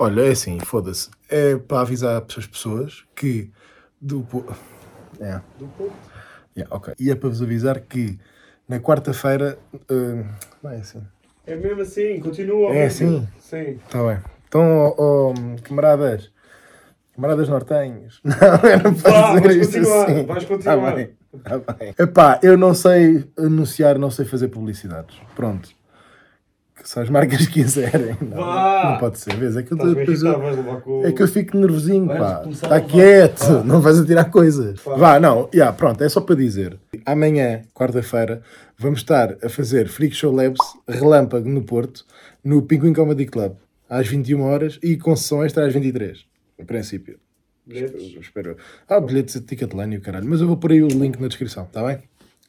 Olha, 0.00 0.22
é 0.22 0.30
assim, 0.30 0.58
foda-se. 0.60 1.10
É 1.28 1.56
para 1.56 1.80
avisar 1.82 2.24
as 2.36 2.46
pessoas 2.46 3.04
que 3.14 3.50
do 4.00 4.22
Po- 4.22 4.46
É. 5.20 5.40
Yeah, 6.56 6.74
ok. 6.74 6.94
E 6.98 7.10
é 7.10 7.14
para 7.14 7.28
vos 7.28 7.42
avisar 7.42 7.78
que 7.80 8.18
na 8.68 8.80
quarta-feira. 8.80 9.58
eh, 9.90 10.24
não 10.62 10.70
é 10.70 10.76
assim. 10.78 11.02
É 11.46 11.54
mesmo 11.54 11.82
assim, 11.82 12.18
continua. 12.20 12.70
É 12.74 12.86
assim? 12.86 13.26
Sim. 13.38 13.78
Está 13.86 14.02
bem. 14.06 14.18
Então, 14.48 14.62
ó, 14.62 14.94
ó, 14.98 15.34
camaradas. 15.62 16.32
Camaradas 17.14 17.48
nortenhos. 17.48 18.20
Não, 18.24 18.70
eu 18.70 18.78
não 18.82 18.94
posso 18.94 19.02
Vá, 19.02 19.28
dizer 19.34 19.42
vais 19.42 19.56
isto 19.56 19.72
continuar, 19.74 20.04
assim. 20.04 20.26
vais 20.26 20.42
Tá 20.44 20.48
continuar. 20.48 20.94
bem, 20.94 21.10
tá 21.44 21.58
bem. 21.74 21.94
Epá, 21.98 22.40
eu 22.42 22.56
não 22.56 22.72
sei 22.72 23.28
anunciar, 23.38 23.98
não 23.98 24.10
sei 24.10 24.24
fazer 24.24 24.48
publicidades. 24.48 25.16
Pronto. 25.36 25.68
Que 26.82 26.88
se 26.88 26.98
as 26.98 27.10
marcas 27.10 27.46
quiserem. 27.48 28.16
Não, 28.22 28.90
não 28.92 28.98
pode 28.98 29.18
ser. 29.18 29.36
Vês? 29.36 29.54
É 29.56 29.62
que 29.62 29.72
eu, 29.72 29.76
Estás 29.76 29.94
depois 29.94 30.22
eu- 30.22 30.80
com... 30.80 31.04
é 31.06 31.12
que 31.12 31.22
eu 31.22 31.28
fico 31.28 31.56
nervosinho, 31.58 32.06
Vais 32.06 32.18
pá. 32.20 32.34
começar 32.42 32.72
a 32.72 32.78
Está 32.78 32.86
levar. 32.86 32.88
quieto, 32.90 33.40
Vá. 33.52 33.64
não 33.64 33.80
vais 33.80 33.98
atirar 34.00 34.30
coisas. 34.30 34.80
Vá. 34.82 34.96
Vá, 34.96 35.20
não, 35.20 35.48
yeah, 35.54 35.76
pronto, 35.76 36.02
é 36.02 36.08
só 36.08 36.20
para 36.22 36.36
dizer. 36.36 36.78
Amanhã, 37.04 37.62
quarta-feira, 37.74 38.40
vamos 38.78 39.00
estar 39.00 39.36
a 39.44 39.48
fazer 39.50 39.88
Freak 39.88 40.14
Show 40.16 40.32
Labs 40.34 40.58
relâmpago 40.88 41.48
no 41.48 41.62
Porto, 41.62 42.04
no 42.42 42.62
Pinguim 42.62 42.94
Comedy 42.94 43.26
Club, 43.26 43.52
às 43.88 44.08
21 44.08 44.40
horas 44.42 44.78
e 44.82 44.96
com 44.96 45.14
sessão 45.14 45.44
extra 45.44 45.66
às 45.66 45.74
23, 45.74 46.24
em 46.58 46.64
princípio. 46.64 47.18
Bilhetes? 47.66 48.16
Espero. 48.20 48.56
Ah, 48.88 48.98
bilhetes 49.00 49.34
de 49.34 49.42
Ticketline 49.42 49.94
e 49.94 49.98
o 49.98 50.00
caralho. 50.00 50.26
Mas 50.26 50.40
eu 50.40 50.46
vou 50.46 50.56
pôr 50.56 50.72
aí 50.72 50.82
o 50.82 50.88
link 50.88 51.20
na 51.20 51.28
descrição, 51.28 51.64
está 51.64 51.84
bem? 51.84 51.98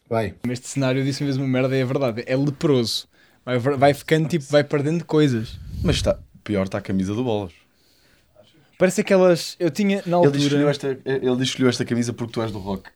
Vai. 0.10 0.34
Neste 0.48 0.68
cenário 0.68 1.02
eu 1.02 1.06
disse 1.06 1.24
mesmo 1.24 1.46
merda 1.48 1.76
e 1.76 1.82
é 1.82 1.86
verdade. 1.86 2.24
É 2.26 2.36
leproso. 2.36 3.08
Vai, 3.46 3.58
vai 3.60 3.94
ficando 3.94 4.28
tipo, 4.28 4.46
vai 4.50 4.64
perdendo 4.64 5.04
coisas. 5.06 5.60
Mas 5.84 5.98
está, 5.98 6.20
pior 6.44 6.64
está 6.64 6.78
a 6.78 6.82
camisa 6.82 7.14
do 7.14 7.24
Bolas. 7.24 7.52
Parece 8.78 9.02
aquelas. 9.02 9.56
Eu 9.60 9.70
tinha 9.70 10.02
na 10.06 10.18
Ele 10.18 10.32
diz, 10.32 10.42
que 10.42 10.48
escolheu 10.48 10.68
altura. 10.70 10.92
esta, 10.94 11.10
ele 11.10 11.44
escolheu 11.44 11.70
esta 11.70 11.86
camisa 11.86 12.14
porque 12.14 12.34
tu 12.34 12.42
és 12.42 12.52
do 12.52 12.60
rock. 12.60 12.90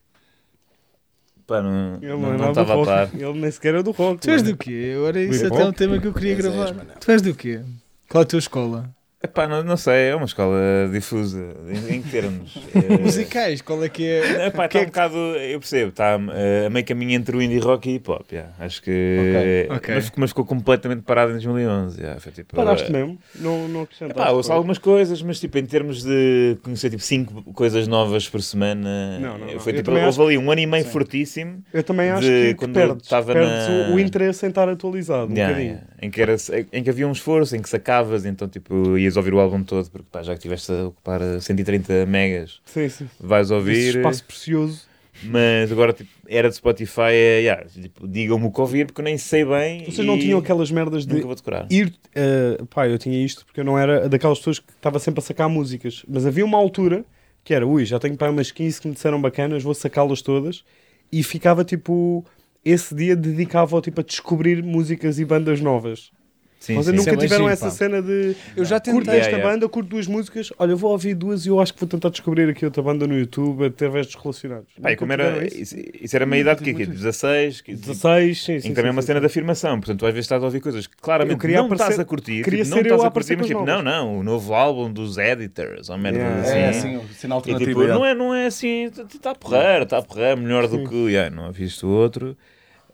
Pá, 1.46 1.62
não 1.62 2.00
Ele 2.02 2.08
não, 2.08 2.38
não 2.38 2.46
é 2.46 2.50
estava 2.50 2.82
a 2.82 2.86
par. 2.86 3.10
Ele 3.14 3.40
nem 3.40 3.52
sequer 3.52 3.76
é 3.76 3.84
do 3.84 3.92
rock. 3.92 4.22
Tu 4.22 4.32
és 4.32 4.42
do 4.42 4.58
quê? 4.58 4.96
Ora, 4.98 5.22
isso 5.22 5.48
Do 5.48 5.54
até 5.54 5.64
é 5.64 5.66
um 5.66 5.74
tema 5.74 6.00
que 6.00 6.08
eu 6.08 6.14
queria 6.14 6.36
gravar. 6.36 6.74
Tu 7.00 7.12
és 7.12 7.22
do 7.22 7.36
quê? 7.36 7.62
Qual 8.10 8.22
é 8.22 8.26
a 8.26 8.28
tua 8.28 8.40
escola? 8.40 8.95
Epá, 9.26 9.48
não, 9.48 9.64
não 9.64 9.76
sei, 9.78 10.10
é 10.10 10.16
uma 10.16 10.26
escola 10.26 10.58
difusa. 10.92 11.44
Em, 11.68 11.96
em 11.96 12.02
que 12.02 12.10
termos? 12.10 12.58
É, 12.74 12.98
Musicais, 13.02 13.62
qual 13.62 13.84
é 13.84 13.90
que 13.90 14.06
é? 14.08 14.48
Epá, 14.48 14.68
que 14.68 14.78
está 14.78 14.80
é 14.80 14.84
um 14.84 14.86
bocado, 14.86 15.18
eu 15.18 15.60
percebo, 15.60 15.90
está 15.90 16.14
a 16.16 16.70
meio 16.70 16.86
caminho 16.86 17.12
entre 17.12 17.36
o 17.36 17.42
indie 17.42 17.60
rock 17.60 17.90
e 17.90 17.96
hip 17.96 18.10
hop. 18.10 18.32
yeah. 18.32 18.52
Acho 18.60 18.82
que. 18.82 19.66
Ok, 19.70 19.78
ok. 19.78 19.96
Mas, 19.96 20.12
mas 20.16 20.30
ficou 20.30 20.46
completamente 20.46 21.02
parado 21.02 21.32
em 21.32 21.34
2011. 21.36 22.00
yeah. 22.00 22.20
Foi, 22.20 22.32
tipo, 22.32 22.56
Paraste 22.56 22.90
eh, 22.90 22.92
mesmo? 22.94 23.18
Não, 23.40 23.68
não 23.68 23.82
acrescentaste. 23.82 24.22
Epá, 24.22 24.32
ouço 24.32 24.52
algumas 24.54 24.78
coisas, 24.78 25.22
mas 25.22 25.40
tipo, 25.40 25.58
em 25.58 25.66
termos 25.66 26.04
de 26.04 26.58
conhecer 26.64 26.90
tipo 26.90 27.02
5 27.04 27.54
coisas 27.54 27.88
novas 27.88 28.30
por 28.30 28.42
semana, 28.42 29.20
Não, 29.20 29.38
não, 29.38 29.48
não. 29.54 29.60
foi 29.60 29.74
tipo, 29.74 29.92
houve 29.92 30.04
acho- 30.04 30.22
ali 30.22 30.38
um 30.38 30.52
ano 30.52 30.62
e 30.62 30.66
meio 30.66 30.84
Sim. 30.86 30.92
fortíssimo. 30.92 31.64
Eu 31.74 31.84
também 31.84 32.10
acho 32.10 32.22
de 32.22 32.28
que, 32.30 32.48
que 32.50 32.54
quando 32.56 32.78
eu 32.78 32.88
perdes, 32.88 33.04
estava 33.06 33.34
perdes 33.34 33.68
na- 33.68 33.90
o, 33.92 33.96
o 33.96 34.00
interesse 34.00 34.46
em 34.46 34.50
estar 34.50 34.70
atualizado 34.70 35.32
um 35.32 35.36
Yeah, 35.36 35.48
bocadinho. 35.54 35.74
yeah. 35.76 35.88
Em, 36.02 36.10
que 36.12 36.22
era, 36.22 36.36
em 36.72 36.84
que 36.84 36.90
havia 36.90 37.08
um 37.08 37.12
esforço, 37.12 37.56
em 37.56 37.62
que 37.62 37.70
sacavas, 37.70 38.26
então 38.26 38.48
tipo, 38.48 38.98
ias 38.98 39.15
ouvir 39.18 39.34
o 39.34 39.40
álbum 39.40 39.64
todo, 39.64 39.90
porque 39.90 40.08
pá, 40.12 40.22
já 40.24 40.34
que 40.34 40.40
estiveste 40.40 40.72
a 40.72 40.86
ocupar 40.88 41.22
eh, 41.22 41.40
130 41.40 42.06
megas, 42.06 42.62
Sim, 42.66 42.90
sim. 42.90 43.08
vais 43.20 43.48
Esse 43.48 43.54
ouvir. 43.54 43.96
espaço 43.98 44.24
precioso. 44.26 44.82
Mas 45.24 45.72
agora 45.72 45.94
tipo, 45.94 46.10
era 46.28 46.50
de 46.50 46.56
Spotify, 46.56 47.02
é, 47.14 47.40
yeah, 47.40 47.66
tipo, 47.70 48.06
digam-me 48.06 48.48
o 48.48 48.52
que 48.52 48.60
ouvir, 48.60 48.86
porque 48.86 49.00
eu 49.00 49.06
nem 49.06 49.18
sei 49.18 49.46
bem. 49.46 49.86
Vocês 49.86 50.06
não 50.06 50.20
tinham 50.20 50.38
aquelas 50.40 50.70
merdas 50.70 51.06
de 51.06 51.14
Nunca 51.14 51.26
vou 51.28 51.36
decorar. 51.36 51.68
ir. 51.72 51.94
eh, 52.14 52.58
pá, 52.70 52.86
eu 52.90 52.98
tinha 52.98 53.24
isto 53.24 53.46
porque 53.46 53.62
eu 53.62 53.64
não 53.64 53.80
era 53.80 54.10
daquelas 54.10 54.40
pessoas 54.40 54.60
que 54.60 54.72
estava 54.74 55.00
sempre 55.00 55.20
a 55.20 55.24
sacar 55.24 55.48
músicas. 55.48 56.04
Mas 56.08 56.26
havia 56.26 56.44
uma 56.44 56.58
altura 56.58 57.06
que 57.46 57.54
era, 57.54 57.66
ui, 57.66 57.86
já 57.86 57.98
tenho 57.98 58.18
para 58.18 58.30
umas 58.30 58.52
15 58.52 58.82
que 58.82 58.88
me 58.90 58.94
disseram 58.94 59.22
bacanas, 59.22 59.64
vou 59.64 59.74
sacá-las 59.74 60.22
todas. 60.22 60.64
E 61.12 61.24
ficava 61.24 61.64
tipo. 61.64 62.26
Esse 62.66 62.94
dia 62.96 63.16
dedicava 63.16 63.80
tipo, 63.80 64.02
a 64.02 64.04
descobrir 64.04 64.62
músicas 64.64 65.18
e 65.20 65.24
bandas 65.24 65.62
novas. 65.62 66.12
Sim, 66.60 66.76
Vocês 66.76 66.96
é 66.96 66.98
nunca 66.98 67.12
bem 67.12 67.20
tiveram 67.20 67.48
essa 67.48 67.66
pá. 67.66 67.72
cena 67.72 68.02
de 68.02 68.36
Eu 68.56 68.66
já 68.66 68.80
curto 68.80 69.06
tentei. 69.06 69.20
esta 69.20 69.30
Yeah, 69.30 69.38
yeah. 69.38 69.54
banda, 69.54 69.70
curto 69.70 69.88
duas 69.90 70.08
músicas, 70.08 70.52
olha, 70.58 70.72
eu 70.72 70.78
vou 70.78 70.92
ouvir 70.92 71.14
duas 71.14 71.46
e 71.46 71.50
eu 71.50 71.60
acho 71.60 71.72
que 71.74 71.80
vou 71.80 71.88
tentar 71.88 72.10
descobrir 72.10 72.50
aqui 72.50 72.66
outra 72.66 72.82
banda 72.82 73.06
no 73.06 73.16
YouTube 73.16 73.66
através 73.66 74.08
dos 74.08 74.16
relacionados. 74.16 74.66
Pá, 74.82 74.90
e 74.90 74.94
Nunca 74.94 74.98
como 74.98 75.14
era, 75.14 75.46
isso? 75.46 75.76
isso, 76.02 76.16
era 76.16 76.26
meia 76.26 76.42
idade 76.42 76.64
que 76.64 76.72
aqui, 76.72 76.86
16, 76.88 77.62
que, 77.62 77.76
16, 77.76 78.44
sim, 78.44 78.54
em 78.54 78.60
sim. 78.62 78.74
também 78.74 78.90
é 78.90 78.92
uma 78.92 79.02
sim, 79.04 79.08
cena 79.08 79.20
sim. 79.20 79.22
de 79.22 79.26
afirmação, 79.28 79.80
portanto 79.80 80.00
tu 80.00 80.06
às 80.08 80.14
vezes 80.14 80.26
estás 80.26 80.42
a 80.42 80.46
ouvir 80.46 80.60
coisas 80.62 80.88
que 80.88 80.96
claramente 80.98 81.34
Eu 81.34 81.40
queria 81.40 81.58
não 81.58 81.66
aparecer- 81.66 81.84
estás 81.92 82.00
a 82.00 82.06
curtir, 82.06 82.44
queria 82.44 82.64
tipo, 82.64 82.70
não 82.76 82.78
ser 82.78 82.90
eu 82.90 82.96
estás 82.96 83.04
a 83.04 83.08
a 83.08 83.12
curtir, 83.12 83.36
mas 83.38 83.48
tipo, 83.48 83.66
não, 83.66 83.82
não, 83.84 84.18
o 84.20 84.24
novo 84.24 84.54
álbum 84.56 84.92
dos 84.92 85.18
Editors, 85.20 85.90
ou 85.90 85.98
merda 86.00 86.18
Yeah. 86.18 86.42
assim. 86.42 86.58
É 86.58 86.70
assim, 86.70 87.32
alternativa. 87.32 87.70
tipo, 87.70 87.82
yeah. 87.84 88.00
não 88.00 88.06
é, 88.06 88.16
não 88.16 88.34
é 88.34 88.48
assim, 88.48 88.86
está 88.86 89.32
a 89.32 89.36
porrer, 89.36 89.84
está 89.84 89.98
a 90.00 90.02
porrer, 90.02 90.36
melhor 90.36 90.68
do 90.68 90.90
que, 90.90 91.30
não 91.30 91.52
visto 91.52 91.86
o 91.86 91.92
outro. 91.92 92.36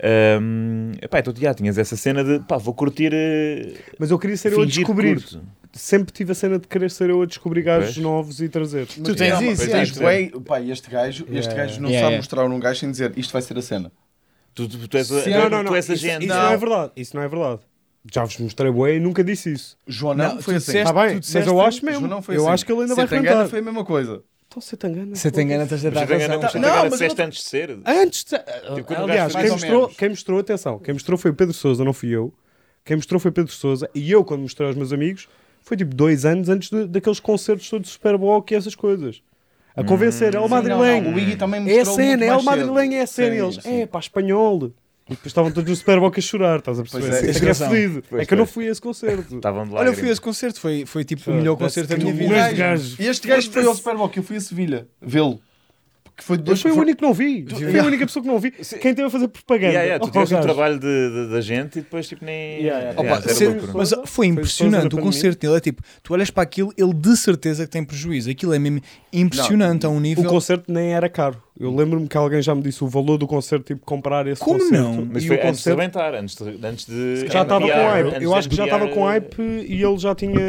Um, 0.04 0.92
epá, 1.02 1.20
então 1.20 1.34
já 1.38 1.54
tinhas 1.54 1.78
essa 1.78 1.96
cena 1.96 2.24
de, 2.24 2.40
pá, 2.46 2.58
vou 2.58 2.74
curtir, 2.74 3.12
eh, 3.14 3.74
Mas 4.00 4.10
eu 4.10 4.18
queria 4.18 4.36
ser 4.36 4.52
eu 4.54 4.62
a 4.62 4.66
descobrir. 4.66 5.16
curto. 5.22 5.42
Sempre 5.74 6.12
tive 6.12 6.32
a 6.32 6.36
cena 6.36 6.60
de 6.60 6.68
querer 6.68 6.90
ser 6.92 7.10
eu 7.12 7.22
a 7.22 7.26
descobrir 7.26 7.62
gajos 7.62 7.94
Pois. 7.94 7.98
novos 8.04 8.42
e 8.42 8.50
trazer. 8.50 8.88
Tu 8.88 9.16
tens 9.16 9.40
isso, 9.40 9.62
mas 9.64 9.68
yeah. 9.68 9.84
isto 9.84 10.04
é, 10.04 10.30
pá, 10.46 10.60
este 10.62 10.90
gajo, 10.90 11.24
este 11.30 11.34
Yeah. 11.50 11.56
gajo 11.56 11.82
não 11.82 11.90
Yeah, 11.90 12.06
sabe 12.06 12.14
yeah. 12.14 12.18
mostrar 12.18 12.46
um 12.46 12.60
gajo 12.60 12.80
sem 12.80 12.92
dizer 12.92 13.14
isto 13.16 13.32
vai 13.32 13.42
ser 13.42 13.58
a 13.58 13.62
cena. 13.62 13.92
Tu, 14.54 14.68
tu, 14.68 14.88
tu 14.88 14.98
és, 14.98 15.10
a- 15.12 15.22
Sim, 15.22 15.30
não, 15.30 15.50
não, 15.50 15.64
não, 15.64 15.72
tu 15.72 15.76
és 15.76 15.86
isso, 15.88 15.94
agente. 16.06 16.26
isso 16.26 16.34
Não. 16.36 16.44
não 16.44 16.52
é 16.52 16.58
verdade. 16.58 16.92
Isso 16.98 17.16
não 17.16 17.24
é 17.24 17.28
verdade. 17.30 17.60
Já 18.12 18.24
vos 18.26 18.38
mostrei 18.40 18.72
bué 18.72 18.96
e 18.96 19.00
nunca 19.00 19.24
disse 19.24 19.54
isso. 19.54 19.78
João 19.88 20.14
não, 20.16 20.36
Não, 20.36 20.42
foi 20.42 20.56
tu 20.56 20.58
assim. 20.58 20.66
disseste- 20.74 20.90
Está 20.90 20.94
bem, 21.08 21.20
tu 21.20 21.28
mas 21.34 21.48
eu 21.48 21.62
acho 21.62 21.86
mesmo. 21.86 22.00
João 22.02 22.10
não 22.10 22.22
foi 22.22 22.36
eu 22.36 22.42
assim. 22.42 22.50
acho 22.52 22.66
que 22.66 22.72
ele 22.72 22.82
ainda 22.82 22.96
vai 22.96 23.08
Setangana 23.08 23.36
cantar. 23.36 23.50
foi 23.50 23.60
a 23.60 23.62
mesma 23.62 23.86
coisa. 23.86 24.24
Então 24.52 24.62
se 24.62 24.76
te 24.76 24.86
engana. 24.86 25.16
Se 25.16 25.32
te 25.32 25.42
engana, 25.42 25.64
estás 25.64 25.86
a 25.86 25.90
dar 25.92 26.06
ganha- 26.06 26.28
razão. 26.28 26.42
mas 26.42 26.52
tu 26.52 26.60
Não, 26.60 26.70
mas 26.70 26.84
eu 26.84 26.90
disseste 26.92 27.22
antes 27.22 27.38
de 27.42 27.46
ser. 27.50 27.80
Antes 27.86 28.24
de... 28.26 28.38
Tipo, 28.76 28.94
o 28.94 28.98
Aliás, 28.98 29.34
quem 29.34 29.50
mostrou, 29.50 29.88
quem 29.88 30.10
mostrou, 30.10 30.40
atenção, 30.40 30.78
quem 30.80 30.94
mostrou 30.94 31.18
foi 31.18 31.32
o 31.32 31.34
Pedro 31.34 31.54
Sousa, 31.54 31.86
não 31.86 31.94
fui 31.94 32.10
eu. 32.10 32.34
Quem 32.84 32.98
mostrou 32.98 33.18
foi 33.18 33.32
o 33.32 33.34
Pedro 33.34 33.52
Sousa 33.54 33.90
e 33.96 34.12
eu, 34.12 34.26
quando 34.26 34.42
mostrei 34.42 34.68
aos 34.68 34.76
meus 34.76 34.92
amigos, 34.92 35.30
foi 35.62 35.78
tipo 35.78 35.96
dois 35.96 36.26
anos 36.26 36.50
antes 36.50 36.70
de- 36.70 36.86
daqueles 36.86 37.22
concertos 37.22 37.70
todos 37.70 37.88
de 37.88 37.94
Super 37.94 38.18
Bowl 38.18 38.44
e 38.52 38.54
essas 38.56 38.76
coisas. 38.76 39.22
A 39.74 39.86
convencer, 39.86 40.36
é 40.36 40.40
o 40.40 40.44
Sim, 40.44 40.50
Madrilenho. 40.50 41.04
não, 41.06 41.12
não, 41.12 41.18
o 41.18 41.20
Iggy 41.22 41.38
também 41.38 41.62
É 41.62 41.74
a 41.74 41.76
mostrou 41.78 41.96
cena, 41.96 42.10
muito 42.10 42.24
é 42.24 42.28
mais 42.28 42.42
o 42.42 42.46
Madrilenho, 42.46 42.94
é 42.96 43.02
a 43.04 43.08
cena. 43.08 43.36
E 43.36 43.40
eles, 43.40 43.56
sim. 43.56 43.82
é 43.84 43.86
pá, 43.86 44.00
espanhol. 44.00 44.70
E 45.12 45.16
depois 45.16 45.28
estavam 45.28 45.52
todos 45.52 45.70
no 45.70 45.76
Super 45.76 46.00
Bowl 46.00 46.12
a 46.16 46.22
chorar, 46.22 46.60
estás 46.60 46.80
a 46.80 46.84
Pois 46.84 46.92
perceber? 47.06 47.18
é, 47.18 47.34
tens 47.34 47.44
é 47.44 47.46
razão. 47.48 47.70
fedido. 47.70 48.04
Pois, 48.10 48.22
É 48.22 48.26
que 48.26 48.34
eu 48.34 48.38
não 48.38 48.46
pois. 48.46 48.54
fui 48.54 48.68
a 48.68 48.72
esse 48.72 48.82
concerto. 48.82 49.36
Estavam 49.36 49.68
de 49.68 49.76
Olha, 49.76 49.88
eu 49.88 49.94
fui 49.94 50.08
a 50.08 50.12
esse 50.12 50.22
concerto, 50.22 50.60
foi, 50.60 50.86
foi 50.86 51.04
tipo 51.04 51.30
o 51.30 51.34
melhor 51.34 51.58
concerto 51.58 51.90
da 51.90 51.98
minha 51.98 52.14
que 52.14 52.20
vida. 52.20 52.54
gajo-. 52.54 52.96
E 53.00 53.08
este 53.08 53.28
gajo 53.28 53.52
foi 53.52 53.66
ao 53.66 53.76
Super 53.76 53.96
Bowl 53.98 54.08
que 54.10 54.20
eu 54.20 54.24
fui 54.24 54.38
a 54.38 54.42
Sevilha 54.42 54.88
vê-lo. 55.02 55.42
Que 56.18 56.24
foi 56.24 56.38
Eu 56.38 56.42
dois 56.42 56.62
fui 56.62 56.70
o 56.72 56.74
foi- 56.76 56.84
único 56.84 57.00
que 57.00 57.04
não 57.06 57.14
vi. 57.14 57.46
Fui 57.50 57.80
a 57.80 57.84
única 57.84 58.06
pessoa 58.06 58.22
que 58.22 58.30
não 58.30 58.38
vi. 58.40 58.52
Quem 58.52 58.94
teve 58.94 59.04
a 59.04 59.10
fazer 59.10 59.28
propaganda? 59.28 59.68
Yeah, 59.74 59.84
yeah, 59.86 60.00
tu 60.06 60.08
Oh, 60.08 60.12
tiveste 60.12 60.34
um 60.36 60.38
gajo. 60.38 60.48
trabalho 60.48 60.80
de- 60.80 61.10
de- 61.26 61.32
da 61.32 61.42
gente 61.42 61.80
e 61.80 61.82
depois 61.82 62.08
tipo 62.08 62.24
nem. 62.26 62.62
Yeah, 62.62 62.92
yeah. 62.94 63.02
Opa, 63.02 63.28
se- 63.30 63.48
lucro. 63.48 63.72
mas 63.76 63.90
foi 63.92 64.06
Foi 64.06 64.28
impressionante 64.28 64.90
da 64.96 65.02
o 65.02 65.04
concerto 65.04 65.40
dele. 65.40 65.58
É 65.58 65.60
tipo, 65.60 65.82
tu 66.04 66.14
olhas 66.14 66.30
para 66.30 66.44
aquilo, 66.44 66.72
ele 66.78 66.94
de 66.94 67.18
certeza 67.18 67.66
que 67.66 67.72
tem 67.72 67.84
prejuízo. 67.84 68.30
Aquilo 68.30 68.54
é 68.54 68.60
mesmo 68.60 68.82
impressionante 69.12 69.86
a 69.86 69.90
um 69.90 69.98
O 69.98 70.00
nível. 70.00 70.26
concerto 70.30 70.72
nem 70.72 70.94
era 70.94 71.10
caro. 71.10 71.42
Eu 71.60 71.74
lembro-me 71.76 72.08
que 72.08 72.18
alguém 72.18 72.42
já 72.42 72.54
me 72.56 72.62
disse 72.62 72.84
o 72.84 72.88
valor 72.88 73.18
do 73.18 73.28
concerto, 73.28 73.66
tipo, 73.66 73.86
comprar 73.86 74.26
esse 74.28 74.42
Como 74.42 74.60
concerto. 74.60 74.84
não? 74.84 75.06
Mas 75.12 75.24
e 75.24 75.28
foi 75.28 75.36
o 75.38 75.40
antes 75.40 75.64
de 75.64 75.70
concerto 75.70 75.80
abentar, 75.82 76.14
antes 76.16 76.36
de. 76.36 76.66
Antes 76.66 76.86
de 76.86 77.28
já 77.32 77.42
estava 77.44 77.62
com 77.62 77.68
hype. 77.68 78.14
Eu 78.24 78.32
de 78.32 78.34
acho 78.38 78.50
que 78.50 78.56
já 78.56 78.64
estava 78.66 78.88
com 78.88 79.04
hype 79.06 79.42
e 79.42 79.84
ele 79.84 79.98
já 79.98 80.14
tinha, 80.16 80.42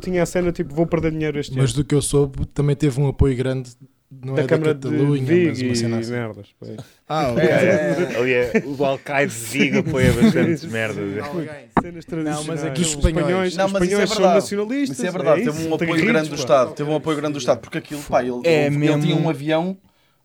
tinha 0.00 0.22
a 0.22 0.26
cena 0.26 0.50
tipo, 0.52 0.74
vou 0.74 0.86
perder 0.86 1.12
dinheiro 1.12 1.38
este 1.38 1.56
Mas 1.56 1.70
ano. 1.72 1.82
do 1.82 1.84
que 1.84 1.94
eu 1.94 2.02
soube, 2.02 2.46
também 2.46 2.74
teve 2.76 3.00
um 3.00 3.08
apoio 3.08 3.36
grande. 3.36 3.70
Não 4.10 4.34
Da 4.34 4.42
é 4.42 4.46
Câmara 4.46 4.74
da 4.74 4.88
de 4.88 4.96
Catalunha, 4.96 5.24
Vigo 5.24 5.48
mas 5.50 5.60
uma 5.62 5.72
e 5.72 5.76
cena 5.76 5.98
assim. 5.98 6.10
merdas. 6.10 6.46
pois. 6.58 6.76
Ah, 7.08 7.30
ok. 7.32 8.16
Ali 8.18 8.32
é, 8.34 8.62
o 8.66 8.84
Alcaide 8.84 9.32
de 9.32 9.38
Vigo 9.40 9.78
apoia 9.78 10.12
bastantes 10.12 10.64
merdas. 10.66 10.96
Cenas 11.14 11.74
Não, 11.80 11.84
mas 11.84 12.04
tradicionais. 12.06 12.64
aqui 12.64 12.80
Os 12.80 12.86
os 12.88 12.94
espanhóis- 12.94 13.16
espanhóis, 13.22 13.56
Não, 13.56 13.68
mas 13.68 13.82
isso 13.82 13.82
é 13.82 13.86
espanhóis 13.86 14.08
são 14.10 14.16
verdade. 14.18 14.34
nacionalistas. 14.34 14.98
Isso 14.98 15.06
é 15.06 15.10
verdade, 15.12 15.40
isso, 15.42 15.52
teve 15.52 15.68
um 15.68 15.74
apoio 15.74 16.04
grande 16.06 16.28
do. 16.28 16.34
Estado. 16.34 16.72
Teve 16.74 16.90
um 16.90 16.96
apoio 16.96 17.16
grande 17.16 17.32
do 17.34 17.38
Estado, 17.38 17.60
porque 17.60 17.78
aquilo, 17.78 18.02
pá, 18.02 18.20
ele, 18.22 18.40
É 18.44 18.66
ele, 18.66 19.00
tinha 19.00 19.14
um 19.16 19.28
avião, 19.28 19.76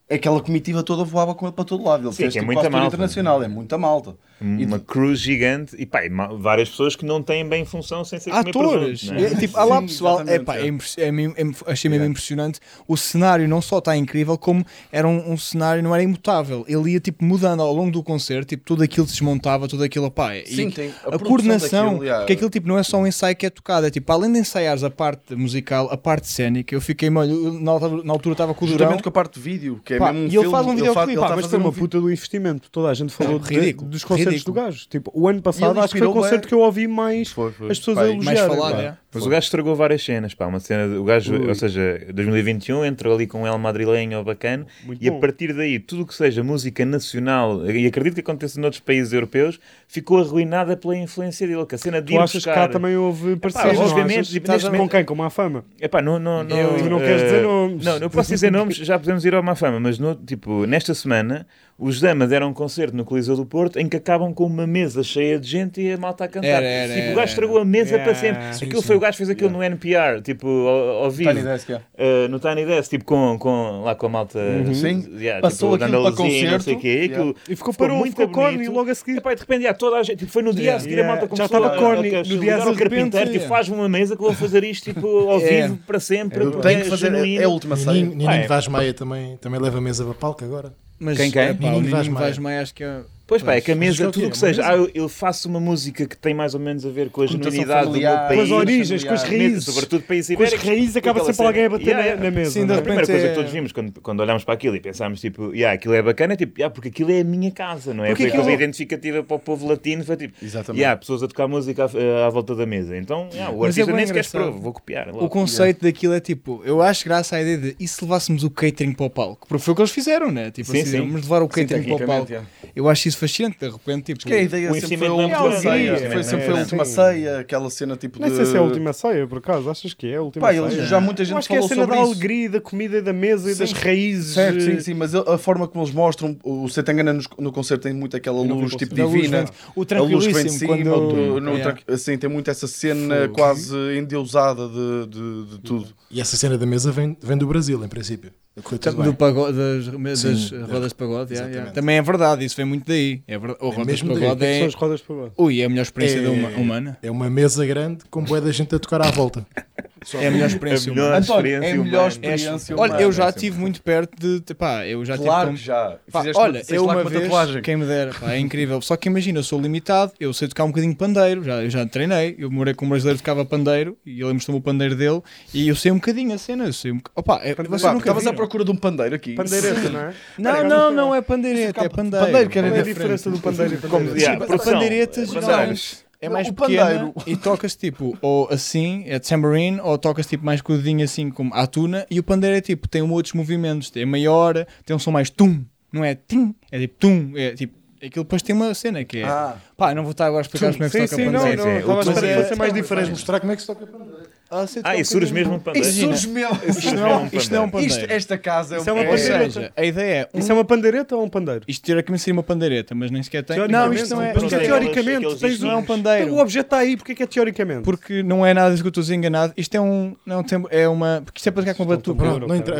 aquela 0.10 0.42
comitiva 0.42 0.82
toda 0.82 1.04
voava 1.04 1.36
com 1.36 1.46
ele 1.46 1.54
para 1.54 1.64
todo 1.64 1.84
lado. 1.84 2.08
Ele 2.08 2.12
Sim, 2.12 2.24
fez 2.24 2.34
que 2.34 2.40
é 2.40 2.42
tipo, 2.42 2.52
muita 2.54 2.70
malta. 2.72 2.88
internacional, 2.88 3.44
é 3.44 3.48
muita 3.48 3.78
malta. 3.78 4.16
Uma 4.42 4.80
cruz 4.80 5.20
gigante 5.20 5.76
e 5.80 5.86
pá, 5.86 6.06
e 6.06 6.10
várias 6.38 6.70
pessoas 6.70 6.96
que 6.96 7.06
não 7.06 7.22
têm 7.24 7.48
bem 7.48 7.64
função 7.66 8.04
sem 8.04 8.20
ser 8.20 8.32
comer 8.32 8.50
atores. 8.50 9.08
presunto, 9.08 9.24
é? 9.24 9.36
Tipo, 9.40 9.66
lá 9.66 9.82
pessoal, 9.82 10.22
é, 10.28 10.40
pá, 10.40 10.58
é. 10.58 10.68
é 10.68 10.70
é 10.70 11.08
é- 11.42 11.72
achei 11.72 11.90
mesmo 11.90 12.06
impressionante. 12.06 12.60
O 12.88 12.98
cenário 12.98 13.48
não 13.48 13.62
só 13.62 13.78
está 13.80 13.96
incrível, 13.96 14.38
como 14.38 14.66
era 14.92 15.08
um, 15.08 15.32
um 15.32 15.38
cenário, 15.38 15.82
não 15.82 15.94
era 15.96 16.04
imutável. 16.04 16.66
Ele 16.68 16.92
ia 16.92 17.00
tipo 17.00 17.24
mudando 17.24 17.62
ao 17.62 17.74
longo 17.74 17.92
do 17.92 18.04
concerto, 18.04 18.50
tipo, 18.50 18.64
tudo 18.66 18.84
aquilo 18.84 19.06
se 19.08 19.14
desmontava, 19.14 19.68
tudo 19.68 19.84
aquilo, 19.84 20.12
pá. 20.12 20.36
e 20.36 20.46
Sim, 20.48 20.70
tem 20.70 20.92
a 21.06 21.16
a, 21.16 21.20
coordenação, 21.20 21.86
daquilo, 21.86 22.04
yeah. 22.04 22.20
porque 22.22 22.34
aquilo 22.34 22.50
tipo 22.50 22.68
não 22.68 22.78
é 22.78 22.84
só 22.84 22.98
um 22.98 23.08
ensaio 23.08 23.36
que 23.36 23.46
é 23.46 23.50
tocado, 23.50 23.88
é 23.88 23.90
tipo, 23.90 24.12
além 24.12 24.32
de 24.34 24.40
ensaiares 24.40 24.84
a 24.84 24.90
parte 24.90 25.34
musical, 25.36 25.90
a 25.92 25.98
parte 25.98 26.28
cénica, 26.28 26.76
eu 26.76 26.82
fiquei, 26.82 27.08
eu 27.08 27.12
na 27.60 27.72
altura, 27.72 28.04
na 28.04 28.14
altura 28.14 28.34
estava 28.34 28.54
com 28.54 28.66
o 28.66 28.68
Durão. 28.68 28.80
Justamente 28.80 29.04
com 29.04 29.10
a 29.10 29.12
parte 29.12 29.36
de 29.36 29.40
vídeo, 29.40 29.80
que 29.84 29.94
é 29.94 29.98
Pá, 29.98 30.12
mesmo 30.12 30.20
um 30.20 30.24
e 30.24 30.26
ele 30.28 30.32
filme, 30.40 30.52
faz 30.52 30.68
um 30.68 30.76
videoclipe, 30.76 31.12
ele 31.12 31.16
Pá, 31.20 31.22
está 31.22 31.34
a 31.34 31.36
mas 31.38 31.46
fazer 31.46 31.50
foi 31.56 31.60
uma 31.60 31.70
um 31.70 31.72
vi- 31.72 31.80
puta 31.80 32.02
do 32.02 32.12
investimento. 32.12 32.70
Toda 32.70 32.90
a 32.90 32.94
gente 32.94 33.14
falou 33.14 33.40
de- 33.40 33.54
ridículo, 33.56 33.90
dos 33.90 34.04
concertos 34.26 34.44
do 34.44 34.54
gajo. 34.54 34.88
Tipo, 34.90 35.12
o 35.14 35.28
ano 35.28 35.42
passado 35.42 35.80
acho 35.80 35.94
que 35.94 36.00
foi 36.00 36.08
o 36.08 36.14
concerto 36.14 36.48
que 36.48 36.54
eu 36.54 36.60
ouvi 36.60 36.88
mais 36.88 37.30
Foi, 37.32 37.52
foi. 37.52 37.72
as 37.72 37.80
pessoas 37.80 37.98
a 37.98 38.08
e- 38.08 38.12
elogiarem. 38.14 38.24
mais 38.48 38.56
falado, 38.60 38.80
é. 38.82 38.98
Mas 39.16 39.26
o 39.26 39.30
gajo 39.30 39.46
estragou 39.46 39.76
várias 39.76 40.04
cenas, 40.04 40.34
pá. 40.34 40.46
Uma 40.46 40.60
cena, 40.60 40.88
de- 40.88 40.96
o 40.98 41.04
gajo, 41.04 41.34
Ui. 41.34 41.48
ou 41.48 41.56
seja, 41.56 42.06
2021 42.14 42.86
entrou 42.86 43.14
ali 43.16 43.26
com 43.28 43.42
um 43.44 43.48
El 43.48 43.58
Madrilenho 43.58 44.24
bacana 44.24 44.66
Muito 44.86 45.04
e 45.04 45.08
a 45.08 45.12
bom. 45.12 45.20
partir 45.20 45.54
daí, 45.54 45.80
tudo 45.80 46.04
o 46.04 46.06
que 46.06 46.14
seja 46.14 46.44
música 46.44 46.86
nacional, 46.86 47.70
e 47.70 47.88
acredito 47.88 48.16
que 48.16 48.22
aconteça 48.22 48.60
noutros 48.60 48.80
países 48.82 49.14
europeus, 49.14 49.60
ficou 49.88 50.20
arruinada 50.20 50.76
pela 50.78 50.96
influência 50.96 51.48
dele. 51.48 51.66
Que 51.66 51.76
a 51.76 51.78
cena 51.78 52.02
de 52.02 52.14
Tu 52.14 52.20
achas 52.20 52.32
que 52.32 52.38
buscar... 52.50 52.54
cá 52.56 52.68
também 52.68 52.96
houve 52.98 53.36
parceiros, 53.38 53.80
não 53.80 53.86
obviamente, 53.88 54.20
achas? 54.20 54.36
Estás 54.36 54.64
neste 54.64 54.78
com 54.78 54.90
quem? 54.90 55.04
Com 55.06 55.16
má 55.16 55.30
fama? 55.30 55.66
Epá, 55.80 56.02
não, 56.02 56.20
não, 56.20 56.44
não, 56.44 56.58
Eu- 56.58 56.78
Tu 56.78 56.90
não 56.90 57.00
eh, 57.00 57.06
queres 57.06 57.22
dizer 57.24 57.42
nomes. 57.42 57.86
Não, 57.86 58.00
não 58.00 58.10
posso 58.10 58.30
dizer 58.30 58.52
nomes, 58.52 58.78
já 58.78 59.00
podemos 59.00 59.24
ir 59.26 59.34
ao 59.34 59.42
má 59.44 59.56
fama, 59.56 59.80
mas 59.80 59.98
no, 59.98 60.16
tipo, 60.16 60.66
nesta 60.66 60.94
semana 60.94 61.48
os 61.78 62.00
Damas 62.00 62.30
deram 62.30 62.50
um 62.50 62.54
concerto 62.54 62.96
no 62.96 63.04
Coliseu 63.04 63.36
do 63.36 63.46
Porto 63.46 63.78
em 63.78 63.90
que 63.90 63.98
acabam 63.98 64.34
com 64.34 64.46
uma 64.46 64.66
mesa 64.66 65.04
cheia 65.04 65.38
de 65.38 65.48
gente 65.48 65.82
e 65.82 65.92
a 65.92 65.98
malta 65.98 66.24
a 66.24 66.28
cantar. 66.28 66.48
Era, 66.48 66.66
era, 66.66 66.88
tipo, 66.94 67.02
era, 67.04 67.12
o 67.12 67.16
gajo 67.16 67.30
estragou 67.32 67.58
a 67.60 67.66
mesa 67.66 67.96
era. 67.96 68.04
para 68.04 68.16
sempre. 68.16 68.54
Sim, 68.54 68.66
aquilo 68.66 68.82
sim. 68.82 68.88
foi 68.88 68.96
o 68.96 69.00
gajo 69.06 69.18
fez 69.18 69.30
aquilo 69.30 69.50
no 69.50 69.64
NPR, 69.64 70.22
tipo, 70.22 70.48
ao, 70.48 71.04
ao 71.06 71.12
vivo. 71.12 71.30
Tiny 71.32 71.44
Desk, 71.44 71.70
yeah. 71.70 71.86
Uh, 71.98 72.28
no 72.30 72.40
Tiny 72.40 72.66
Desk, 72.66 72.90
tipo, 72.90 73.06
com, 73.06 73.38
com, 73.40 73.82
lá 73.84 73.96
com 73.96 74.06
a 74.06 74.10
malta. 74.10 74.40
Sim. 74.74 75.06
yeah, 75.18 75.42
Passou 75.42 75.74
tipo, 75.74 75.84
aquilo 75.86 76.14
para 76.14 76.26
e 76.28 76.44
não 76.46 76.60
sei 76.60 76.74
o 76.74 76.78
concerto. 76.78 76.80
quê. 76.82 76.88
Yeah. 76.88 77.16
Aquilo 77.16 77.36
E 77.50 77.56
ficou 77.56 77.74
parou, 77.74 77.98
muito 77.98 78.12
ficou 78.12 78.30
corny 78.30 78.54
bonito. 78.58 78.72
e 78.72 78.76
logo 78.76 78.90
a 78.92 78.96
seguir. 78.96 79.18
Epá, 79.18 79.32
e 79.32 79.36
de 79.36 79.42
repente, 79.42 79.62
yeah, 79.62 79.78
toda 79.78 79.98
a 79.98 80.04
gente, 80.04 80.18
tipo, 80.20 80.32
foi 80.32 80.42
no 80.44 80.54
dia 80.54 80.64
Yeah. 80.64 80.78
a 80.78 80.80
seguir 80.82 80.96
Yeah. 80.96 81.14
a 81.14 81.16
malta 81.16 81.36
Já 81.36 81.48
começou 81.48 81.68
estava 81.68 81.76
a- 81.76 81.96
corny. 81.96 82.16
a- 82.16 82.20
a- 82.20 82.24
No 82.24 82.40
dia 82.40 82.56
a 82.58 82.62
seguir, 82.62 82.78
carpinteiro, 82.78 83.26
tipo, 83.28 83.36
yeah. 83.44 83.48
faz-me 83.50 83.76
uma 83.76 83.90
mesa 83.90 84.16
que 84.16 84.22
eu 84.22 84.26
vou 84.28 84.36
fazer 84.36 84.64
isto 84.64 84.84
tipo, 84.94 85.08
ao 85.30 85.40
É. 85.40 85.62
vivo 85.68 85.80
para 85.86 86.00
sempre. 86.00 86.40
Porque 86.40 86.62
tenho 86.62 86.82
que 86.82 86.88
é 86.88 86.90
fazer. 86.90 87.06
genuíno. 87.12 87.42
É 87.42 87.46
a 87.46 87.50
última 87.50 87.76
ceia. 87.76 87.94
Nininho 88.06 88.30
Ah, 88.30 88.36
é. 88.36 88.48
Vaz 88.48 88.68
Maia 88.68 88.94
também, 88.94 89.38
também 89.38 89.60
leva 89.60 89.78
a 89.78 89.82
mesa 89.82 90.04
para 90.04 90.14
palco 90.14 90.44
agora. 90.44 90.74
Mas, 91.00 91.18
Quem, 91.18 91.30
quem? 91.32 91.42
é, 91.42 91.54
pá, 91.54 91.68
o 91.68 91.72
Nininho 91.82 91.96
Nininho 91.96 92.14
Vaz. 92.16 92.38
Maia 92.38 92.62
acho 92.62 92.74
que 92.74 92.84
é... 92.84 93.02
Pois 93.28 93.42
pá, 93.42 93.56
é 93.56 93.62
que 93.62 93.72
a 93.72 93.76
mesa, 93.76 94.04
é 94.04 94.08
o 94.08 94.12
tudo 94.12 94.28
o 94.28 94.30
que 94.30 94.38
Uma 94.38 94.48
seja, 94.48 94.62
ah, 94.68 94.76
eu, 94.76 94.90
eu 94.94 95.10
faço 95.10 95.50
uma 95.50 95.60
música 95.60 96.06
que 96.06 96.16
tem 96.16 96.34
mais 96.34 96.54
ou 96.54 96.60
menos 96.60 96.86
a 96.86 96.90
ver 96.90 97.10
com 97.10 97.24
a 97.24 97.26
genuinidade 97.28 97.88
do 97.92 97.98
meu 98.00 98.02
país. 98.12 98.36
Com 98.36 98.42
as 98.42 98.52
origens, 98.52 99.04
com 99.04 99.14
as 99.14 99.24
raízes. 99.24 99.64
Sobretudo 99.66 100.04
países 100.04 100.36
Com 100.38 100.44
as 100.44 100.54
raízes 100.54 100.96
acaba 100.96 101.24
sempre 101.24 101.46
alguém 101.46 101.66
a 101.66 101.70
bater 101.70 101.86
Yeah, 101.88 102.00
na- 102.04 102.06
yeah. 102.08 102.24
na 102.24 102.32
mesa. 102.32 102.52
Sim, 102.52 102.60
não 102.60 102.68
de 102.68 102.74
é? 102.74 102.76
A 102.76 102.82
primeira 102.82 103.02
repente 103.02 103.12
coisa 103.14 103.26
é- 103.26 103.30
que 103.30 103.36
todos 103.36 103.52
vimos 103.52 103.72
quando, 103.72 104.02
quando 104.02 104.20
olhámos 104.20 104.44
para 104.44 104.54
aquilo 104.54 104.76
e 104.76 104.80
pensámos, 104.80 105.20
tipo, 105.20 105.52
yeah, 105.54 105.74
aquilo 105.74 105.96
é 105.96 106.02
bacana, 106.04 106.34
é 106.34 106.36
tipo, 106.38 106.60
yeah, 106.60 106.72
porque 106.72 106.90
aquilo 106.90 107.12
é 107.12 107.22
a 107.22 107.24
minha 107.24 107.50
casa, 107.52 107.94
não 107.96 108.04
é? 108.06 108.10
Porque 108.10 108.30
Foi 108.30 108.40
aquilo- 108.40 108.54
identificativa 108.54 109.24
para 109.24 109.36
o 109.36 109.40
povo 109.40 109.68
latino, 109.68 110.04
foi 110.04 110.18
tipo, 110.18 110.34
Exatamente. 110.46 110.82
yeah, 110.82 110.96
pessoas 111.00 111.24
a 111.24 111.28
tocar 111.28 111.48
música 111.48 111.86
à, 111.86 112.28
à 112.28 112.30
volta 112.30 112.54
da 112.54 112.66
mesa. 112.68 112.96
Então, 112.96 113.28
yeah, 113.34 113.52
o 113.52 113.60
Mas 113.62 113.76
é 113.78 113.82
artista 113.82 113.86
bem 113.88 113.96
nem 113.96 114.06
sequer 114.08 114.20
esperou, 114.20 114.52
vou 114.54 114.72
copiar. 114.72 115.08
logo. 115.08 115.26
O 115.26 115.30
conceito 115.30 115.82
daquilo 115.84 116.14
é 116.14 116.20
tipo, 116.20 116.62
eu 116.64 116.80
acho 116.80 117.04
graça 117.06 117.38
à 117.38 117.42
ideia 117.42 117.58
de 117.58 117.76
e 117.80 117.88
se 117.88 118.04
levássemos 118.04 118.44
o 118.44 118.52
catering 118.52 118.94
para 118.94 119.08
o 119.08 119.10
palco? 119.10 119.48
Porque 119.48 119.64
foi 119.64 119.72
o 119.72 119.76
que 119.76 119.82
eles 119.82 119.92
fizeram, 119.92 120.32
né? 120.32 120.52
Tipo 120.52 120.72
Sim, 120.72 120.82
assim, 120.82 120.92
sim. 120.92 120.98
vamos 121.00 121.24
levar 121.24 121.42
o 121.42 121.48
catering 121.48 121.84
para 121.84 121.96
o 121.96 122.06
palco. 122.06 122.32
yeah. 122.32 122.48
Eu 122.76 122.88
acho 122.88 123.08
isso 123.08 123.15
fascinante, 123.16 123.58
de 123.60 123.70
repente, 123.70 124.14
tipo, 124.14 124.26
Que 124.26 124.34
a 124.34 124.42
ideia 124.42 124.72
O 124.72 124.76
sempre 124.76 124.98
foi 124.98 125.08
a 125.08 125.14
última 125.14 125.52
ceia. 125.60 126.12
Foi 126.12 126.24
sempre 126.24 126.38
né? 126.38 126.46
foi 126.46 126.54
a 126.54 126.56
Sim. 126.56 126.62
última 126.62 126.86
ceia, 126.86 127.40
aquela 127.40 127.70
cena 127.70 127.96
tipo 127.96 128.20
de. 128.20 128.30
sei 128.36 128.46
se 128.46 128.56
é 128.56 128.60
a 128.60 128.62
última 128.62 128.94
ceia, 128.94 129.28
por 129.28 129.38
acaso. 129.40 129.70
Achas 129.70 129.94
que 129.94 130.08
é 130.08 130.16
a 130.18 130.22
última 130.22 130.48
Pá, 130.48 130.54
ceia? 130.54 130.62
eles- 130.66 130.90
já 130.90 131.00
muita 131.00 131.24
gente 131.26 131.38
acho 131.38 131.48
que 131.48 131.54
é 131.54 131.58
a 131.58 131.62
falou 131.62 131.70
cena 131.70 131.82
sobre 131.84 131.96
da 131.98 132.02
isso. 132.04 132.12
alegria, 132.12 132.50
da 132.50 132.62
comida, 132.62 133.02
da 133.02 133.14
mesa 133.14 133.52
e 133.52 133.56
das 133.56 133.72
raízes. 133.72 134.34
Certo, 134.34 134.62
sim, 134.62 134.80
sim, 134.80 134.94
mas 134.94 135.14
a, 135.16 135.38
forma 135.38 135.68
como 135.68 135.84
eles 135.84 135.94
mostram, 135.94 136.38
o 136.44 136.68
Setangana 136.70 137.14
no, 137.14 137.22
no 137.40 137.52
concerto 137.52 137.84
tem 137.84 137.94
muito 137.94 138.16
aquela 138.18 138.44
não 138.44 138.60
luz 138.60 138.76
tipo 138.76 138.94
divina. 138.96 139.46
o 139.76 139.82
a 139.82 140.02
luz 140.02 140.28
que 140.28 140.34
vem 140.34 140.46
de 140.46 140.50
tranquilíssimo 140.58 140.60
cima, 140.60 140.78
quando... 140.78 141.62
tranqui- 141.62 141.84
assim, 141.92 142.18
tem 142.18 142.30
muito 142.30 142.50
essa 142.52 142.68
cena 142.68 143.22
Fogo. 143.22 143.34
quase 143.36 143.76
endeusada 143.98 144.68
de, 144.68 145.08
de, 145.10 145.46
de 145.52 145.60
tudo. 145.60 145.88
E 146.12 146.22
essa 146.22 146.36
cena 146.38 146.58
da 146.58 146.66
mesa 146.66 146.92
vem, 146.92 147.18
vem 147.22 147.38
do 147.38 147.48
Brasil, 147.48 147.84
em 147.84 147.88
princípio. 147.88 148.32
Do 148.56 149.14
pagode, 149.14 149.58
das, 149.58 149.86
das 149.88 150.20
Sim, 150.40 150.62
rodas 150.62 150.90
de 150.90 150.96
pagode, 150.96 151.34
yeah, 151.34 151.52
yeah. 151.52 151.72
também 151.74 151.98
é 151.98 152.02
verdade, 152.02 152.46
isso 152.46 152.56
vem 152.56 152.66
muito 152.66 152.88
daí. 152.88 153.22
É 153.28 153.38
verdade. 153.38 153.60
O 153.62 153.68
É 153.70 153.76
rodas 153.76 153.98
de 153.98 154.06
mesmo 154.06 154.14
daí. 154.14 154.30
pagode 154.30 154.40
São 154.46 154.48
é. 154.48 154.66
as 154.66 154.74
rodas 154.76 155.02
para 155.02 155.16
baixo. 155.18 155.32
Ui, 155.38 155.62
é 155.62 155.66
a 155.66 155.70
melhor 155.70 155.82
experiência 155.82 156.20
É- 156.20 156.24
da 156.24 156.30
huma- 156.32 156.50
humana. 156.52 156.98
É 157.04 157.12
uma 157.12 157.30
mesa 157.30 157.66
grande 157.66 158.06
com 158.10 158.24
boa 158.24 158.40
da 158.40 158.52
gente 158.54 158.74
a 158.74 158.80
tocar 158.80 159.02
à 159.02 159.12
volta. 159.12 159.46
É 160.14 160.28
a 160.28 160.32
melhor 160.32 160.48
experiência 160.48 160.92
A 160.92 160.96
melhor 160.96 161.08
humana. 161.08 161.18
António, 161.24 161.52
é 161.52 161.56
a 161.56 161.60
experiência 161.60 161.84
melhor 161.84 161.98
humana. 162.00 162.08
experiência 162.10 162.76
Olha, 162.78 162.90
humana. 162.92 163.02
eu 163.02 163.12
já 163.12 163.30
estive 163.30 163.60
muito 163.60 163.82
perto 163.82 164.16
de. 164.44 164.54
Pá, 164.54 164.86
eu 164.86 165.04
já 165.06 165.18
Claro 165.18 165.50
tive. 165.50 165.60
que 165.60 165.66
já. 165.66 165.98
Pá, 166.12 166.24
olha, 166.36 166.62
eu 166.70 166.84
uma 166.86 167.04
com 167.04 167.10
vez, 167.10 167.24
tatuagem. 167.24 167.62
quem 167.62 167.76
me 167.76 167.86
dera, 167.86 168.12
pá, 168.14 168.34
é 168.34 168.40
incrível. 168.40 168.82
Só 168.82 168.96
que 168.96 169.10
imagina, 169.10 169.40
eu 169.40 169.44
sou 169.44 169.60
limitado, 169.60 170.12
eu 170.20 170.32
sei 170.34 170.48
tocar 170.48 170.64
um 170.64 170.68
bocadinho 170.68 170.94
de 170.94 170.98
pandeiro, 171.00 171.44
já, 171.44 171.64
eu 171.64 171.70
já 171.70 171.86
treinei, 171.86 172.36
eu 172.38 172.52
morei 172.52 172.74
com 172.74 172.86
um 172.86 172.90
brasileiro 172.90 173.18
que 173.18 173.24
tocava 173.24 173.44
pandeiro 173.46 173.98
e 174.06 174.22
ele 174.22 174.34
mostrou-me 174.34 174.60
o 174.60 174.64
pandeiro 174.64 174.96
dele 174.96 175.22
e 175.54 175.68
eu 175.68 175.76
sei 175.76 175.92
um 175.92 175.96
bocadinho 175.96 176.34
a 176.34 176.38
cena, 176.38 176.66
eu 176.66 176.74
sei 176.74 176.92
um 176.92 177.00
Opa, 177.16 177.40
é, 177.44 177.54
vocês 177.56 177.82
Pá, 177.82 177.94
nunca 177.94 178.04
Estavas 178.10 178.28
à 178.28 178.34
procura 178.34 178.64
de 178.64 178.72
um 178.72 178.76
pandeiro 178.76 179.16
aqui. 179.16 179.34
Pandeireta, 179.34 179.90
não 179.90 180.00
é? 180.02 180.14
Não, 180.38 180.64
não, 180.64 180.92
não 180.92 181.16
é 181.16 181.22
pandeireta, 181.22 181.84
é 181.84 181.90
pandeiro. 181.90 182.26
Pandeiro, 182.26 182.50
que 182.50 182.58
era 182.60 182.68
é 182.68 182.70
a 182.70 182.74
diferente. 182.74 182.94
diferença 182.98 183.30
do 183.32 183.40
pandeiro 183.40 183.74
e 183.74 183.78
Como 183.78 184.08
pandeireta? 184.08 184.58
pandeiretas. 184.58 186.05
É 186.22 186.30
mais 186.30 186.48
o 186.48 186.54
pequena 186.54 186.86
pandeiro. 186.86 187.14
e 187.28 187.36
tocas 187.36 187.76
tipo 187.76 188.18
ou 188.22 188.48
assim, 188.50 189.04
é 189.08 189.20
tambourine, 189.20 189.80
ou 189.82 189.98
tocas 189.98 190.26
tipo 190.26 190.46
mais 190.46 190.62
com 190.62 190.74
o 190.74 190.78
dedinho 190.78 191.04
assim 191.04 191.30
como 191.30 191.54
a 191.54 191.68
tuna 191.68 192.06
e 192.10 192.20
o 192.20 192.24
pandeiro 192.24 192.56
é 192.58 192.62
tipo, 192.62 192.88
tem 192.88 193.02
outros 193.02 193.34
movimentos, 193.34 193.92
é 193.96 194.06
maior, 194.06 194.66
tem 194.86 194.96
um 194.96 195.00
som 195.00 195.12
mais 195.12 195.30
tum, 195.30 195.64
não 195.92 196.04
é 196.04 196.16
tim, 196.16 196.56
é 196.72 196.80
tipo 196.80 196.96
tum, 197.00 197.32
é 197.36 197.52
tipo, 197.54 197.76
aquilo 197.98 198.24
depois 198.24 198.42
tem 198.42 198.56
uma 198.56 198.74
cena 198.74 199.04
que 199.04 199.20
é, 199.20 199.24
Ah, 199.26 199.56
pá, 199.78 199.94
não 199.94 200.04
vou 200.04 200.12
estar 200.12 200.26
agora 200.28 200.42
a 200.42 200.44
explicar 200.44 200.72
como 200.72 200.84
é 200.86 200.90
que 200.90 200.98
Sim, 201.00 201.08
se 201.08 201.10
toca 201.16 201.24
sim, 201.24 201.30
não, 201.30 201.40
pandeiro. 201.42 201.62
sim. 201.62 201.68
não. 201.70 201.78
Estava 201.80 201.94
a 201.94 201.96
Mas 201.98 202.08
esperar 202.08 202.28
é- 202.28 202.36
que 202.36 202.42
fosse 202.44 202.60
mais 202.60 202.72
Vais 202.72 202.84
diferente. 202.84 203.10
mostrar 203.12 203.40
como 203.40 203.52
é 203.52 203.56
que 203.56 203.62
se 203.62 203.68
toca 203.68 203.88
pandeiro. 203.88 204.25
Ah, 204.50 204.66
Ah, 204.84 204.96
e 204.96 205.04
surge 205.04 205.34
mesmo 205.34 205.56
um 205.56 205.60
pandeiro. 205.60 205.88
surge 205.88 206.28
mesmo. 206.28 206.60
Isto 206.68 206.94
não, 206.96 207.08
é- 207.26 207.30
isto 207.34 207.52
não 207.54 207.64
é 207.64 207.66
um 207.66 207.70
pandeiro. 207.70 207.94
Isto, 207.96 208.12
esta 208.12 208.38
casa 208.38 208.76
é 208.76 208.78
é 208.78 208.82
um- 208.82 208.84
uma 208.96 209.02
Ou 209.02 209.08
pandeireta. 209.10 209.52
seja, 209.52 209.74
a 209.76 209.84
ideia 209.84 210.14
é 210.14 210.30
um- 210.34 210.40
Isso 210.40 210.52
é 210.52 210.56
uma 210.56 210.64
pandeireta 210.64 211.16
ou 211.16 211.24
um 211.24 211.30
pandeiro? 211.30 211.62
isto 211.68 211.84
teoricamente 211.84 212.22
seria 212.22 212.36
uma 212.38 212.44
pandeireta, 212.44 212.94
mas 212.94 213.10
nem 213.10 213.24
sequer 213.24 213.44
tem. 213.44 213.68
Não, 213.68 213.92
isto 213.92 214.16
não 214.16 214.22
é. 214.22 214.34
Que 214.34 214.56
é 214.56 214.60
teoricamente, 214.60 215.36
tens 215.38 215.60
não 215.60 215.72
é 215.72 215.76
um 215.76 215.80
Então, 215.80 215.96
pandeiro. 215.98 216.34
O 216.34 216.40
objeto 216.40 216.66
está 216.68 216.78
aí, 216.78 216.96
porque 216.96 217.14
é 217.14 217.16
que 217.16 217.24
é 217.24 217.26
teoricamente? 217.26 217.82
Porque 217.82 218.22
não 218.22 218.46
é 218.46 218.54
nada 218.54 218.70
disso 218.70 218.84
que 218.84 218.88
eu 218.88 219.02
estou 219.02 219.14
a 219.14 219.18
enganado. 219.18 219.52
Isto 219.58 219.76
é 219.76 219.82
um. 219.82 220.16
Não, 220.26 220.44
tem- 220.44 220.64
é 220.70 220.88
uma. 220.88 221.22
Porque 221.26 221.40
isto 221.40 221.48
é 221.48 221.52
para 221.52 221.64
tocar 221.64 221.76
com 221.76 221.84
uma 221.84 221.96
batuca. 221.96 222.24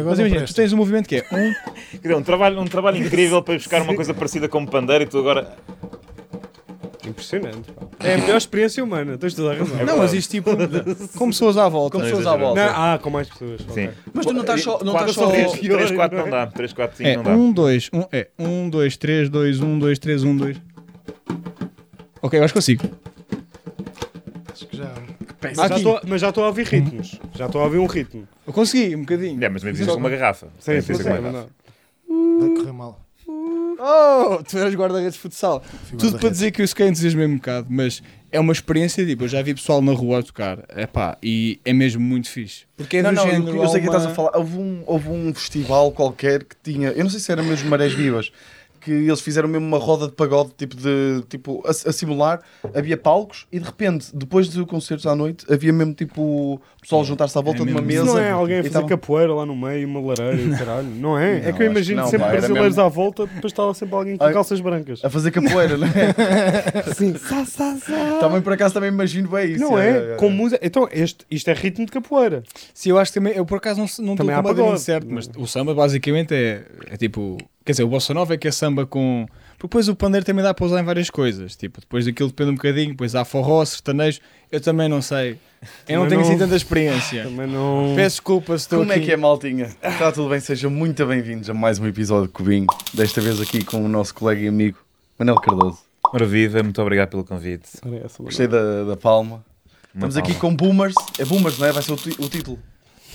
Mas 0.06 0.20
imagina, 0.20 0.46
tu 0.46 0.54
tens 0.54 0.72
um 0.72 0.78
movimento 0.78 1.08
que 1.10 1.16
é 1.18 1.26
um. 1.32 1.54
Um 2.16 2.20
um 2.20 2.66
trabalho 2.68 2.98
incrível 3.04 3.42
para 3.42 3.56
buscar 3.56 3.82
uma 3.82 3.96
coisa 3.96 4.14
parecida 4.14 4.48
com 4.48 4.60
um 4.60 4.66
pandeiro 4.66 5.04
e 5.04 5.08
tu 5.08 5.18
agora. 5.18 5.56
Impressionante. 7.08 7.72
pá. 7.72 7.88
É 8.00 8.16
a 8.16 8.18
melhor 8.18 8.38
experiência 8.38 8.84
humana, 8.84 9.18
tens 9.18 9.34
toda 9.34 9.52
a 9.54 9.58
razão. 9.58 9.86
Não, 9.86 9.98
mas 9.98 10.14
isto 10.14 10.32
tipo. 10.32 10.52
com 11.18 11.28
pessoas 11.30 11.58
à 11.58 11.68
volta. 11.70 11.98
Com 11.98 12.04
pessoas 12.04 12.26
à 12.28 12.36
volta. 12.36 12.66
Não, 12.66 12.74
ah, 12.76 13.00
com 13.02 13.10
mais 13.10 13.30
pessoas. 13.30 13.62
Sim. 13.70 13.90
Mas 14.14 14.26
tu 14.26 14.34
não 14.34 14.42
estás 14.42 14.62
só. 14.64 14.80
Não 14.84 14.94
estás 14.94 15.12
só... 15.14 15.30
três, 15.30 15.56
pior, 15.56 15.78
três, 15.78 15.92
quatro 15.92 16.18
não 16.18 16.28
não 16.28 16.38
é? 16.38 16.46
dá. 16.46 16.48
Três, 16.52 16.74
quatro, 16.74 16.98
cinco 16.98 17.10
É 17.10 17.16
não 17.18 17.24
dá. 17.24 17.32
um, 17.32 17.52
dois, 17.52 17.90
um, 17.94 18.04
é 18.12 18.28
um, 18.40 18.70
dois, 18.70 18.98
três, 18.98 19.30
dois, 19.30 19.60
um, 19.62 19.78
dois, 19.80 20.00
três, 20.00 20.24
um, 20.24 20.36
dois. 20.36 20.58
Ok, 22.22 22.40
eu 22.40 22.44
acho 22.44 22.54
que 22.54 22.58
consigo. 22.60 22.84
Acho 24.52 24.68
que 24.68 24.78
já. 24.78 24.92
Mas 25.56 25.70
já 25.70 25.76
estou- 25.78 26.02
Mas 26.08 26.22
já 26.22 26.30
estou 26.30 26.44
a 26.44 26.48
ouvir 26.48 26.66
ritmos. 26.66 27.20
Já 27.36 27.46
estou 27.46 27.62
a 27.62 27.66
ouvir 27.66 27.78
um 27.78 27.86
ritmo. 27.86 28.28
Eu 28.48 28.54
consegui, 28.54 28.96
um 28.96 29.02
bocadinho. 29.02 29.44
É, 29.44 29.50
mas 29.50 29.64
me 29.64 29.70
avisas 29.70 29.94
com 29.94 30.00
uma 30.00 30.10
garrafa. 30.10 30.48
Sim, 30.60 30.72
É, 30.72 30.82
sim, 30.82 30.94
sim, 30.96 31.04
não 31.04 31.32
dá. 31.32 31.46
Vai 32.40 32.50
correr 32.58 32.72
mal. 32.72 33.05
Oh, 33.80 34.44
tu 34.44 34.58
eras 34.58 34.74
guarda-redes 34.76 35.14
de 35.14 35.20
futsal. 35.20 35.64
Tudo 35.98 36.18
para 36.20 36.30
dizer 36.30 36.52
que 36.52 36.62
eu 36.62 36.68
se 36.68 36.74
calhar 36.76 36.92
entusiasmei 36.92 37.26
um 37.26 37.36
bocado, 37.36 37.68
mas 37.70 38.02
é 38.32 38.40
uma 38.40 38.52
experiência, 38.54 39.06
tipo, 39.06 39.24
eu 39.24 39.28
já 39.28 39.42
vi 39.42 39.54
pessoal 39.54 39.82
na 39.82 39.92
rua 39.94 40.20
a 40.20 40.24
tocar, 40.24 40.60
epá, 40.78 41.18
e 41.24 41.60
é 41.64 41.72
mesmo 41.74 42.02
muito 42.02 42.30
fixe. 42.30 42.66
Porque 42.78 42.98
é 42.98 43.02
Não, 43.04 43.12
do 43.12 43.16
não, 43.16 43.26
eu- 43.26 43.32
género, 43.32 43.64
eu 43.64 43.70
sei 43.70 43.82
que 43.82 43.88
há 43.88 43.92
uma- 43.92 43.98
estás 43.98 44.12
a 44.12 44.16
falar. 44.16 44.32
Houve 44.38 44.58
um, 44.58 44.84
houve 44.86 45.10
um 45.10 45.34
festival 45.34 45.92
qualquer 45.92 46.44
que 46.44 46.56
tinha. 46.64 46.90
Eu 46.90 47.04
não 47.04 47.10
sei 47.12 47.20
se 47.20 47.32
era 47.32 47.42
mesmo 47.44 47.70
Marés 47.70 47.94
Vivas. 47.94 48.32
Que 48.86 48.92
eles 48.92 49.20
fizeram 49.20 49.50
mesmo 49.50 49.66
uma 49.66 49.80
roda 49.80 50.06
de 50.06 50.14
pagode, 50.14 50.52
tipo, 50.56 50.76
de, 50.76 51.24
tipo 51.28 51.64
a, 51.66 51.72
a 51.72 51.92
simular. 51.92 52.40
Havia 52.72 52.96
palcos 52.96 53.48
e 53.52 53.58
de 53.60 53.66
repente, 53.66 54.16
depois 54.16 54.48
dos 54.48 54.64
concertos 54.68 55.08
à 55.08 55.16
noite, 55.16 55.44
havia 55.52 55.74
mesmo 55.74 55.96
tipo 55.96 56.22
o 56.22 56.62
pessoal 56.80 57.04
juntar-se 57.04 57.36
à 57.36 57.42
volta 57.42 57.64
É 57.64 57.66
de 57.66 57.72
uma 57.72 57.82
mesmo. 57.82 57.88
mesa. 57.88 58.04
Isso 58.06 58.14
não 58.14 58.22
é 58.22 58.30
alguém 58.30 58.58
a 58.58 58.60
e 58.60 58.70
fazer 58.70 58.86
capoeira 58.86 59.34
lá 59.34 59.44
no 59.44 59.56
meio, 59.56 59.88
uma 59.88 60.00
lareira 60.00 60.40
e 60.40 60.52
caralho. 60.56 60.88
Não 60.88 61.18
é? 61.18 61.32
é 61.32 61.36
Não, 61.38 61.42
que 61.44 61.50
eu 61.50 61.56
que 61.56 61.64
imagino 61.64 62.02
não, 62.02 62.10
sempre 62.10 62.26
pá, 62.28 62.32
brasileiros 62.34 62.64
mesmo- 62.76 62.84
à 62.84 62.88
volta, 62.90 63.26
depois 63.26 63.52
estava 63.52 63.74
sempre 63.74 63.96
alguém 63.96 64.18
com 64.18 64.24
Ai. 64.24 64.34
calças 64.34 64.62
brancas. 64.62 65.04
A 65.04 65.10
fazer 65.10 65.32
capoeira, 65.32 65.78
não 65.78 65.88
é? 65.88 66.94
Sim, 66.94 67.16
sá, 67.18 67.44
sá, 67.44 67.76
sá. 67.78 68.18
também 68.20 68.40
por 68.42 68.54
acaso 68.54 68.74
também 68.76 68.90
imagino 68.90 69.30
bem 69.30 69.54
isso. 69.54 69.64
Não 69.64 69.80
é, 69.80 70.14
é? 70.14 70.16
Com 70.18 70.30
música. 70.30 70.60
Então, 70.64 70.88
este, 70.92 71.26
isto 71.32 71.50
é 71.50 71.54
ritmo 71.54 71.88
de 71.88 71.92
capoeira. 71.92 72.44
Sim, 72.74 72.92
eu 72.92 73.00
acho 73.00 73.12
que 73.12 73.20
também, 73.20 73.34
eu 73.34 73.46
por 73.46 73.58
acaso 73.58 73.80
não 73.80 73.88
não 74.06 74.14
estou 74.14 74.44
pagode. 74.44 74.80
certo, 74.82 75.08
mas 75.10 75.28
o 75.38 75.48
samba 75.48 75.74
basicamente 75.74 76.36
é, 76.36 76.66
é 76.92 76.98
tipo, 76.98 77.38
quer 77.66 77.72
dizer, 77.72 77.84
o 77.84 77.88
bossa 77.88 78.14
nova 78.14 78.34
é 78.36 78.38
que 78.38 78.48
é 78.48 78.52
samba 78.52 78.86
com, 78.86 79.26
porque 79.58 79.64
depois 79.68 79.88
o 79.90 79.96
pandeiro 79.96 80.26
também 80.26 80.44
dá 80.44 80.54
para 80.54 80.66
usar 80.66 80.80
em 80.80 80.84
várias 80.86 81.10
coisas, 81.10 81.56
tipo, 81.56 81.82
depois 81.82 82.06
daquilo 82.06 82.30
depende 82.30 82.52
um 82.52 82.56
bocadinho, 82.56 82.90
depois 82.92 83.16
há 83.16 83.26
forró, 83.26 83.66
sertanejo, 83.66 84.20
eu 84.52 84.62
também 84.62 84.88
não 84.88 85.02
sei, 85.02 85.38
eu 85.90 86.00
não 86.00 86.08
tenho 86.08 86.22
assim 86.22 86.32
não- 86.32 86.38
tanta 86.40 86.56
experiência. 86.56 87.24
Também 87.26 87.48
não. 87.48 87.94
Peço 87.96 88.18
desculpa 88.18 88.56
se 88.58 88.66
estou 88.66 88.80
Como 88.80 88.92
aqui. 88.92 89.02
é 89.02 89.04
que 89.06 89.12
é, 89.12 89.18
maltinha? 89.18 89.66
Está 89.82 90.12
tudo 90.12 90.30
bem? 90.30 90.40
Sejam 90.40 90.70
muito 90.70 91.04
bem-vindos 91.08 91.50
a 91.50 91.56
mais 91.56 91.80
um 91.80 91.88
episódio 91.88 92.28
de 92.28 92.34
Cubinho. 92.34 92.68
Desta 92.94 93.20
vez 93.20 93.42
aqui 93.42 93.64
com 93.64 93.84
o 93.84 93.88
nosso 93.88 94.14
colega 94.14 94.42
e 94.42 94.48
amigo 94.48 94.78
Manel 95.18 95.36
Cardoso. 95.38 95.80
Ora 96.14 96.24
viva, 96.26 96.62
muito 96.62 96.80
obrigado 96.80 97.10
pelo 97.10 97.24
convite. 97.26 97.68
Gostei 98.20 98.48
da, 98.48 98.84
da 98.84 98.96
palma. 98.96 99.44
Uma 99.94 100.08
Estamos 100.08 100.18
aqui 100.18 100.34
palma. 100.36 100.40
com 100.42 100.56
Boomers. 100.56 100.94
É 101.18 101.26
Boomers, 101.26 101.58
não 101.58 101.66
é? 101.66 101.72
Vai 101.72 101.82
ser 101.82 101.94
o, 101.94 101.96
o 101.96 102.30
título. 102.30 102.60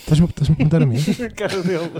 Estás-me 0.01 0.27
estás-me 0.27 0.55
a 0.55 0.57
perguntar 0.57 0.83
a 0.83 0.87
mim? 0.87 0.97
A 1.25 1.31
cara 1.31 1.63
dele. 1.63 1.91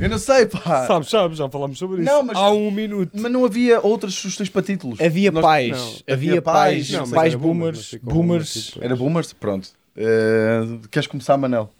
Eu 0.00 0.08
não 0.08 0.18
sei, 0.18 0.46
pá. 0.46 0.86
Sabes, 0.86 1.08
sabes, 1.10 1.38
já 1.38 1.48
falámos 1.48 1.78
sobre 1.78 2.02
isso. 2.02 2.10
Não, 2.10 2.22
mas- 2.22 2.36
Há 2.36 2.50
um 2.50 2.70
minuto. 2.70 3.10
Mas 3.14 3.30
não 3.30 3.44
havia 3.44 3.80
outras 3.80 4.14
sugestões 4.14 4.48
para 4.48 4.62
títulos. 4.62 5.00
Havia 5.00 5.30
Nós- 5.30 5.42
pais, 5.42 5.70
não, 5.70 5.86
havia, 5.86 6.02
havia 6.30 6.42
pais, 6.42 6.74
pais, 6.74 6.90
não, 6.90 7.00
mas 7.00 7.10
pais 7.10 7.32
era 7.32 7.38
ficou 7.38 7.54
boomers, 7.54 7.94
boomers, 8.02 8.54
tipo, 8.66 8.84
Era 8.84 8.96
Boomers? 8.96 9.32
Pronto. 9.34 9.68
Eh, 9.96 10.60
queres 10.90 11.06
começar, 11.06 11.36
Manel? 11.36 11.70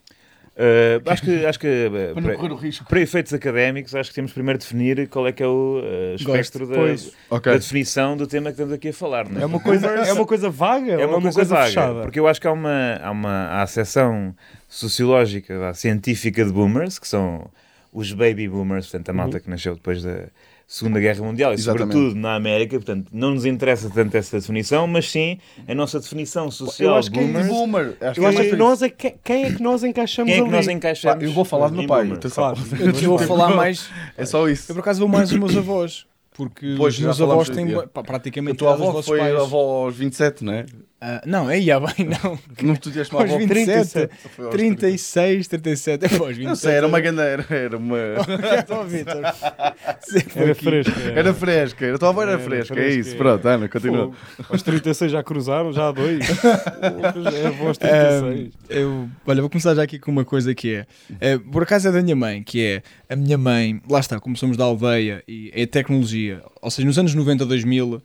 Uh, 0.55 1.11
acho 1.11 1.23
que, 1.23 1.47
acho 1.47 1.59
que 1.59 1.67
uh, 1.67 1.91
Para 2.13 2.21
não 2.21 2.29
para, 2.29 2.37
correr 2.37 2.53
o 2.53 2.57
risco. 2.57 2.85
para 2.87 3.01
efeitos 3.01 3.33
académicos, 3.33 3.95
acho 3.95 4.11
que 4.11 4.15
temos 4.15 4.33
primeiro 4.33 4.59
de 4.59 4.65
definir 4.67 5.09
qual 5.09 5.27
é 5.27 5.33
que 5.33 5.43
é 5.43 5.47
o 5.47 5.81
uh, 5.81 6.15
espectro 6.15 6.67
da, 6.67 6.75
Pois. 6.75 7.13
Ok. 7.31 7.51
da 7.53 7.59
definição 7.59 8.17
do 8.17 8.27
tema 8.27 8.47
que 8.51 8.53
estamos 8.53 8.75
aqui 8.75 8.89
a 8.91 8.93
falar. 8.93 9.29
Não 9.29 9.41
é? 9.41 9.45
É 9.45 9.47
uma 9.47 9.59
coisa, 9.61 9.87
é 9.87 10.13
uma 10.13 10.27
coisa 10.27 10.51
vaga 10.51 10.93
É 10.93 11.07
ou 11.07 11.17
uma, 11.19 11.33
coisa, 11.33 11.45
vaga, 11.45 11.67
fechada? 11.67 12.03
porque 12.03 12.21
eu 12.21 12.29
acho 12.29 12.39
que 12.41 12.47
há 12.47 12.53
uma, 12.53 13.01
há 13.03 13.11
uma 13.11 13.31
há 13.47 13.63
a 13.63 13.67
seção 13.67 14.35
sociológica, 14.69 15.69
há 15.69 15.75
científica 15.75 16.45
de 16.45 16.53
boomers, 16.53 16.99
que 16.99 17.09
são 17.09 17.51
os 17.93 18.13
baby 18.13 18.47
boomers, 18.49 18.87
portanto 18.87 19.09
a 19.09 19.13
malta 19.13 19.41
que 19.41 19.49
nasceu 19.49 19.75
depois 19.75 20.03
da 20.03 20.27
Segunda 20.75 20.99
Guerra 21.01 21.23
Mundial 21.23 21.51
e 21.51 21.55
Exatamente. 21.57 21.93
sobretudo 21.93 22.19
na 22.19 22.35
América, 22.35 22.77
portanto 22.77 23.09
não 23.13 23.33
nos 23.33 23.45
interessa 23.45 23.91
tanto 23.91 24.17
essa 24.17 24.41
definição, 24.41 24.87
mas 24.87 25.11
sim 25.11 25.37
a 25.69 25.75
nossa 25.75 26.01
definição 26.01 26.51
social 26.51 26.93
Eu 26.93 26.97
acho 26.99 27.11
que 27.11 27.19
é 27.19 27.23
boomers. 27.23 27.47
Boomer. 27.47 27.97
Acho 28.01 28.21
Eu 28.21 28.27
acho 28.27 28.39
mais 28.39 28.51
que 28.51 28.57
nós 28.57 28.81
é 28.81 28.89
que, 28.89 29.15
quem 29.23 29.45
é 29.45 29.53
que 29.53 29.63
nós 29.63 29.85
encaixamos 29.85 30.33
Quem 30.33 30.41
é 30.41 30.43
que 30.43 30.49
ali? 30.49 30.57
nós 30.57 30.69
encaixamos? 30.69 31.19
Pá, 31.19 31.25
eu 31.27 31.31
vou 31.33 31.45
falar 31.45 31.69
do 31.69 31.77
meu 31.77 31.87
pai. 31.87 32.11
Claro. 32.33 32.59
Eu 32.81 32.93
vou 33.11 33.19
falar 33.19 33.55
mais. 33.55 33.91
É 34.17 34.25
só 34.25 34.49
Eu 34.49 34.53
isso. 34.55 34.73
por 34.73 34.81
acaso 34.81 35.01
vou 35.01 35.09
mais 35.09 35.29
dos 35.29 35.39
meus 35.39 35.55
avós. 35.55 36.07
Porque 36.35 36.75
Pois, 36.79 36.95
os 36.95 37.01
meus 37.01 37.21
avós 37.21 37.51
têm 37.51 37.71
é. 37.75 37.87
pá, 37.87 38.01
A 38.01 38.05
praticamente 38.05 38.57
tua 38.57 38.73
avó 38.73 39.03
foi 39.03 39.19
pais. 39.19 39.37
avó 39.37 39.85
aos 39.85 39.95
27, 39.95 40.43
não 40.43 40.55
é? 40.55 40.65
Ah, 41.05 41.21
não, 41.27 41.49
aí 41.49 41.65
ia 41.65 41.81
bem, 41.81 42.07
não. 42.07 42.39
Não 42.63 42.77
tu 42.77 42.89
tiveste 42.89 43.13
uma 43.13 43.23
Aos 43.23 43.31
avó 43.31 43.39
27, 43.41 44.09
Foi 44.37 44.45
aos 44.45 44.55
36, 44.55 45.49
37, 45.49 46.05
é 46.05 46.09
pô, 46.11 46.27
aos 46.27 46.37
27. 46.37 46.45
Não 46.45 46.55
sei, 46.55 46.75
era 46.75 46.87
uma 46.87 47.01
ganda, 47.01 47.23
era, 47.27 47.45
era 47.51 47.77
uma. 47.77 47.99
Então, 48.57 48.85
Vitor. 48.87 49.17
Era 50.37 50.53
aqui. 50.53 50.65
fresco. 50.65 50.93
Era 51.13 51.35
fresca, 51.35 51.93
a 51.93 51.99
tua 51.99 52.11
avó 52.11 52.23
era 52.23 52.33
Era 52.33 52.41
fresca, 52.41 52.75
é 52.75 52.77
fresca, 52.77 53.01
isso. 53.01 53.15
é. 53.15 53.19
Pronto, 53.19 53.49
Ana, 53.49 53.69
continua. 53.69 54.13
Aos 54.49 54.63
36 54.63 55.11
já 55.11 55.25
cruzaram, 55.25 55.73
já 55.73 55.89
há 55.89 55.93
dois. 55.93 56.21
é 56.31 57.67
aos 57.67 57.79
36. 57.79 57.83
Ah, 57.83 58.73
eu, 58.73 59.09
olha, 59.27 59.41
vou 59.41 59.51
começar 59.51 59.75
já 59.75 59.83
aqui 59.83 59.99
com 59.99 60.13
uma 60.13 60.25
coisa 60.25 60.55
que 60.55 60.73
é, 60.73 60.87
eh, 61.21 61.37
por 61.51 61.65
acaso 61.65 61.89
é 61.89 61.91
da 61.91 62.01
minha 62.01 62.15
mãe, 62.15 62.45
que 62.45 62.65
é 62.65 62.83
a 63.13 63.17
minha 63.17 63.37
mãe, 63.37 63.83
lá 63.91 63.99
está, 63.99 64.21
como 64.21 64.37
somos 64.37 64.57
da 64.57 64.63
aldeia 64.63 65.21
e 65.27 65.51
é 65.53 65.67
tecnologia, 65.67 66.43
ou 66.61 66.71
seja, 66.71 66.87
nos 66.87 66.97
anos 66.97 67.13
90, 67.13 67.45
2000, 67.45 68.01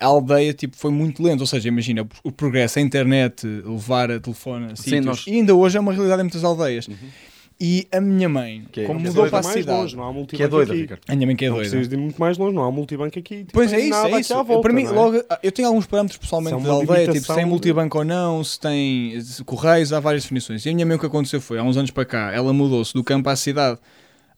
a 0.00 0.06
aldeia 0.06 0.52
tipo, 0.54 0.76
foi 0.76 0.90
muito 0.90 1.22
lenta, 1.22 1.42
ou 1.42 1.46
seja, 1.46 1.68
imagina 1.68 2.06
o 2.24 2.32
progresso, 2.32 2.78
a 2.78 2.82
internet, 2.82 3.46
levar 3.46 4.10
a 4.10 4.18
telefone 4.18 4.72
a 4.72 4.76
sítios, 4.76 5.04
nós- 5.04 5.26
e 5.26 5.32
ainda 5.32 5.54
hoje 5.54 5.76
é 5.76 5.80
uma 5.80 5.92
realidade 5.92 6.20
em 6.20 6.24
muitas 6.24 6.42
aldeias. 6.42 6.88
E 7.62 7.86
a 7.92 8.00
minha 8.00 8.26
mãe, 8.26 8.64
Que 8.72 8.80
é- 8.80 8.84
como 8.86 8.98
que 9.00 9.04
é 9.06 9.08
mudou 9.10 9.28
para 9.28 9.40
a 9.40 9.42
mais 9.42 9.54
cidade, 9.54 9.78
longe, 9.78 9.94
não 9.94 10.04
há 10.04 10.12
multibanco 10.12 10.36
Que 10.38 10.42
é 10.42 10.48
doida, 10.48 10.72
aqui. 10.72 10.80
Ricardo. 10.80 11.00
a 11.06 11.14
minha 11.14 11.26
mãe 11.26 11.36
que 11.36 11.44
é 11.44 11.48
Não 11.48 11.56
doida. 11.56 11.68
precisas 11.68 11.88
de 11.90 11.94
ir 11.94 11.98
muito 11.98 12.18
mais 12.18 12.38
longe, 12.38 12.54
não 12.54 12.64
há 12.64 12.72
multibanco 12.72 13.18
aqui. 13.18 13.38
Tipo, 13.40 13.52
Pois 13.52 13.70
é 13.70 13.80
isso, 13.80 13.90
nada 13.90 14.16
é 14.16 14.20
isso. 14.20 14.34
volta, 14.44 14.62
para 14.62 14.72
mim, 14.72 14.84
é? 14.84 14.90
logo, 14.90 15.22
eu 15.42 15.52
tenho 15.52 15.68
alguns 15.68 15.86
parâmetros 15.86 16.16
pessoalmente 16.18 16.62
da 16.62 16.70
aldeia, 16.72 17.12
tipo, 17.12 17.20
se 17.26 17.34
tem 17.34 17.44
de- 17.44 17.50
multibanco 17.50 17.98
ou 17.98 18.04
não, 18.04 18.42
se 18.42 18.58
tem 18.58 19.12
correios, 19.44 19.92
há 19.92 20.00
várias 20.00 20.22
definições. 20.22 20.64
E 20.64 20.70
a 20.70 20.74
minha 20.74 20.86
mãe 20.86 20.96
o 20.96 20.98
que 20.98 21.04
aconteceu 21.04 21.38
foi, 21.38 21.58
há 21.58 21.62
uns 21.62 21.76
anos 21.76 21.90
para 21.90 22.06
cá, 22.06 22.32
ela 22.32 22.50
mudou-se 22.54 22.94
do 22.94 23.04
campo 23.04 23.28
à 23.28 23.36
cidade. 23.36 23.78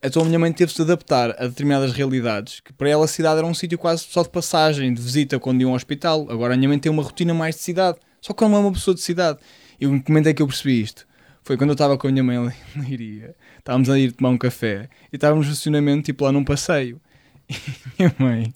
Então 0.03 0.23
a 0.23 0.25
minha 0.25 0.39
mãe 0.39 0.53
teve-se 0.53 0.77
de 0.77 0.83
adaptar 0.83 1.31
a 1.39 1.47
determinadas 1.47 1.93
realidades, 1.93 2.59
que 2.59 2.73
para 2.73 2.89
ela 2.89 3.05
a 3.05 3.09
cidade 3.09 3.39
era 3.39 3.47
um 3.47 3.55
sítio 3.55 3.79
quase 3.79 4.05
só 4.09 4.25
de 4.25 4.31
passagem, 4.31 4.93
de 4.93 5.01
visita 5.01 5.39
quando 5.39 5.61
ia 5.61 5.67
ao 5.69 5.75
hospital. 5.75 6.27
Agora 6.29 6.55
a 6.55 6.57
minha 6.57 6.69
mãe 6.69 6.79
tem 6.79 6.91
uma 6.91 7.05
rotina 7.05 7.33
mais 7.33 7.55
de 7.55 7.63
cidade, 7.63 7.99
só 8.21 8.33
que 8.33 8.43
ela 8.43 8.51
não 8.51 8.59
é 8.59 8.61
uma 8.63 8.73
pessoa 8.73 8.95
de 8.97 9.01
cidade. 9.01 9.39
E 9.81 9.87
o 9.87 9.91
momento 9.93 10.29
em 10.29 10.35
que 10.35 10.43
eu 10.43 10.47
percebi 10.49 10.83
isto 10.83 11.07
foi 11.45 11.57
quando 11.57 11.71
eu 11.71 11.75
estava 11.75 11.97
com 11.97 12.09
a 12.09 12.11
minha 12.11 12.25
mãe 12.25 12.37
ali 12.37 12.55
na 12.75 12.89
Iria. 12.89 13.37
Estávamos 13.59 13.89
a 13.89 13.99
ir 13.99 14.11
tomar 14.11 14.31
um 14.31 14.39
café 14.39 14.89
e 15.13 15.17
estávamos 15.17 15.47
no 15.47 15.53
estacionamento, 15.53 16.07
tipo 16.07 16.25
lá 16.25 16.33
num 16.33 16.45
passeio. 16.45 17.01
E 17.49 17.55
minha 17.99 18.15
mãe 18.19 18.55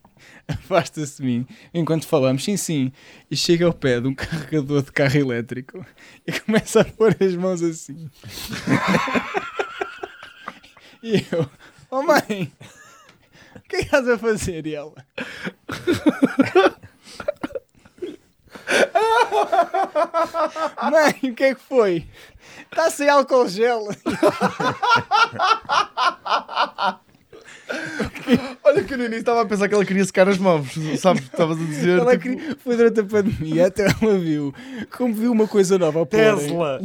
afasta-se 0.48 1.20
de 1.20 1.26
mim 1.26 1.46
enquanto 1.72 2.06
falamos, 2.06 2.42
sim, 2.42 2.56
sim, 2.56 2.92
e 3.30 3.36
chega 3.36 3.66
ao 3.66 3.72
pé 3.72 4.00
de 4.00 4.08
um 4.08 4.14
carregador 4.14 4.82
de 4.82 4.92
carro 4.92 5.16
elétrico 5.16 5.84
e 6.26 6.32
começa 6.40 6.80
a 6.80 6.84
pôr 6.84 7.16
as 7.20 7.34
mãos 7.36 7.62
assim. 7.62 8.10
e 11.06 11.24
eu, 11.30 11.48
oh 11.88 12.02
mãe, 12.02 12.52
o 13.54 13.60
que 13.68 13.76
é 13.76 13.78
que 13.78 13.84
estás 13.84 14.08
a 14.08 14.18
fazer? 14.18 14.66
E 14.66 14.74
ela, 14.74 14.92
mãe, 20.90 21.30
o 21.30 21.34
que 21.34 21.44
é 21.44 21.54
que 21.54 21.60
foi? 21.60 22.04
Está 22.70 22.90
sem 22.90 23.08
álcool 23.08 23.48
gel. 23.48 23.84
Olha 28.64 28.82
que 28.84 28.96
no 28.96 29.02
início 29.04 29.20
estava 29.20 29.42
a 29.42 29.44
pensar 29.46 29.68
que 29.68 29.74
ela 29.74 29.84
queria 29.84 30.04
secar 30.04 30.28
as 30.28 30.38
mãos, 30.38 30.66
sabes? 30.98 31.24
Estavas 31.24 31.56
a 31.60 31.64
dizer. 31.64 31.98
Ela 31.98 32.16
tipo, 32.16 32.22
queria- 32.36 32.56
foi 32.62 32.76
durante 32.76 33.00
a 33.00 33.04
pandemia, 33.04 33.66
até 33.66 33.86
ela 34.02 34.18
viu, 34.18 34.54
como 34.96 35.14
viu 35.14 35.32
uma 35.32 35.46
coisa 35.46 35.78
nova 35.78 36.02
a. 36.02 36.06
Tesla. 36.06 36.80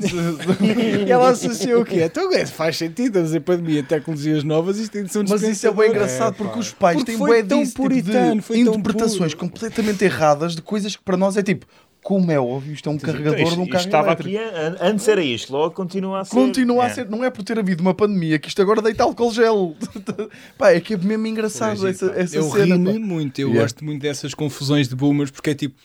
E 1.08 1.12
ela 1.12 1.30
associou 1.30 1.82
o 1.82 1.86
quê? 1.86 2.04
Então 2.04 2.32
é, 2.34 2.46
faz 2.46 2.78
sentido, 2.78 3.08
estamos 3.20 3.36
em 3.36 3.42
pandemia, 3.42 3.84
tecnologias 3.84 4.44
novas, 4.44 4.78
isto 4.78 4.92
tem 4.92 5.04
de 5.04 5.12
ser 5.12 5.20
um 5.20 5.26
Mas 5.28 5.42
isso 5.44 5.68
é 5.68 5.72
bem 5.72 5.90
engraçado 5.90 6.34
É, 6.34 6.38
porque 6.38 6.54
pá. 6.54 6.60
os 6.60 6.74
pais 6.74 6.98
Porque 6.98 7.12
têm 7.12 7.18
foi 7.18 7.44
tão 7.44 7.60
disso, 7.60 7.72
tipo 7.72 7.82
puritano, 7.84 8.36
de 8.36 8.42
foi 8.42 8.64
tão 8.64 8.74
interpretações 8.74 9.34
puro. 9.34 9.50
completamente 9.50 10.04
erradas 10.04 10.56
de 10.56 10.62
coisas 10.62 10.96
que 10.96 11.04
para 11.04 11.18
nós 11.18 11.38
é 11.38 11.44
tipo, 11.44 11.66
como 12.04 12.32
é 12.32 12.40
óbvio, 12.40 12.74
isto 12.74 12.90
é 12.90 12.92
um 12.92 12.98
carregador 12.98 13.34
Então, 13.34 13.44
isto- 13.44 13.56
de 13.56 13.62
um 13.62 13.68
carro 13.68 13.86
estava 13.86 14.08
elétrico. 14.08 14.30
aqui, 14.38 14.56
an- 14.56 14.78
antes 14.82 15.08
era 15.08 15.24
isto, 15.24 15.52
logo 15.54 15.74
continua 15.76 16.22
a 16.22 16.26
ser. 16.26 16.36
Continua 16.36 16.84
a 16.84 16.88
É. 16.88 16.90
ser, 16.94 17.10
não 17.10 17.24
é 17.24 17.30
por 17.30 17.44
ter 17.44 17.60
havido 17.60 17.82
uma 17.82 17.94
pandemia 17.94 18.40
que 18.40 18.48
isto 18.50 18.62
agora 18.62 18.82
deita 18.82 19.04
álcool 19.04 19.32
gel. 19.32 19.76
pá, 20.58 20.72
é 20.72 20.80
que 20.80 20.96
é 20.96 20.98
mesmo 20.98 21.28
engraçado 21.28 21.88
essa, 21.88 22.08
essa 22.16 22.36
Eu 22.38 22.44
cena. 22.52 22.76
ri-me 22.76 22.94
pá. 22.94 23.00
muito, 23.00 23.40
eu 23.40 23.48
Yeah. 23.50 23.64
gosto 23.64 23.86
muito 23.86 24.02
dessas 24.02 24.34
confusões 24.34 24.88
de 24.88 24.96
boomers, 24.96 25.32
porque 25.32 25.52
é 25.52 25.54
tipo, 25.56 25.76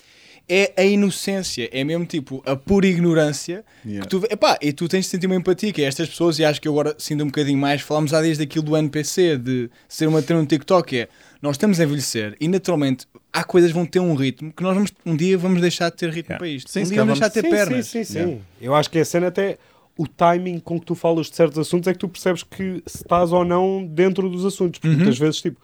é 0.48 0.72
a 0.76 0.84
inocência, 0.84 1.68
é 1.72 1.82
mesmo 1.82 2.06
tipo 2.06 2.40
a 2.46 2.54
pura 2.54 2.86
ignorância 2.86 3.64
Yeah. 3.84 4.02
que 4.02 4.08
tu, 4.08 4.20
vê- 4.20 4.28
epá, 4.30 4.56
e 4.62 4.72
tu 4.72 4.88
tens 4.88 5.04
de 5.04 5.10
sentir 5.10 5.26
uma 5.26 5.34
empatia, 5.36 5.72
que 5.72 5.82
é 5.82 5.86
estas 5.86 6.08
pessoas, 6.08 6.38
e 6.38 6.44
acho 6.44 6.60
que 6.60 6.68
eu 6.68 6.72
agora 6.72 6.94
sinto 6.98 7.22
um 7.24 7.26
bocadinho 7.26 7.58
mais, 7.58 7.80
falámos 7.82 8.14
há 8.14 8.22
desde 8.22 8.42
aquilo 8.44 8.64
do 8.64 8.76
NPC, 8.76 9.36
de 9.36 9.68
ser 9.88 10.06
uma 10.06 10.22
trend 10.22 10.40
no 10.42 10.46
TikTok, 10.46 10.96
é 11.00 11.08
nós 11.42 11.56
estamos 11.56 11.78
a 11.80 11.84
envelhecer 11.84 12.36
e 12.40 12.48
naturalmente 12.48 13.06
há 13.32 13.44
coisas 13.44 13.70
que 13.70 13.76
vão 13.76 13.86
ter 13.86 14.00
um 14.00 14.14
ritmo 14.14 14.52
que 14.52 14.62
nós 14.62 14.74
vamos, 14.74 14.92
um 15.04 15.16
dia 15.16 15.36
vamos 15.36 15.60
deixar 15.60 15.90
de 15.90 15.96
ter 15.96 16.06
ritmo 16.10 16.26
Yeah. 16.32 16.38
para 16.38 16.48
isto. 16.48 16.70
Sim, 16.70 16.80
um 16.80 16.84
dia 16.84 16.96
vamos 16.98 17.18
deixar 17.18 17.28
de 17.28 17.34
ter 17.34 17.42
sim, 17.42 17.50
pernas. 17.50 17.86
Sim, 17.86 18.04
sim, 18.04 18.12
sim. 18.12 18.18
Yeah. 18.18 18.40
Eu 18.60 18.74
acho 18.74 18.90
que 18.90 18.98
a 18.98 19.04
cena 19.04 19.28
até 19.28 19.58
o 19.98 20.06
timing 20.06 20.58
com 20.60 20.78
que 20.80 20.86
tu 20.86 20.94
falas 20.94 21.26
de 21.30 21.36
certos 21.36 21.58
assuntos 21.58 21.88
é 21.88 21.92
que 21.92 21.98
tu 21.98 22.08
percebes 22.08 22.42
que 22.42 22.82
se 22.86 22.98
estás 22.98 23.32
ou 23.32 23.44
não 23.44 23.84
dentro 23.86 24.28
dos 24.28 24.44
assuntos. 24.44 24.78
Porque 24.78 24.88
Uhum. 24.88 24.96
muitas 25.02 25.18
vezes, 25.18 25.40
tipo, 25.40 25.60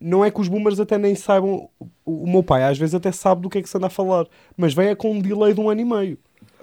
não 0.00 0.24
é 0.24 0.30
que 0.30 0.40
os 0.40 0.48
boomers 0.48 0.80
até 0.80 0.98
nem 0.98 1.14
saibam. 1.14 1.68
O, 1.78 2.24
o 2.24 2.30
meu 2.30 2.42
pai 2.42 2.64
às 2.64 2.78
vezes 2.78 2.94
até 2.94 3.10
sabe 3.12 3.42
do 3.42 3.50
que 3.50 3.58
é 3.58 3.62
que 3.62 3.68
se 3.68 3.76
anda 3.76 3.86
a 3.86 3.90
falar, 3.90 4.26
mas 4.56 4.74
vem 4.74 4.88
é 4.88 4.94
com 4.94 5.12
um 5.12 5.20
delay 5.20 5.54
de 5.54 5.60
um 5.60 5.68
ano 5.70 5.80
e 5.80 5.84
meio. 5.84 6.18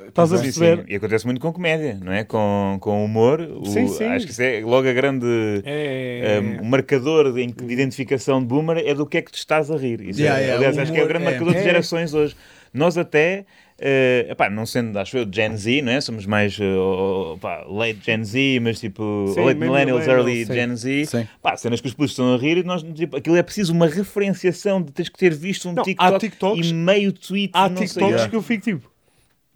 Estás 0.08 0.34
a 0.34 0.38
Sim, 0.38 0.52
sim. 0.52 0.60
perceber? 0.60 0.86
E 0.92 0.96
acontece 0.96 1.26
muito 1.26 1.40
com 1.42 1.52
comédia, 1.54 2.00
não 2.04 2.12
é? 2.12 2.24
Com, 2.24 2.78
com 2.80 3.04
humor. 3.06 3.42
O- 3.42 3.66
Sim, 3.66 3.88
sim. 3.88 4.06
Acho 4.06 4.26
que 4.26 4.32
isso 4.32 4.42
é 4.42 4.62
logo 4.64 4.88
a 4.88 4.94
grande. 4.94 5.26
É. 5.66 6.40
um, 6.42 6.62
o 6.62 6.66
marcador 6.66 7.32
de, 7.34 7.46
de 7.48 7.74
identificação 7.74 8.40
de 8.40 8.46
boomer 8.48 8.78
é 8.86 8.94
do 8.94 9.06
que 9.06 9.18
é 9.18 9.22
que 9.22 9.32
te 9.32 9.38
estás 9.38 9.70
a 9.70 9.78
rir. 9.78 10.02
Isso 10.02 10.20
Yeah, 10.20 10.40
é, 10.40 10.44
yeah, 10.46 10.58
aliás, 10.58 10.78
o 10.78 10.82
acho 10.82 10.92
que 10.92 10.98
é 10.98 11.02
o 11.02 11.06
humor 11.06 11.14
grande 11.14 11.26
é- 11.26 11.30
marcador 11.32 11.54
de 11.54 11.60
é. 11.60 11.64
gerações 11.64 12.14
hoje. 12.14 12.36
Nós 12.72 13.00
até, 13.00 13.46
eh, 13.80 14.28
epá, 14.30 14.48
não 14.48 14.64
sendo, 14.64 14.98
acho 15.00 15.18
eu, 15.18 15.28
Gen 15.32 15.58
Z, 15.58 15.82
não 15.82 15.92
é? 15.92 16.00
Somos 16.02 16.26
mais 16.28 16.56
eh, 16.60 16.64
oh, 16.76 17.36
pá, 17.42 17.64
late 17.68 17.98
Gen 18.06 18.24
Z, 18.24 18.60
mas 18.62 18.80
tipo 18.80 19.32
Sim, 19.34 19.42
late 19.44 19.60
millennials, 19.60 20.02
millennial, 20.06 20.28
early 20.28 20.46
sim. 20.46 20.54
Gen 20.54 20.76
Z. 20.76 21.06
Sim. 21.08 21.28
Pá, 21.42 21.58
cenas 21.58 21.82
que 21.82 21.88
os 21.88 21.94
putos 21.96 22.12
estão 22.12 22.34
a 22.34 22.38
rir 22.38 22.58
e 22.58 22.64
nós, 22.64 22.84
tipo, 22.84 23.18
aquilo 23.18 23.36
é 23.38 23.42
preciso 23.44 23.74
uma 23.74 23.88
referenciação 23.88 24.82
de 24.84 24.92
teres 24.92 25.10
que 25.10 25.18
ter 25.18 25.34
visto 25.34 25.68
um 25.68 25.74
Não, 25.74 25.82
há 25.82 25.86
TikTok 25.86 26.20
TikToks- 26.20 26.70
e 26.70 26.74
meio 26.74 27.12
tweet. 27.12 27.52
Há 27.56 27.68
não 27.70 27.78
sei. 27.78 27.88
TikToks 27.88 28.10
Yeah. 28.12 28.30
que 28.30 28.36
eu 28.36 28.42
fico 28.44 28.64
tipo. 28.64 28.92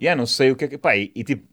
Yeah, 0.01 0.17
não 0.19 0.25
sei 0.25 0.51
o 0.51 0.55
que 0.55 0.65
é 0.65 0.67
que. 0.67 0.77
Pá, 0.77 0.95
e, 0.97 1.11
e, 1.15 1.23
tipo, 1.23 1.47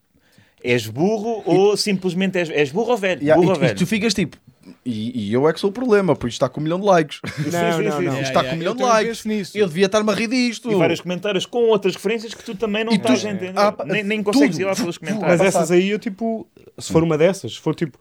és 0.62 0.86
burro 0.86 1.42
ou 1.46 1.76
simplesmente 1.76 2.38
és, 2.38 2.50
és 2.50 2.70
burro 2.72 2.90
ou 2.92 2.96
velho? 2.96 3.20
Yeah, 3.22 3.40
burro 3.40 3.52
e, 3.52 3.52
ou 3.52 3.58
tu- 3.58 3.64
e 3.64 3.66
velho? 3.66 3.78
tu 3.78 3.86
ficas 3.86 4.12
tipo, 4.14 4.36
e, 4.84 5.28
e 5.28 5.32
eu 5.32 5.48
é 5.48 5.52
que 5.52 5.60
sou 5.60 5.70
o 5.70 5.72
problema, 5.72 6.14
por 6.14 6.26
isto 6.28 6.36
está 6.36 6.48
com 6.48 6.60
um 6.60 6.64
milhão 6.64 6.78
de 6.80 6.86
likes. 6.86 7.20
Não, 7.38 7.78
sim, 7.78 7.84
não, 7.84 7.98
sim, 7.98 8.04
não. 8.04 8.12
sim. 8.14 8.20
Isto 8.20 8.20
está 8.22 8.40
yeah, 8.40 8.48
com 8.50 8.54
um 8.54 8.58
milhão 8.58 8.76
de 8.76 8.82
likes. 8.82 9.24
nisso. 9.24 9.56
Eu 9.58 9.66
devia 9.66 9.86
estar-me 9.86 10.10
a 10.10 10.14
rir 10.14 10.28
disto. 10.28 10.70
E 10.70 10.74
vários 10.74 11.00
comentários 11.00 11.46
com 11.46 11.58
outras 11.68 11.94
referências 11.94 12.34
que 12.34 12.42
tu 12.44 12.54
também 12.54 12.84
não 12.84 12.92
E 12.92 12.98
tu- 12.98 13.02
estás 13.02 13.24
a 13.24 13.30
entender. 13.30 13.52
Ah, 13.58 13.74
nem, 13.86 14.02
nem 14.04 14.22
consegues 14.22 14.56
tudo. 14.56 14.62
ir 14.62 14.64
lá 14.66 14.74
pelos 14.74 14.98
Mas 14.98 15.12
comentários. 15.12 15.40
essas 15.42 15.70
aí 15.70 15.88
eu 15.90 15.98
tipo, 15.98 16.46
se 16.78 16.92
for 16.92 17.02
uma 17.02 17.16
dessas, 17.18 17.52
se 17.54 17.58
for 17.60 17.74
tipo 17.74 17.98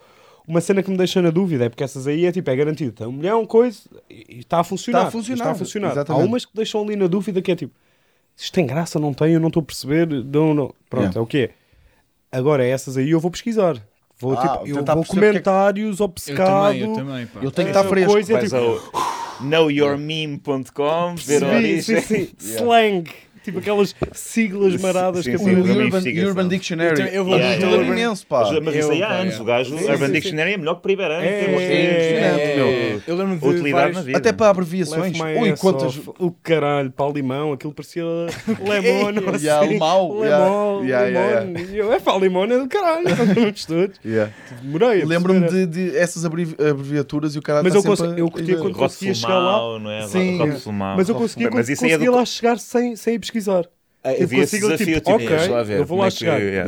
uma 0.47 0.61
cena 0.61 0.81
que 0.81 0.89
me 0.89 0.97
deixa 0.97 1.21
na 1.21 1.29
dúvida, 1.29 1.65
é 1.65 1.69
porque 1.69 1.83
essas 1.83 2.07
aí 2.07 2.25
é 2.25 2.31
tipo, 2.31 2.49
é 2.49 2.55
garantido, 2.55 2.91
tem 2.91 3.05
um 3.07 3.11
milhão, 3.11 3.45
coisa, 3.45 3.81
e 4.09 4.39
está 4.39 4.59
a 4.59 4.63
funcionar. 4.63 4.99
Está 5.01 5.07
a 5.09 5.11
funcionar, 5.11 5.35
Está 5.43 5.51
a 5.51 5.55
funcionar. 5.55 5.87
Há 5.89 5.91
exatamente. 5.91 6.25
umas 6.27 6.45
que 6.45 6.51
deixam 6.55 6.81
ali 6.83 6.95
na 6.95 7.05
dúvida 7.07 7.39
que 7.41 7.51
é 7.51 7.55
tipo, 7.55 7.73
isto 8.39 8.53
tem 8.53 8.65
graça, 8.65 8.97
não 8.99 9.13
tem, 9.13 9.33
eu 9.33 9.39
não 9.39 9.47
estou 9.49 9.61
a 9.61 9.65
perceber, 9.65 10.07
não, 10.07 10.53
não. 10.53 10.73
Pronto, 10.89 11.03
Yeah. 11.03 11.19
é 11.19 11.21
o 11.21 11.25
que 11.27 11.37
é. 11.37 11.49
Agora, 12.31 12.65
essas 12.65 12.95
aí 12.97 13.09
eu 13.11 13.19
vou 13.19 13.29
pesquisar. 13.31 13.75
Vou, 14.19 14.33
Ah, 14.33 14.41
tipo, 14.41 14.67
eu 14.67 14.75
vou 14.75 14.83
que 14.83 14.91
é 14.91 15.03
que- 15.03 15.09
comentários 15.09 15.99
Eu 15.99 16.05
obcecado. 16.05 16.67
também, 16.67 16.81
eu 16.81 16.93
também. 16.93 17.27
Eu 17.41 17.51
tenho 17.51 17.67
que 17.71 17.77
estar 17.77 17.87
fresco. 17.89 18.11
coisa, 18.11 18.33
Vais 18.33 18.51
tipo, 18.51 18.55
ao 18.57 18.79
knowyourmeme.com 19.47 21.15
ver 21.15 21.43
a 21.43 21.49
Sim, 21.49 21.55
origem. 21.55 22.01
sim, 22.01 22.01
sim. 22.01 22.29
Slang. 22.39 23.03
Tipo 23.49 23.59
aquelas 23.59 23.95
siglas 24.13 24.79
maradas 24.81 25.23
sim, 25.25 25.31
que 25.31 25.35
O 25.37 25.39
sim, 25.39 25.45
aparecem. 25.51 25.71
Urban, 25.71 25.87
investigação. 25.87 26.29
Urban 26.29 26.47
Dictionary. 26.47 27.01
Eu 27.01 27.07
te- 27.09 27.15
eu 27.15 27.25
vou- 27.25 27.35
Yeah, 27.37 27.65
yeah, 27.65 27.87
imenso, 27.87 28.27
pá. 28.27 28.39
Mas, 28.51 28.59
mas 28.63 28.75
isso 28.75 28.91
aí 28.91 29.03
há 29.03 29.09
anos. 29.09 29.35
é. 29.35 29.41
O 29.41 29.43
gajo, 29.43 29.69
Sim, 29.77 29.83
Urban 29.83 29.97
sim, 29.97 30.05
sim. 30.05 30.11
Dictionary 30.13 30.53
é 30.53 30.57
melhor 30.57 30.73
que 30.75 30.79
o 30.79 30.83
Primeiro 30.83 31.13
ano. 31.13 31.23
É, 31.23 31.43
Temos- 31.43 31.61
é, 31.61 32.55
meu. 32.55 33.01
Eu 33.07 33.15
lembro 33.15 33.37
de 33.37 33.45
Utilidade 33.47 33.71
vários- 33.73 33.95
na 33.97 34.01
vida. 34.03 34.17
Até 34.17 34.31
para 34.33 34.49
abreviações. 34.49 35.17
Ui, 35.19 35.55
quantas. 35.57 35.99
O 36.19 36.31
caralho, 36.43 36.91
para 36.91 37.05
o 37.05 37.11
limão, 37.11 37.53
aquilo 37.53 37.73
parecia 37.73 38.03
lemon. 38.67 39.09
assim. 39.35 39.45
Yeah, 39.45 39.65
limão, 39.67 40.19
yeah. 40.23 40.45
Lemon, 40.45 40.83
Yeah, 40.83 41.07
limão. 41.45 41.65
Eu, 41.73 41.93
É 41.93 41.99
para 41.99 42.15
o 42.15 42.19
limão, 42.19 42.43
é 42.43 42.57
do 42.59 42.67
caralho. 42.67 43.05
Yeah. 44.05 44.31
Demorei. 44.61 45.03
Lembro-me 45.05 45.47
de, 45.47 45.65
de 45.65 45.97
essas 45.97 46.25
abrevi- 46.25 46.55
abreviaturas 46.59 47.35
e 47.35 47.39
o 47.39 47.41
cara 47.41 47.63
Mas 47.63 47.73
tá 47.73 47.79
eu, 47.79 47.93
a- 47.93 48.19
eu 48.19 48.29
curtia 48.31 48.57
quando 48.57 48.75
conseguia 48.75 49.13
chegar 49.13 49.37
lá. 49.39 49.59
É? 49.91 50.07
Sim. 50.07 50.39
Mas 50.95 51.09
eu 51.09 51.15
conseguia, 51.15 51.47
é 51.47 52.09
lá 52.09 52.25
chegar 52.25 52.57
sem, 52.59 52.95
sem 52.95 53.15
ir 53.15 53.19
pesquisar. 53.19 53.38
Ah, 53.47 53.63
Eu 54.17 54.23
havia 54.23 54.43
esse 54.43 54.59
desafio, 54.59 54.85
tipo, 54.85 54.99
tipo, 54.99 55.11
ok, 55.11 55.27
deixa 55.27 55.51
lá 55.51 55.63
ver 55.63 55.79
eu 55.79 55.85
vou 55.85 55.97
lá 55.99 56.07
é 56.07 56.09
chegar. 56.11 56.41
é, 56.41 56.65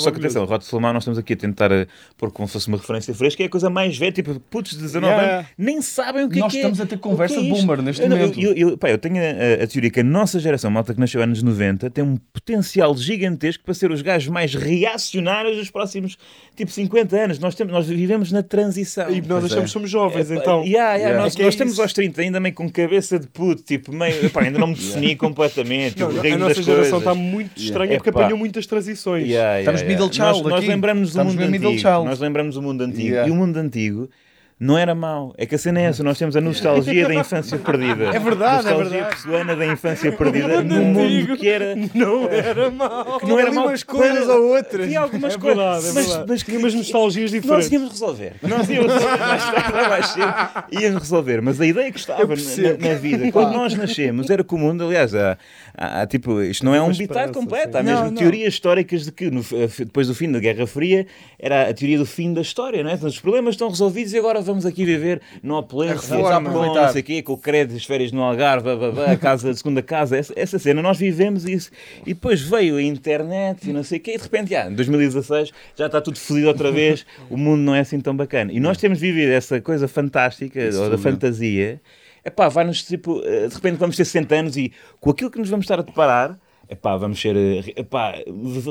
Só 0.00 0.10
que 0.10 0.18
atenção. 0.18 0.44
Rod 0.44 0.62
Flamar 0.62 0.92
nós 0.94 1.02
estamos 1.02 1.18
aqui 1.18 1.32
a 1.32 1.36
tentar 1.36 1.70
eh, 1.72 1.86
pôr 2.16 2.30
como 2.32 2.46
se 2.48 2.52
fosse 2.54 2.68
uma 2.68 2.76
referência 2.78 3.14
fresca, 3.14 3.42
é 3.42 3.46
a 3.46 3.48
coisa 3.48 3.68
mais 3.70 3.96
velha, 3.96 4.12
tipo, 4.12 4.38
putos 4.50 4.72
de 4.72 4.78
19 4.82 5.08
Yeah. 5.08 5.36
anos, 5.38 5.46
nem 5.56 5.80
sabem 5.82 6.24
o 6.24 6.28
que 6.28 6.38
Nós 6.38 6.48
é 6.48 6.50
que 6.50 6.56
é. 6.56 6.60
estamos 6.60 6.80
a 6.80 6.86
ter 6.86 6.98
conversa 6.98 7.36
é 7.36 7.40
de 7.40 7.48
isto. 7.50 7.60
boomer 7.66 7.82
neste 7.82 8.02
Eu 8.02 8.08
momento. 8.08 8.40
Eu, 8.40 8.52
eu, 8.54 8.78
pá, 8.78 8.90
eu 8.90 8.98
tenho 8.98 9.16
a, 9.16 9.64
a 9.64 9.66
teoria 9.66 9.90
que 9.90 10.00
a 10.00 10.04
nossa 10.04 10.38
geração, 10.38 10.70
malta 10.70 10.92
que 10.94 11.00
nasceu 11.00 11.22
anos 11.22 11.42
90, 11.42 11.90
tem 11.90 12.04
um 12.04 12.16
potencial 12.32 12.96
gigantesco 12.96 13.64
para 13.64 13.74
ser 13.74 13.90
os 13.90 14.02
gajos 14.02 14.28
mais 14.28 14.54
reacionários 14.54 15.56
dos 15.56 15.70
próximos, 15.70 16.16
tipo, 16.56 16.70
50 16.70 17.16
anos. 17.16 17.38
Nós, 17.38 17.54
temos, 17.54 17.72
nós 17.72 17.86
vivemos 17.86 18.30
na 18.32 18.42
transição. 18.42 19.10
E 19.10 19.20
nós 19.20 19.44
achamos 19.44 19.62
é. 19.62 19.66
que 19.66 19.70
somos 19.70 19.90
jovens, 19.90 20.30
então. 20.30 20.62
yeah, 20.64 20.94
yeah, 20.94 20.98
Yeah. 21.08 21.22
Nós, 21.22 21.36
É 21.36 21.40
é 21.40 21.44
nós 21.44 21.54
estamos 21.54 21.72
isso. 21.74 21.82
aos 21.82 21.92
30, 21.92 22.20
ainda 22.20 22.40
meio 22.40 22.54
com 22.54 22.68
cabeça 22.70 23.18
de 23.18 23.26
puto, 23.28 23.62
tipo, 23.62 23.92
meio, 23.92 24.26
epá, 24.26 24.42
ainda 24.42 24.58
não 24.58 24.66
me 24.68 24.74
defini 24.76 25.16
completamente. 25.16 25.94
Tipo, 25.96 26.12
das 26.12 26.58
geração 26.74 26.98
está 26.98 27.14
muito 27.14 27.56
estranha 27.60 27.84
Yeah. 27.90 27.98
porque 27.98 28.10
Epá. 28.10 28.20
apanhou 28.20 28.38
muitas 28.38 28.66
transições. 28.66 29.26
Yeah, 29.28 29.60
Estamos 29.60 29.80
yeah, 29.80 29.94
middle 30.00 30.12
child 30.12 30.42
Nós, 30.42 30.50
nós 30.52 30.58
aqui. 30.60 30.68
lembramos 30.68 31.12
do 31.12 31.24
mundo 31.24 31.40
antigo. 31.42 32.04
Nós 32.04 32.20
lembramos 32.20 32.54
do 32.54 32.62
mundo 32.62 32.82
antigo. 32.82 33.08
Yeah. 33.08 33.28
E 33.28 33.30
o 33.30 33.34
mundo 33.34 33.56
antigo 33.56 34.08
não 34.60 34.76
era 34.76 34.94
mau. 34.94 35.32
É 35.38 35.46
que 35.46 35.54
a 35.54 35.58
cena 35.58 35.80
é 35.80 35.84
essa. 35.84 36.02
Nós 36.02 36.18
temos 36.18 36.36
a 36.36 36.40
nostalgia 36.40 37.06
da 37.06 37.14
infância 37.14 37.56
perdida. 37.58 38.04
É 38.06 38.18
verdade, 38.18 38.66
é 38.66 38.70
nostalgia 38.70 38.90
verdade. 38.90 39.14
pessoana 39.16 39.56
da 39.56 39.66
infância 39.66 40.12
perdida 40.12 40.62
num 40.62 40.84
mundo 40.84 41.36
que 41.36 41.48
era... 41.48 41.74
Não 41.94 42.28
era 42.28 42.70
mau. 42.70 43.20
Que 43.20 43.26
não 43.26 43.38
era 43.38 43.52
mau 43.52 43.66
umas 43.66 43.82
coisas 43.82 44.24
para- 44.26 44.34
ou 44.36 44.54
outras. 44.56 44.86
Tinha 44.86 45.00
algumas 45.00 45.34
É 45.34 45.38
coisas. 45.38 45.56
verdade, 45.58 45.86
é 45.88 45.92
mas, 45.92 46.06
verdade. 46.06 46.24
mas 46.28 46.42
Tinha 46.42 46.58
umas 46.58 46.74
nostalgias 46.74 47.30
nós 47.32 47.40
diferentes. 47.42 47.72
íamos 47.72 47.90
resolver. 47.90 48.32
Nós 48.42 48.68
íamos 48.68 48.92
resolver 48.92 49.18
mais 49.18 49.44
tarde 49.44 49.88
mais 49.88 50.06
cedo. 50.08 50.34
Íamos 50.82 51.02
resolver. 51.02 51.40
Mas 51.42 51.60
a 51.60 51.66
ideia 51.66 51.92
que 51.92 51.98
estava 51.98 52.26
na, 52.26 52.88
na 52.88 52.94
vida, 52.94 53.32
quando 53.32 53.52
nós 53.52 53.74
nascemos, 53.74 54.28
era 54.30 54.42
que 54.42 54.54
o 54.54 54.58
mundo, 54.58 54.84
aliás, 54.84 55.14
há, 55.14 55.38
há- 55.76 56.02
há, 56.02 56.06
tipo, 56.06 56.42
isto 56.42 56.64
não 56.64 56.74
é 56.74 56.82
um 56.82 56.90
esperança, 56.90 57.32
completo. 57.32 57.72
sim. 57.72 57.78
Há 57.78 57.82
mesmo 57.82 57.98
Não, 58.04 58.10
não. 58.10 58.14
teorias 58.16 58.54
históricas 58.54 59.04
de 59.04 59.12
que 59.12 59.30
no- 59.30 59.44
depois 59.78 60.08
do 60.08 60.14
fim 60.14 60.30
da 60.32 60.38
Guerra 60.40 60.66
Fria 60.66 61.06
era 61.38 61.68
a 61.68 61.74
teoria 61.74 61.98
do 61.98 62.06
fim 62.06 62.32
da 62.32 62.40
história, 62.40 62.82
não 62.82 62.90
é? 62.90 62.94
Então, 62.94 63.08
os 63.08 63.20
problemas 63.20 63.54
estão 63.54 63.68
resolvidos 63.68 64.12
e 64.12 64.18
agora 64.18 64.40
vamos 64.48 64.66
aqui 64.66 64.84
viver 64.84 65.20
no 65.42 65.54
A 65.54 65.58
opulência. 65.60 66.18
Japão, 66.18 66.74
não 66.74 66.92
sei 66.92 67.00
o 67.00 67.04
quê, 67.04 67.22
com 67.22 67.34
o 67.34 67.38
crédito, 67.38 67.76
as 67.76 67.84
férias 67.84 68.10
no 68.10 68.22
Algarve, 68.22 68.68
a 69.06 69.16
casa, 69.16 69.50
a 69.50 69.54
segunda 69.54 69.82
casa, 69.82 70.16
essa, 70.16 70.32
essa 70.34 70.58
cena, 70.58 70.82
nós 70.82 70.98
vivemos 70.98 71.44
isso. 71.44 71.70
E 72.02 72.14
depois 72.14 72.40
veio 72.40 72.76
a 72.76 72.82
internet 72.82 73.70
e 73.70 73.72
não 73.72 73.84
sei 73.84 73.98
o 73.98 74.00
quê, 74.00 74.14
e 74.14 74.16
de 74.16 74.22
repente, 74.24 74.56
ah, 74.56 74.68
em 74.68 74.74
2016 74.74 75.52
já 75.76 75.86
está 75.86 76.00
tudo 76.00 76.18
fodido 76.18 76.48
outra 76.48 76.72
vez, 76.72 77.06
o 77.30 77.36
mundo 77.36 77.60
não 77.60 77.74
é 77.74 77.80
assim 77.80 78.00
tão 78.00 78.16
bacana. 78.16 78.52
E 78.52 78.58
nós 78.58 78.78
temos 78.78 78.98
vivido 78.98 79.30
essa 79.30 79.60
coisa 79.60 79.86
fantástica, 79.86 80.60
Isso 80.60 80.82
ou 80.82 80.90
da 80.90 80.98
fantasia, 80.98 81.80
epá, 82.24 82.48
vai-nos 82.48 82.82
tipo, 82.82 83.22
eh, 83.24 83.46
de 83.48 83.54
repente 83.54 83.76
vamos 83.76 83.96
ter 83.96 84.04
60 84.04 84.34
anos 84.34 84.56
e 84.56 84.72
com 85.00 85.10
aquilo 85.10 85.30
que 85.30 85.38
nos 85.38 85.48
vamos 85.48 85.64
estar 85.64 85.78
a 85.78 85.82
deparar. 85.82 86.38
Epá, 86.70 86.96
vamos 86.98 87.18
ser 87.18 87.34
eh, 87.34 87.72
epá, 87.76 88.14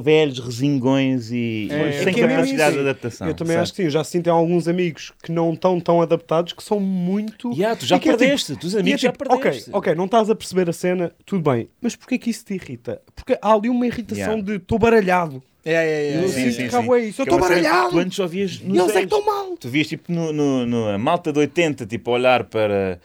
velhos, 0.04 0.38
resingões 0.40 1.32
e 1.32 1.68
É, 1.72 2.04
sem 2.04 2.08
é 2.14 2.26
é 2.26 2.28
capacidade 2.28 2.76
de 2.76 2.82
adaptação. 2.82 3.28
Eu 3.28 3.34
também 3.34 3.54
sabe? 3.54 3.64
acho 3.64 3.72
que 3.74 3.78
sim. 3.78 3.84
Eu 3.86 3.90
já 3.90 4.04
sinto 4.04 4.28
em 4.28 4.30
alguns 4.30 4.68
amigos 4.68 5.12
que 5.24 5.32
não 5.32 5.54
estão 5.54 5.80
tão 5.80 6.00
adaptados 6.02 6.54
que 6.54 6.64
são 6.64 6.80
muito. 6.80 7.52
Yeah, 7.54 7.76
tu 7.76 7.86
já 7.88 7.96
E 7.96 8.00
que 8.00 8.10
é 8.10 8.12
tipo- 8.12 8.20
perdeste, 8.24 8.56
tu 8.56 8.68
é 8.76 8.80
amigos 8.80 9.02
já 9.02 9.12
tipo, 9.12 9.28
perdeste. 9.28 9.70
Ok, 9.72 9.74
ok, 9.92 9.96
não 9.96 10.06
estás 10.06 10.30
a 10.30 10.36
perceber 10.36 10.70
a 10.70 10.74
cena, 10.74 11.12
tudo 11.26 11.50
bem. 11.50 11.68
Mas 11.82 11.96
porquê 11.96 12.20
que 12.20 12.30
isso 12.30 12.46
te 12.46 12.54
irrita? 12.54 13.02
Porque 13.16 13.38
há 13.42 13.54
ali 13.54 13.68
uma 13.68 13.88
irritação 13.88 14.18
Yeah. 14.36 14.42
de 14.44 14.56
estou 14.58 14.78
baralhado. 14.78 15.42
É, 15.66 15.74
é, 15.74 15.78
é, 16.14 16.18
Eu 16.18 16.24
é. 16.24 16.28
sinto 16.30 16.56
que 16.56 16.70
cá 16.70 16.78
é 16.82 17.00
isso. 17.02 17.22
Eu 17.22 17.24
é 17.24 17.28
estou 17.28 17.40
baralhado. 17.40 17.90
Tu 17.90 17.98
antes 18.00 18.16
só 18.16 18.28
vias 18.28 18.60
nos 18.62 18.78
E 18.78 18.80
eles 18.80 18.90
é 18.96 19.00
que 19.00 19.04
estão 19.06 19.26
mal. 19.26 19.58
Tu 19.58 19.68
vias 19.70 19.88
tipo 19.88 20.12
no, 20.12 20.32
no, 20.32 20.66
no- 20.66 20.88
a 20.88 20.98
malta 20.98 21.34
de 21.34 21.40
80, 21.40 21.86
tipo 21.86 22.12
a 22.12 22.14
olhar 22.14 22.44
para. 22.46 23.00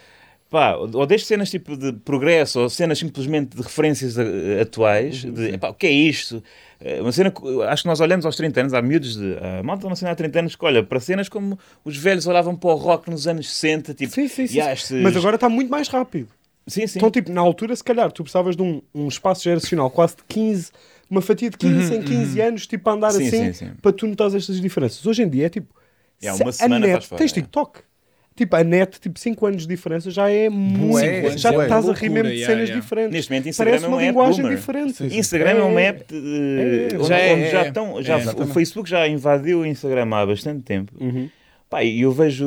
Pá, 0.53 0.75
ou 0.77 1.07
desde 1.07 1.27
cenas 1.27 1.49
tipo 1.49 1.75
de 1.79 1.95
progresso, 1.95 2.61
ou 2.61 2.69
cenas 2.69 2.99
simplesmente 2.99 3.57
de 3.57 3.63
referências 3.63 4.19
eh, 4.19 4.61
atuais, 4.61 5.25
Uhum, 5.25 5.33
de 5.33 5.55
epá, 5.55 5.71
o 5.71 5.75
que 5.75 5.87
é 5.87 5.91
isto? 5.91 6.45
Eh, 6.79 7.01
Uma 7.01 7.11
cena 7.11 7.31
que 7.31 7.43
eu 7.43 7.63
acho 7.63 7.85
que 7.85 7.89
nós 7.89 8.01
olhamos 8.01 8.27
aos 8.27 8.37
30 8.37 8.61
anos, 8.61 8.75
há 8.75 8.83
miúdos 8.83 9.17
de. 9.17 9.35
A 9.39 9.63
malta 9.63 9.93
sei 9.97 10.07
há 10.09 10.15
30 10.15 10.41
anos 10.41 10.55
que 10.55 10.63
olha 10.63 10.83
para 10.83 11.01
cenas 11.01 11.27
como 11.27 11.59
os 11.83 11.97
velhos 11.97 12.27
olhavam 12.27 12.55
para 12.55 12.69
o 12.69 12.75
rock 12.75 13.09
nos 13.11 13.27
anos 13.27 13.51
60, 13.51 13.95
tipo. 13.95 14.13
Sim, 14.13 14.29
sim, 14.29 14.47
sim. 14.47 14.61
estes- 14.61 14.91
Mas 15.03 15.17
agora 15.17 15.37
está 15.37 15.49
muito 15.49 15.71
mais 15.71 15.89
rápido. 15.89 16.29
Sim, 16.67 16.87
sim. 16.87 16.99
Então, 16.99 17.11
tipo, 17.11 17.33
na 17.33 17.41
altura, 17.41 17.75
se 17.75 17.83
calhar, 17.83 18.13
tu 18.13 18.23
precisavas 18.23 18.55
de 18.55 18.63
um, 18.63 18.83
um 18.95 19.09
espaço 19.09 19.43
geracional 19.45 19.91
quase 19.91 20.17
de 20.17 20.23
15, 20.29 20.71
uma 21.09 21.23
fatia 21.23 21.49
de 21.49 21.57
15 21.57 21.95
em 21.95 22.03
15 22.03 22.41
anos, 22.43 22.67
tipo, 22.67 22.91
a 22.91 22.93
andar 22.93 23.11
Sim, 23.13 23.27
assim, 23.27 23.53
sim, 23.55 23.69
sim. 23.69 23.71
para 23.81 23.91
tu 23.93 24.07
notares 24.07 24.35
estas 24.35 24.61
diferenças. 24.61 25.05
Hoje 25.07 25.23
em 25.23 25.29
dia 25.31 25.47
é 25.47 25.49
tipo. 25.49 25.75
É, 26.23 26.31
uma 26.35 26.51
a 26.51 26.53
semana 26.53 26.87
net, 26.87 26.93
faz 26.93 27.05
fora, 27.07 27.19
Tens 27.19 27.33
é. 27.33 27.35
Tipo, 28.35 28.57
a 28.57 28.65
net, 28.65 28.99
tipo, 28.99 29.19
5 29.19 29.47
anos 29.47 29.63
de 29.63 29.69
diferença 29.69 30.11
já 30.11 30.31
é 30.31 30.49
muito. 30.49 31.39
Já 31.39 31.53
bué. 31.53 31.65
estás 31.65 31.89
a 31.89 31.93
rir 31.93 32.09
mesmo 32.09 32.31
de 32.31 32.37
yeah, 32.37 32.55
cenas 32.55 32.69
yeah. 32.69 32.81
diferentes. 32.83 33.13
Neste 33.13 33.31
momento, 33.31 33.49
Instagram 33.49 33.71
Parece 33.73 33.85
é 33.85 33.89
uma 33.89 33.97
um 33.97 34.01
app 34.01 34.09
linguagem 34.09 34.43
boomer. 34.43 34.59
diferente. 34.59 35.05
Instagram 35.19 35.51
é, 35.51 35.65
um 35.65 35.79
app 35.79 36.05
de, 36.09 36.91
É, 36.93 36.97
onde, 36.97 37.09
já 37.09 37.19
é, 37.19 37.35
onde 37.35 37.51
já 37.51 37.63
é. 37.65 37.69
estão. 37.69 38.03
Já, 38.03 38.19
É, 38.19 38.43
o. 38.43 38.47
Facebook 38.47 38.89
já 38.89 39.07
invadiu 39.07 39.61
o 39.61 39.67
Instagram 39.67 40.09
há 40.15 40.27
bastante 40.27 40.63
tempo. 40.63 40.93
Uhum. 40.99 41.29
Pá, 41.73 41.83
e 41.83 42.03
eu 42.03 42.13
vejo. 42.13 42.45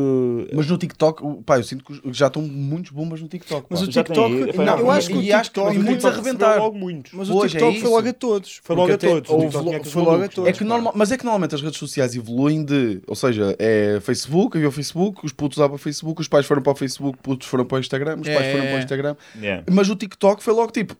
Mas 0.53 0.67
no 0.67 0.77
TikTok, 0.77 1.23
o- 1.25 1.41
pá, 1.41 1.57
eu 1.57 1.63
sinto 1.63 1.83
que 1.83 1.99
já 2.13 2.27
estão 2.27 2.43
muitos 2.43 2.91
bombas 2.91 3.19
no 3.19 3.27
TikTok. 3.27 3.65
Mas 3.67 3.79
pá. 3.79 3.87
o 3.87 3.91
Já 3.91 4.03
TikTok, 4.03 4.51
tem- 4.53 4.65
não, 4.65 4.77
eu 4.77 4.91
acho 4.91 5.07
que 5.07 5.17
o 5.17 5.21
TikTok, 5.23 5.75
e 5.75 5.79
muitos 5.79 6.05
a 6.05 6.55
logo 6.57 6.77
muitos. 6.77 7.11
mas 7.11 7.27
o 7.27 7.35
Hoje 7.35 7.57
é 7.57 7.59
TikTok 7.59 7.79
foi 7.79 7.87
isso. 7.87 7.95
logo 7.95 8.07
a 8.07 8.13
todos. 8.13 8.61
Foi 8.63 8.75
logo 8.75 8.93
a 8.93 8.97
todos. 8.99 9.29
O 9.31 9.37
tinha 9.49 9.77
aqueles 9.77 9.91
Foi 9.91 10.03
logo 10.03 10.23
a 10.23 10.27
todos. 10.27 10.47
É 10.47 10.53
que 10.53 10.63
normal, 10.63 10.93
mas 10.95 11.11
é 11.11 11.17
que 11.17 11.23
normalmente 11.23 11.55
as 11.55 11.61
redes 11.63 11.79
sociais 11.79 12.15
evoluem 12.15 12.63
de. 12.63 13.01
Ou 13.07 13.15
seja, 13.15 13.55
é 13.57 13.97
Facebook, 13.99 14.55
havia 14.57 14.69
o 14.69 14.71
Facebook, 14.71 15.25
os 15.25 15.31
putos 15.33 15.57
usavam 15.57 15.75
o 15.75 15.79
Facebook, 15.79 16.21
os 16.21 16.27
pais 16.27 16.45
foram 16.45 16.61
para 16.61 16.73
o 16.73 16.75
Facebook, 16.75 17.17
putos 17.23 17.47
foram 17.47 17.65
para 17.65 17.77
o 17.77 17.79
Instagram, 17.79 18.17
os 18.21 18.27
pais 18.27 18.41
É. 18.43 18.51
foram 18.51 18.65
para 18.67 18.75
o 18.75 18.79
Instagram. 18.79 19.15
Yeah. 19.41 19.63
Mas 19.71 19.89
o 19.89 19.95
TikTok 19.95 20.43
foi 20.43 20.53
logo 20.53 20.71
tipo: 20.71 20.95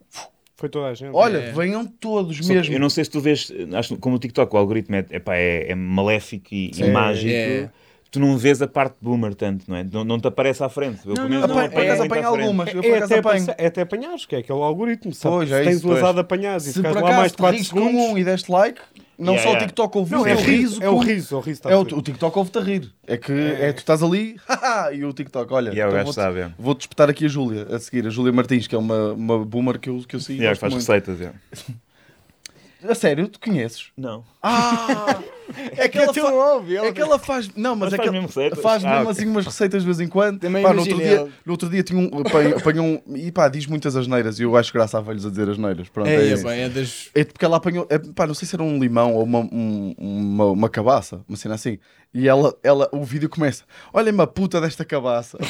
Foi 0.58 0.68
toda 0.68 0.88
a 0.88 0.94
gente. 0.96 1.12
olha, 1.14 1.38
É. 1.38 1.52
venham 1.52 1.86
todos 1.86 2.38
Só 2.38 2.52
mesmo. 2.52 2.74
Eu 2.74 2.80
não 2.80 2.90
sei 2.90 3.04
se 3.04 3.12
tu 3.12 3.20
vês, 3.22 3.54
acho 3.74 3.96
como 3.98 4.16
o 4.16 4.20
TikTok, 4.20 4.52
o 4.56 4.58
algoritmo 4.58 4.96
é, 4.96 5.06
epá, 5.12 5.36
é, 5.36 5.70
é 5.70 5.76
maléfico 5.76 6.48
e, 6.56 6.72
e 6.76 6.84
mágico. 6.90 7.72
É. 8.16 8.20
Tu 8.20 8.20
não 8.20 8.38
vês 8.38 8.62
a 8.62 8.68
parte 8.68 8.96
boomer 9.02 9.34
tanto, 9.36 9.66
não 9.70 9.76
é? 9.76 9.84
Não, 9.84 10.04
não 10.04 10.20
te 10.20 10.28
aparece 10.28 10.64
à 10.64 10.70
frente. 10.70 11.00
Eu, 11.06 11.14
pelo 11.14 11.30
menos, 11.30 11.46
Apanho- 11.46 11.62
não 11.62 11.70
por 11.70 11.82
acaso 11.82 12.00
muito 12.00 12.12
apanho 12.14 12.28
à 12.28 12.32
frente. 12.32 12.42
algumas. 12.46 12.74
Eu 12.74 12.84
É 12.84 12.98
até, 13.04 13.20
apanho. 13.20 13.46
é 13.58 13.66
até 13.68 13.82
apanhares, 13.82 14.26
que 14.26 14.36
é 14.36 14.40
aquele 14.40 14.60
algoritmo. 14.62 15.14
Sabe? 15.14 15.36
Pois, 15.36 15.50
Se 15.50 15.56
é 15.56 15.64
tens 15.64 15.84
o 15.86 15.92
azar 15.94 16.14
de 16.14 16.20
apanhares 16.22 16.66
e 16.66 16.74
Se 16.74 16.80
ficas 16.80 16.94
por 16.94 17.04
lá 17.04 17.16
mais 17.18 17.32
de 17.32 17.38
te 17.38 17.42
4 17.42 17.56
rires 17.58 17.72
com 17.72 17.80
segundos. 17.80 18.02
um 18.12 18.18
e 18.18 18.24
deste 18.24 18.52
like, 18.52 18.82
não 19.18 19.34
Yeah, 19.34 19.52
só 19.52 19.58
o. 19.58 19.60
TikTok 19.60 19.98
ouviu, 19.98 20.18
Não, 20.20 20.28
é, 20.28 20.32
é 20.32 20.36
o 20.36 20.40
riso. 20.40 20.84
é 20.84 20.90
o 20.90 20.94
com- 20.96 21.00
riso, 21.00 21.36
o 21.38 21.40
riso 21.40 21.52
está 21.60 21.70
É 21.70 21.74
a 21.74 21.78
o, 21.80 21.82
o 21.82 22.02
TikTok 22.02 22.38
ouve-te 22.38 22.58
a 22.58 22.62
rir. 22.62 22.92
É 23.08 23.18
que 23.18 23.32
é, 23.32 23.72
tu 23.74 23.78
estás 23.80 24.02
ali 24.04 24.36
e 24.94 25.06
o 25.06 25.14
TikTok, 25.14 25.54
olha, 25.54 25.70
Yeah, 25.72 26.02
então 26.02 26.14
vou-te 26.14 26.40
é. 26.40 26.52
vou-te 26.60 26.82
espetar 26.82 27.10
aqui 27.10 27.26
a 27.26 27.30
Júlia 27.30 27.68
a 27.70 27.80
seguir, 27.80 28.06
a 28.06 28.10
Júlia 28.10 28.32
Martins, 28.34 28.68
que 28.68 28.76
é 28.76 28.78
uma, 28.78 29.14
uma 29.14 29.46
boomer 29.46 29.80
que 29.80 29.90
eu, 29.90 30.04
que 30.08 30.16
eu 30.16 30.20
sigo. 30.20 30.40
Yeah, 30.42 30.60
faz 30.60 30.74
receitas. 30.74 31.20
yeah. 31.20 31.38
A 32.88 32.94
sério, 32.94 33.28
tu 33.28 33.40
conheces? 33.40 33.88
Não. 33.98 34.24
Ah! 34.44 35.18
é 35.78 35.88
que 35.88 35.98
ela, 35.98 36.14
fa- 36.14 36.32
óbvio. 36.34 36.86
é 36.86 36.92
que 36.92 37.02
ela 37.02 37.20
faz. 37.20 37.50
Não, 37.56 37.76
mas, 37.76 37.92
Mas 37.92 37.94
é 37.94 37.98
faz 37.98 38.10
que 38.10 38.14
mesmo 38.14 38.28
receitas? 38.28 38.60
faz 38.62 38.86
Ah, 38.86 38.90
mesmo 38.90 39.02
ok. 39.04 39.12
assim 39.12 39.30
umas 39.30 39.46
receitas 39.46 39.82
de 39.82 39.86
vez 39.86 40.00
em 40.00 40.08
quando. 40.08 40.40
Também 40.40 40.64
Pá, 40.64 40.74
no, 40.74 40.80
outro 40.82 40.98
dia, 40.98 41.08
ela. 41.18 41.30
no 41.46 41.52
outro 41.52 41.70
dia 41.70 41.84
tinha 41.84 42.00
um. 42.00 42.20
Apanho, 42.22 42.58
apanho 42.58 42.84
um. 42.84 43.16
E 43.16 43.32
pá, 43.32 43.48
diz 43.48 43.66
muitas 43.68 43.96
asneiras 43.96 44.40
e 44.40 44.44
eu 44.44 44.56
acho 44.58 44.74
graça 44.74 44.98
a 44.98 45.02
velhos 45.02 45.26
a 45.26 45.30
dizer 45.30 45.50
asneiras. 45.50 45.88
Pronto, 45.90 46.08
é, 46.08 46.16
É, 46.16 46.30
é, 46.32 46.38
bem, 46.38 46.60
é 46.62 46.70
das. 46.70 47.10
É 47.14 47.24
porque 47.24 47.46
ela 47.46 47.58
apanhou, 47.58 47.86
é, 47.90 47.98
pá, 48.00 48.26
não 48.28 48.34
sei 48.34 48.48
se 48.48 48.56
era 48.56 48.64
um 48.64 48.80
limão 48.80 49.14
ou 49.14 49.24
uma, 49.24 49.40
um- 49.40 49.96
uma, 49.98 50.46
uma 50.46 50.70
cabaça, 50.70 51.22
uma 51.28 51.38
cena 51.38 51.56
assim. 51.56 51.78
E 52.18 52.30
ela, 52.30 52.56
ela, 52.64 52.88
o 52.94 53.04
vídeo 53.04 53.28
começa: 53.28 53.66
Olha-me 53.92 54.22
a 54.22 54.26
puta 54.26 54.62
desta 54.62 54.86
cabaça. 54.86 55.38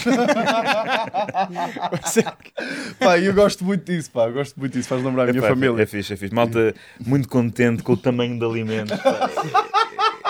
pá, 2.98 3.20
eu 3.20 3.32
gosto 3.36 3.64
muito 3.64 3.86
disso, 3.86 4.10
pá, 4.10 4.28
gosto 4.30 4.60
muito 4.60 4.74
disso, 4.74 4.90
faz 4.90 5.04
lembrar 5.04 5.24
a 5.24 5.28
minha 5.28 5.38
Epá, 5.38 5.50
família. 5.50 5.84
É 5.84 5.86
fixe, 5.86 6.14
é 6.14 6.16
fixe. 6.16 6.34
Malta 6.34 6.74
muito 7.06 7.30
contente 7.30 7.84
com 7.84 7.94
o 7.94 7.98
tamanho 7.98 8.40
do 8.40 8.50
alimento. 8.50 8.98
pá. 8.98 9.30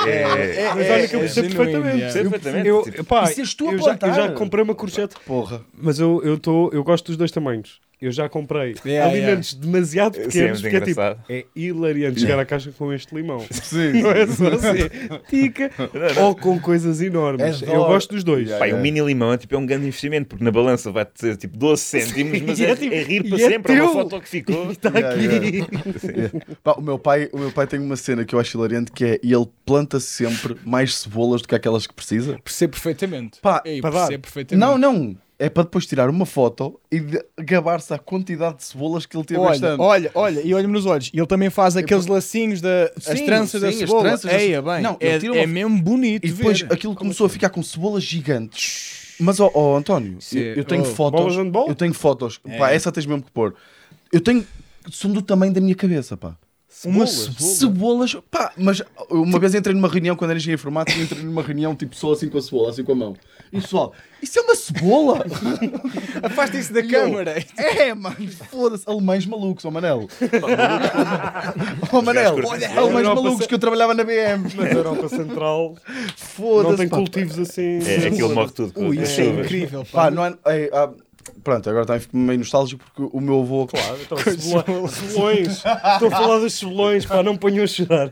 É, 0.05 0.73
Mas 0.75 0.89
olha 0.89 1.07
que 1.07 1.15
eu 1.15 1.19
é 1.19 1.23
percebo 1.23 1.55
perfeitamente. 1.55 1.99
Percebo 1.99 2.29
perfeitamente. 2.31 2.67
Eu, 2.67 2.83
Tipo, 2.83 3.03
pá, 3.05 3.23
E 3.23 3.27
se 3.27 3.39
és 3.39 3.53
tu 3.53 3.69
a 3.69 3.71
eu, 3.73 3.79
já, 3.79 3.97
eu 4.01 4.13
já 4.13 4.31
comprei 4.33 4.61
uma 4.61 4.75
courgette, 4.75 5.15
Porra. 5.25 5.61
mas 5.73 5.99
eu, 5.99 6.21
eu, 6.21 6.37
tô, 6.37 6.69
eu 6.73 6.83
gosto 6.83 7.07
dos 7.07 7.15
dois 7.15 7.31
tamanhos. 7.31 7.79
Eu 8.01 8.11
já 8.11 8.27
comprei 8.29 8.75
Yeah, 8.85 9.09
alimentos 9.11 9.53
demasiado 9.53 10.15
Sim, 10.15 10.21
é 10.21 10.25
pequenos 10.25 10.61
muito 10.61 10.61
porque 10.61 10.75
é 10.75 10.79
tipo, 10.81 11.01
engraçado. 11.01 11.23
é 11.29 11.45
hilariante 11.55 12.19
chegar 12.19 12.39
à 12.39 12.45
caixa 12.45 12.71
com 12.77 12.91
este 12.93 13.15
limão. 13.15 13.39
Sim. 13.49 14.01
Não 14.03 14.11
é 14.11 14.27
só 14.27 14.47
assim, 14.47 14.89
tica, 15.29 15.71
ou 16.21 16.35
com 16.35 16.59
coisas 16.59 17.01
enormes. 17.01 17.61
É 17.63 17.69
eu 17.69 17.79
dó. 17.79 17.87
gosto 17.87 18.13
dos 18.13 18.23
dois. 18.23 18.43
Yeah, 18.47 18.59
Pá, 18.59 18.65
e 18.67 18.69
yeah. 18.69 18.79
um 18.79 18.81
mini 18.83 19.01
limão 19.05 19.33
é 19.33 19.37
tipo 19.37 19.55
é 19.55 19.57
um 19.57 19.65
grande 19.65 19.87
investimento, 19.87 20.27
porque 20.29 20.43
na 20.43 20.51
balança 20.51 20.91
vai 20.91 21.05
ter 21.05 21.37
tipo 21.37 21.57
12 21.57 21.81
cêntimos, 21.81 22.41
mas 22.45 22.59
E 22.59 22.65
é, 22.65 22.69
é 22.71 22.75
tipo- 22.75 22.93
é 22.93 23.03
rir 23.03 23.25
e 23.25 23.29
para 23.29 23.41
é 23.41 23.49
sempre. 23.49 23.73
É 23.73 23.81
uma 23.83 23.91
teu. 23.91 24.01
foto 24.09 24.21
que 24.21 24.29
ficou. 24.29 24.71
Está 24.71 24.89
Yeah, 24.95 25.15
aqui. 25.15 25.63
yeah. 26.03 26.39
Pá, 26.63 26.73
o, 26.73 26.81
meu 26.81 26.97
pai, 26.99 27.29
o 27.31 27.37
meu 27.39 27.51
pai 27.51 27.67
tem 27.67 27.79
uma 27.79 27.95
cena 27.95 28.23
que 28.25 28.33
eu 28.35 28.39
acho 28.39 28.57
hilariante 28.57 28.91
que 28.91 29.03
é 29.05 29.19
ele 29.23 29.47
planta 29.65 29.99
sempre 29.99 30.55
mais 30.65 30.95
cebolas 30.97 31.41
do 31.41 31.47
que 31.47 31.55
aquelas 31.55 31.87
que 31.87 31.93
precisa. 31.93 32.37
Percebo 32.43 32.71
perfeitamente. 32.73 33.39
Pá, 33.41 33.61
Ei, 33.65 33.81
para 33.81 33.89
dar. 33.91 33.99
percebo 34.01 34.21
perfeitamente. 34.23 34.65
Não, 34.65 34.77
não. 34.77 35.15
É 35.37 35.49
para 35.49 35.63
depois 35.63 35.85
tirar 35.85 36.09
uma 36.09 36.25
foto 36.25 36.79
e 36.89 37.01
gabar-se 37.43 37.93
a 37.93 37.97
quantidade 37.99 38.57
de 38.57 38.63
cebolas 38.63 39.05
que 39.05 39.17
ele 39.17 39.25
teve 39.25 39.37
Olha, 39.39 39.49
bastante. 39.49 39.81
olha, 39.81 40.11
olha, 40.15 40.39
e 40.41 40.53
olha-me 40.53 40.71
nos 40.71 40.85
olhos. 40.85 41.11
E 41.13 41.17
ele 41.19 41.27
também 41.27 41.49
faz 41.49 41.75
aqueles 41.75 42.05
lacinhos, 42.07 42.61
da, 42.61 42.89
as 42.95 43.19
Sim, 43.19 43.25
tranças 43.25 43.59
da 43.61 43.67
sim, 43.67 43.73
as 43.73 43.79
cebola. 43.89 44.03
tranças 44.03 44.31
da 44.31 44.41
Eia, 44.41 44.61
bem, 44.61 44.81
Não, 44.81 44.95
é, 44.97 45.07
ele 45.09 45.19
tira 45.19 45.33
uma- 45.33 45.41
é 45.41 45.45
mesmo 45.45 45.81
bonito 45.81 46.25
E 46.25 46.31
depois 46.31 46.61
ver. 46.61 46.71
aquilo 46.71 46.95
começou 46.95 47.25
a 47.25 47.29
ficar 47.29 47.49
com 47.49 47.61
cebolas 47.61 48.03
gigantes. 48.03 49.15
Mas, 49.19 49.39
ó 49.41 49.49
ó, 49.53 49.77
António, 49.77 50.17
Sim. 50.21 50.39
eu, 50.39 50.55
eu 50.55 50.63
tenho 50.63 50.81
Oh, 50.83 50.85
fotos. 50.85 51.35
Eu 51.35 51.75
tenho 51.75 51.93
fotos. 51.93 52.39
É. 52.47 52.57
Pá, 52.57 52.71
essa 52.71 52.91
tens 52.91 53.05
mesmo 53.05 53.23
que 53.23 53.31
pôr. 53.31 53.55
Eu 54.11 54.21
tenho. 54.21 54.45
São 54.91 55.11
do 55.11 55.21
tamanho 55.21 55.51
da 55.53 55.59
minha 55.61 55.75
cabeça, 55.75 56.15
pá. 56.15 56.35
Uma 56.85 57.07
Cebolas. 57.07 57.35
cebola. 57.37 57.55
Cebolas, 57.55 58.17
pá, 58.29 58.51
mas 58.57 58.81
uma 59.09 59.39
vez 59.39 59.55
entrei 59.55 59.73
numa 59.73 59.87
reunião 59.87 60.15
quando 60.15 60.31
era 60.31 60.37
engenheiro 60.39 60.59
informático, 60.59 60.99
entrei 60.99 61.23
numa 61.23 61.41
reunião 61.41 61.73
tipo 61.73 61.95
só 61.95 62.11
assim 62.11 62.27
com 62.29 62.37
a 62.37 62.41
cebola, 62.41 62.69
assim 62.69 62.83
com 62.83 62.91
a 62.91 62.95
mão. 62.95 63.15
Pessoal, 63.61 63.93
isso 64.21 64.39
é 64.39 64.41
uma 64.41 64.55
cebola! 64.55 65.25
Afasta 66.23 66.57
isso 66.57 66.73
da 66.73 66.81
E 66.81 66.83
eu, 66.83 66.89
câmara. 66.89 67.43
É, 67.57 67.93
mano, 67.93 68.15
foda-se, 68.49 68.83
alemães 68.87 69.25
malucos, 69.25 69.63
ó 69.65 69.71
Manel. 69.71 70.07
Ó 71.91 72.01
Manel, 72.01 72.35
olha, 72.45 72.69
alemães 72.69 73.05
Europa 73.05 73.21
malucos 73.21 73.47
que 73.47 73.53
eu 73.53 73.59
trabalhava 73.59 73.93
na 73.93 74.03
BM. 74.03 74.53
Na 74.55 74.67
Europa 74.71 75.09
Central 75.09 75.75
Foda-se. 76.15 76.69
não 76.69 76.77
tem 76.77 76.89
pá. 76.89 76.97
cultivos 76.97 77.39
assim. 77.39 77.79
É, 77.85 78.07
aquilo 78.07 78.33
morre 78.33 78.51
tudo. 78.51 78.73
Ui, 78.75 79.01
isso 79.01 79.21
é 79.21 79.25
incrível. 79.25 79.85
Pá, 79.91 80.05
Pá. 80.05 80.11
não 80.11 80.25
é, 80.25 80.33
é, 80.45 80.89
pronto, 81.43 81.69
agora 81.69 81.85
também 81.85 81.99
fico 82.01 82.15
meio 82.17 82.39
nostálgico 82.39 82.83
porque 82.85 83.15
o 83.15 83.21
meu 83.21 83.41
avô, 83.41 83.67
Claro, 83.67 83.97
então, 84.01 84.17
cebola- 84.17 84.87
cebolões. 84.89 85.51
Estou 85.93 86.07
a 86.07 86.11
falar 86.11 86.39
dos 86.39 86.53
cebolões, 86.53 87.05
pá, 87.05 87.21
não 87.23 87.35
ponham 87.37 87.63
a 87.63 87.67
chorar. 87.67 88.11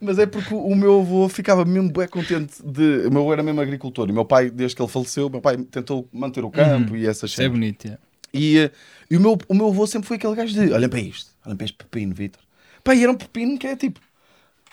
mas 0.00 0.18
é 0.18 0.26
porque 0.26 0.54
o 0.54 0.74
meu 0.74 1.00
avô 1.00 1.28
ficava 1.28 1.64
mesmo 1.64 1.92
bem 1.92 2.08
contente 2.08 2.54
de. 2.64 3.06
O 3.06 3.10
meu 3.10 3.22
avô 3.22 3.32
era 3.32 3.42
mesmo 3.42 3.60
agricultor 3.60 4.08
e 4.08 4.12
o 4.12 4.14
meu 4.14 4.24
pai, 4.24 4.50
desde 4.50 4.76
que 4.76 4.82
ele 4.82 4.90
faleceu, 4.90 5.26
o 5.26 5.30
meu 5.30 5.40
pai 5.40 5.56
tentou 5.56 6.08
manter 6.12 6.44
o 6.44 6.50
campo 6.50 6.96
e 6.96 7.06
essas 7.06 7.30
Isso 7.32 7.40
é 7.42 7.44
coisas. 7.48 7.58
bonito. 7.60 7.86
é. 7.88 7.98
E, 8.32 8.58
eh, 8.58 8.70
e 9.10 9.16
o, 9.16 9.20
meu, 9.20 9.36
o 9.48 9.54
meu 9.54 9.68
avô 9.68 9.86
sempre 9.86 10.06
foi 10.06 10.16
aquele 10.16 10.34
gajo 10.36 10.54
de 10.54 10.72
olhem 10.72 10.88
para 10.88 11.00
isto, 11.00 11.30
olhem 11.44 11.56
para 11.56 11.64
este 11.64 11.76
pepino, 11.76 12.14
Vitor. 12.14 12.40
Pá, 12.84 12.94
e 12.94 13.02
era 13.02 13.10
um 13.10 13.16
pepino 13.16 13.58
que 13.58 13.66
é 13.66 13.74
tipo. 13.76 13.98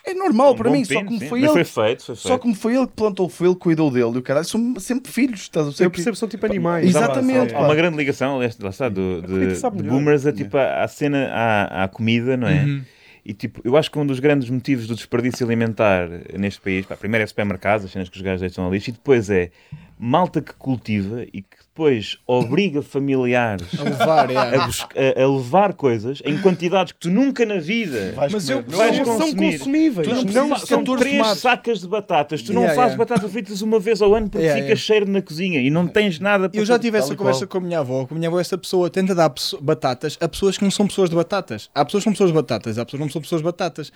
É 0.07 0.13
normal 0.13 0.53
Um 0.53 0.55
para 0.55 0.69
mim, 0.69 0.85
só 0.85 0.93
pino, 0.93 1.05
como 1.05 1.19
sim. 1.19 1.27
foi 1.27 1.41
Mas 1.41 1.49
ele. 1.49 1.63
foi 1.65 1.85
feito, 1.85 2.05
foi 2.05 2.15
feito. 2.15 2.27
Só 2.27 2.37
como 2.37 2.55
foi 2.55 2.75
ele 2.77 2.87
que 2.87 2.93
plantou, 2.93 3.27
foi 3.27 3.47
ele 3.47 3.55
que 3.55 3.61
cuidou 3.61 3.91
dele 3.91 4.15
e 4.15 4.17
o 4.19 4.21
caralho, 4.21 4.45
são 4.45 4.75
sempre 4.79 5.11
filhos, 5.11 5.41
estás 5.41 5.65
a 5.65 5.69
perceber? 5.69 5.85
Eu 5.85 5.91
percebo, 5.91 6.15
são 6.15 6.29
tipo 6.29 6.45
animais. 6.45 6.85
Exatamente, 6.87 7.53
Há 7.53 7.59
uma 7.59 7.75
grande 7.75 7.97
ligação, 7.97 8.37
aliás, 8.37 8.57
lá 8.57 8.69
está, 8.69 8.87
do, 8.87 9.21
Como 9.25 9.43
é 9.43 9.47
que 9.47 9.53
de, 9.53 9.83
de 9.83 9.89
boomers 9.89 10.25
a, 10.25 10.31
tipo, 10.31 10.57
à, 10.57 10.87
cena, 10.87 11.27
à, 11.27 11.83
à 11.83 11.87
comida, 11.89 12.37
não 12.37 12.47
é? 12.47 12.63
Uhum. 12.63 12.83
E 13.25 13.33
tipo, 13.33 13.59
eu 13.65 13.75
acho 13.75 13.91
que 13.91 13.99
um 13.99 14.05
dos 14.05 14.21
grandes 14.21 14.49
motivos 14.49 14.87
do 14.87 14.95
desperdício 14.95 15.45
alimentar 15.45 16.07
neste 16.39 16.61
país, 16.61 16.85
pá, 16.85 16.95
primeiro 16.95 17.25
é 17.25 17.27
supermercados, 17.27 17.85
as 17.85 17.91
cenas 17.91 18.07
que 18.07 18.15
os 18.15 18.21
gajos 18.21 18.39
deixam 18.39 18.65
a 18.65 18.71
lixo, 18.71 18.89
e 18.89 18.93
depois 18.93 19.29
é 19.29 19.51
malta 19.99 20.41
que 20.41 20.53
cultiva 20.53 21.23
e 21.33 21.41
que 21.41 21.56
depois 21.77 22.17
obriga 22.25 22.81
familiares 22.81 23.67
A 23.79 23.83
levar, 23.83 24.31
é. 24.31 24.35
a, 24.35 24.65
a- 24.65 25.23
a 25.23 25.27
levar 25.37 25.73
coisas 25.73 26.23
em 26.25 26.35
quantidades 26.41 26.91
que 26.91 26.99
tu 26.99 27.11
nunca 27.11 27.45
na 27.45 27.59
vida 27.59 28.13
Vais 28.15 28.33
Mas 28.33 28.45
comer. 28.49 28.57
eu- 28.57 28.71
Não, 28.71 28.77
vais 28.77 28.97
Não 28.97 29.05
são 29.05 29.17
consumir. 29.19 29.57
consumíveis. 29.59 30.07
Tu 30.07 30.15
não 30.33 30.47
Não, 30.49 30.57
são 30.57 30.77
14 30.79 30.99
três 31.03 31.17
tomates. 31.17 31.41
sacas 31.41 31.79
de 31.81 31.87
batatas. 31.87 32.41
Tu 32.41 32.51
não 32.53 32.61
Yeah, 32.63 32.75
fazes 32.81 32.95
yeah. 32.97 33.05
batatas 33.13 33.31
fritas 33.31 33.61
uma 33.61 33.79
vez 33.79 34.01
ao 34.01 34.15
ano 34.15 34.27
porque 34.27 34.39
Yeah, 34.43 34.55
fica 34.59 34.67
yeah. 34.73 34.81
cheiro 34.81 35.07
na 35.07 35.21
cozinha 35.21 35.61
e 35.61 35.69
não 35.69 35.87
tens 35.87 36.19
nada 36.19 36.49
para 36.49 36.59
Eu 36.59 36.65
já 36.65 36.79
tive 36.79 36.97
essa 36.97 37.15
conversa 37.15 37.45
qual. 37.45 37.61
com 37.61 37.65
a 37.65 37.67
minha 37.67 37.79
avó. 37.79 38.05
Com 38.07 38.15
a 38.15 38.17
minha 38.17 38.27
avó, 38.29 38.39
essa 38.39 38.57
pessoa 38.57 38.89
tenta 38.89 39.13
dar 39.13 39.31
batatas 39.61 40.17
a 40.19 40.27
pessoas 40.27 40.57
que 40.57 40.63
não 40.63 40.71
são 40.71 40.87
pessoas 40.87 41.09
de 41.11 41.15
batatas. 41.15 41.69
Há 41.75 41.85
pessoas 41.85 42.01
que 42.01 42.05
são 42.05 42.13
pessoas 42.13 42.29
de 42.31 42.35
batatas, 42.35 42.77
há 42.79 42.85
pessoas 42.85 42.99
que 42.99 43.05
não 43.05 43.11
são 43.11 43.21
pessoas 43.21 43.41
de 43.41 43.45
batatas. 43.45 43.91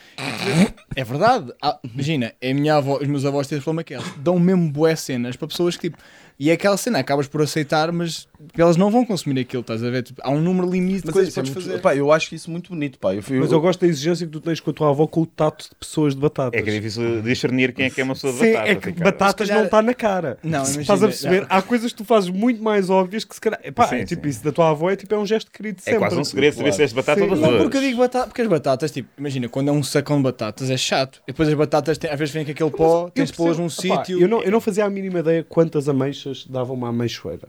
É 0.96 1.04
verdade. 1.04 1.52
Há- 1.62 1.80
imagina, 1.84 2.32
é 2.40 2.52
a 2.52 2.54
minha 2.54 2.76
avó, 2.76 3.00
os 3.02 3.08
meus 3.08 3.26
avós 3.26 3.48
têm 3.48 3.60
problema 3.60 3.84
que 3.84 3.94
eles 3.96 4.06
dão 4.18 4.38
mesmo 4.40 4.70
boas 4.70 5.00
cenas 5.00 5.36
para 5.36 5.48
pessoas 5.48 5.76
que 5.78 5.90
tipo. 5.90 5.98
E 6.40 6.50
é 6.50 6.54
aquela 6.54 6.78
cena, 6.78 7.00
acabas 7.00 7.28
por 7.28 7.42
aceitar, 7.42 7.92
mas 7.92 8.28
elas 8.58 8.78
não 8.78 8.90
vão 8.92 9.06
consumir 9.06 9.40
aquilo, 9.42 9.62
estás 9.62 9.84
a 9.84 9.90
ver? 9.90 10.04
Tipo, 10.04 10.22
há 10.24 10.30
um 10.32 10.42
número 10.42 10.70
limite 10.70 11.02
de 11.02 11.06
Mas 11.08 11.14
coisas 11.14 11.34
que 11.34 11.40
é 11.40 11.44
podes 11.44 11.56
muito- 11.56 11.68
fazer. 11.70 11.82
pá, 11.82 11.96
eu 11.96 12.12
acho 12.12 12.34
isso 12.36 12.50
muito 12.50 12.70
bonito, 12.72 12.98
pá. 13.00 13.14
Eu 13.14 13.22
fui, 13.22 13.40
Mas 13.40 13.52
eu 13.52 13.60
gosto 13.62 13.82
da 13.82 13.88
exigência 13.88 14.26
que 14.26 14.32
tu 14.32 14.40
tens 14.40 14.60
com 14.60 14.70
a 14.72 14.74
tua 14.74 14.90
avó 14.90 15.06
com 15.08 15.22
o 15.22 15.26
tato 15.26 15.70
de 15.70 15.76
pessoas 15.76 16.16
de 16.16 16.22
batatas. 16.22 16.60
É 16.60 16.64
que 16.64 16.70
é 16.70 16.74
difícil 16.74 17.22
discernir 17.22 17.74
quem 17.74 17.86
é 17.86 17.90
que 17.90 18.02
é 18.02 18.04
uma 18.04 18.14
pessoa 18.14 18.34
de 18.34 18.40
Sim, 18.40 18.54
batata. 18.54 18.70
é 18.72 18.76
que 18.76 18.86
Ricardo. 18.88 19.04
batatas 19.04 19.48
calhar- 19.48 19.58
não 19.60 19.66
está 19.66 19.82
na 19.82 19.94
cara. 19.94 20.38
Não, 20.44 20.62
Estás 20.64 20.76
imagina, 20.76 20.96
a 20.96 21.00
perceber? 21.10 21.42
não. 21.42 21.48
Há 21.50 21.62
coisas 21.62 21.92
que 21.92 21.98
tu 21.98 22.06
fazes 22.06 22.30
muito 22.30 22.62
mais 22.64 22.90
óbvias 22.90 23.24
que 23.24 23.34
se 23.36 23.42
calhar. 23.42 23.60
Epá, 23.64 23.88
Sim, 23.88 23.96
é 23.98 24.06
tipo 24.06 24.24
sim. 24.24 24.30
isso 24.30 24.44
da 24.44 24.52
tua 24.52 24.70
avó 24.70 24.90
é 24.90 24.96
tipo 24.96 25.14
é 25.14 25.18
um 25.18 25.26
gesto 25.26 25.52
querido 25.52 25.80
É 25.80 25.84
sempre. 25.84 26.00
quase 26.00 26.18
um 26.18 26.24
segredo 26.24 26.56
saber 26.56 26.74
se 26.74 26.82
és 26.82 26.94
batata 26.94 27.22
Sim. 27.22 27.30
ou 27.30 27.36
Não, 27.36 27.58
porque 27.58 27.78
eu 27.78 27.82
digo 27.82 27.98
batata, 28.00 28.28
porque 28.28 28.42
as 28.42 28.48
batatas, 28.48 28.92
tipo, 28.92 29.10
imagina, 29.18 29.48
quando 29.50 29.70
é 29.70 29.72
um 29.72 29.84
sacão 29.84 30.18
de 30.18 30.24
batatas 30.24 30.70
é 30.70 30.78
chato. 30.78 31.22
E 31.28 31.32
depois 31.32 31.48
as 31.50 31.56
batatas, 31.56 31.98
têm, 31.98 32.10
às 32.10 32.18
vezes 32.20 32.34
vem 32.34 32.46
com 32.46 32.52
aquele 32.52 32.72
pó, 32.72 33.06
Eu 33.06 33.10
tens 33.12 33.30
de 33.32 33.38
pô-las 33.38 33.58
num 33.58 33.70
sítio. 33.70 34.20
Eu 34.20 34.28
não, 34.28 34.42
eu 34.44 34.52
não 34.52 34.62
fazia 34.62 34.86
a 34.86 34.90
mínima 34.90 35.20
ideia 35.20 35.44
quantas 35.48 35.88
ameixas 35.88 36.46
dava 36.50 36.74
uma 36.74 36.90
ameixoeira. 36.90 37.48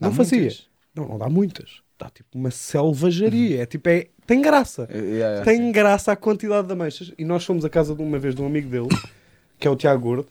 Não 0.00 0.12
fazia. 0.12 0.52
Não, 0.94 1.08
não 1.08 1.18
dá 1.18 1.28
muitas. 1.28 1.80
Dá 1.98 2.08
tipo 2.08 2.38
uma 2.38 2.50
selvageria. 2.50 3.62
É 3.62 3.66
tipo, 3.66 3.88
é, 3.88 4.08
tem 4.26 4.40
graça. 4.40 4.88
É, 4.90 4.98
é, 4.98 5.40
é. 5.40 5.42
Tem 5.42 5.72
graça 5.72 6.12
a 6.12 6.16
quantidade 6.16 6.66
de 6.66 6.72
ameixas. 6.72 7.12
E 7.18 7.24
nós 7.24 7.44
fomos 7.44 7.64
à 7.64 7.70
casa 7.70 7.94
de 7.94 8.02
uma 8.02 8.18
vez 8.18 8.34
de 8.34 8.42
um 8.42 8.46
amigo 8.46 8.68
dele, 8.68 8.88
que 9.58 9.66
é 9.66 9.70
o 9.70 9.76
Tiago 9.76 10.00
Gordo, 10.00 10.28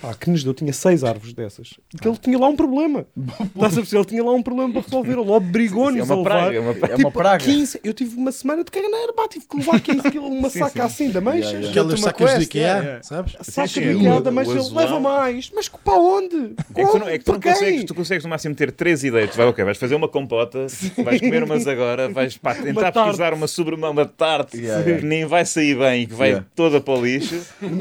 pá, 0.00 0.14
que 0.14 0.30
nos 0.30 0.42
deu, 0.44 0.54
tinha 0.54 0.72
seis 0.72 1.02
árvores 1.04 1.32
dessas. 1.32 1.74
Que 2.00 2.06
ele 2.08 2.16
tinha 2.18 2.38
lá 2.38 2.48
um 2.48 2.56
problema. 2.56 3.06
Estás 3.54 3.72
a 3.72 3.76
perceber? 3.76 3.96
Ele 3.98 4.04
tinha 4.04 4.24
lá 4.24 4.32
um 4.32 4.42
problema 4.42 4.72
para 4.72 4.82
resolver. 4.82 5.12
Ele 5.12 5.30
obrigou-nos 5.30 5.98
é 5.98 6.00
a 6.00 6.04
uma 6.04 6.16
levar. 6.16 6.30
praga. 6.30 6.56
É 6.56 6.60
uma 6.60 6.74
praga. 6.74 6.92
É 6.92 6.96
uma 6.96 6.98
Tipo, 7.04 7.10
praga. 7.12 7.44
15, 7.44 7.80
eu 7.84 7.94
tive 7.94 8.16
uma 8.16 8.32
semana 8.32 8.64
de 8.64 8.70
caganeira, 8.70 9.12
pá, 9.12 9.28
tive 9.28 9.46
que 9.46 9.56
levar 9.56 9.80
15 9.80 10.10
quilos, 10.10 10.30
uma 10.30 10.50
Sim, 10.50 10.58
saca 10.60 10.70
sim. 10.72 10.80
assim 10.80 11.10
de 11.10 11.18
ameixas. 11.18 11.44
Yeah, 11.52 11.58
yeah. 11.66 11.70
Aquelas 11.80 12.00
uma 12.00 12.08
sacas 12.08 12.30
de 12.30 12.34
quest, 12.36 12.46
IKEA, 12.46 12.66
é, 12.66 12.98
é. 12.98 13.02
sabes? 13.02 13.36
Saca 13.42 13.68
Sim, 13.68 13.80
de 13.80 13.98
piada, 13.98 14.30
o- 14.30 14.32
mas 14.32 14.48
o 14.48 14.52
ele 14.52 14.74
leva 14.74 15.00
mais. 15.00 15.50
Mas 15.54 15.68
para 15.68 15.94
onde? 15.98 16.54
É 16.74 16.84
que 16.84 16.90
tu 16.90 16.98
não, 16.98 17.08
é 17.08 17.18
que 17.18 17.24
tu 17.24 17.32
não 17.32 17.40
consegues, 17.40 17.84
tu 17.84 17.94
consegues 17.94 18.24
no 18.24 18.30
máximo 18.30 18.54
ter 18.54 18.72
três 18.72 19.04
ideias. 19.04 19.30
Tu 19.30 19.36
vai, 19.36 19.46
ok, 19.46 19.64
vais 19.64 19.78
fazer 19.78 19.94
uma 19.94 20.08
compota, 20.08 20.66
vais 21.04 21.20
comer 21.20 21.42
umas 21.44 21.66
agora, 21.66 22.08
vais 22.08 22.36
pá, 22.36 22.54
tentar 22.54 22.80
Uma 22.92 22.92
pesquisar 22.92 23.34
uma 23.34 23.46
sobre 23.46 23.74
uma, 23.74 23.90
uma 23.90 24.04
tarte 24.06 24.56
Yeah, 24.58 24.80
yeah. 24.82 25.00
que 25.00 25.06
nem 25.06 25.24
vai 25.26 25.44
sair 25.44 25.76
bem 25.78 26.02
e 26.02 26.06
que 26.06 26.14
vai 26.14 26.28
Yeah. 26.28 26.46
toda 26.54 26.80
para 26.80 26.94
o 26.98 27.04
lixo. 27.04 27.38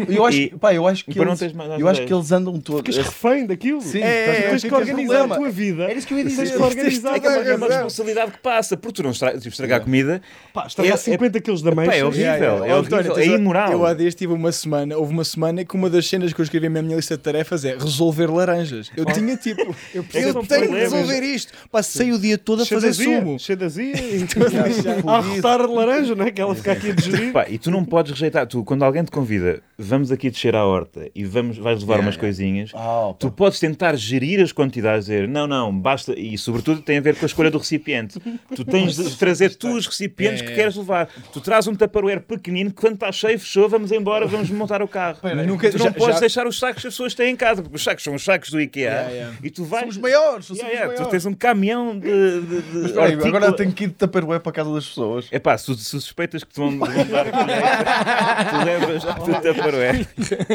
Eu 0.10 0.26
acho, 0.26 0.38
E- 0.38 0.50
pá, 0.50 0.74
eu 0.74 0.86
acho 0.88 1.06
que 1.06 1.18
eu 1.18 1.88
acho 1.88 2.03
que 2.06 2.14
eles 2.14 2.32
andam 2.32 2.60
todos. 2.60 2.96
Ficas 2.96 3.06
refém 3.06 3.46
daquilo. 3.46 3.82
Sim, 3.82 4.02
é, 4.02 4.26
ver? 4.26 4.50
tens 4.50 4.64
que 4.64 4.74
organizar 4.74 5.26
a 5.32 5.36
tua 5.36 5.50
vida. 5.50 5.84
Era 5.84 5.94
isso 5.94 6.08
que 6.08 6.14
eu 6.14 6.18
ia 6.18 6.24
Tens 6.26 6.38
dizer. 6.38 6.56
que 6.58 6.62
organizar 6.64 7.16
É 7.16 7.18
é 7.50 7.56
uma, 7.56 7.68
é 7.68 7.70
responsabilidade 7.70 8.32
que 8.32 8.38
passa, 8.40 8.78
porque 8.78 9.02
tu 9.02 9.04
não 9.04 9.12
tipo, 9.12 9.48
estragar 9.48 9.82
comida 9.82 10.22
Pá, 10.54 10.68
estragar 10.68 10.92
É- 10.92 10.96
é- 10.96 10.98
50 10.98 11.40
quilos 11.42 11.62
de 11.62 11.72
Pá, 11.72 11.84
é 11.84 12.04
horrível, 12.04 12.66
é 12.66 12.76
horrível, 12.76 13.00
é 13.00 13.14
tens 13.14 13.28
imoral. 13.28 13.72
Eu 13.72 13.86
há 13.86 13.94
dias 13.94 14.16
tive 14.16 14.34
uma 14.34 14.52
semana, 14.52 14.98
houve 14.98 15.14
uma 15.14 15.24
semana 15.24 15.66
que 15.66 15.76
uma 15.76 15.90
das 15.90 16.08
cenas 16.08 16.34
que 16.34 16.40
eu 16.40 16.44
escrevi 16.44 16.70
na 16.70 16.82
minha 16.82 16.96
lista 16.96 17.16
de 17.18 17.24
tarefas 17.24 17.66
é 17.66 17.76
resolver 17.76 18.28
laranjas. 18.28 18.92
Eu 18.96 19.06
tinha 19.06 19.36
tipo, 19.38 19.62
eu, 19.94 20.04
tenho 20.04 20.44
que 20.44 20.76
resolver 20.76 21.22
isto. 21.22 21.54
Passei 21.72 22.12
o 22.12 22.20
dia 22.20 22.38
todo 22.38 22.64
a 22.64 22.66
fazer 22.66 22.94
sumo. 22.94 23.40
cheio 23.40 23.58
de 23.58 23.66
azia, 23.66 23.94
e 23.98 24.26
a 25.08 25.18
arrotar 25.18 25.68
de 25.68 25.74
laranja, 25.74 26.16
não 26.16 26.26
é? 26.26 26.32
Que 26.32 26.42
ela 26.42 26.56
fica 26.56 26.72
aqui 26.72 26.92
a 26.92 26.94
digerir. 26.94 27.34
E 27.50 27.58
tu 27.58 27.72
não 27.72 27.84
podes 27.84 28.12
rejeitar. 28.12 28.48
Tu, 28.48 28.64
quando 28.64 28.84
alguém 28.84 29.04
te 29.04 29.12
convida, 29.12 29.62
vamos 29.78 30.12
aqui 30.12 30.30
descer 30.30 30.56
à 30.56 30.66
horta 30.66 31.10
e 31.16 31.24
vamos, 31.24 31.58
vais 31.58 31.80
levar 31.82 31.93
Yeah, 31.94 32.06
umas 32.06 32.16
yeah. 32.16 32.20
coisinhas, 32.20 32.72
opa. 32.74 33.18
tu 33.20 33.32
podes 33.32 33.60
tentar 33.60 33.96
gerir 33.96 34.42
as 34.42 34.52
quantidades, 34.52 35.06
dizer 35.06 35.28
não, 35.28 35.48
não, 35.48 35.72
basta. 35.78 36.18
E 36.18 36.38
sobretudo 36.38 36.82
tem 36.82 36.98
a 36.98 37.02
ver 37.02 37.16
com 37.16 37.26
a 37.26 37.28
escolha 37.28 37.50
do 37.52 37.58
recipiente. 37.58 38.20
Tu 38.56 38.64
tens 38.66 38.96
de 38.96 39.16
trazer 39.18 39.56
tu 39.56 39.76
os 39.76 39.88
recipientes 39.88 40.42
É. 40.42 40.46
que 40.46 40.54
queres 40.56 40.76
levar. 40.76 41.08
Tu 41.32 41.40
traz 41.42 41.68
um 41.68 41.76
tupperware 41.76 42.22
pequenino 42.22 42.70
que 42.72 42.76
quando 42.82 42.96
está 42.96 43.12
cheio, 43.12 43.40
fechou, 43.40 43.68
vamos 43.70 43.92
embora, 43.92 44.26
vamos 44.28 44.50
montar 44.50 44.82
o 44.82 44.88
carro. 44.88 45.18
Nunca- 45.46 45.70
tu 45.70 45.78
não 45.78 45.86
já- 45.86 45.92
podes 45.92 46.16
já- 46.16 46.20
deixar 46.20 46.48
os 46.48 46.58
sacos 46.60 46.82
que 46.82 46.88
as 46.88 46.94
pessoas 46.94 47.14
têm 47.14 47.32
em 47.32 47.36
casa, 47.36 47.62
porque 47.62 47.76
os 47.76 47.84
sacos 47.84 48.04
são 48.04 48.16
os 48.16 48.24
sacos 48.24 48.50
do 48.50 48.60
IKEA 48.62 48.84
Yeah, 48.84 49.10
yeah. 49.12 49.38
e 49.44 49.50
tu 49.50 49.64
vais. 49.64 49.82
Somos 49.84 49.98
maiores, 49.98 50.46
somos 50.46 50.60
Yeah, 50.62 50.74
yeah, 50.74 50.94
tu 50.96 51.00
maiores. 51.04 51.12
tens 51.24 51.26
um 51.32 51.34
caminhão 51.36 51.98
de. 52.00 52.42
de, 52.42 52.62
de 52.62 52.86
Espera 52.86 53.06
aí, 53.06 53.12
artículo- 53.14 53.38
agora 53.38 53.54
tenho 53.54 53.72
que 53.72 53.84
ir 53.86 53.88
de 53.88 53.94
Tupperware 53.94 54.40
para 54.42 54.50
a 54.50 54.54
casa 54.54 54.74
das 54.74 54.86
pessoas. 54.88 55.28
é 55.32 55.40
pá, 55.40 55.58
se, 55.58 55.74
se 55.76 55.84
suspeitas 55.84 56.44
que 56.44 56.54
te 56.54 56.58
vão, 56.60 56.78
vão 56.78 56.88
dar 57.06 57.28
a 57.28 57.32
colheita, 57.32 58.50
tu 58.50 58.66
levas 58.66 59.06
ao 59.06 59.40
teu 59.42 59.54
Tupperware, 59.54 60.08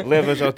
levas 0.07 0.43
ao 0.43 0.49
Mas 0.49 0.55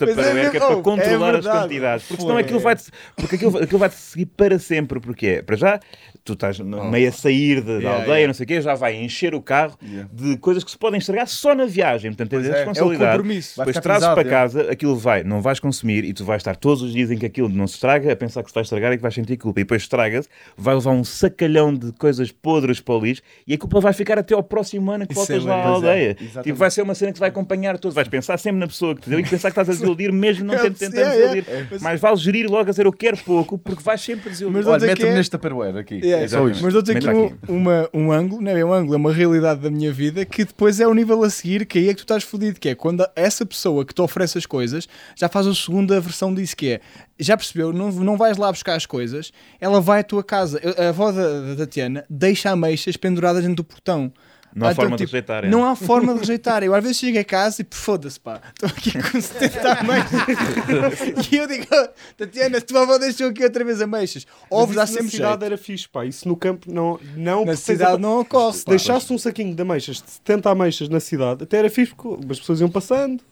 para 0.74 0.82
controlar 0.82 1.34
é 1.34 1.38
as 1.38 1.46
quantidades. 1.46 2.06
Porque 2.06 2.22
senão 2.22 2.36
aquilo 2.36 2.60
vai-te 2.60 2.84
porque 3.16 3.36
aquilo, 3.36 3.58
aquilo 3.58 3.78
vai-te 3.78 3.96
seguir 3.96 4.26
para 4.26 4.58
sempre. 4.58 5.00
Porque 5.00 5.26
é, 5.26 5.42
para 5.42 5.56
já, 5.56 5.80
tu 6.24 6.34
estás 6.34 6.58
no- 6.58 6.90
meio 6.90 7.08
a 7.08 7.12
sair 7.12 7.60
da, 7.60 7.72
Yeah, 7.72 7.90
aldeia, 7.98 8.12
yeah. 8.14 8.26
não 8.28 8.34
sei 8.34 8.44
o 8.44 8.46
quê, 8.46 8.60
já 8.60 8.74
vai 8.74 8.94
encher 8.96 9.34
o 9.34 9.40
carro 9.40 9.76
Yeah. 9.82 10.08
de 10.12 10.36
coisas 10.38 10.62
que 10.62 10.70
se 10.70 10.78
podem 10.78 10.98
estragar 10.98 11.26
só 11.26 11.54
na 11.54 11.66
viagem. 11.66 12.10
Portanto, 12.12 12.30
tens 12.30 12.42
Pois 12.42 12.50
a 12.50 12.50
é. 12.50 12.54
É 12.54 12.64
responsabilidade. 12.64 13.10
compromisso. 13.18 13.56
Vai 13.56 13.66
Depois 13.66 13.76
ficar 13.76 13.98
trazes 13.98 14.08
para 14.14 14.20
é. 14.28 14.30
casa, 14.30 14.70
aquilo 14.70 14.96
vai, 14.96 15.24
não 15.24 15.40
vais 15.40 15.58
consumir 15.60 16.04
e 16.04 16.12
tu 16.12 16.24
vais 16.24 16.40
estar 16.40 16.56
todos 16.56 16.82
os 16.82 16.92
dias 16.92 17.10
em 17.10 17.16
que 17.18 17.26
aquilo 17.26 17.48
não 17.48 17.66
se 17.66 17.74
estraga, 17.74 18.12
a 18.12 18.16
pensar 18.16 18.42
que 18.42 18.50
se 18.50 18.54
vai 18.54 18.62
estragar 18.62 18.92
e 18.92 18.96
que 18.96 19.02
vais 19.02 19.14
sentir 19.14 19.36
culpa. 19.36 19.60
E 19.60 19.64
depois 19.64 19.82
estraga-se, 19.82 20.28
vai 20.56 20.74
levar 20.74 20.90
um 20.92 21.02
sacalhão 21.04 21.74
de 21.74 21.92
coisas 21.92 22.30
podres 22.30 22.80
para 22.80 22.94
o 22.94 23.00
lixo 23.00 23.22
e 23.46 23.54
a 23.54 23.58
culpa 23.58 23.80
vai 23.80 23.92
ficar 23.92 24.18
até 24.18 24.34
ao 24.34 24.42
próximo 24.42 24.90
ano 24.90 25.06
que 25.06 25.12
Isso 25.12 25.20
voltas 25.26 25.44
é 25.44 25.48
lá 25.48 25.54
à 25.56 25.58
é, 25.58 25.66
aldeia. 25.66 26.16
exatamente. 26.20 26.44
tipo, 26.44 26.58
vai 26.58 26.70
ser 26.70 26.82
uma 26.82 26.94
cena 26.94 27.12
que 27.12 27.18
vai 27.18 27.28
acompanhar 27.28 27.78
todos. 27.78 27.94
Vais 27.94 28.08
pensar 28.08 28.38
sempre 28.38 28.60
na 28.60 28.66
pessoa 28.66 28.94
que 28.94 29.02
te 29.02 29.10
deu 29.10 29.18
e 29.20 29.22
pensar 29.22 29.48
que 29.50 29.58
estás 29.60 29.68
a 29.68 29.72
desiludir 29.72 30.12
mesmo 30.12 30.44
não 30.44 30.54
tendo 30.58 30.74
tentando 30.76 31.10
desiludir. 31.10 31.44
Mas 31.80 32.00
vale 32.00 32.16
gerir 32.16 32.46
logo 32.50 32.62
a 32.68 32.70
dizer 32.70 32.86
eu 32.86 32.92
quero 32.92 33.16
pouco 33.18 33.56
porque 33.58 33.82
vais 33.82 34.00
sempre 34.00 34.30
desiludir. 34.30 34.66
Olha, 34.68 34.86
é- 34.90 35.14
neste 35.14 35.30
Tupperware 35.30 35.76
aqui. 35.76 36.00
Yeah. 36.18 36.26
É. 36.58 36.62
Mas 36.62 36.72
dou-te 36.72 36.90
aqui, 36.92 37.08
um, 37.08 37.26
aqui. 37.26 37.34
uma, 37.48 37.88
um 37.94 38.12
ângulo, 38.12 38.40
não 38.42 38.50
é 38.50 38.54
bem 38.54 38.64
um 38.64 38.72
ângulo, 38.72 38.94
é 38.94 38.96
uma 38.96 39.12
realidade 39.12 39.60
da 39.60 39.70
minha 39.70 39.92
vida 39.92 40.24
que 40.24 40.44
depois 40.44 40.80
é 40.80 40.86
o 40.86 40.94
nível 40.94 41.22
a 41.22 41.30
seguir 41.30 41.64
que 41.66 41.78
aí 41.78 41.88
é 41.88 41.90
que 41.92 41.98
tu 41.98 42.04
estás 42.04 42.22
fodido, 42.24 42.58
que 42.60 42.68
é 42.68 42.74
quando 42.74 43.06
essa 43.16 43.44
pessoa 43.46 43.84
que 43.84 43.94
te 43.94 44.00
oferece 44.02 44.38
as 44.38 44.46
coisas 44.46 44.88
já 45.16 45.28
faz 45.28 45.46
a 45.46 45.54
segunda 45.54 46.00
versão 46.00 46.32
disso, 46.34 46.56
que 46.56 46.68
é, 46.72 46.80
já 47.18 47.36
percebeu, 47.36 47.72
não, 47.72 47.90
não 47.92 48.16
vais 48.16 48.36
lá 48.36 48.50
buscar 48.50 48.74
as 48.74 48.86
coisas, 48.86 49.32
ela 49.60 49.80
vai 49.80 50.00
à 50.00 50.04
tua 50.04 50.24
casa. 50.24 50.58
Eu- 50.62 50.74
A 50.84 50.88
avó 50.90 51.12
da, 51.12 51.40
da 51.40 51.56
Tatiana 51.56 52.04
deixa 52.08 52.50
ameixas 52.50 52.96
penduradas 52.96 53.42
dentro 53.42 53.56
do 53.56 53.64
portão. 53.64 54.12
Não 54.54 54.66
há 54.66 54.70
Ah, 54.70 54.72
então, 54.72 54.82
forma 54.84 54.96
de 54.96 55.04
tipo, 55.04 55.12
rejeitar, 55.12 55.44
é. 55.44 55.48
Não 55.48 55.64
há 55.64 55.76
forma 55.76 56.12
de 56.14 56.20
rejeitar. 56.20 56.62
Eu 56.64 56.74
às 56.74 56.82
vezes 56.82 56.98
chego 56.98 57.18
a 57.18 57.24
casa 57.24 57.62
e 57.62 57.66
foda-se, 57.70 58.18
pá, 58.18 58.40
estou 58.48 58.68
aqui 58.68 58.92
com 58.92 59.20
70 59.20 59.72
ameixas. 59.72 61.28
e 61.32 61.36
eu 61.36 61.46
digo, 61.46 61.66
"Oh, 61.72 61.88
Tatiana, 62.16 62.60
tua 62.60 62.82
avó 62.82 62.98
deixou 62.98 63.28
aqui 63.28 63.44
outra 63.44 63.64
vez 63.64 63.80
ameixas. 63.80 64.26
Ovos 64.50 64.76
isso 64.76 64.86
sempre 64.88 65.04
na 65.04 65.10
cidade 65.10 65.30
jeito. 65.32 65.44
era 65.44 65.56
fixe, 65.58 65.88
pá. 65.88 66.04
Isso 66.04 66.26
no 66.28 66.36
campo 66.36 66.72
não. 66.72 66.98
não 67.16 67.44
Na 67.44 67.56
cidade 67.56 67.94
a- 67.94 67.98
não 67.98 68.20
ocorre. 68.20 68.56
Se 68.58 68.64
pá. 68.64 68.70
deixasse 68.70 69.12
um 69.12 69.18
saquinho 69.18 69.54
de 69.54 69.62
ameixas, 69.62 69.96
de 70.02 70.10
70 70.10 70.50
ameixas 70.50 70.88
na 70.88 71.00
cidade, 71.00 71.44
até 71.44 71.58
era 71.58 71.70
fixe 71.70 71.94
porque 71.94 72.32
as 72.32 72.38
pessoas 72.40 72.60
iam 72.60 72.70
passando, 72.70 73.22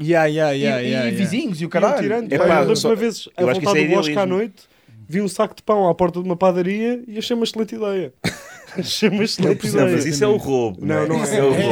Yeah, 0.00 0.26
yeah, 0.26 0.52
yeah, 0.52 0.82
e, 0.82 0.86
yeah, 0.86 1.06
e 1.06 1.10
yeah. 1.10 1.16
vizinhos 1.16 1.60
e 1.60 1.66
o 1.66 1.68
caralho. 1.68 2.00
tirando. 2.02 2.32
É 2.32 2.38
Pá, 2.38 2.44
pá, 2.46 2.54
eu 2.62 2.68
lembro 2.68 2.88
uma 2.88 2.96
vez 2.96 3.28
a 3.36 3.42
eu 3.42 3.48
acho 3.50 3.60
que 3.60 3.64
voltar 3.66 3.80
isso 3.80 3.88
do 3.88 3.92
é 3.92 3.96
bosque 3.96 4.18
à 4.18 4.26
noite, 4.26 4.62
vi 5.08 5.20
um 5.20 5.28
saco 5.28 5.54
de 5.54 5.62
pão 5.62 5.86
à 5.88 5.94
porta 5.94 6.20
de 6.20 6.26
uma 6.26 6.34
padaria 6.36 7.02
e 7.06 7.18
achei 7.18 7.36
uma 7.36 7.44
excelente 7.44 7.74
ideia. 7.74 8.12
achei 8.78 9.08
uma 9.08 9.24
excelente 9.24 9.66
Não, 9.68 9.82
mas 9.82 9.92
ideia. 9.92 10.08
isso 10.08 10.24
é 10.24 10.26
o 10.26 10.36
roubo. 10.36 10.84
Não, 10.84 11.06
não 11.06 11.22
Isso 11.22 11.34
é. 11.34 11.42
o 11.42 11.48
roubo. 11.52 11.62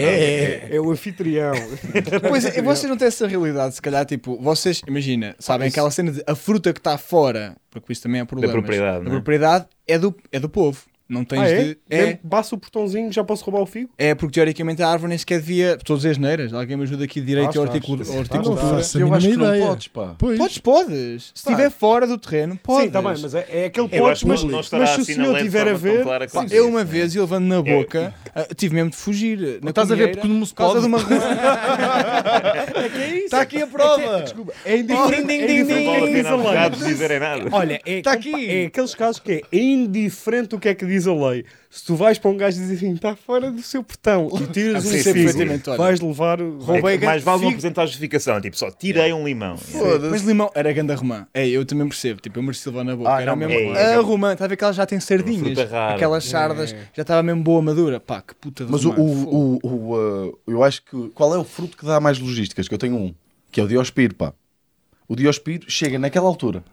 É, 0.00 0.68
é 0.76 0.80
o 0.80 0.90
anfitrião. 0.90 1.52
Pois 2.28 2.44
é, 2.44 2.62
vocês 2.62 2.88
não 2.88 2.96
têm 2.96 3.08
essa 3.08 3.26
realidade, 3.26 3.74
se 3.76 3.82
calhar, 3.82 4.04
tipo, 4.04 4.36
vocês, 4.40 4.80
imagina, 4.86 5.34
sabem 5.38 5.68
aquela 5.68 5.90
cena 5.90 6.12
de 6.12 6.22
a 6.26 6.34
fruta 6.34 6.72
que 6.72 6.80
está 6.80 6.96
fora, 6.98 7.56
porque 7.70 7.92
isso 7.92 8.02
também 8.02 8.20
é 8.20 8.24
problema. 8.24 8.52
propriedade, 8.52 9.04
A 9.04 9.08
é? 9.08 9.10
propriedade 9.10 9.66
é 9.86 9.98
do, 9.98 10.14
é 10.32 10.40
do 10.40 10.48
povo. 10.48 10.82
Não 11.08 11.22
tens 11.24 11.40
Ah, 11.40 11.48
é? 11.50 11.62
de. 11.64 11.78
É, 11.90 12.18
Basta 12.22 12.54
o 12.54 12.58
portãozinho, 12.58 13.12
já 13.12 13.22
posso 13.22 13.44
roubar 13.44 13.60
o 13.60 13.66
figo? 13.66 13.90
é 13.98 14.14
porque 14.14 14.34
teoricamente 14.34 14.82
a 14.82 14.88
árvore 14.88 15.10
nem 15.10 15.18
sequer 15.18 15.38
devia. 15.38 15.74
Estou 15.74 15.94
a 15.94 15.96
dizer 15.98 16.10
asneiras. 16.10 16.52
Alguém 16.54 16.76
me 16.78 16.84
ajuda 16.84 17.04
aqui 17.04 17.20
de 17.20 17.26
direito 17.26 17.50
Acho, 17.50 17.58
e 17.58 17.60
Não 17.60 17.64
horticultura. 17.64 18.08
Eu 18.98 19.14
acho 19.14 19.28
que 19.28 19.36
não 19.36 19.58
podes, 19.68 19.88
pá. 19.88 20.14
Pois. 20.18 20.38
Podes, 20.38 20.58
podes. 20.58 21.24
Se 21.34 21.42
estiver 21.48 21.70
fora 21.70 22.06
do 22.06 22.16
terreno, 22.16 22.58
podes. 22.62 22.82
Sim, 22.82 22.86
está 22.88 23.02
bem, 23.02 23.14
mas 23.20 23.34
é, 23.34 23.46
é 23.50 23.64
aquele 23.66 23.88
Eu 23.92 24.02
pote, 24.02 24.20
que 24.20 24.26
mas, 24.26 24.42
não, 24.42 24.50
não 24.50 24.56
mas 24.58 24.66
estará 24.66 24.86
se 24.86 24.98
o 24.98 25.02
assim 25.02 25.14
senhor 25.14 25.28
lei 25.32 25.36
de 25.36 25.42
tiver 25.42 25.68
a 25.68 25.74
ver, 25.74 26.04
Pá, 26.04 26.18
eu 26.50 26.64
isso, 26.64 26.68
uma 26.68 26.84
vez, 26.84 27.14
eu 27.14 27.22
levando 27.22 27.44
na 27.44 27.60
boca, 27.62 28.14
ah, 28.34 28.46
tive 28.56 28.74
mesmo 28.74 28.90
de 28.90 28.96
fugir. 28.96 29.58
Na 29.62 29.70
Estás 29.70 29.92
a 29.92 29.94
ver 29.94 30.12
porque 30.12 30.26
não 30.28 30.44
se 30.46 30.54
pode. 30.54 30.80
de 30.80 30.86
uma 30.86 30.98
rua. 30.98 31.18
Está 33.24 33.40
aqui 33.42 33.62
a 33.62 33.66
prova. 33.66 34.24
é 34.64 34.76
indiferente, 34.78 35.26
Ding, 35.26 35.40
é 35.40 35.60
indiferente 35.60 36.22
Não 36.22 36.42
que 36.42 36.48
é 36.48 36.70
que 36.70 37.14
a. 37.14 37.56
Olha, 37.56 37.80
é, 37.84 38.00
Tá 38.02 38.12
é 38.12 38.66
aqueles 38.66 38.94
casos 38.94 39.20
que 39.20 39.32
é 39.32 39.56
indiferente 39.56 40.54
o 40.54 40.58
que 40.58 40.68
é 40.68 40.74
que 40.74 40.86
diz 40.86 41.03
a 41.06 41.14
lei. 41.30 41.44
Se 41.70 41.84
tu 41.84 41.96
vais 41.96 42.18
para 42.18 42.30
um 42.30 42.36
gajo 42.36 42.56
e 42.56 42.60
dizes 42.60 42.76
assim, 42.78 42.94
está 42.94 43.16
fora 43.16 43.50
do 43.50 43.60
seu 43.62 43.82
portão 43.82 44.28
e 44.40 44.46
tiras 44.52 44.84
Ah, 44.84 44.88
um 44.88 44.90
sim, 44.90 45.12
figo, 45.12 45.76
vais 45.76 46.00
levar 46.00 46.40
o... 46.40 46.58
Roubei 46.58 46.94
É 46.96 46.98
mais 46.98 47.22
vale 47.22 47.42
não 47.42 47.48
apresentar 47.48 47.82
a 47.82 47.86
justificação. 47.86 48.40
Tipo, 48.40 48.56
só 48.56 48.70
tirei 48.70 49.12
um 49.12 49.24
limão. 49.26 49.56
Mas 50.10 50.22
limão 50.22 50.50
era 50.54 50.72
ganda 50.72 50.94
romã. 50.94 51.26
É, 51.34 51.48
eu 51.48 51.64
também 51.64 51.88
percebo. 51.88 52.20
Tipo, 52.20 52.38
eu 52.38 52.42
mereci 52.42 52.68
levar 52.68 52.84
na 52.84 52.94
boca. 52.94 53.14
Ah, 53.14 53.20
era 53.22 53.30
não, 53.32 53.36
mesmo 53.36 53.70
mas- 53.70 53.78
é, 53.78 53.94
a 53.94 54.00
romã. 54.00 54.32
Está 54.32 54.44
a 54.44 54.48
ver 54.48 54.56
que 54.56 54.64
ela 54.64 54.72
já 54.72 54.86
tem 54.86 55.00
sardinhas. 55.00 55.58
Aquelas 55.94 56.24
sardas. 56.24 56.74
Já 56.94 57.02
estava 57.02 57.22
mesmo 57.22 57.42
boa 57.42 57.60
madura. 57.60 57.98
Pá, 57.98 58.22
que 58.22 58.34
puta 58.34 58.64
de 58.64 58.70
Mas 58.70 58.84
o, 58.84 58.90
romã. 58.90 59.02
o, 59.02 59.58
o, 59.62 59.68
o, 59.68 60.26
uh, 60.28 60.38
eu 60.46 60.62
acho 60.62 60.82
que. 60.84 61.08
Qual 61.14 61.34
é 61.34 61.38
o 61.38 61.44
fruto 61.44 61.76
que 61.76 61.84
dá 61.84 61.98
mais 62.00 62.18
logísticas? 62.18 62.68
Que 62.68 62.74
eu 62.74 62.78
tenho 62.78 62.96
um, 62.96 63.14
que 63.50 63.60
é 63.60 63.64
o 63.64 63.68
Diospiro, 63.68 64.14
pá. 64.14 64.32
O 65.08 65.16
Diospiro 65.16 65.70
chega 65.70 65.98
naquela 65.98 66.26
altura 66.26 66.64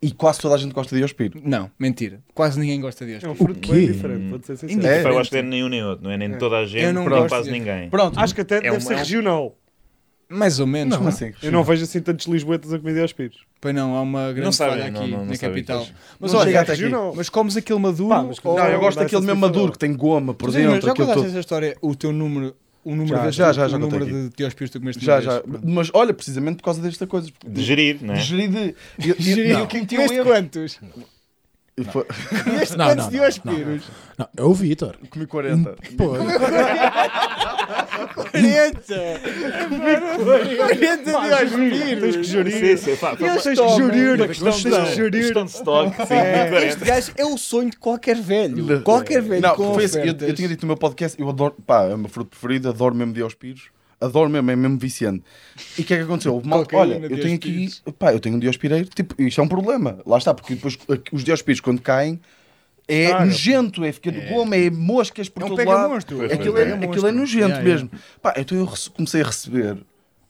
e 0.00 0.12
quase 0.12 0.40
toda 0.40 0.54
a 0.54 0.58
gente 0.58 0.72
gosta 0.72 0.94
de 0.94 1.00
Diospiro. 1.00 1.40
Não, 1.44 1.70
mentira. 1.78 2.20
Quase 2.34 2.58
ninguém 2.60 2.80
gosta 2.80 3.04
de 3.06 3.24
É 3.24 3.28
um 3.28 3.34
fruto 3.34 3.58
quê? 3.60 3.72
bem 3.72 3.86
diferente, 3.86 4.28
vou 4.28 4.40
ser 4.42 4.56
sincero. 4.56 5.08
É? 5.08 5.12
Eu 5.12 5.18
acho 5.18 5.30
que 5.30 5.36
não 5.42 5.46
é 5.48 5.50
nenhum 5.50 5.68
nem 5.68 5.82
outro, 5.84 6.04
não 6.04 6.10
é 6.10 6.16
nem 6.18 6.30
de 6.30 6.38
toda 6.38 6.58
a 6.58 6.66
gente, 6.66 6.84
Eu 6.84 6.92
não 6.92 7.02
nem 7.02 7.10
gosto 7.10 7.28
quase 7.28 7.50
de- 7.50 7.58
ninguém. 7.58 7.88
Pronto. 7.90 8.18
Acho 8.18 8.34
que 8.34 8.40
até 8.42 8.60
deve 8.60 8.76
um- 8.76 8.80
ser 8.80 8.92
é 8.92 8.96
um- 8.96 8.98
regional. 8.98 9.56
Mais 10.28 10.58
ou 10.58 10.66
menos. 10.66 10.96
Como 10.96 11.08
pá. 11.08 11.14
assim? 11.14 11.32
Eu 11.40 11.52
não 11.52 11.62
vejo 11.62 11.84
assim 11.84 12.00
tantos 12.00 12.26
lisboetas 12.26 12.72
a 12.72 12.78
comer 12.80 13.00
aspiros. 13.04 13.44
Pois 13.60 13.72
não, 13.72 13.94
há 13.96 14.02
uma 14.02 14.32
grande 14.32 14.40
Não 14.40 14.50
sabem, 14.50 14.78
falha 14.78 14.84
aqui 14.86 14.92
não- 14.98 15.06
não- 15.06 15.18
não 15.18 15.26
na 15.26 15.38
capital. 15.38 15.84
que 15.84 15.92
Mas 16.18 16.32
Não 16.32 16.40
olha, 16.40 16.46
chega 16.48 16.58
é 16.58 16.62
até 16.62 16.72
aqui. 16.72 17.16
mas 17.16 17.28
comes 17.28 17.56
aquele 17.56 17.78
maduro. 17.78 18.08
Pá, 18.08 18.22
mas 18.24 18.38
ou- 18.42 18.56
Não, 18.56 18.66
eu 18.66 18.80
gosto 18.80 18.98
daquele 18.98 19.24
mesmo 19.24 19.40
maduro 19.40 19.70
que 19.70 19.78
tem 19.78 19.94
goma 19.96 20.34
por 20.34 20.50
dentro. 20.50 20.84
já 20.84 20.94
contaste 20.94 21.26
essa 21.26 21.38
história? 21.38 21.76
O 21.80 21.94
teu 21.94 22.12
número. 22.12 22.56
O 22.86 22.90
número 22.90 23.08
Já, 23.16 23.22
vezes 23.22 23.34
já, 23.34 23.52
já, 23.52 23.66
já 23.68 23.76
o 23.76 23.80
número 23.80 24.04
aqui. 24.04 24.12
de 24.12 24.28
Diospírios 24.36 24.70
que 24.70 24.78
tu 24.78 24.80
comeste 24.80 25.04
Já, 25.04 25.20
já. 25.20 25.40
vez. 25.40 25.60
Mas 25.64 25.90
olha, 25.92 26.14
precisamente 26.14 26.58
por 26.58 26.62
causa 26.64 26.80
desta 26.80 27.04
coisa. 27.04 27.28
De 27.44 27.62
gerir, 27.64 27.98
não 28.00 28.14
é? 28.14 28.18
De 28.18 28.22
gerir 28.22 28.48
de. 28.48 28.74
eu- 29.10 29.16
Gerir, 29.18 29.54
não, 29.58 29.66
comeste 29.66 30.14
erro- 30.14 30.24
quantos? 30.24 30.78
E 31.78 31.84
foi- 31.84 32.04
Comeste 32.44 32.76
Não, 32.76 32.86
quantos 32.94 33.04
não, 33.06 33.10
Diospírios? 33.10 33.82
Não, 34.16 34.28
é 34.36 34.42
o 34.42 34.54
Vitor. 34.54 34.96
Comi 35.10 35.26
40. 35.26 35.76
Pô, 35.98 36.12
40! 38.14 38.84
40 40.16 41.26
Diospírios! 41.26 42.00
Tens 42.00 42.16
que 42.16 42.22
gerir. 42.24 42.52
Sim, 42.52 42.76
sim, 42.76 42.96
pá, 42.96 43.16
Tens 43.16 43.42
que 43.42 43.54
gerir. 43.54 44.14
Uma 44.16 44.28
questão 44.28 44.52
Tens 44.52 44.62
de 44.62 44.70
que 44.70 44.94
gerir. 44.94 45.22
questão 45.22 45.44
de 45.44 45.50
stock, 45.52 45.96
sim, 46.06 46.14
É, 46.14 46.66
este 46.66 46.78
40. 46.78 46.84
gajo 46.84 47.12
é 47.16 47.24
o 47.24 47.36
sonho 47.38 47.70
de 47.70 47.76
qualquer 47.76 48.16
velho. 48.16 48.82
Qualquer 48.82 49.22
velho 49.22 49.42
Não, 49.42 49.54
com 49.54 49.74
foi 49.74 49.84
assim, 49.84 50.00
eu, 50.00 50.14
eu 50.20 50.34
tinha 50.34 50.48
dito 50.48 50.62
no 50.62 50.68
meu 50.68 50.76
podcast, 50.76 51.20
eu 51.20 51.28
adoro, 51.28 51.54
pá, 51.66 51.84
é 51.84 51.94
o 51.94 51.98
meu 51.98 52.08
fruto 52.08 52.30
preferido, 52.30 52.68
adoro 52.68 52.94
mesmo 52.94 53.12
Diospiros. 53.12 53.70
Adoro 53.98 54.28
mesmo, 54.28 54.50
é 54.50 54.56
mesmo 54.56 54.76
viciante. 54.78 55.24
E 55.78 55.80
o 55.80 55.84
que 55.84 55.94
é 55.94 55.96
que 55.96 56.02
aconteceu? 56.02 56.42
Mal- 56.44 56.66
olha, 56.74 56.96
eu 56.96 57.18
tenho 57.18 57.34
aqui, 57.34 57.70
pá, 57.98 58.12
eu 58.12 58.20
tenho 58.20 58.36
um 58.36 58.38
diospireiro, 58.38 58.86
tipo, 58.94 59.14
isto 59.22 59.40
é 59.40 59.44
um 59.44 59.48
problema. 59.48 59.98
Lá 60.04 60.18
está, 60.18 60.34
porque 60.34 60.54
depois 60.54 60.76
os 61.10 61.24
diospiros 61.24 61.60
quando 61.60 61.80
caem 61.80 62.20
é 62.88 63.12
nojento, 63.24 63.84
é 63.84 63.92
fica 63.92 64.12
de 64.12 64.20
goma, 64.28 64.56
é 64.56 64.70
moscas 64.70 65.28
por 65.28 65.42
É 65.42 65.46
um 65.46 65.48
todo 65.50 65.64
lado. 65.64 65.88
monstro. 65.90 66.24
Aquilo, 66.24 66.58
é, 66.58 66.62
é. 66.70 66.72
aquilo 66.74 67.06
é 67.06 67.12
nojento 67.12 67.46
Yeah, 67.46 67.62
mesmo. 67.64 67.90
Pá, 68.22 68.34
então 68.36 68.56
eu 68.56 68.68
comecei 68.94 69.22
a 69.22 69.24
receber, 69.24 69.78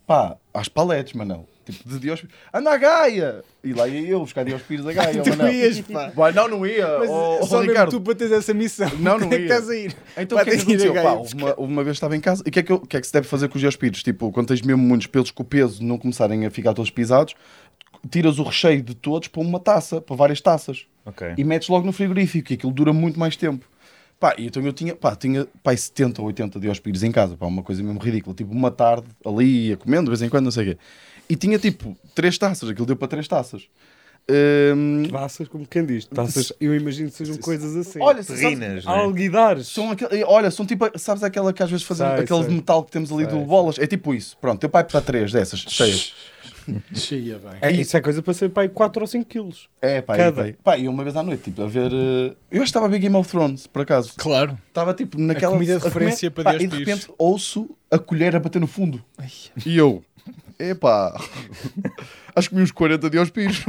pá, 0.07 0.37
às 0.55 0.69
paletes, 0.69 1.13
Manel. 1.15 1.47
Tipo, 1.67 1.89
de 1.89 1.99
Diospiros. 1.99 2.33
Anda 2.55 2.71
à 2.75 2.77
Gaia! 2.77 3.43
E 3.65 3.73
lá 3.73 3.89
ia 3.89 4.09
eu 4.11 4.21
buscar 4.21 4.45
Diospiros 4.45 4.87
a 4.87 4.93
Gaia, 4.93 5.21
Tu 5.25 5.31
Manel. 5.37 5.53
ias, 5.53 5.81
pá. 5.81 6.13
Vai, 6.15 6.31
não, 6.33 6.47
não 6.47 6.65
ia. 6.65 6.87
Mas 7.01 7.11
oh, 7.11 7.39
oh, 7.43 7.47
só 7.49 7.57
mesmo 7.59 7.73
Ricardo. 7.73 7.91
tu 7.91 8.01
para 8.01 8.15
teres 8.15 8.33
essa 8.33 8.55
missão. 8.55 8.89
Não, 9.01 9.19
não 9.19 9.27
Onde 9.27 9.35
é 9.35 9.39
que 9.39 9.45
ia. 9.47 9.53
estás 9.53 9.69
a 9.69 9.75
ir? 9.75 9.97
Então 10.17 10.39
o 10.39 10.45
que 10.45 10.51
é 10.51 10.53
que 10.55 10.61
a 10.61 10.63
aconteceu? 10.63 10.95
Pá, 10.95 11.13
uma, 11.35 11.55
uma 11.57 11.83
vez 11.83 11.97
estava 11.97 12.17
em 12.17 12.21
casa. 12.21 12.41
E 12.47 12.49
o 12.49 12.53
que, 12.53 12.61
é 12.61 12.63
que, 12.63 12.71
eu- 12.71 12.79
que 12.79 12.97
é 12.97 13.01
que 13.01 13.07
se 13.09 13.13
deve 13.13 13.27
fazer 13.27 13.49
com 13.49 13.57
os 13.57 13.61
geospíritos? 13.61 14.05
Tipo, 14.05 14.31
quando 14.31 14.47
tens 14.47 14.63
mesmo 14.63 14.81
muitos 14.81 15.09
pelos 15.09 15.33
com 15.33 15.43
o 15.43 15.47
peso 15.47 15.83
não 15.83 15.99
começarem 15.99 16.47
a 16.47 16.51
ficar 16.53 16.73
todos 16.73 16.89
pisados, 16.93 17.35
tiras 18.07 18.39
o 18.39 18.43
recheio 18.43 18.83
de 18.83 18.95
todos 18.95 19.29
para 19.29 19.41
uma 19.41 19.59
taça, 19.61 20.01
para 20.01 20.17
várias 20.17 20.41
taças. 20.41 20.87
Ok. 21.05 21.35
E 21.37 21.45
metes 21.45 21.69
logo 21.69 21.87
no 21.87 21.93
frigorífico, 21.93 22.53
e 22.53 22.55
aquilo 22.55 22.73
dura 22.73 22.93
muito 22.93 23.19
mais 23.19 23.37
tempo. 23.37 23.65
Pá, 24.19 24.35
e 24.39 24.47
então 24.47 24.63
eu 24.65 24.73
tinha, 24.73 24.95
pá, 24.97 25.15
tinha 25.15 25.47
pá, 25.63 25.73
aí 25.73 25.77
70 25.79 26.23
ou 26.23 26.27
80 26.29 26.59
diospírios 26.59 27.03
em 27.03 27.13
casa, 27.13 27.37
pá, 27.37 27.47
uma 27.47 27.63
coisa 27.63 27.83
mesmo 27.83 27.99
ridícula. 28.01 28.35
Tipo, 28.35 28.51
uma 28.53 28.71
tarde 28.71 29.07
ali, 29.25 29.69
ia 29.69 29.77
comendo 29.77 30.05
de 30.05 30.11
vez 30.11 30.23
em 30.23 30.29
quando, 30.31 30.45
não 30.45 30.51
sei 30.51 30.63
o 30.65 30.75
quê. 30.75 30.79
E 31.29 31.37
tinha 31.37 31.59
tipo 31.59 31.97
três 32.15 32.39
taças, 32.39 32.69
aquilo 32.71 32.87
deu 32.87 32.97
para 32.97 33.09
três 33.09 33.29
taças. 33.29 33.69
Hum, 34.29 35.05
Taças, 35.11 35.47
como 35.47 35.65
quem 35.67 35.85
diz. 35.87 36.05
Taças, 36.07 36.53
eu 36.61 36.75
imagino 36.75 37.09
que 37.11 37.17
sejam 37.17 37.37
coisas 37.37 37.77
assim. 37.77 38.01
olha, 38.03 38.23
sabes- 38.25 38.43
Terrinas, 38.43 38.85
não 38.85 38.95
é? 38.97 38.99
Alguidares. 39.03 39.69
São 39.69 39.93
aquele, 39.93 40.25
olha, 40.25 40.51
são 40.51 40.67
tipo, 40.67 40.85
sabes 40.99 41.23
aquela 41.23 41.53
que 41.53 41.63
às 41.63 41.71
vezes 41.71 41.87
fazem 41.87 42.07
Sei, 42.09 42.25
aquele 42.25 42.41
sei. 42.41 42.49
de 42.49 42.55
metal 42.55 42.83
que 42.83 42.91
temos 42.91 43.13
ali 43.13 43.25
Sei, 43.25 43.33
do 43.33 43.45
bolas? 43.45 43.79
É 43.79 43.87
tipo 43.87 44.13
isso. 44.13 44.37
Pronto, 44.41 44.59
teu 44.59 44.69
pai 44.69 44.83
está 44.83 45.01
três 45.01 45.31
dessas, 45.31 45.61
cheias. 45.61 46.13
cheia 46.95 47.39
bem. 47.39 47.59
É, 47.61 47.71
isso 47.73 47.97
é 47.97 48.01
coisa 48.01 48.23
para 48.23 48.35
ser 48.35 48.49
pai 48.51 48.69
4 48.69 49.01
ou 49.01 49.07
5 49.07 49.25
quilos. 49.25 49.69
É, 49.81 50.01
pá, 50.01 50.17
Cada. 50.17 50.49
e, 50.49 50.53
pá, 50.55 50.77
e 50.77 50.89
uma 50.89 51.03
vez 51.05 51.17
à 51.17 51.23
noite, 51.23 51.45
tipo, 51.45 51.63
a 51.63 51.67
ver. 51.67 51.91
eh, 51.93 51.97
Eu 51.97 52.31
acho 52.31 52.37
que 52.59 52.63
estava 52.65 52.87
a 52.87 52.89
ver 52.89 52.99
Game 52.99 53.15
of 53.17 53.29
Thrones, 53.31 53.67
por 53.67 53.83
acaso. 53.83 54.13
Claro. 54.17 54.59
Estava 54.69 54.93
tipo 54.95 55.19
naquela. 55.21 55.53
comida 55.53 55.73
de 55.73 55.79
a 55.79 55.81
comer, 55.81 55.93
referência 55.95 56.31
para 56.31 56.45
pá, 56.45 56.55
E 56.57 56.67
de 56.67 56.77
repente 56.79 57.09
ouço 57.19 57.69
a 57.91 57.99
colher 57.99 58.35
a 58.37 58.41
bater 58.41 58.61
no 58.61 58.67
fundo. 58.67 59.03
E 59.65 59.77
eu. 59.77 60.03
Epá. 60.59 61.19
acho 62.37 62.49
que 62.49 62.55
comi 62.55 62.63
uns 62.63 62.71
40 62.71 63.11
de 63.11 63.33
pires. 63.33 63.65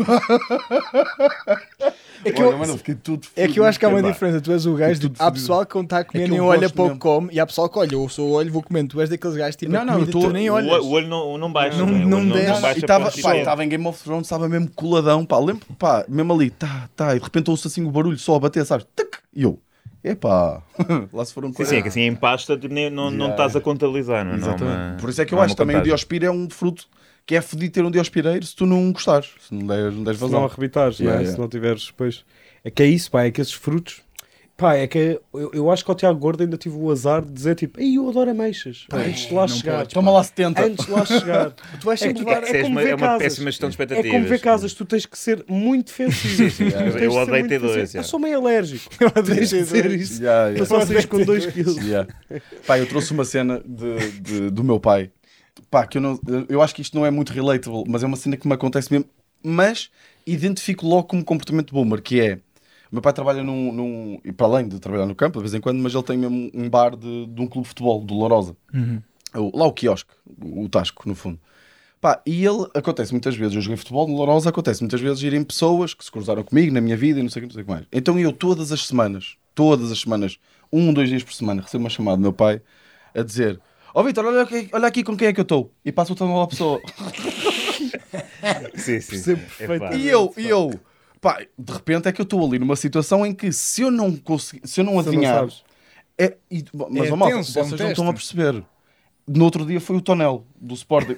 É 2.25 2.31
que, 2.31 2.41
Olha, 2.41 2.51
eu, 2.51 2.57
mano, 2.57 2.79
é 3.35 3.47
que 3.47 3.59
eu 3.59 3.63
acho 3.63 3.79
que 3.79 3.85
há 3.85 3.89
uma 3.89 4.01
diferença. 4.01 4.41
Tu 4.41 4.51
és 4.51 4.65
o 4.65 4.73
gajo, 4.73 4.99
tipo, 4.99 5.15
há 5.23 5.31
pessoal 5.31 5.65
que 5.65 5.71
quando 5.71 5.85
está 5.85 5.99
a 5.99 6.03
comer 6.03 6.23
que 6.25 6.29
nem 6.31 6.39
olha 6.39 6.67
pouco 6.69 6.89
mesmo. 6.89 6.99
come, 6.99 7.29
e 7.31 7.39
há 7.39 7.45
pessoal 7.45 7.69
que 7.69 7.77
olha, 7.77 7.93
eu 7.93 8.09
sou 8.09 8.29
o 8.29 8.31
olho, 8.33 8.51
vou 8.51 8.63
comendo. 8.63 8.89
Tu 8.89 9.01
és 9.01 9.09
daqueles 9.09 9.37
gajos, 9.37 9.55
tipo, 9.55 9.71
Não, 9.71 9.85
não, 9.85 10.05
tu 10.05 10.29
nem 10.31 10.49
O, 10.49 10.53
olhas. 10.53 10.83
o 10.83 10.89
olho 10.89 11.07
não, 11.07 11.37
não 11.37 11.51
baixa. 11.51 11.77
Não- 11.77 11.85
né? 11.85 11.99
Não 12.05 12.23
não, 12.23 12.35
desce. 12.35 12.47
não 12.51 12.57
E 12.57 12.61
baixa 12.61 12.79
estava 12.79 13.09
estava 13.09 13.63
em 13.63 13.69
Game 13.69 13.85
of 13.87 14.03
Thrones, 14.03 14.25
estava 14.25 14.49
mesmo 14.49 14.69
coladão, 14.75 15.23
pá, 15.25 15.37
lembro, 15.39 15.63
pá, 15.77 16.05
mesmo 16.09 16.33
ali, 16.33 16.49
tá, 16.49 16.89
tá, 16.95 17.15
e 17.15 17.19
de 17.19 17.23
repente 17.23 17.49
ouço 17.51 17.67
assim 17.67 17.85
o 17.85 17.91
barulho 17.91 18.17
só 18.17 18.35
a 18.35 18.39
bater, 18.39 18.65
sabes? 18.65 18.87
Tac, 18.95 19.07
e 19.33 19.43
eu, 19.43 19.59
epá, 20.03 20.61
lá 21.13 21.23
se 21.23 21.33
foram 21.33 21.49
Sim, 21.49 21.53
coisas. 21.53 21.71
sim, 21.73 21.79
é 21.79 21.81
que 21.83 21.87
assim 21.89 22.01
em 22.01 22.15
pasta 22.15 22.57
tipo, 22.57 22.73
nem- 22.73 22.89
não, 22.89 23.05
não 23.11 23.27
Yeah. 23.27 23.33
estás 23.33 23.55
a 23.55 23.61
contabilizar. 23.61 24.25
Não, 24.25 24.31
é? 24.33 24.37
Não, 24.37 24.47
Exatamente. 24.47 24.91
uma- 24.91 24.97
Por 24.99 25.09
isso 25.11 25.21
é 25.21 25.25
que 25.25 25.33
eu 25.33 25.37
não 25.37 25.43
há 25.43 25.45
acho 25.45 25.55
também 25.55 25.77
o 25.77 25.83
diospiro 25.83 26.25
é 26.25 26.31
um 26.31 26.49
fruto 26.49 26.87
que 27.27 27.35
é 27.35 27.41
fedido 27.41 27.73
ter 27.73 27.83
um 27.85 27.91
diospireiro 27.91 28.43
se 28.45 28.55
tu 28.55 28.65
não 28.65 28.91
gostares, 28.91 29.29
se 29.47 29.53
não 29.53 29.67
deres, 29.67 29.93
não 29.93 30.03
deres 30.03 30.17
Se 30.17 30.23
não 30.23 30.31
vazão. 30.31 30.45
arrebitares, 30.45 30.97
Yeah, 30.99 31.17
né? 31.19 31.23
yeah. 31.25 31.35
se 31.35 31.39
não 31.39 31.47
tiveres 31.49 31.85
depois. 31.85 32.23
É 32.63 32.71
que 32.71 32.81
é 32.81 32.87
isso, 32.87 33.11
pá, 33.11 33.23
é 33.25 33.31
que 33.31 33.39
esses 33.41 33.53
frutos. 33.53 34.01
Pá, 34.55 34.73
é 34.75 34.87
que 34.87 35.19
eu, 35.35 35.51
eu 35.53 35.69
acho 35.69 35.85
que 35.85 35.91
ao 35.91 35.95
Tiago 35.95 36.17
Gordo 36.19 36.41
ainda 36.41 36.57
tive 36.57 36.75
o 36.75 36.89
azar 36.89 37.21
de 37.23 37.31
dizer 37.31 37.53
tipo, 37.53 37.79
ei, 37.79 37.95
eu 37.95 38.09
adoro 38.09 38.31
ameixas. 38.31 38.87
Pá, 38.89 38.97
antes 38.97 39.27
de 39.27 39.33
lá 39.35 39.47
chegar. 39.47 39.77
podes, 39.81 39.93
Toma 39.93 40.09
lá 40.09 40.23
70. 40.23 40.65
Antes 40.65 40.83
de 40.85 40.91
lá 40.91 41.05
chegar. 41.05 41.51
Tu 41.51 41.85
vais 41.85 42.01
É 42.01 42.05
sempre 42.07 42.23
que- 42.23 42.29
levar. 42.29 42.43
Isso 42.43 42.55
é 42.55 42.61
como 42.63 42.71
uma- 42.73 42.81
ver 42.81 42.89
é 42.89 42.95
uma 42.95 43.05
casas. 43.07 43.21
péssima 43.23 43.51
gestão 43.51 43.69
de 43.69 43.73
É 43.73 43.75
expectativas. 43.75 44.11
como 44.11 44.25
ver 44.25 44.39
casas, 44.41 44.73
tu 44.73 44.85
tens 44.85 45.05
que 45.05 45.15
ser 45.19 45.45
muito 45.47 45.87
defensivo. 45.87 46.49
sim, 46.49 46.69
de 46.69 47.03
eu 47.03 47.11
odeio 47.13 47.47
ter 47.47 47.59
dois, 47.59 47.93
é. 47.93 47.99
Eu 47.99 48.03
sou 48.03 48.19
meio 48.19 48.37
alérgico. 48.39 48.89
Eu 48.99 49.11
odeio 49.15 49.41
dizer 49.45 49.91
isso. 49.91 50.23
Yeah, 50.23 50.47
Eu 50.49 50.53
yeah. 50.53 50.65
só 50.65 50.83
saís 50.87 51.05
com 51.05 51.23
2 51.23 51.45
quilos. 51.45 51.77
Yeah. 51.77 52.07
Pá, 52.65 52.79
eu 52.79 52.87
trouxe 52.87 53.11
uma 53.11 53.25
cena 53.25 53.61
de, 53.63 54.11
de- 54.21 54.49
do 54.49 54.63
meu 54.63 54.79
pai. 54.79 55.11
Pá, 55.69 55.85
que 55.85 55.97
eu, 55.97 56.01
não, 56.01 56.19
eu 56.47 56.61
acho 56.61 56.73
que 56.73 56.81
isto 56.81 56.95
não 56.97 57.05
é 57.05 57.11
muito 57.11 57.33
relatable, 57.33 57.83
mas 57.87 58.03
é 58.03 58.05
uma 58.07 58.15
cena 58.17 58.37
que 58.37 58.47
me 58.47 58.53
acontece 58.53 58.91
mesmo. 58.91 59.07
Mas 59.43 59.89
identifico 60.25 60.87
logo 60.87 61.03
como 61.07 61.23
comportamento 61.23 61.73
boomer, 61.73 62.01
que 62.01 62.19
é... 62.21 62.35
O 62.89 62.95
meu 62.95 63.01
pai 63.01 63.11
trabalha 63.11 63.43
num, 63.43 63.71
num- 63.73 64.19
E 64.23 64.31
para 64.31 64.47
além 64.47 64.67
de 64.67 64.79
trabalhar 64.79 65.05
no 65.05 65.13
campo, 65.13 65.39
de 65.39 65.43
vez 65.43 65.53
em 65.53 65.59
quando, 65.59 65.77
mas 65.79 65.93
ele 65.93 66.03
tem 66.03 66.17
mesmo 66.17 66.49
um 66.53 66.69
bar 66.69 66.95
de, 66.95 67.25
de 67.27 67.41
um 67.41 67.47
clube 67.47 67.63
de 67.63 67.69
futebol, 67.69 68.01
do 68.03 68.13
Lourosa. 68.13 68.55
O- 69.35 69.57
Lá 69.57 69.65
o 69.65 69.73
quiosque, 69.73 70.11
o, 70.41 70.69
Tasco, 70.69 71.07
no 71.07 71.13
fundo. 71.13 71.37
Pá, 71.99 72.21
e 72.25 72.45
ele, 72.45 72.65
acontece 72.73 73.11
muitas 73.11 73.35
vezes, 73.35 73.55
eu 73.55 73.61
joguei 73.61 73.75
futebol 73.75 74.07
no 74.07 74.15
Lourosa, 74.15 74.49
acontece 74.49 74.81
muitas 74.81 75.01
vezes 75.01 75.21
irem 75.21 75.43
pessoas 75.43 75.93
que 75.93 76.05
se 76.05 76.11
cruzaram 76.11 76.43
comigo 76.43 76.71
na 76.73 76.79
minha 76.79 76.95
vida 76.95 77.19
e 77.19 77.23
não 77.23 77.29
sei 77.29 77.41
o 77.41 77.43
que, 77.43 77.47
não 77.47 77.53
sei 77.53 77.63
o 77.63 77.65
que 77.65 77.71
mais. 77.71 77.85
Então 77.91 78.17
eu 78.17 78.31
todas 78.31 78.71
as 78.71 78.87
semanas, 78.87 79.35
todas 79.53 79.91
as 79.91 79.99
semanas, 79.99 80.37
um, 80.71 80.93
dois 80.93 81.09
dias 81.09 81.23
por 81.23 81.33
semana, 81.33 81.61
recebo 81.61 81.83
uma 81.83 81.89
chamada 81.89 82.17
do 82.17 82.21
meu 82.21 82.31
pai 82.33 82.61
a 83.13 83.21
dizer 83.23 83.59
Ó 83.99 84.03
Vitor, 84.03 84.25
olha, 84.25 84.43
aqui- 84.43 84.69
olha 84.71 84.87
aqui 84.87 85.03
com 85.03 85.17
quem 85.17 85.29
é 85.29 85.33
que 85.33 85.39
eu 85.39 85.43
estou. 85.43 85.71
E 85.83 85.91
passa 85.91 86.13
o 86.13 86.15
telemóvel 86.15 86.43
à 86.43 86.47
pessoa. 86.47 86.79
Sim, 88.75 89.01
sim. 89.01 89.37
É. 89.59 89.95
E 89.97 90.07
eu, 90.07 90.31
e 90.37 90.47
eu, 90.47 90.71
pá, 91.19 91.39
de 91.57 91.73
repente 91.73 92.07
é 92.07 92.11
que 92.11 92.21
eu 92.21 92.23
estou 92.23 92.45
ali 92.45 92.59
numa 92.59 92.75
situação 92.75 93.25
em 93.25 93.33
que 93.33 93.51
se 93.51 93.81
eu 93.81 93.89
não 93.89 94.15
conseguir, 94.15 94.67
se 94.67 94.79
eu 94.81 94.85
não 94.85 94.99
adivinhar, 94.99 95.47
é, 96.15 96.37
e- 96.49 96.63
mas 96.91 97.07
É 97.09 97.11
ó, 97.11 97.15
malta, 97.15 97.35
tenso, 97.37 97.57
é 97.57 97.63
um 97.63 97.65
vocês 97.69 97.81
não 97.81 97.89
estão 97.89 98.07
a 98.09 98.13
perceber. 98.13 98.63
No 99.27 99.43
outro 99.45 99.65
dia 99.65 99.81
foi 99.81 99.97
o 99.97 100.01
Tonel, 100.01 100.45
do 100.55 100.73
Sporting. 100.75 101.15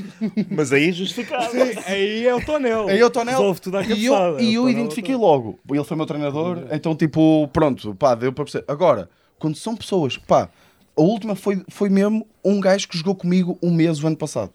Mas 0.50 0.72
aí 0.72 0.88
é 0.88 0.92
justificado. 0.92 1.52
Aí 1.86 2.26
é 2.26 2.34
o 2.34 2.44
tonel. 2.44 2.88
Aí 2.88 2.98
eu 2.98 3.06
estou 3.06 3.24
nela. 3.24 3.38
Resolve 3.38 3.60
tudo 3.60 3.76
à 3.76 3.82
E 3.84 4.04
eu, 4.04 4.14
e 4.40 4.46
É 4.46 4.48
o 4.48 4.52
eu 4.52 4.62
tonel, 4.62 4.68
identifiquei 4.70 5.14
é 5.14 5.16
o 5.16 5.20
tonel. 5.20 5.32
logo. 5.32 5.58
Ele 5.70 5.84
foi 5.84 5.96
meu 5.96 6.06
treinador, 6.06 6.66
então 6.72 6.96
tipo, 6.96 7.46
pronto, 7.52 7.94
pá, 7.94 8.16
deu 8.16 8.32
para 8.32 8.42
perceber. 8.44 8.64
Agora, 8.66 9.08
quando 9.38 9.54
são 9.56 9.76
pessoas, 9.76 10.16
pá, 10.16 10.48
a 10.96 11.00
última 11.02 11.34
foi, 11.34 11.62
foi 11.68 11.88
mesmo 11.88 12.26
um 12.44 12.60
gajo 12.60 12.88
que 12.88 12.96
jogou 12.98 13.14
comigo 13.14 13.58
um 13.62 13.70
mês 13.72 14.02
o 14.02 14.06
ano 14.06 14.16
passado. 14.16 14.52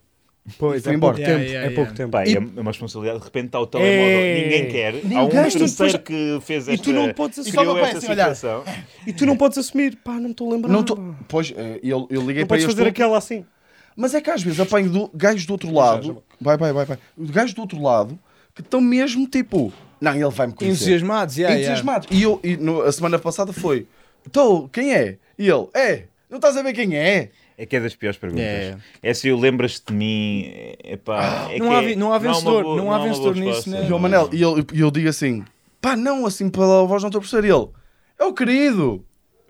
Pois, 0.58 0.82
foi 0.82 0.93
é 0.93 0.95
embora. 0.95 1.15
pouco 1.15 1.30
Yeah, 1.30 1.43
tempo. 1.43 1.52
yeah, 1.52 1.67
é 1.71 1.76
pouco 1.76 1.91
yeah. 1.93 2.26
tempo. 2.34 2.54
E- 2.56 2.58
é 2.58 2.62
uma 2.62 2.71
responsabilidade. 2.71 3.19
De 3.19 3.26
repente 3.26 3.45
está 3.47 3.60
o 3.60 3.67
telemóvel, 3.67 4.19
É. 4.19 4.43
ninguém 4.43 4.67
quer. 4.71 4.93
Há 4.93 4.97
um 4.97 5.02
Ninguém. 5.26 5.30
terceiro 5.30 5.67
Depois- 5.69 5.97
que 5.97 6.39
fez 6.45 6.67
E 6.69 6.71
esta. 6.71 6.84
tu 6.86 6.93
não 6.93 7.13
podes 7.13 7.38
E 7.38 7.41
assumir. 7.41 7.56
só 7.56 7.62
criou 7.62 7.76
pai 7.76 7.84
esta 7.84 7.97
assim, 7.97 8.12
olhar. 8.12 8.36
situação. 8.36 8.63
E 9.06 9.12
tu 9.13 9.26
não 9.26 9.36
podes 9.36 9.58
assumir. 9.58 9.97
Pá, 9.97 10.13
não 10.13 10.21
me 10.21 10.32
estou 10.32 10.50
a 10.50 10.54
lembrar. 10.56 10.71
Não 10.71 10.84
tô, 10.84 10.97
pois, 11.28 11.54
eh, 11.56 11.80
eu, 11.84 12.08
eu 12.10 12.21
liguei 12.21 12.43
Não 12.43 12.47
para 12.47 12.56
podes 12.56 12.63
fazer 12.65 12.80
outro, 12.84 12.89
aquela 12.91 13.17
assim. 13.17 13.45
Mas 13.93 14.13
é 14.13 14.21
que 14.21 14.30
às 14.30 14.41
vezes 14.41 14.58
apanho 14.62 14.89
do, 14.89 15.12
gajos 15.13 15.45
do 15.45 15.52
outro 15.52 15.73
lado. 15.73 16.23
Vai, 16.39 16.56
vai, 16.56 16.71
vai, 16.71 16.86
vai. 16.86 16.97
Gajos 17.17 17.54
do 17.54 17.60
outro 17.62 17.82
lado 17.82 18.17
que 18.56 18.62
estão 18.62 18.80
mesmo 18.80 19.28
tipo. 19.28 19.73
Não, 20.00 20.13
ele 20.13 20.30
vai 20.30 20.47
me 20.47 20.54
conhecer. 20.54 20.76
Entusiasmados, 20.84 21.38
yeah, 21.38 21.56
yeah. 21.58 21.73
Entusiasmados. 21.73 22.08
E 22.10 22.21
eu, 22.23 22.39
e 22.43 22.56
no- 22.56 22.84
a 22.84 22.91
semana 22.93 23.19
passada 23.19 23.52
foi. 23.52 23.86
Então, 24.26 24.69
quem 24.71 24.93
é? 24.93 25.17
E 25.38 25.50
ele, 25.50 25.67
é. 25.73 26.04
Não 26.29 26.37
estás 26.37 26.57
a 26.57 26.61
ver 26.61 26.73
quem 26.73 26.95
é? 26.97 27.29
É 27.57 27.65
que 27.65 27.75
é 27.75 27.79
das 27.79 27.95
piores 27.95 28.17
perguntas. 28.17 28.43
É. 28.45 28.77
É, 29.01 29.13
se 29.13 29.27
eu 29.29 29.37
lembras 29.39 29.81
de 29.85 29.93
mim. 29.93 30.45
É, 30.83 30.97
pá, 30.97 31.47
é 31.51 31.57
Não 31.57 31.69
que 31.69 31.73
há 31.75 31.91
é- 31.91 31.95
não 31.95 32.13
há 32.13 32.17
vencedor, 32.17 32.63
boa- 32.63 32.75
não 32.77 32.91
há 32.93 32.97
boa 32.97 33.07
vencedor 33.09 33.35
nisso, 33.35 33.69
né? 33.69 33.87
E 33.89 33.93
o 33.93 33.97
Manel, 33.99 34.29
e 34.33 34.41
eu, 34.41 34.57
eu 34.73 34.91
digo 34.91 35.07
assim: 35.09 35.43
pá, 35.81 35.95
não, 35.95 36.25
assim 36.25 36.49
pela 36.49 36.85
voz 36.85 37.01
não 37.01 37.07
estou 37.07 37.19
a 37.19 37.21
perceber. 37.21 37.47
E 37.47 37.51
ele, 37.51 37.67
é 38.19 38.23
o 38.25 38.33
querido. 38.33 39.05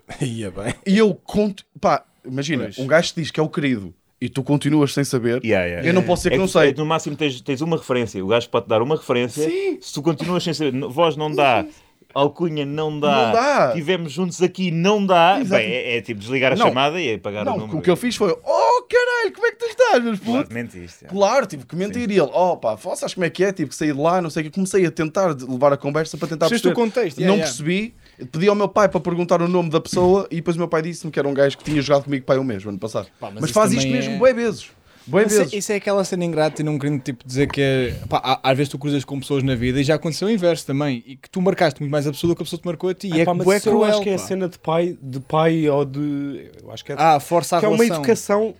Ia 0.22 0.50
bem. 0.50 0.74
E 0.86 0.96
eu 0.96 1.14
conto, 1.14 1.64
pá, 1.80 2.04
imagina, 2.24 2.64
Pois. 2.64 2.78
um 2.78 2.86
gajo 2.86 3.12
te 3.12 3.20
diz 3.20 3.30
que 3.30 3.40
é 3.40 3.42
o 3.42 3.48
querido 3.48 3.92
e 4.20 4.28
tu 4.28 4.42
continuas 4.42 4.94
sem 4.94 5.04
saber. 5.04 5.44
Yeah, 5.44 5.66
yeah. 5.66 5.86
Eu 5.88 5.92
não 5.92 6.02
posso 6.02 6.20
dizer 6.22 6.30
que 6.30 6.36
É 6.36 6.38
não 6.38 6.48
sei. 6.48 6.70
é, 6.70 6.74
no 6.74 6.86
máximo 6.86 7.14
tens, 7.16 7.40
tens 7.40 7.60
uma 7.60 7.76
referência. 7.76 8.24
O 8.24 8.28
gajo 8.28 8.48
pode 8.48 8.66
dar 8.68 8.80
uma 8.82 8.96
referência. 8.96 9.44
Sim. 9.48 9.78
Se 9.80 9.92
tu 9.92 10.00
continuas 10.02 10.42
sem 10.44 10.54
saber, 10.54 10.72
voz 10.88 11.14
não 11.16 11.30
dá, 11.34 11.66
alcunha 12.14 12.64
não 12.64 12.98
dá, 12.98 13.26
Não 13.26 13.32
dá. 13.32 13.72
tivemos 13.72 14.12
juntos 14.12 14.42
aqui, 14.42 14.70
não 14.70 15.04
dá. 15.04 15.38
Exato. 15.40 15.62
Bem, 15.62 15.72
é, 15.72 15.96
é 15.98 16.00
tipo 16.00 16.20
desligar 16.20 16.52
a 16.52 16.56
Não. 16.56 16.66
chamada 16.68 17.00
e 17.00 17.14
apagar 17.14 17.42
o 17.42 17.50
Não, 17.50 17.58
número. 17.58 17.78
o 17.78 17.82
que 17.82 17.90
eu 17.90 17.96
fiz 17.96 18.16
foi: 18.16 18.30
oh 18.32 18.82
caralho, 18.88 19.32
como 19.34 19.46
é 19.46 19.50
que 19.52 19.56
tu 19.58 19.66
estás, 19.66 20.02
meus 20.02 20.18
putos? 20.18 20.32
Claro, 20.34 20.48
mentiste. 20.54 21.04
é. 21.04 21.08
Claro, 21.08 21.46
tive 21.46 21.66
que 21.66 21.76
mentir. 21.76 22.10
E 22.10 22.14
ele, 22.18 22.30
oh 22.32 22.56
pá, 22.56 22.76
sabes 22.96 23.14
como 23.14 23.24
é 23.26 23.30
que 23.30 23.44
é? 23.44 23.52
Tive 23.52 23.68
que 23.70 23.76
sair 23.76 23.92
de 23.94 24.00
lá, 24.00 24.20
não 24.22 24.30
sei 24.30 24.42
o 24.42 24.46
que. 24.46 24.50
Comecei 24.52 24.84
a 24.86 24.90
tentar 24.90 25.34
levar 25.48 25.72
a 25.72 25.76
conversa 25.76 26.16
para 26.16 26.28
tentar 26.28 26.48
perceber. 26.48 26.72
o 26.72 26.74
contexto, 26.74 27.18
yeah, 27.18 27.28
não 27.28 27.36
yeah. 27.36 27.44
percebi. 27.44 27.94
Pedi 28.32 28.48
ao 28.48 28.54
meu 28.56 28.68
pai 28.68 28.88
para 28.88 28.98
perguntar 29.00 29.40
o 29.40 29.46
nome 29.46 29.70
da 29.70 29.80
pessoa 29.80 30.26
e 30.30 30.36
depois 30.36 30.56
o 30.56 30.58
meu 30.58 30.66
pai 30.66 30.82
disse-me 30.82 31.12
que 31.12 31.18
era 31.20 31.28
um 31.28 31.34
gajo 31.34 31.56
que 31.56 31.62
tinha 31.62 31.80
jogado 31.80 32.04
comigo 32.04 32.24
pai 32.24 32.36
um 32.36 32.42
mês, 32.42 32.64
o 32.64 32.68
ano 32.68 32.78
passado. 32.78 33.06
Pá, 33.20 33.30
mas 33.30 33.42
mas 33.42 33.50
faz 33.52 33.72
isto 33.72 33.88
mesmo 33.88 34.14
é- 34.14 34.18
bué 34.18 34.32
vezes. 34.32 34.70
Bué 35.08 35.24
Isso, 35.26 35.38
vezes. 35.38 35.52
é- 35.52 35.56
isso 35.56 35.72
é 35.72 35.76
aquela 35.76 36.04
cena 36.04 36.24
ingrata 36.24 36.60
e 36.60 36.64
não 36.64 36.78
querendo 36.78 37.00
tipo, 37.02 37.26
dizer 37.26 37.48
que 37.50 37.60
é. 37.60 37.94
Pá, 38.08 38.40
às 38.42 38.56
vezes 38.56 38.70
tu 38.70 38.78
cruzas 38.78 39.04
com 39.04 39.18
pessoas 39.18 39.42
na 39.42 39.54
vida 39.54 39.80
e 39.80 39.84
já 39.84 39.94
aconteceu 39.94 40.28
o 40.28 40.30
inverso 40.30 40.66
também. 40.66 41.02
E 41.06 41.16
que 41.16 41.30
tu 41.30 41.40
marcaste 41.40 41.80
muito 41.80 41.90
mais 41.90 42.06
a 42.06 42.10
pessoa 42.12 42.32
do 42.32 42.36
que 42.36 42.42
a 42.42 42.44
pessoa 42.44 42.60
te 42.60 42.66
marcou 42.66 42.90
a 42.90 42.94
ti. 42.94 43.08
E 43.08 43.12
Ah, 43.14 43.18
é 43.20 43.24
pá, 43.24 43.32
que 43.32 43.38
mas 43.38 43.56
isso 43.58 43.68
eu 43.68 43.72
cruel. 43.72 43.90
acho 43.90 44.02
que 44.02 44.10
é 44.10 44.14
a 44.14 44.18
cena 44.18 44.48
de 44.48 44.58
pai, 44.58 44.96
de 45.00 45.20
pai 45.20 45.68
ou 45.68 45.84
de. 45.84 46.50
Eu 46.62 46.70
acho 46.70 46.84
que 46.84 46.92
é, 46.92 46.96
Ah, 46.98 47.18
força 47.18 47.56
a 47.56 47.60
que 47.60 47.66
é 47.66 47.68
uma 47.68 47.84
educação. 47.84 48.54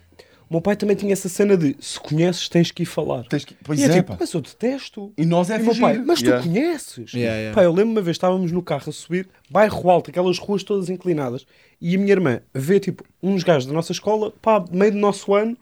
O 0.49 0.53
meu 0.55 0.61
pai 0.61 0.75
também 0.75 0.95
tinha 0.95 1.13
essa 1.13 1.29
cena 1.29 1.55
de 1.55 1.75
se 1.79 1.99
conheces, 1.99 2.49
tens 2.49 2.71
que 2.71 2.81
ir 2.81 2.85
falar. 2.87 3.23
Tens 3.27 3.45
que- 3.45 3.53
Pois 3.63 3.79
e 3.79 3.83
é, 3.83 3.85
é, 3.85 3.93
tipo, 3.93 4.17
mas 4.19 4.33
eu 4.33 4.41
detesto. 4.41 5.13
E 5.15 5.23
nós 5.23 5.51
é 5.51 5.57
E 5.57 5.63
fugir. 5.63 5.81
pai, 5.81 6.01
mas 6.03 6.19
Yeah. 6.21 6.41
tu 6.41 6.49
conheces? 6.49 7.13
Yeah, 7.13 7.37
yeah. 7.37 7.53
Pá, 7.55 7.63
eu 7.63 7.71
lembro 7.71 7.91
uma 7.91 8.01
vez, 8.01 8.15
estávamos 8.15 8.51
no 8.51 8.63
carro 8.63 8.85
a 8.89 8.91
subir, 8.91 9.29
bairro 9.47 9.87
alto, 9.91 10.09
aquelas 10.09 10.39
ruas 10.39 10.63
todas 10.63 10.89
inclinadas, 10.89 11.45
e 11.79 11.95
a 11.95 11.99
minha 11.99 12.11
irmã 12.13 12.41
vê, 12.51 12.79
tipo, 12.79 13.03
uns 13.21 13.43
gajos 13.43 13.67
da 13.67 13.73
nossa 13.73 13.91
escola, 13.91 14.33
pá, 14.41 14.65
meio 14.71 14.91
do 14.91 14.97
nosso 14.97 15.35
ano, 15.35 15.55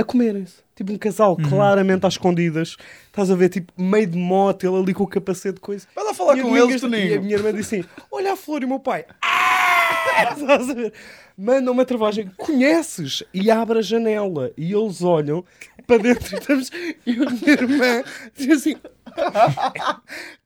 a 0.00 0.04
comerem-se. 0.04 0.56
Tipo, 0.74 0.92
um 0.92 0.98
casal 0.98 1.36
Uhum. 1.38 1.48
claramente 1.48 2.06
às 2.06 2.14
escondidas. 2.14 2.76
Estás 3.06 3.30
a 3.30 3.34
ver, 3.34 3.48
tipo, 3.50 3.72
meio 3.76 4.06
de 4.06 4.16
moto, 4.18 4.64
ele 4.66 4.76
ali 4.82 4.94
com 4.94 5.04
o 5.04 5.06
capacete 5.06 5.56
de 5.56 5.60
coisa. 5.60 5.86
Vai 5.94 6.04
lá 6.04 6.14
falar 6.14 6.38
E 6.38 6.42
com 6.42 6.56
eles, 6.56 6.72
E 6.82 6.86
a 6.86 6.88
Toninho. 6.88 7.22
minha 7.22 7.36
irmã 7.36 7.52
disse 7.52 7.76
assim, 7.80 7.88
olha 8.10 8.32
a 8.32 8.36
flor 8.36 8.62
e 8.62 8.64
o 8.64 8.68
meu 8.68 8.80
pai, 8.80 9.04
"Ah!" 9.22 10.32
Estás 10.36 10.70
a 10.70 10.74
ver? 10.74 10.92
Manda 11.36 11.70
uma 11.70 11.84
travagem, 11.84 12.30
conheces? 12.36 13.22
E 13.32 13.50
abre 13.50 13.78
a 13.78 13.82
janela. 13.82 14.50
E 14.56 14.72
eles 14.72 15.02
olham 15.02 15.44
para 15.86 15.98
dentro 16.02 16.34
e 16.34 16.38
estamos... 16.38 16.70
E 17.06 17.12
a 17.12 17.30
minha 17.30 17.50
irmã 17.52 18.02
diz 18.36 18.48
assim... 18.58 18.76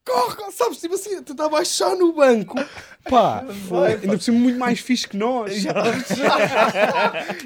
Corre, 0.07 0.53
sabes, 0.53 0.79
tipo 0.79 0.95
assim, 0.95 1.23
tentar 1.23 1.49
baixar 1.49 1.97
no 1.97 2.13
banco. 2.13 2.55
Pá, 3.09 3.45
foi, 3.69 3.93
ainda 3.95 4.09
por 4.17 4.21
cima 4.23 4.39
muito 4.39 4.59
mais 4.59 4.79
fixe 4.81 5.07
que 5.09 5.17
nós? 5.17 5.53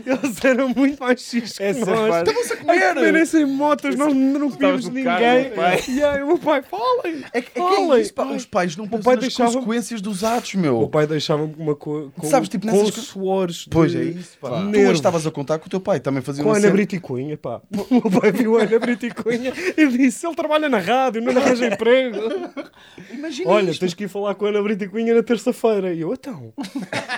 Eles 0.06 0.44
eram 0.44 0.68
muito 0.70 1.00
mais 1.02 1.22
fixes 1.28 1.56
que 1.58 1.62
Essa 1.64 1.84
nós. 1.86 2.08
parte. 2.10 2.28
Estavam-se 2.30 2.52
a 2.52 2.56
A 2.56 2.58
comer. 2.58 2.94
comerem-se 2.94 3.38
em 3.40 3.44
motas, 3.44 3.96
nós 3.96 4.12
não 4.14 4.38
no 4.40 4.48
ninguém. 4.90 5.04
carro, 5.04 5.22
meu 5.40 5.50
pai. 5.52 5.82
E 5.88 6.02
aí 6.02 6.22
o 6.22 6.26
meu 6.28 6.38
pai, 6.38 6.62
falem, 6.62 7.24
É 7.32 7.40
que 7.40 7.48
é, 7.48 7.50
que 7.52 7.58
falem. 7.60 7.92
é 7.92 8.00
isso, 8.00 8.14
pá. 8.14 8.24
Os 8.24 8.44
pais 8.46 8.76
não 8.76 8.86
pensam 8.86 9.02
pai 9.02 9.14
nas 9.16 9.24
deixava- 9.24 9.52
consequências 9.52 10.00
dos 10.00 10.22
atos, 10.24 10.54
O 10.54 10.58
meu 10.58 10.78
meu. 10.80 10.88
pai 10.88 11.06
deixava-me 11.06 11.54
com 11.54 11.62
uma 11.62 11.74
co 11.74 12.10
com, 12.16 12.26
Sabes, 12.28 12.48
tipo, 12.48 12.66
com 12.68 12.76
nessas 12.76 12.94
co- 12.94 13.00
suores 13.02 13.54
de 13.56 13.70
Pois 13.70 13.94
é 13.94 14.02
isso, 14.02 14.36
pá. 14.40 14.50
Tu 14.50 14.78
hoje 14.80 14.92
estavas 14.92 15.26
a 15.26 15.30
contar 15.30 15.58
que 15.58 15.66
o 15.66 15.70
teu 15.70 15.80
pai 15.80 15.98
também 16.00 16.22
fazia 16.22 16.42
Com 16.42 16.50
a 16.50 16.52
uma 16.52 16.56
Ana 16.58 16.62
cena. 16.62 16.72
Brito 16.72 16.94
e 16.94 17.00
Cunha, 17.00 17.36
pá. 17.36 17.60
O 17.90 17.94
meu 18.08 18.20
pai 18.20 18.30
viu 18.32 18.58
a 18.58 18.62
Ana 18.62 18.78
Brito 18.78 19.06
e 19.06 19.10
Cunha 19.10 19.52
e 19.76 19.86
disse: 19.88 20.26
ele 20.26 20.34
trabalha 20.36 20.68
na 20.68 20.78
rádio, 20.78 21.20
não 21.22 21.36
arranja 21.36 21.66
emprego. 21.66 22.47
Imagina 23.12 23.50
Olha, 23.50 23.70
isto. 23.70 23.80
tens 23.80 23.94
que 23.94 24.04
ir 24.04 24.08
falar 24.08 24.34
com 24.34 24.46
a 24.46 24.48
Ana 24.48 24.62
Brito 24.62 24.84
e 24.84 24.88
Cunha 24.88 25.14
na 25.14 25.22
terça-feira. 25.22 25.92
E 25.92 26.00
eu, 26.00 26.12
então, 26.12 26.52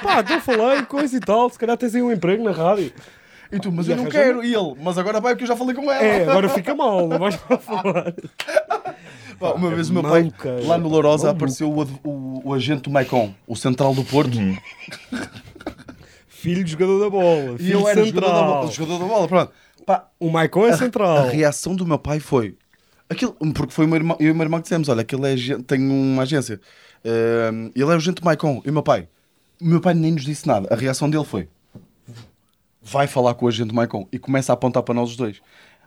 pá, 0.02 0.20
então 0.20 0.40
falei, 0.40 0.82
coisa 0.82 1.16
e 1.16 1.20
tal. 1.20 1.48
Se 1.50 1.58
calhar 1.58 1.76
tens 1.76 1.94
aí 1.94 2.02
um 2.02 2.12
emprego 2.12 2.42
na 2.44 2.52
rádio. 2.52 2.92
E 3.52 3.58
tu, 3.58 3.72
mas 3.72 3.88
E 3.88 3.90
eu 3.90 3.96
não 3.96 4.06
quero. 4.06 4.44
E 4.44 4.54
ele, 4.54 4.74
mas 4.80 4.96
agora 4.98 5.20
vai 5.20 5.32
porque 5.34 5.44
eu 5.44 5.48
já 5.48 5.56
falei 5.56 5.74
com 5.74 5.82
ela. 5.90 6.02
É, 6.04 6.22
agora 6.22 6.48
fica 6.48 6.74
mal, 6.74 7.08
não 7.08 7.18
vais 7.18 7.38
lá 7.50 7.58
falar. 7.58 8.14
Pá, 9.40 9.52
uma 9.52 9.70
vez 9.70 9.88
o 9.90 9.92
meu 9.94 10.02
pai, 10.02 10.30
lá 10.64 10.76
no 10.78 10.88
Lourosa, 10.88 11.30
apareceu 11.30 11.68
o, 11.72 11.82
o- 12.08 12.42
o 12.50 12.54
agente 12.54 12.82
do 12.82 12.90
Maicon, 12.90 13.34
o 13.46 13.56
central 13.56 13.94
do 13.94 14.04
Porto. 14.04 14.38
Filho 16.28 16.64
de 16.64 16.70
jogador 16.72 17.00
da 17.00 17.10
bola, 17.10 17.54
E 17.54 17.58
filho 17.58 17.80
eu 17.80 17.88
era 17.88 18.04
jogador 18.04 18.20
da, 18.20 18.26
central. 18.36 18.54
bola, 18.60 18.70
jogador 18.70 18.98
da 18.98 19.04
bola. 19.04 19.28
Pronto. 19.28 19.52
Pá, 19.86 20.08
O 20.18 20.30
Maicon 20.30 20.66
é 20.66 20.76
central. 20.76 21.16
a 21.18 21.22
reação 21.24 21.74
do 21.74 21.86
meu 21.86 21.98
pai 21.98 22.20
foi: 22.20 22.56
Aquilo, 23.10 23.34
porque 23.52 23.72
foi 23.72 23.86
o 23.86 23.88
meu 23.88 23.96
irmão, 23.96 24.16
eu 24.20 24.28
e 24.28 24.30
o 24.30 24.34
meu 24.34 24.44
irmão 24.44 24.60
que 24.60 24.64
dissemos: 24.64 24.88
olha, 24.88 25.00
aquele 25.00 25.26
é, 25.26 25.58
tem 25.66 25.80
uma 25.80 26.22
agência. 26.22 26.60
Ehm, 27.04 27.72
ele 27.74 27.84
é 27.84 27.86
o 27.86 27.90
agente 27.92 28.24
Maicon. 28.24 28.62
E 28.64 28.70
o 28.70 28.72
meu 28.72 28.84
pai? 28.84 29.08
O 29.60 29.64
meu 29.66 29.80
pai 29.80 29.94
nem 29.94 30.12
nos 30.12 30.24
disse 30.24 30.46
nada. 30.46 30.72
A 30.72 30.76
reação 30.76 31.10
dele 31.10 31.24
foi: 31.24 31.48
vai 32.80 33.08
falar 33.08 33.34
com 33.34 33.46
o 33.46 33.48
agente 33.48 33.74
Maicon 33.74 34.08
e 34.12 34.18
começa 34.18 34.52
a 34.52 34.54
apontar 34.54 34.84
para 34.84 34.94
nós 34.94 35.10
os 35.10 35.16
dois. 35.16 35.42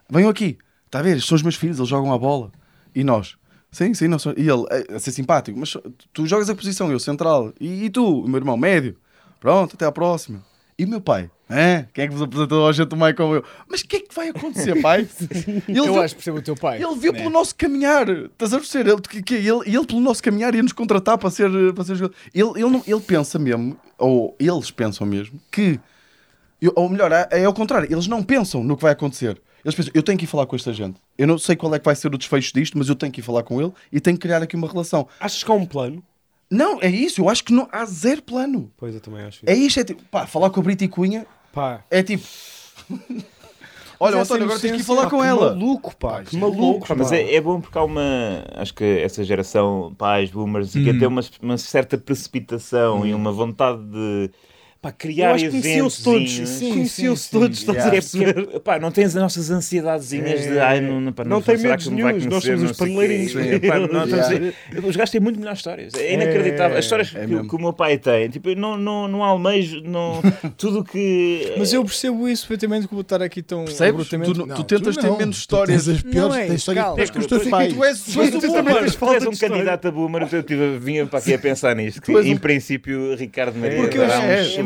Venham 0.10 0.30
aqui, 0.30 0.58
está 0.86 1.00
a 1.00 1.02
ver? 1.02 1.12
Estes 1.12 1.28
são 1.28 1.38
os 1.38 1.42
meus 1.42 1.56
filhos, 1.56 1.78
eles 1.78 1.90
jogam 1.90 2.12
a 2.12 2.18
bola. 2.18 2.52
E 2.94 3.06
nós? 3.06 3.38
Sim, 3.72 3.94
sim, 3.94 4.08
nós 4.08 4.26
E 4.26 4.32
ele, 4.42 4.66
a, 4.70 4.98
a 4.98 5.00
ser 5.00 5.12
simpático, 5.12 5.58
mas 5.58 5.76
tu 6.12 6.28
jogas 6.28 6.50
a 6.50 6.56
posição, 6.56 6.92
eu 6.92 7.00
central. 7.00 7.54
E, 7.60 7.86
e 7.86 7.90
tu, 7.90 8.22
o 8.24 8.28
meu 8.28 8.38
irmão, 8.38 8.58
médio. 8.58 8.98
Pronto, 9.40 9.76
até 9.76 9.86
à 9.86 9.92
próxima. 9.92 10.44
E 10.78 10.86
o 10.86 10.88
meu 10.88 11.00
pai? 11.02 11.30
É? 11.50 11.86
Quem 11.94 12.06
é 12.06 12.08
que 12.08 12.14
vos 12.14 12.22
apresentou 12.24 12.64
ao 12.64 12.70
agente 12.70 12.96
Maicon? 12.96 13.36
Eu, 13.36 13.44
mas 13.70 13.82
o 13.82 13.88
que 13.88 13.98
é 13.98 14.00
que 14.00 14.16
vai 14.16 14.30
acontecer, 14.30 14.82
pai? 14.82 15.08
Ele 15.68 15.78
Eu 15.80 15.84
viu- 15.86 16.02
acho 16.02 16.16
que 16.16 16.20
percebo 16.24 16.40
o 16.40 16.42
teu 16.42 16.56
pai. 16.56 16.82
ele 16.82 16.96
viu 16.96 17.12
né? 17.14 17.20
pelo 17.20 17.30
nosso 17.30 17.54
caminhar. 17.56 18.10
Estás 18.10 18.54
a 18.54 18.58
perceber? 18.58 18.90
Ele, 18.90 19.02
que, 19.02 19.22
que, 19.22 19.36
ele, 19.36 19.60
ele 19.66 19.86
pelo 19.86 20.00
nosso 20.02 20.24
caminhar 20.24 20.56
ia 20.56 20.64
nos 20.64 20.72
contratar 20.74 21.18
para 21.18 21.30
ser, 21.30 21.50
para 21.76 21.84
ser 21.84 21.96
jogador. 21.96 22.16
Ele, 22.34 22.50
ele, 22.56 22.70
não- 22.70 22.84
ele 22.88 23.00
pensa 23.02 23.38
mesmo, 23.38 23.78
ou 24.00 24.36
eles 24.40 24.72
pensam 24.72 25.06
mesmo, 25.06 25.40
que. 25.52 25.80
ou 26.76 26.90
melhor, 26.90 27.12
é, 27.12 27.28
é 27.32 27.46
ao 27.46 27.54
contrário, 27.54 27.88
eles 27.92 28.08
não 28.08 28.24
pensam 28.24 28.64
no 28.64 28.76
que 28.76 28.82
vai 28.82 28.94
acontecer. 28.94 29.40
Eles 29.64 29.76
pensam, 29.76 29.92
eu 29.94 30.02
tenho 30.04 30.18
que 30.18 30.26
ir 30.26 30.28
falar 30.28 30.46
com 30.48 30.56
esta 30.56 30.74
gente. 30.74 31.00
Eu 31.18 31.28
não 31.28 31.38
sei 31.38 31.56
qual 31.56 31.74
é 31.76 31.80
que 31.80 31.86
vai 31.86 31.96
ser 31.96 32.08
o 32.14 32.18
desfecho 32.18 32.52
disto, 32.54 32.78
mas 32.78 32.90
eu 32.90 32.96
tenho 32.96 33.12
que 33.12 33.20
ir 33.22 33.24
falar 33.24 33.44
com 33.44 33.62
ele 33.62 33.72
e 33.92 34.00
tenho 34.00 34.18
que 34.18 34.22
criar 34.24 34.42
aqui 34.42 34.56
uma 34.56 34.68
relação. 34.68 35.08
Achas 35.20 35.44
que 35.44 35.52
há 35.52 35.54
um 35.54 35.66
plano? 35.66 36.04
Não, 36.54 36.80
é 36.82 36.88
isso. 36.90 37.22
Eu 37.22 37.30
acho 37.30 37.44
que 37.44 37.52
não, 37.52 37.68
há 37.72 37.84
zero 37.86 38.22
plano. 38.22 38.72
Pois 38.78 38.94
eu 38.94 39.02
também 39.02 39.24
acho. 39.24 39.42
É 39.46 39.54
isto. 39.56 39.80
É 39.80 39.84
tipo, 39.84 40.04
pá, 40.12 40.28
falar 40.28 40.50
com 40.52 40.60
a 40.60 40.64
Brita 40.64 40.84
e 40.84 40.88
Cunha 40.88 41.26
Pá. 41.52 41.84
é 41.90 42.04
tipo. 42.04 42.24
Olha, 44.00 44.18
Mas 44.18 44.28
António, 44.30 44.46
agora 44.46 44.60
tens 44.60 44.72
que 44.72 44.82
ir 44.82 44.84
falar 44.84 45.04
Pá, 45.04 45.10
com 45.12 45.22
que 45.22 45.26
ela. 45.28 45.50
maluco, 45.56 45.96
pá. 45.96 46.24
Que 46.24 46.36
maluco. 46.36 46.86
Pá, 46.88 46.94
mas 46.96 47.12
é, 47.12 47.36
é 47.36 47.40
bom 47.40 47.62
porque 47.62 47.78
há 47.78 47.84
uma. 47.84 48.02
Acho 48.56 48.74
que 48.74 48.84
essa 48.84 49.24
geração, 49.24 49.96
pais, 49.98 50.30
boomers, 50.30 50.74
que 50.74 50.94
tem 50.94 51.08
uma, 51.08 51.22
uma 51.42 51.58
certa 51.58 51.98
precipitação 51.98 53.06
e 53.06 53.14
uma 53.14 53.32
vontade 53.32 53.82
de 53.86 54.30
pá, 54.84 54.90
Eu 54.90 54.94
criar 54.98 55.32
acho 55.34 55.46
que 55.46 55.50
conheciam-se 55.52 56.04
todos. 56.04 56.34
eventos. 56.34 56.50
Sim, 56.50 56.70
Conheciam-se 56.74 57.24
sim, 57.24 57.30
todos, 57.32 57.58
sim. 57.60 57.72
estás 57.72 57.78
Yeah. 57.78 57.86
a 57.86 57.98
É 57.98 58.02
perceber? 58.02 58.34
porque, 58.34 58.60
pá, 58.60 58.80
não 58.80 58.92
tens 58.92 59.16
as 59.16 59.22
nossas 59.22 59.50
ansiedadezinhas 59.50 60.42
de 60.44 60.60
ai, 60.60 60.82
não, 60.82 61.00
não, 61.02 61.12
pá, 61.14 61.24
Não 61.24 61.42
tem 61.42 61.58
será 61.58 61.70
medos 61.70 61.88
que 61.88 61.94
me 61.94 62.02
vai 62.04 62.14
nenhuns, 62.14 62.26
nós 62.28 62.44
somos 62.44 62.62
não 62.62 62.72
os 62.72 62.78
paneleirinhos. 62.78 63.34
Pá, 63.34 63.80
não, 63.80 64.04
Yeah. 64.06 64.54
Os 64.88 64.96
gajos 64.96 65.10
têm 65.12 65.22
muito 65.22 65.40
melhores 65.40 65.60
histórias. 65.60 65.94
É 65.96 66.14
inacreditável. 66.14 66.78
As 66.78 66.86
histórias 66.86 67.16
É 67.16 67.22
que, 67.22 67.28
mesmo. 67.28 67.48
que 67.50 67.56
o 67.56 67.60
meu 67.60 67.74
pai 67.74 67.98
tem, 67.98 68.30
tipo, 68.30 68.54
não, 68.56 68.78
não, 68.78 69.08
não 69.08 69.24
almejo 69.24 69.82
não, 69.84 70.22
tudo 70.58 70.84
que. 70.84 71.54
Mas 71.58 71.72
eu 71.74 71.84
percebo 71.84 72.28
isso 72.28 72.44
perfeitamente 72.48 72.88
como 72.88 73.02
estar 73.02 73.22
aqui 73.22 73.42
tão 73.42 73.66
Percebes? 73.66 74.08
Tu, 74.10 74.18
Não, 74.18 74.56
tu 74.56 74.64
tentas 74.64 74.96
tu 74.96 75.02
ter 75.02 75.08
não. 75.08 75.18
menos 75.18 75.38
histórias. 75.38 75.88
as 75.88 76.02
piores, 76.02 76.16
Não 76.30 76.36
é 76.36 76.46
tens 76.48 76.56
histórias 76.60 76.86
piores 76.86 77.10
que 77.10 77.20
os 77.20 77.26
teus 77.26 77.44
Tu 77.44 77.50
pais. 77.50 77.74
Tu 77.74 77.84
és, 77.84 79.26
um 79.28 79.32
candidato 79.38 79.88
a 79.88 79.92
boomer, 79.92 80.28
eu 80.32 80.44
tive, 80.44 80.78
vinha 80.78 81.06
para 81.06 81.20
aqui 81.20 81.34
a 81.34 81.40
pensar 81.40 81.76
nisto. 81.76 82.02
Que, 82.02 82.12
em 82.12 82.38
princípio, 82.38 83.16
Ricardo 83.16 83.58
Maria 83.58 83.78
Porque 83.78 83.98
eu, 83.98 84.04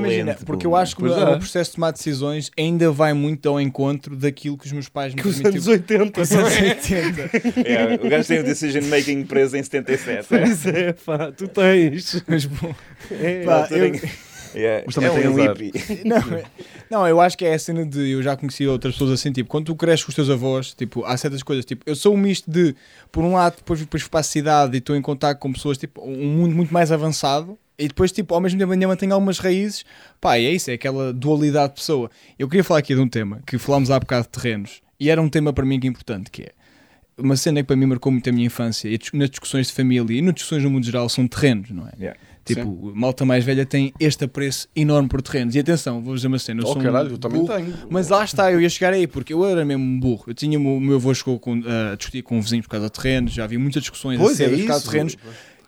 é, 0.09 0.19
imagina, 0.19 0.45
porque 0.45 0.65
eu 0.65 0.75
acho 0.75 0.95
que 0.95 1.03
o, 1.03 1.07
é. 1.13 1.35
o 1.35 1.37
processo 1.39 1.71
de 1.71 1.75
tomar 1.75 1.91
decisões 1.91 2.51
ainda 2.57 2.91
vai 2.91 3.13
muito 3.13 3.47
ao 3.47 3.59
encontro 3.59 4.15
daquilo 4.15 4.57
que 4.57 4.65
os 4.65 4.71
meus 4.71 4.89
pais 4.89 5.13
me 5.13 5.21
Que 5.21 5.27
os 5.27 5.39
anos 5.43 5.67
80. 5.67 6.21
Os 6.21 6.31
anos 6.31 6.53
80. 6.53 7.21
É, 7.65 7.99
o 8.05 8.09
gajo 8.09 8.27
tem 8.27 8.39
o 8.39 8.43
decision 8.43 8.83
making 8.85 9.23
preso 9.25 9.55
em 9.57 9.63
77. 9.63 10.27
Pois 10.27 10.65
é, 10.65 10.93
pá, 10.93 11.31
tu 11.31 11.47
tens. 11.47 12.23
Mas, 12.27 12.45
bom, 12.45 12.73
É, 13.11 13.43
pá, 13.43 13.67
eu- 13.71 14.27
Yeah, 14.55 14.83
Mas 14.85 14.95
também 14.95 15.09
é 15.11 15.13
tem 15.13 15.27
um 15.29 15.41
azar. 15.41 15.57
hippie. 15.57 16.01
não, 16.07 16.17
é- 16.17 16.43
não, 16.89 17.07
eu 17.07 17.21
acho 17.21 17.37
que 17.37 17.45
é 17.45 17.53
a 17.53 17.59
cena 17.59 17.85
de. 17.85 18.09
Eu 18.11 18.23
já 18.23 18.35
conheci 18.35 18.65
outras 18.65 18.93
pessoas 18.95 19.11
assim, 19.11 19.31
tipo, 19.31 19.49
quando 19.49 19.65
tu 19.65 19.75
cresces 19.75 20.03
com 20.05 20.09
os 20.09 20.15
teus 20.15 20.29
avós, 20.29 20.73
tipo, 20.73 21.03
há 21.05 21.15
certas 21.17 21.43
coisas, 21.43 21.65
tipo, 21.65 21.83
eu 21.85 21.95
sou 21.95 22.13
um 22.13 22.17
misto 22.17 22.49
de, 22.49 22.75
por 23.11 23.23
um 23.23 23.33
lado, 23.33 23.57
depois, 23.57 23.79
depois 23.79 24.01
fui 24.03 24.09
para 24.09 24.21
a 24.21 24.23
cidade 24.23 24.75
e 24.75 24.77
estou 24.79 24.95
em 24.95 25.01
contato 25.01 25.37
com 25.39 25.51
pessoas, 25.51 25.77
tipo, 25.77 26.01
um 26.03 26.27
mundo 26.37 26.55
muito 26.55 26.73
mais 26.73 26.91
avançado. 26.91 27.57
E 27.79 27.87
depois, 27.87 28.11
tipo, 28.11 28.33
ao 28.33 28.41
mesmo 28.41 28.57
tempo 28.57 28.71
ainda 28.71 28.87
mantenho 28.87 29.13
algumas 29.13 29.37
raízes. 29.37 29.85
Pá, 30.19 30.39
e 30.39 30.45
é 30.45 30.51
isso, 30.51 30.71
é 30.71 30.73
aquela 30.73 31.13
dualidade 31.13 31.73
de 31.73 31.75
pessoa. 31.75 32.09
Eu 32.37 32.47
queria 32.47 32.63
falar 32.63 32.79
aqui 32.79 32.95
de 32.95 33.01
um 33.01 33.07
tema 33.07 33.39
que 33.45 33.57
falámos 33.57 33.91
há 33.91 33.99
bocado 33.99 34.23
de 34.23 34.29
terrenos. 34.29 34.81
E 34.99 35.09
era 35.09 35.21
um 35.21 35.29
tema 35.29 35.53
para 35.53 35.63
mim 35.63 35.79
que 35.79 35.85
é 35.85 35.89
importante, 35.89 36.31
que 36.31 36.41
é 36.43 36.51
uma 37.17 37.35
cena 37.35 37.61
que 37.61 37.67
para 37.67 37.75
mim 37.75 37.85
marcou 37.85 38.11
muito 38.11 38.29
a 38.29 38.33
minha 38.33 38.45
infância 38.45 38.87
e 38.87 38.99
nas 39.13 39.29
discussões 39.29 39.67
de 39.67 39.73
família 39.73 40.17
e 40.17 40.21
nas 40.21 40.35
discussões 40.35 40.63
no 40.63 40.69
mundo 40.69 40.85
geral 40.85 41.09
são 41.09 41.27
terrenos, 41.27 41.71
não 41.71 41.87
é? 41.87 41.91
Yeah. 41.99 42.19
Tipo, 42.45 42.93
malta 42.95 43.25
mais 43.25 43.43
velha 43.43 43.65
tem 43.65 43.93
este 43.99 44.23
apreço 44.23 44.69
enorme 44.73 45.09
por 45.09 45.21
terrenos. 45.21 45.53
E 45.53 45.59
atenção, 45.59 46.01
vou 46.01 46.15
dizer 46.15 46.27
uma 46.27 46.39
cena. 46.39 46.61
Eu 46.61 46.65
Oh 46.65 46.73
sou 46.73 46.81
um 46.81 46.85
caralho, 46.85 47.11
eu 47.11 47.17
também 47.17 47.41
burro, 47.41 47.53
tenho. 47.53 47.73
Mas 47.89 48.07
lá 48.07 48.23
está, 48.23 48.49
eu 48.51 48.61
ia 48.61 48.69
chegar 48.69 48.93
aí, 48.93 49.05
porque 49.05 49.33
eu 49.33 49.45
era 49.45 49.65
mesmo 49.65 49.83
um 49.83 49.99
burro. 49.99 50.23
Eu 50.27 50.33
tinha, 50.33 50.57
o 50.57 50.79
meu 50.79 50.95
avô 50.95 51.13
chegou 51.13 51.37
com, 51.37 51.61
ah, 51.65 51.91
a 51.91 51.95
discutir 51.95 52.21
com 52.21 52.39
vizinhos 52.41 52.65
por 52.65 52.71
causa 52.71 52.85
de 52.85 52.93
terrenos, 52.93 53.33
já 53.33 53.43
havia 53.43 53.59
muitas 53.59 53.83
discussões 53.83 54.17
Pois 54.17 54.39
é 54.39 54.45
acesas 54.45 54.61
por 54.61 54.67
causa 54.67 54.83
de 54.85 54.89
terrenos. 54.89 55.17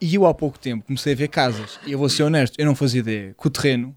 E 0.02 0.16
eu 0.16 0.26
há 0.26 0.34
pouco 0.34 0.58
tempo 0.58 0.86
comecei 0.86 1.14
a 1.14 1.16
ver 1.16 1.28
casas. 1.28 1.80
E 1.86 1.92
eu 1.92 2.00
vou 2.00 2.08
ser 2.10 2.24
honesto, 2.24 2.56
eu 2.58 2.66
não 2.66 2.76
fazia 2.76 3.00
ideia 3.00 3.36
que 3.40 3.48
o 3.48 3.50
terreno. 3.50 3.96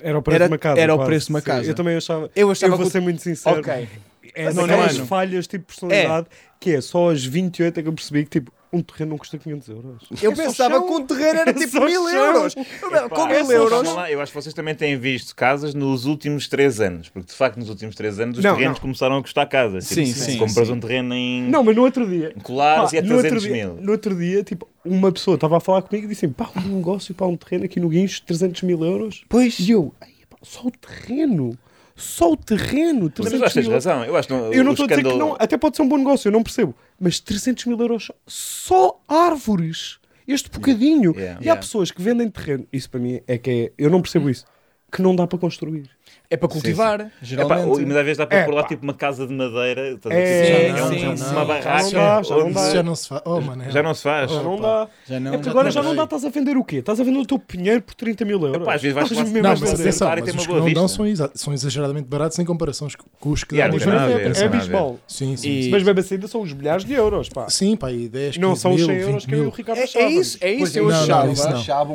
Era 0.00 0.18
o 0.18 0.22
preço 0.22 0.34
Era- 0.36 0.46
de 0.48 0.52
uma 0.52 0.58
casa. 0.58 0.80
era 0.80 0.94
o 0.94 0.96
quase. 0.96 1.08
preço 1.10 1.26
de 1.26 1.32
uma 1.32 1.40
Sim, 1.40 1.46
casa. 1.46 1.70
Eu 1.70 1.74
também 1.74 1.96
achava. 1.96 2.30
Eu 2.34 2.50
achava 2.50 2.72
Eu 2.72 2.76
vou 2.76 2.84
que 2.86 2.88
o- 2.88 2.92
ser 2.92 3.00
muito 3.00 3.22
sincero. 3.22 3.60
Ok. 3.60 3.88
É 4.34 4.52
daquelas 4.52 4.98
é. 4.98 5.04
falhas 5.04 5.46
tipo 5.46 5.66
personalidade 5.66 6.26
que 6.58 6.70
é 6.70 6.80
só 6.80 7.10
aos 7.10 7.24
28 7.24 7.78
é 7.78 7.82
que 7.82 7.88
eu 7.88 7.92
percebi 7.92 8.24
que 8.24 8.30
tipo 8.30 8.52
um 8.72 8.80
terreno 8.82 9.10
não 9.10 9.18
custa 9.18 9.36
500 9.36 9.68
euros. 9.68 10.02
Eu 10.22 10.32
É 10.32 10.34
pensava 10.34 10.80
que 10.82 10.90
um 10.92 11.06
terreno 11.06 11.40
era 11.40 11.50
É 11.50 11.52
tipo 11.52 11.70
só 11.72 11.84
mil 11.84 12.08
chão. 12.08 12.24
euros. 12.36 12.54
Eu, 12.56 12.88
Epá, 12.88 13.08
com 13.10 13.26
é 13.28 13.36
mil 13.36 13.46
só- 13.46 13.52
euros. 13.52 13.88
eu 14.10 14.20
acho 14.20 14.32
que 14.32 14.40
vocês 14.42 14.54
também 14.54 14.74
têm 14.74 14.96
visto 14.96 15.36
casas 15.36 15.74
nos 15.74 16.06
últimos 16.06 16.48
3 16.48 16.80
anos, 16.80 17.08
porque 17.10 17.28
de 17.30 17.34
facto 17.36 17.58
nos 17.58 17.68
últimos 17.68 17.94
3 17.94 18.18
anos 18.20 18.38
os 18.38 18.44
Não, 18.44 18.54
terrenos 18.54 18.78
não. 18.78 18.82
começaram 18.82 19.16
a 19.18 19.22
custar 19.22 19.46
casas. 19.48 19.84
Sim, 19.84 20.04
tipo, 20.04 20.18
sim, 20.18 20.32
se 20.32 20.38
compras 20.38 20.68
sim. 20.68 20.72
um 20.74 20.80
terreno 20.80 21.14
em 21.14 21.42
Não, 21.42 21.62
mas 21.62 21.76
no 21.76 21.82
outro 21.82 22.06
dia. 22.08 22.34
colares 22.42 22.90
Pá, 22.90 22.96
e 22.96 22.98
é 22.98 23.02
no, 23.02 23.16
outro 23.16 23.30
300 23.30 23.42
dia 23.42 23.52
mil. 23.66 23.82
no 23.82 23.92
outro 23.92 24.14
dia, 24.16 24.42
tipo, 24.42 24.66
uma 24.84 25.12
pessoa 25.12 25.34
estava 25.34 25.58
a 25.58 25.60
falar 25.60 25.82
comigo 25.82 26.06
e 26.06 26.08
disse 26.08 26.26
pá, 26.28 26.48
um 26.64 26.76
negócio 26.76 27.14
para 27.14 27.26
um 27.26 27.36
terreno 27.36 27.64
aqui 27.66 27.78
no 27.78 27.88
Guincho, 27.88 28.22
300 28.22 28.62
mil 28.62 28.82
euros. 28.84 29.22
Pois. 29.28 29.58
E 29.60 29.70
eu, 29.70 29.92
"Ai, 30.00 30.08
pá, 30.30 30.38
só 30.42 30.66
o 30.66 30.70
terreno. 30.70 31.56
Só 31.94 32.32
o 32.32 32.36
terreno. 32.36 33.12
Mas 33.18 33.28
300 33.28 33.32
eu 33.40 33.44
acho 33.44 33.54
que 33.54 33.60
tens 33.62 33.72
razão. 33.72 34.04
Eu 34.04 34.16
acho 34.16 34.28
que 34.28 34.34
não- 34.34 34.52
Eu 34.52 34.64
não 34.64 34.72
estou 34.72 34.84
a 34.84 34.88
dizer 34.88 35.02
que 35.02 35.08
escândalo- 35.08 35.30
não, 35.32 35.36
até 35.38 35.56
pode 35.58 35.76
ser 35.76 35.82
um 35.82 35.88
bom 35.88 35.98
negócio, 35.98 36.28
eu 36.28 36.32
não 36.32 36.42
percebo. 36.42 36.74
Mas 37.00 37.20
300 37.20 37.66
mil 37.66 37.78
euros 37.80 38.10
só, 38.26 39.00
árvores. 39.08 39.98
Este 40.26 40.50
bocadinho. 40.50 41.12
Yeah. 41.16 41.34
E 41.40 41.42
há 41.42 41.42
Yeah. 41.42 41.60
pessoas 41.60 41.90
que 41.90 42.00
vendem 42.00 42.28
terreno. 42.30 42.66
Isso 42.72 42.88
para 42.88 43.00
mim 43.00 43.20
é 43.26 43.36
que 43.36 43.50
é. 43.50 43.72
Eu 43.76 43.90
não 43.90 44.00
percebo 44.00 44.30
isso. 44.30 44.44
Que 44.90 45.02
não 45.02 45.16
dá 45.16 45.26
para 45.26 45.38
construir. 45.38 45.90
É 46.32 46.36
para 46.36 46.48
cultivar, 46.48 47.00
Epá, 47.00 47.10
geralmente. 47.20 47.68
ou- 47.68 47.80
e 47.80 47.84
muitas 47.84 48.04
vezes 48.04 48.16
dá 48.18 48.26
para 48.26 48.38
É, 48.38 48.44
pôr 48.44 48.54
lá 48.54 48.62
pá. 48.62 48.68
tipo 48.68 48.82
uma 48.84 48.94
casa 48.94 49.26
de 49.26 49.34
madeira, 49.34 49.90
estás 49.92 50.16
É, 50.16 50.44
sim, 50.46 50.52
é 50.52 50.84
um- 50.84 50.88
sim, 50.88 51.06
uma 51.06 51.16
sim. 51.16 51.34
barraca. 51.34 51.62
Já 51.62 51.82
não 51.82 51.90
dá, 51.92 52.22
já 52.22 52.34
não 52.36 52.46
onde- 52.46 52.72
já 52.72 52.82
não 52.82 52.94
se 52.96 53.08
faz. 53.08 53.22
Oh, 53.26 53.40
mano, 53.40 53.64
Já 53.70 53.82
não 53.82 53.94
se 53.94 54.02
faz. 54.02 54.30
Já 54.30 54.42
não 54.42 54.60
dá. 54.60 54.88
Já 55.06 55.20
não. 55.20 55.34
É 55.34 55.36
porque 55.36 55.48
agora 55.50 55.70
já 55.70 55.82
não 55.82 55.94
dá. 55.94 56.04
estás 56.04 56.24
a 56.24 56.28
vender 56.30 56.56
o 56.56 56.64
quê? 56.64 56.76
Estás 56.76 56.98
a 57.00 57.04
vender 57.04 57.18
o 57.18 57.26
teu 57.26 57.38
pinheiro 57.38 57.82
por 57.82 57.94
30 57.94 58.24
mil 58.24 58.40
euros. 58.40 58.62
Epá, 58.62 58.74
às 58.74 58.82
vezes 58.82 58.94
vais 58.94 59.10
mesmo 59.10 59.32
Não, 59.34 59.40
a 59.40 59.42
mas 59.50 59.60
vender. 59.60 59.72
atenção, 59.74 60.08
e 60.08 60.20
mas 60.22 60.34
os 60.34 60.46
que 60.46 60.52
não 60.54 60.72
dão 60.72 60.88
são, 60.88 61.06
exa- 61.06 61.30
são 61.34 61.52
exageradamente 61.52 62.08
baratos 62.08 62.38
em 62.38 62.44
comparação 62.44 62.88
com 63.20 63.30
os 63.30 63.44
que 63.44 63.54
Yeah, 63.56 63.76
dão. 63.76 63.92
É, 63.92 64.32
ver. 64.32 64.48
bisbal. 64.48 64.98
Sim, 65.06 65.36
sim. 65.36 65.48
E- 65.50 65.62
sim. 65.64 65.70
Mas 65.70 65.82
mesmo 65.82 66.00
assim 66.00 66.14
ainda 66.14 66.28
são 66.28 66.40
os 66.40 66.52
milhares 66.54 66.84
de 66.84 66.94
euros, 66.94 67.28
pá. 67.28 67.48
Sim, 67.50 67.76
pá, 67.76 67.92
e 67.92 68.08
10, 68.08 68.38
Não 68.38 68.50
15 68.50 68.60
são 68.62 68.70
os 68.72 68.76
mil, 68.78 68.86
100 68.86 68.96
euros 68.96 69.14
20 69.24 69.26
que 69.28 69.34
o 69.34 69.38
mil. 69.42 69.50
Ricardo 69.50 69.78
É, 69.78 69.82
é 69.82 70.08
isso, 70.10 70.38
é 70.40 70.50
isso. 70.50 70.78
Eu 70.78 70.88
achava. 70.88 71.32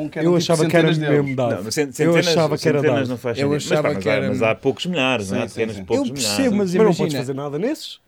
que 0.08 0.18
eram 0.18 0.30
Eu 0.30 0.36
achava 0.36 0.66
que 0.66 0.76
era 0.76 0.92
mesmo 0.94 1.34
dado. 1.36 1.64
Mas 1.64 1.76
Eu 1.98 2.16
achava 2.16 2.56
que 2.56 2.68
era 2.68 2.78
centenas 2.78 3.00
dado. 3.00 3.08
não 3.08 3.18
faz 3.18 3.38
Eu 3.38 3.48
sentido. 3.50 3.58
Mas, 3.58 3.72
achava 3.72 3.94
mas, 3.94 4.02
que 4.02 4.08
era- 4.08 4.27
mas 4.28 4.42
há 4.42 4.54
poucos 4.54 4.86
milhares, 4.86 5.30
não 5.30 5.38
é? 5.38 5.40
Sim, 5.40 5.46
Há 5.46 5.54
terrenos 5.54 5.74
sim, 5.76 5.80
de 5.82 5.84
sim. 5.84 5.86
poucos 5.86 6.08
Eu 6.08 6.14
milhares. 6.14 6.36
percebo, 6.36 6.56
mas 6.56 6.74
Mas 6.74 6.74
não 6.78 6.84
podes 6.84 6.98
imagina. 7.00 7.18
fazer 7.20 7.34
nada 7.34 7.58
nesses. 7.58 8.00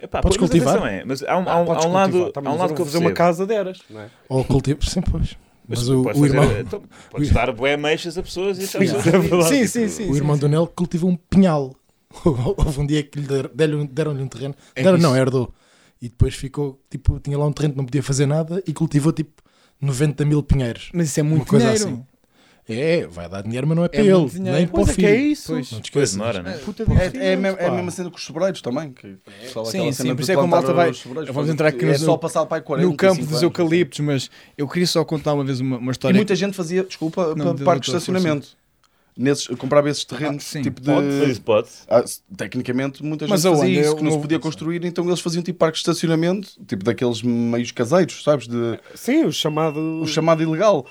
Epá, 0.00 0.20
Podes 0.20 0.36
mas 0.38 0.48
cultivar? 0.50 0.86
É, 0.92 1.04
mas 1.04 1.22
há 1.22 1.38
um, 1.38 1.48
há 1.48 1.60
um, 1.60 1.64
Podes 1.64 1.84
há 1.84 1.88
um 1.88 1.92
lado, 1.92 2.12
cultivar, 2.12 2.32
há 2.34 2.40
mas 2.42 2.52
um 2.52 2.54
eu 2.56 2.58
lado 2.58 2.68
vou 2.68 2.76
que 2.76 2.82
eu 2.82 2.86
fazer 2.86 2.98
uma 2.98 3.12
casa 3.12 3.46
deras. 3.46 3.78
Não 3.88 4.00
é? 4.00 4.08
Ou 4.28 4.44
cultivo, 4.44 4.84
sim, 4.84 5.00
pois. 5.00 5.36
Mas 5.68 5.88
o, 5.88 6.02
Podes 6.02 6.20
o 6.20 6.24
fazer- 6.26 6.36
irmão, 6.38 6.60
então, 6.60 6.82
podes 7.10 7.30
dar 7.30 7.52
bué 7.52 7.76
meixas 7.76 8.18
a 8.18 8.22
pessoas 8.22 8.58
e 8.58 8.64
achar 8.64 8.82
Isso 8.82 8.96
é. 8.96 9.42
Sim, 9.42 9.66
sim, 9.68 9.88
sim. 9.88 10.10
o 10.10 10.16
irmão 10.16 10.34
sim, 10.34 10.40
do 10.40 10.48
Nel 10.48 10.66
cultiva 10.66 11.06
um 11.06 11.14
pinhal. 11.16 11.74
Houve 12.24 12.80
um 12.80 12.86
dia 12.86 13.02
que 13.04 13.18
lhe 13.20 13.26
der- 13.26 13.48
deram- 13.54 13.86
deram-lhe 13.86 14.22
um 14.22 14.28
terreno. 14.28 14.54
É 14.74 14.82
Deram, 14.82 14.98
não, 14.98 15.16
herdou. 15.16 15.52
E 16.00 16.08
depois 16.08 16.34
ficou, 16.34 16.80
tipo, 16.90 17.20
tinha 17.20 17.38
lá 17.38 17.46
um 17.46 17.52
terreno 17.52 17.74
que 17.74 17.78
não 17.78 17.84
podia 17.84 18.02
fazer 18.02 18.26
nada 18.26 18.60
e 18.66 18.72
cultivou, 18.72 19.12
tipo, 19.12 19.40
90 19.80 20.24
mil 20.24 20.42
pinheiros. 20.42 20.90
Mas 20.92 21.08
isso 21.08 21.20
é 21.20 21.22
Uma 21.22 21.30
muito 21.36 21.46
coisa 21.46 21.64
dinheiro. 21.72 21.88
assim. 21.90 22.04
É, 22.68 23.06
vai 23.08 23.28
dar 23.28 23.42
dinheiro, 23.42 23.66
mas 23.66 23.76
não 23.76 23.84
é 23.84 23.88
para 23.88 24.02
muito 24.04 24.16
ele, 24.20 24.30
dinheiro. 24.30 24.56
nem 24.56 24.66
para 24.68 24.80
o 24.80 24.84
Pois 24.84 24.88
é 24.90 24.94
que 24.94 25.00
filho. 25.02 25.08
é 25.08 25.16
isso. 25.16 25.52
Pois. 25.52 25.72
Não 25.72 25.80
te 25.80 25.84
esqueças. 25.86 26.16
não 26.16 26.26
é? 26.26 26.52
Puta 26.58 26.86
de 26.86 26.92
É, 26.92 26.96
é, 27.30 27.34
a 27.34 27.36
mesma- 27.36 27.58
é 27.58 27.66
a 27.66 27.70
pá. 27.70 27.74
mesma 27.76 27.90
cena 27.90 28.10
com 28.10 28.16
os 28.16 28.24
sobreiros 28.24 28.62
também. 28.62 28.92
Que, 28.92 29.08
Sim, 29.08 29.16
aquela 29.50 29.64
sim, 29.66 29.92
cena 29.92 30.08
por 30.10 30.16
de 30.16 30.22
isso 30.22 30.30
é 30.32 30.34
que 30.34 30.40
a 30.40 30.42
plantar 30.44 30.56
malta 30.56 30.72
vai- 30.72 30.90
os 30.90 30.98
sobreiros, 30.98 31.34
vamos 31.34 31.50
entrar 31.50 31.68
aqui 31.68 31.84
é 31.84 31.88
no- 31.92 31.98
só 31.98 32.16
passar 32.16 32.46
para 32.46 32.58
aí 32.58 32.62
40, 32.62 32.88
No 32.88 32.96
campo 32.96 33.14
50 33.14 33.24
dos 33.30 33.32
anos, 33.32 33.42
eucaliptos, 33.42 34.00
mas 34.00 34.30
eu 34.56 34.68
queria 34.68 34.86
só 34.86 35.04
contar 35.04 35.34
uma 35.34 35.44
vez 35.44 35.58
uma, 35.60 35.76
uma 35.78 35.90
história. 35.92 36.14
E 36.14 36.16
muita 36.16 36.36
gente 36.36 36.54
fazia, 36.56 36.84
desculpa, 36.84 37.34
Não, 37.34 37.54
para 37.56 37.64
parque 37.64 37.80
de 37.86 37.90
tua 37.90 37.98
estacionamento. 37.98 38.48
Nesses, 39.16 39.46
comprava 39.58 39.90
esses 39.90 40.04
terrenos, 40.06 40.42
Ah, 40.42 40.46
sim. 40.52 40.62
tipo 40.62 40.80
de... 40.80 40.86
Pode, 40.86 41.40
pode. 41.40 41.68
Ah, 41.86 42.02
tecnicamente, 42.34 43.02
muita 43.04 43.26
gente 43.26 43.30
Mas 43.32 43.42
fazia 43.42 43.80
isso, 43.82 43.94
que 43.96 44.02
não 44.02 44.12
se 44.12 44.18
podia 44.18 44.38
construir, 44.38 44.82
então 44.86 45.06
eles 45.06 45.20
faziam 45.20 45.42
tipo 45.42 45.58
parques 45.58 45.82
de 45.82 45.90
estacionamento, 45.90 46.48
tipo 46.66 46.82
daqueles 46.82 47.20
meios 47.22 47.70
caseiros, 47.72 48.22
sabes? 48.24 48.46
De, 48.48 48.78
Sim, 48.94 49.24
o 49.24 49.32
chamado. 49.32 50.00
o 50.00 50.06
chamado 50.06 50.42
ilegal. 50.42 50.86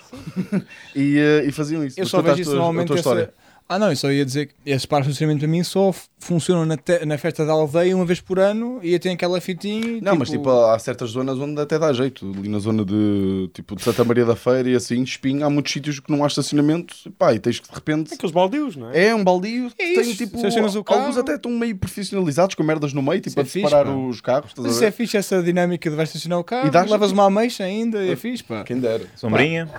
e, 0.95 1.17
eh, 1.17 1.45
e 1.47 1.51
faziam 1.51 1.83
isso. 1.83 1.99
Eu 1.99 2.03
Mas 2.03 2.11
só 2.11 2.21
vejo 2.21 2.41
isso 2.41 2.51
normalmente. 2.51 2.87
tua 2.87 2.93
essa- 2.99 3.09
história. 3.09 3.33
Ah, 3.71 3.79
não, 3.79 3.89
eu 3.89 3.95
só 3.95 4.11
ia 4.11 4.25
dizer 4.25 4.47
que 4.47 4.53
esses 4.65 4.85
parques 4.85 5.07
de 5.07 5.11
estacionamento 5.13 5.39
para 5.39 5.47
mim 5.47 5.63
só 5.63 5.95
funcionam 6.19 6.65
na, 6.65 6.77
na 7.05 7.17
festa 7.17 7.45
da 7.45 7.53
aldeia 7.53 7.95
uma 7.95 8.03
vez 8.03 8.19
por 8.19 8.37
ano 8.37 8.81
e 8.83 8.99
tem 8.99 9.13
aquela 9.13 9.39
fitinha. 9.39 9.87
e, 9.97 10.01
Não, 10.01 10.13
mas 10.13 10.29
tipo, 10.29 10.49
há 10.49 10.77
certas 10.77 11.11
zonas 11.11 11.39
onde 11.39 11.61
até 11.61 11.79
dá 11.79 11.93
jeito. 11.93 12.29
Ali 12.37 12.49
na 12.49 12.59
zona 12.59 12.83
de 12.83 13.49
tipo 13.53 13.73
de 13.77 13.81
Santa 13.81 14.03
Maria 14.03 14.25
da 14.25 14.35
Feira 14.35 14.69
e 14.69 14.75
assim, 14.75 15.01
espinho, 15.03 15.45
há 15.45 15.49
muitos 15.49 15.71
sítios 15.71 16.01
que 16.01 16.11
não 16.11 16.21
há 16.21 16.27
estacionamento 16.27 16.93
pá, 17.17 17.33
e 17.33 17.39
tens 17.39 17.61
que 17.61 17.69
de 17.69 17.73
repente. 17.73 18.13
Aqueles 18.13 18.33
baldios, 18.33 18.75
não 18.75 18.91
é? 18.91 19.05
É 19.07 19.15
um 19.15 19.23
baldio, 19.23 19.71
É 19.79 19.83
tem 19.93 20.01
isso, 20.01 20.17
tipo. 20.17 20.35
estacionas 20.35 20.75
o 20.75 20.83
carro. 20.83 20.99
Alguns 20.99 21.17
até 21.17 21.35
estão 21.35 21.51
meio 21.53 21.77
profissionalizados 21.77 22.55
com 22.55 22.63
merdas 22.63 22.91
no 22.91 23.01
meio, 23.01 23.21
tipo 23.21 23.39
a 23.39 23.43
é 23.43 23.45
fixe, 23.45 23.65
separar 23.65 23.85
pá. 23.85 23.93
os 23.95 24.19
carros. 24.19 24.51
Mas 24.57 24.65
a 24.65 24.69
isso 24.69 24.83
é 24.83 24.91
fixe, 24.91 25.15
essa 25.15 25.41
dinâmica 25.41 25.89
de 25.89 25.95
vais 25.95 26.09
estacionar 26.09 26.39
o 26.39 26.43
carro, 26.43 26.67
E 26.67 26.89
levas 26.89 27.13
uma 27.13 27.23
ameixa 27.27 27.63
ainda, 27.63 28.05
é 28.05 28.17
fixe, 28.17 28.43
pá. 28.43 28.65
Quem 28.65 28.81
dera. 28.81 29.05
Sombrinha. 29.15 29.69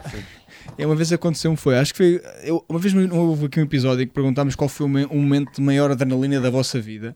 E 0.78 0.84
uma 0.86 0.94
vez 0.94 1.12
aconteceu-me 1.12 1.56
foi, 1.56 1.76
acho 1.78 1.92
que 1.92 1.98
foi, 1.98 2.22
eu, 2.44 2.64
uma 2.68 2.78
vez 2.78 2.94
houve 3.12 3.46
aqui 3.46 3.60
um 3.60 3.64
episódio 3.64 4.02
em 4.02 4.06
que 4.06 4.12
perguntámos 4.14 4.54
qual 4.54 4.68
foi 4.68 4.86
o 4.86 4.88
me- 4.88 5.04
o 5.06 5.14
momento 5.16 5.56
de 5.56 5.60
maior 5.60 5.90
adrenalina 5.90 6.40
da 6.40 6.50
vossa 6.50 6.80
vida 6.80 7.14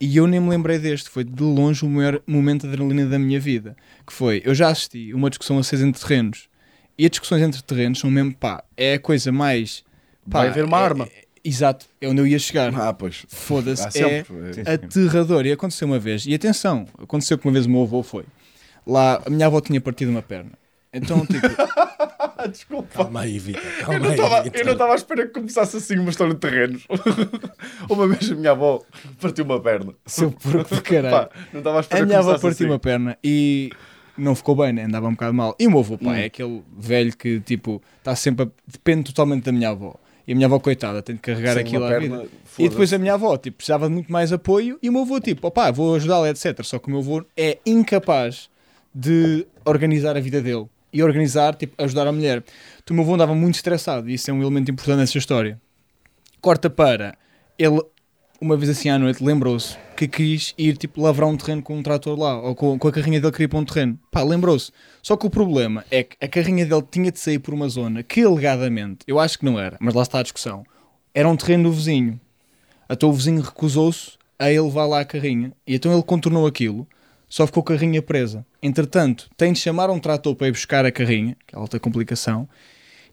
e 0.00 0.16
eu 0.16 0.26
nem 0.26 0.38
me 0.40 0.48
lembrei 0.48 0.78
deste, 0.78 1.08
foi 1.08 1.24
de 1.24 1.42
longe 1.42 1.84
o 1.84 1.88
maior 1.88 2.20
momento 2.26 2.62
de 2.62 2.68
adrenalina 2.68 3.06
da 3.08 3.18
minha 3.18 3.40
vida, 3.40 3.76
que 4.06 4.12
foi, 4.12 4.42
eu 4.44 4.54
já 4.54 4.68
assisti 4.68 5.12
uma 5.14 5.28
discussão 5.30 5.58
acesa 5.58 5.86
entre 5.86 6.00
terrenos 6.00 6.48
e 6.98 7.04
as 7.04 7.10
discussões 7.10 7.42
entre 7.42 7.62
terrenos 7.62 7.98
são 7.98 8.10
mesmo, 8.10 8.34
pá, 8.34 8.62
é 8.76 8.94
a 8.94 8.98
coisa 8.98 9.30
mais... 9.32 9.84
Pá, 10.30 10.40
Vai 10.40 10.48
haver 10.48 10.64
uma 10.64 10.78
é- 10.78 10.82
arma. 10.84 11.04
é- 11.04 11.24
exato, 11.44 11.86
é 12.00 12.08
onde 12.08 12.20
eu 12.20 12.26
ia 12.26 12.38
chegar. 12.38 12.74
Ah, 12.78 12.92
pois. 12.92 13.24
Foda-se, 13.28 13.82
Há 13.82 13.86
é 13.86 13.90
sim. 14.24 14.60
aterrador. 14.66 15.46
E 15.46 15.52
aconteceu 15.52 15.86
uma 15.88 15.98
vez. 15.98 16.26
E 16.26 16.34
atenção, 16.34 16.84
aconteceu 17.02 17.38
que 17.38 17.46
uma 17.46 17.52
vez 17.52 17.64
o 17.64 17.70
meu 17.70 17.82
avô 17.82 18.02
foi. 18.02 18.24
Lá, 18.86 19.22
a 19.24 19.30
minha 19.30 19.46
avó 19.46 19.60
tinha 19.60 19.80
partido 19.80 20.10
uma 20.10 20.20
perna. 20.20 20.50
Então, 20.92 21.24
tipo, 21.26 21.46
Desculpa. 22.50 22.88
Calma 23.04 23.20
aí, 23.22 23.38
Vitor. 23.38 23.62
Eu 24.54 24.64
não 24.64 24.72
estava 24.72 24.92
à 24.92 24.94
espera 24.94 25.26
que 25.26 25.32
começasse 25.34 25.76
assim 25.76 25.98
uma 25.98 26.10
história 26.10 26.32
de 26.34 26.40
terrenos. 26.40 26.86
uma 27.90 28.06
vez 28.08 28.30
a 28.30 28.34
minha 28.34 28.52
avó 28.52 28.80
partiu 29.20 29.44
uma 29.44 29.60
perna. 29.60 29.92
seu 30.06 30.30
porco 30.30 30.74
do 30.74 30.80
caralho. 30.82 31.28
Pá, 31.28 31.30
não 31.52 31.60
estava 31.60 31.76
à 31.78 31.80
espera 31.80 32.02
A 32.02 32.06
minha 32.06 32.18
avó 32.18 32.32
partiu 32.32 32.48
assim. 32.48 32.64
uma 32.66 32.78
perna 32.78 33.18
e 33.22 33.70
não 34.16 34.34
ficou 34.34 34.56
bem, 34.56 34.72
né? 34.72 34.84
andava 34.84 35.08
um 35.08 35.12
bocado 35.12 35.34
mal. 35.34 35.54
E 35.58 35.66
o 35.66 35.70
meu 35.70 35.80
avô, 35.80 35.98
pá, 35.98 36.10
Hum. 36.10 36.14
é 36.14 36.24
aquele 36.26 36.62
velho 36.76 37.16
que, 37.16 37.40
tipo, 37.40 37.82
está 37.98 38.14
sempre. 38.16 38.46
A... 38.46 38.48
depende 38.66 39.04
totalmente 39.04 39.44
da 39.44 39.52
minha 39.52 39.70
avó. 39.70 39.94
E 40.26 40.32
a 40.32 40.34
minha 40.34 40.46
avó, 40.46 40.58
coitada, 40.58 41.02
tem 41.02 41.16
de 41.16 41.22
carregar 41.22 41.54
Sem 41.54 41.62
aquilo 41.62 41.84
à 41.84 41.98
vida. 41.98 42.26
E 42.58 42.68
depois 42.68 42.92
a 42.92 42.98
minha 42.98 43.14
avó, 43.14 43.36
tipo, 43.38 43.56
precisava 43.58 43.88
de 43.88 43.94
muito 43.94 44.12
mais 44.12 44.30
apoio. 44.32 44.78
E 44.82 44.88
o 44.88 44.92
meu 44.92 45.02
avô, 45.02 45.18
tipo, 45.20 45.46
opá, 45.46 45.70
vou 45.70 45.94
ajudá-la, 45.94 46.28
etc. 46.30 46.62
Só 46.64 46.78
que 46.78 46.86
o 46.88 46.90
meu 46.90 47.00
avô 47.00 47.24
é 47.36 47.58
incapaz 47.64 48.50
de 48.94 49.46
organizar 49.64 50.16
a 50.16 50.20
vida 50.20 50.42
dele. 50.42 50.66
E 50.92 51.02
organizar, 51.02 51.54
tipo, 51.54 51.74
ajudar 51.82 52.06
a 52.06 52.12
mulher. 52.12 52.42
Então 52.82 52.94
o 52.94 52.96
meu 52.96 53.04
avô 53.04 53.14
andava 53.14 53.34
muito 53.34 53.56
estressado. 53.56 54.08
E 54.08 54.14
isso 54.14 54.30
é 54.30 54.34
um 54.34 54.40
elemento 54.40 54.70
importante 54.70 54.98
nessa 54.98 55.18
história. 55.18 55.60
Corta 56.40 56.70
para 56.70 57.16
ele, 57.58 57.82
uma 58.40 58.56
vez 58.56 58.70
assim 58.70 58.88
à 58.88 58.98
noite, 58.98 59.22
lembrou-se 59.22 59.76
que 59.96 60.06
quis 60.06 60.54
ir, 60.56 60.76
tipo, 60.76 61.02
lavrar 61.02 61.28
um 61.28 61.36
terreno 61.36 61.60
com 61.62 61.76
um 61.76 61.82
trator 61.82 62.18
lá. 62.18 62.40
Ou 62.40 62.54
com, 62.54 62.78
com 62.78 62.88
a 62.88 62.92
carrinha 62.92 63.20
dele 63.20 63.32
queria 63.32 63.46
ir 63.46 63.48
para 63.48 63.58
um 63.58 63.64
terreno. 63.64 63.98
Pá, 64.10 64.22
lembrou-se. 64.22 64.70
Só 65.02 65.16
que 65.16 65.26
o 65.26 65.30
problema 65.30 65.84
é 65.90 66.04
que 66.04 66.16
a 66.20 66.28
carrinha 66.28 66.64
dele 66.64 66.84
tinha 66.90 67.10
de 67.10 67.18
sair 67.18 67.38
por 67.38 67.52
uma 67.52 67.68
zona 67.68 68.02
que, 68.02 68.22
alegadamente, 68.22 69.00
eu 69.06 69.18
acho 69.18 69.38
que 69.38 69.44
não 69.44 69.58
era, 69.58 69.76
mas 69.80 69.94
lá 69.94 70.02
está 70.02 70.20
a 70.20 70.22
discussão, 70.22 70.64
era 71.12 71.28
um 71.28 71.36
terreno 71.36 71.64
do 71.64 71.72
vizinho. 71.72 72.20
Então 72.88 73.10
o 73.10 73.12
vizinho 73.12 73.42
recusou-se 73.42 74.12
a 74.38 74.50
ele 74.50 74.60
levar 74.60 74.86
lá 74.86 75.00
a 75.00 75.04
carrinha. 75.04 75.52
E 75.66 75.74
então 75.74 75.92
ele 75.92 76.02
contornou 76.02 76.46
aquilo, 76.46 76.86
só 77.28 77.46
ficou 77.46 77.60
a 77.62 77.66
carrinha 77.66 78.00
presa. 78.00 78.44
Entretanto, 78.62 79.28
tem 79.36 79.52
de 79.52 79.58
chamar 79.58 79.90
um 79.90 79.98
trator 79.98 80.34
para 80.34 80.48
ir 80.48 80.52
buscar 80.52 80.84
a 80.84 80.90
carrinha, 80.90 81.36
que 81.46 81.54
é 81.54 81.58
alta 81.58 81.78
complicação. 81.78 82.48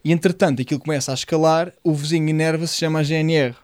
E 0.03 0.11
entretanto, 0.11 0.61
aquilo 0.61 0.79
começa 0.79 1.11
a 1.11 1.15
escalar, 1.15 1.73
o 1.83 1.93
vizinho 1.93 2.29
enerva-se, 2.29 2.75
chama 2.75 2.99
a 2.99 3.03
GNR. 3.03 3.55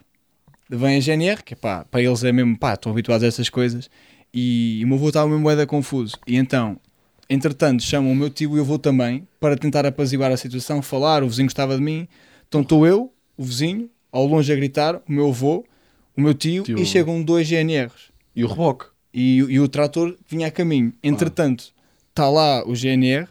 Vem 0.70 0.98
a 0.98 1.00
GNR, 1.00 1.44
que 1.44 1.56
pá, 1.56 1.86
para 1.90 2.02
eles 2.02 2.24
é 2.24 2.32
mesmo, 2.32 2.58
pá, 2.58 2.74
estão 2.74 2.92
habituados 2.92 3.24
a 3.24 3.28
essas 3.28 3.50
coisas. 3.50 3.90
E 4.34 4.82
o 4.84 4.88
meu 4.88 4.98
avô 4.98 5.10
estava 5.10 5.28
mesmo 5.28 5.44
bué 5.44 5.56
da 5.56 5.66
confuso. 5.68 6.18
E 6.26 6.38
então, 6.38 6.80
entretanto, 7.30 7.84
chamam 7.84 8.12
o 8.12 8.16
meu 8.16 8.30
tio 8.30 8.56
e 8.56 8.60
eu 8.60 8.66
vou 8.66 8.80
também, 8.80 9.28
para 9.40 9.56
tentar 9.56 9.86
apaziguar 9.86 10.32
a 10.32 10.38
situação, 10.38 10.82
falar, 10.82 11.24
o 11.24 11.28
vizinho 11.30 11.48
gostava 11.48 11.76
de 11.76 11.82
mim. 11.82 12.08
Então 12.48 12.62
estou 12.62 12.88
eu, 12.88 13.14
o 13.38 13.44
vizinho, 13.44 13.90
ao 14.12 14.26
longe 14.26 14.52
a 14.52 14.56
gritar, 14.56 14.96
o 14.96 15.12
meu 15.12 15.30
avô, 15.30 15.66
o 16.16 16.22
meu 16.22 16.34
tio, 16.34 16.64
Tio. 16.64 16.80
e 16.80 16.86
chegam 16.86 17.22
dois 17.22 17.48
GNRs. 17.48 18.12
E 18.36 18.44
o 18.44 18.48
reboque. 18.48 18.86
E, 19.14 19.38
e 19.38 19.60
o 19.60 19.68
trator 19.68 20.18
vinha 20.28 20.48
a 20.48 20.52
caminho. 20.52 20.94
Entretanto, 21.04 21.74
está 22.10 22.30
lá 22.30 22.64
o 22.68 22.74
GNR, 22.76 23.28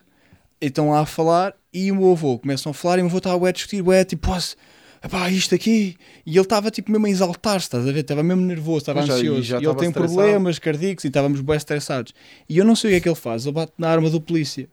e 0.61 0.67
estão 0.67 0.91
lá 0.91 1.01
a 1.01 1.07
falar, 1.07 1.55
e 1.73 1.91
o 1.91 1.97
meu 1.97 2.13
avô 2.13 2.39
começam 2.39 2.71
a 2.71 2.75
falar, 2.75 2.99
e 2.99 3.01
o 3.01 3.05
meu 3.05 3.11
avô 3.11 3.19
estava 3.19 3.49
a 3.49 3.53
discutir, 3.53 3.81
ué, 3.83 4.05
tipo, 4.05 4.29
"Posso- 4.29 4.57
epá, 5.03 5.31
isto 5.31 5.55
aqui. 5.55 5.97
E 6.27 6.33
ele 6.33 6.41
estava 6.41 6.71
tipo 6.71 6.91
mesmo 6.93 7.07
a 7.07 7.11
exaltar-se, 7.11 7.67
estás 7.67 7.89
a 7.89 7.93
ver? 7.93 8.01
Estava 8.01 8.23
mesmo 8.23 8.43
nervoso, 8.43 8.79
estava 8.81 9.01
já- 9.03 9.15
ansioso. 9.15 9.43
já 9.43 9.59
E, 9.59 9.65
ele 9.65 9.75
tem 9.77 9.89
estressado. 9.89 10.15
problemas 10.15 10.59
cardíacos 10.59 11.05
e 11.05 11.09
estávamos 11.09 11.41
bem 11.41 11.57
estressados. 11.57 12.13
E 12.49 12.59
eu 12.59 12.65
não 12.65 12.77
sei 12.77 12.91
o 12.91 12.93
que 12.93 12.97
é 12.97 13.01
que 13.01 13.09
ele 13.09 13.17
faz, 13.17 13.47
ele 13.47 13.55
bate 13.55 13.73
na 13.79 13.89
arma 13.89 14.11
do 14.11 14.21
polícia. 14.21 14.69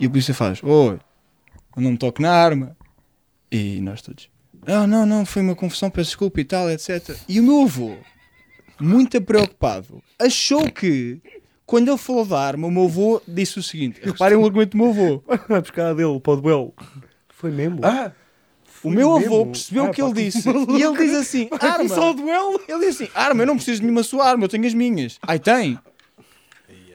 E 0.00 0.06
o 0.06 0.10
polícia 0.10 0.32
faz, 0.34 0.62
oi, 0.62 0.98
eu 1.76 1.82
não 1.82 1.92
me 1.92 1.98
toque 1.98 2.22
na 2.22 2.30
arma. 2.32 2.76
E 3.52 3.80
nós 3.80 4.00
todos, 4.02 4.28
não, 4.66 4.86
não, 4.86 5.04
não, 5.06 5.26
foi 5.26 5.42
uma 5.42 5.54
confusão, 5.54 5.90
peço 5.90 6.08
desculpa 6.10 6.40
e 6.40 6.44
tal, 6.44 6.70
etc. 6.70 7.14
E 7.28 7.38
o 7.38 7.42
meu 7.42 7.62
avô, 7.62 7.94
muito 8.80 9.20
preocupado, 9.20 10.02
achou 10.20 10.70
que, 10.70 11.20
quando 11.66 11.88
ele 11.88 11.98
falou 11.98 12.24
da 12.24 12.38
arma, 12.40 12.66
o 12.66 12.70
meu 12.70 12.84
avô 12.84 13.22
disse 13.26 13.58
o 13.58 13.62
seguinte: 13.62 14.00
reparem 14.02 14.36
o 14.38 14.44
argumento 14.44 14.70
do 14.70 14.78
meu 14.78 14.90
avô. 14.90 15.22
Vai 15.48 15.60
buscar 15.60 15.90
a 15.90 15.94
dele 15.94 16.20
para 16.20 16.32
o 16.32 16.36
duelo. 16.40 16.74
Foi 17.28 17.50
mesmo? 17.50 17.80
Ah! 17.82 18.12
O 18.82 18.90
meu 18.90 19.18
mesmo? 19.18 19.34
avô 19.34 19.46
percebeu 19.46 19.84
Ah, 19.84 19.88
o 19.88 19.92
que 19.92 20.02
pá, 20.02 20.08
ele 20.08 20.14
que 20.16 20.24
disse. 20.24 20.48
E 20.48 20.82
ele 20.82 20.96
diz 20.98 21.14
assim: 21.14 21.46
Começou 21.76 21.98
o 21.98 22.08
arma. 22.08 22.14
duelo? 22.14 22.60
Ele 22.68 22.78
diz 22.86 23.00
assim: 23.00 23.08
arma, 23.14 23.42
eu 23.42 23.46
não 23.46 23.56
preciso 23.56 23.78
de 23.80 23.86
nenhuma 23.86 24.02
sua 24.02 24.26
arma, 24.28 24.44
eu 24.44 24.48
tenho 24.48 24.66
as 24.66 24.74
minhas. 24.74 25.18
Ai, 25.22 25.38
tem. 25.38 25.78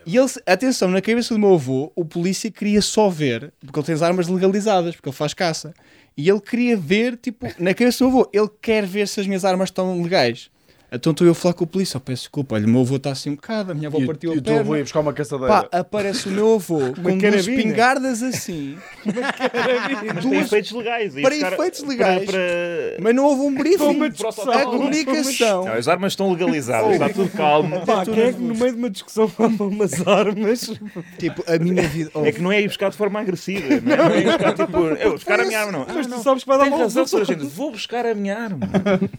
E 0.05 0.17
ele, 0.17 0.27
atenção, 0.45 0.89
na 0.89 1.01
cabeça 1.01 1.33
do 1.33 1.39
meu 1.39 1.53
avô, 1.53 1.91
o 1.95 2.03
polícia 2.03 2.49
queria 2.49 2.81
só 2.81 3.09
ver, 3.09 3.51
porque 3.59 3.77
ele 3.79 3.85
tem 3.85 3.95
as 3.95 4.01
armas 4.01 4.27
legalizadas, 4.27 4.95
porque 4.95 5.09
ele 5.09 5.15
faz 5.15 5.33
caça. 5.33 5.73
E 6.17 6.27
ele 6.29 6.39
queria 6.41 6.75
ver, 6.75 7.15
tipo, 7.17 7.45
na 7.59 7.73
cabeça 7.73 8.03
do 8.03 8.09
meu 8.09 8.19
avô, 8.21 8.29
ele 8.33 8.49
quer 8.61 8.85
ver 8.85 9.07
se 9.07 9.19
as 9.19 9.27
minhas 9.27 9.45
armas 9.45 9.69
estão 9.69 10.01
legais. 10.01 10.49
Então 10.91 11.11
estou 11.11 11.25
eu 11.27 11.31
a 11.31 11.35
falar 11.35 11.53
com 11.53 11.63
o 11.63 11.67
polícia, 11.67 11.97
oh, 11.97 11.99
peço 11.99 12.23
desculpa, 12.23 12.55
olha, 12.55 12.65
o 12.65 12.69
meu 12.69 12.81
avô 12.81 12.95
está 12.95 13.11
assim 13.11 13.29
um 13.29 13.35
bocado, 13.35 13.71
a 13.71 13.75
minha 13.75 13.87
avó 13.89 13.99
E, 13.99 14.05
partiu 14.07 14.31
e 14.33 14.35
a 14.35 14.39
o 14.39 14.41
teu 14.41 14.53
avô 14.55 14.63
perna. 14.63 14.77
ia 14.77 14.83
buscar 14.83 14.99
uma 15.01 15.13
caçadeira. 15.13 15.53
Pá, 15.53 15.67
aparece 15.71 16.27
o 16.27 16.31
meu 16.31 16.55
avô 16.55 16.79
com 16.95 17.01
duas 17.01 17.21
carabina. 17.21 17.37
espingardas 17.37 18.23
assim, 18.23 18.77
Mas 19.05 20.23
tem 20.23 20.31
duas 20.31 20.45
efeitos 20.45 20.71
legais. 20.71 21.15
e 21.17 21.21
para 21.21 21.35
efeitos 21.35 21.83
legais. 21.83 22.25
Para, 22.25 22.37
para- 22.37 23.01
mas 23.03 23.15
não 23.15 23.25
houve 23.25 23.41
um 23.41 23.53
briefing. 23.55 23.83
uma 23.83 24.09
discussão. 24.09 24.51
A 24.51 24.63
comunicação. 24.65 25.65
Não, 25.65 25.73
as 25.73 25.87
armas 25.87 26.13
estão 26.13 26.31
legalizadas, 26.31 26.91
está 26.93 27.09
tudo 27.09 27.29
calmo. 27.29 27.85
Pá, 27.85 28.03
quem 28.05 28.19
é 28.23 28.33
que 28.33 28.39
no 28.41 28.55
meio 28.55 28.71
de 28.73 28.77
uma 28.79 28.89
discussão 28.89 29.27
fala 29.27 29.49
umas 29.59 30.07
armas? 30.07 30.71
Tipo, 31.17 31.43
a 31.47 31.57
minha 31.59 31.83
vida. 31.87 32.11
É 32.25 32.31
que 32.31 32.41
não 32.41 32.51
é 32.51 32.61
ir 32.61 32.67
buscar 32.67 32.89
de 32.89 32.97
forma 32.97 33.19
agressiva, 33.19 33.67
não 33.81 33.93
é, 33.93 33.97
não 33.97 34.05
é 34.11 34.19
ir 34.19 34.25
buscar 34.25 34.53
tipo, 34.53 34.77
eu 34.79 35.11
buscar 35.11 35.39
a 35.39 35.45
minha 35.45 35.59
arma, 35.59 35.71
não. 35.71 35.85
Mas 35.87 35.97
Ah, 35.97 36.01
tu 36.03 36.09
não. 36.09 36.23
sabes 36.23 36.43
que 36.43 36.49
vai 36.49 36.57
dar 36.57 36.69
mal 36.69 36.79
razão, 36.79 37.05
gente, 37.25 37.45
vou 37.45 37.71
buscar 37.71 38.05
a 38.05 38.13
minha 38.15 38.37
arma. 38.37 38.59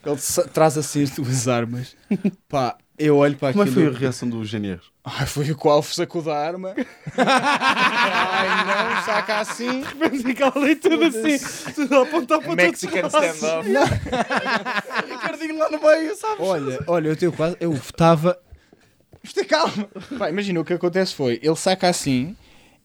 Ele 0.05 0.47
traz 0.53 0.77
assim 0.77 1.03
as 1.03 1.09
duas 1.11 1.47
armas. 1.47 1.60
Pá, 2.49 2.75
eu 2.97 3.17
olho 3.17 3.35
para 3.37 3.51
Como 3.53 3.63
é 3.63 3.67
aquilo. 3.67 3.85
que 3.85 3.89
foi 3.89 3.97
a 3.97 3.99
reação 3.99 4.29
dos 4.29 4.49
GNRs? 4.51 4.83
Ai, 5.03 5.25
foi 5.25 5.49
o 5.51 5.55
qual 5.55 5.81
sacou 5.81 6.21
da 6.21 6.37
arma. 6.37 6.75
Ai, 7.17 8.47
não, 8.65 9.01
saca 9.03 9.39
assim. 9.39 9.83
Fica 10.23 10.51
ali 10.55 10.75
tudo 10.75 11.03
assim, 11.05 11.73
tudo 11.73 11.95
a 11.97 12.03
apontar 12.03 12.39
para 12.39 12.55
Mexican 12.55 13.07
standoff. 13.07 13.69
Ricardinho 15.09 15.57
lá 15.59 15.69
no 15.71 15.81
meio, 15.81 16.15
sabes? 16.15 16.37
Olha, 16.39 16.79
olha, 16.87 17.07
eu 17.09 17.15
tenho 17.17 17.31
quase. 17.31 17.57
Eu 17.59 17.73
estava. 17.73 18.37
Isto 19.23 19.39
é 19.39 19.43
calma. 19.45 19.87
Pá, 20.19 20.29
imagina, 20.29 20.59
o 20.59 20.65
que 20.65 20.73
acontece 20.73 21.15
foi: 21.15 21.39
ele 21.41 21.55
saca 21.55 21.89
assim. 21.89 22.35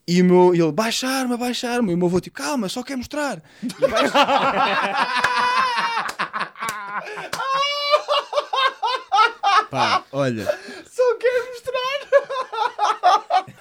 E 0.09 0.23
o 0.23 0.25
meu, 0.25 0.55
ele 0.55 0.71
baixa 0.71 1.09
a 1.09 1.11
arma, 1.11 1.37
baixa 1.37 1.69
a 1.69 1.73
arma. 1.75 1.91
E 1.91 1.95
o 1.95 1.99
meu 1.99 2.07
avô, 2.07 2.21
tipo, 2.21 2.37
calma, 2.37 2.69
só 2.69 2.81
quer 2.83 2.97
mostrar. 2.97 3.43
E 3.63 3.89
baixa- 3.89 4.13
Pá, 9.71 10.05
olha, 10.13 10.45
Só 10.91 11.17
quero 11.19 11.47
mostrar. 11.49 11.77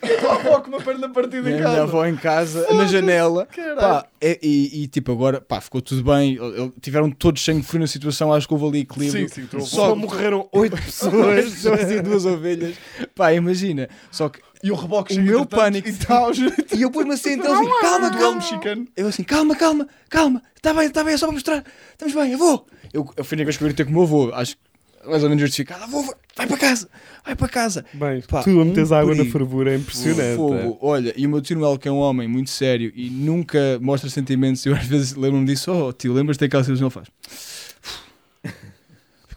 Eu 0.00 0.30
avó 0.30 0.60
com 0.60 0.68
uma 0.70 0.80
perna 0.80 1.08
partida 1.08 1.36
em 1.50 1.52
a 1.54 1.56
minha 1.56 1.62
casa. 1.62 1.82
avó 1.82 2.06
em 2.06 2.16
casa, 2.16 2.72
na 2.72 2.86
janela. 2.86 3.46
Pá, 3.78 4.06
e, 4.22 4.38
e- 4.40 4.82
e, 4.84 4.86
tipo, 4.86 5.10
agora 5.12 5.40
pá, 5.40 5.60
ficou 5.60 5.82
tudo 5.82 6.02
bem. 6.04 6.38
Tiveram 6.80 7.10
todos 7.10 7.44
sangue 7.44 7.62
frio 7.64 7.80
na 7.80 7.86
situação. 7.86 8.32
Acho 8.32 8.46
que 8.46 8.54
houve 8.54 8.66
ali 8.66 8.78
equilíbrio. 8.80 9.28
Sim, 9.28 9.42
sim, 9.42 9.48
avô. 9.52 9.66
Só 9.66 9.94
morreram 9.96 10.48
oito 10.52 10.76
pessoas. 10.80 11.44
pessoas 11.52 11.90
e 11.90 12.00
duas 12.00 12.24
ovelhas. 12.24 12.76
Pá, 13.14 13.32
imagina. 13.34 13.88
Só 14.10 14.28
que 14.28 14.40
E 14.62 14.70
o 14.70 14.74
reboque 14.76 15.18
o 15.18 15.22
meu 15.22 15.44
pânico 15.44 15.88
e 15.88 15.92
tal. 15.96 16.30
E 16.76 16.82
eu 16.82 16.90
pus-me 16.90 17.14
assim, 17.14 17.32
então 17.32 17.52
assim, 17.52 17.68
calma, 17.80 18.10
Duelo 18.10 18.18
calma. 18.18 18.36
mexicano. 18.36 18.86
Eu 18.96 19.08
assim, 19.08 19.24
calma, 19.24 19.56
calma, 19.56 19.88
calma. 20.08 20.42
Está 20.54 20.72
bem, 20.72 20.86
está 20.86 21.02
bem, 21.04 21.14
é 21.14 21.16
só 21.16 21.26
para 21.26 21.34
mostrar. 21.34 21.64
Estamos 21.92 22.14
bem, 22.14 22.32
eu 22.32 22.38
vou. 22.38 22.66
Eu, 22.92 23.12
eu 23.16 23.24
fui 23.24 23.36
na 23.36 23.44
vez 23.44 23.56
que 23.56 23.64
eu 23.64 23.68
gritei 23.68 23.84
com 23.84 23.90
o 23.90 23.94
meu 23.94 24.02
avô. 24.04 24.30
Acho 24.32 24.54
que 24.56 24.62
mais 25.08 25.22
ou 25.22 25.28
menos 25.28 25.42
justificada. 25.42 25.86
Vou, 25.86 26.02
vai- 26.02 26.14
vai 26.36 26.46
para 26.46 26.56
casa, 26.56 26.88
vai 27.24 27.34
para 27.36 27.48
casa. 27.48 27.84
Bem, 27.94 28.22
Pá, 28.22 28.42
tu 28.42 28.60
a 28.60 28.64
meteres 28.64 28.90
um 28.90 28.94
água 28.94 29.10
na 29.10 29.16
perigo. 29.18 29.32
fervura 29.32 29.72
é 29.72 29.76
impressionante. 29.76 30.36
Fogo. 30.36 30.78
Olha, 30.80 31.12
e 31.16 31.26
o 31.26 31.30
meu 31.30 31.40
tio 31.40 31.58
Noel, 31.58 31.78
que 31.78 31.88
é 31.88 31.92
um 31.92 31.98
homem 31.98 32.28
muito 32.28 32.50
sério 32.50 32.92
e 32.94 33.10
nunca 33.10 33.78
mostra 33.80 34.08
sentimentos, 34.10 34.64
eu 34.66 34.74
às 34.74 34.84
vezes 34.86 35.14
lembro-me 35.14 35.46
disso, 35.46 35.72
oh 35.72 35.92
tio, 35.92 36.12
lembras-te 36.12 36.40
daquela 36.40 36.62
situação 36.62 36.88
que 36.90 36.98
ele 36.98 37.04
faz? 37.06 37.57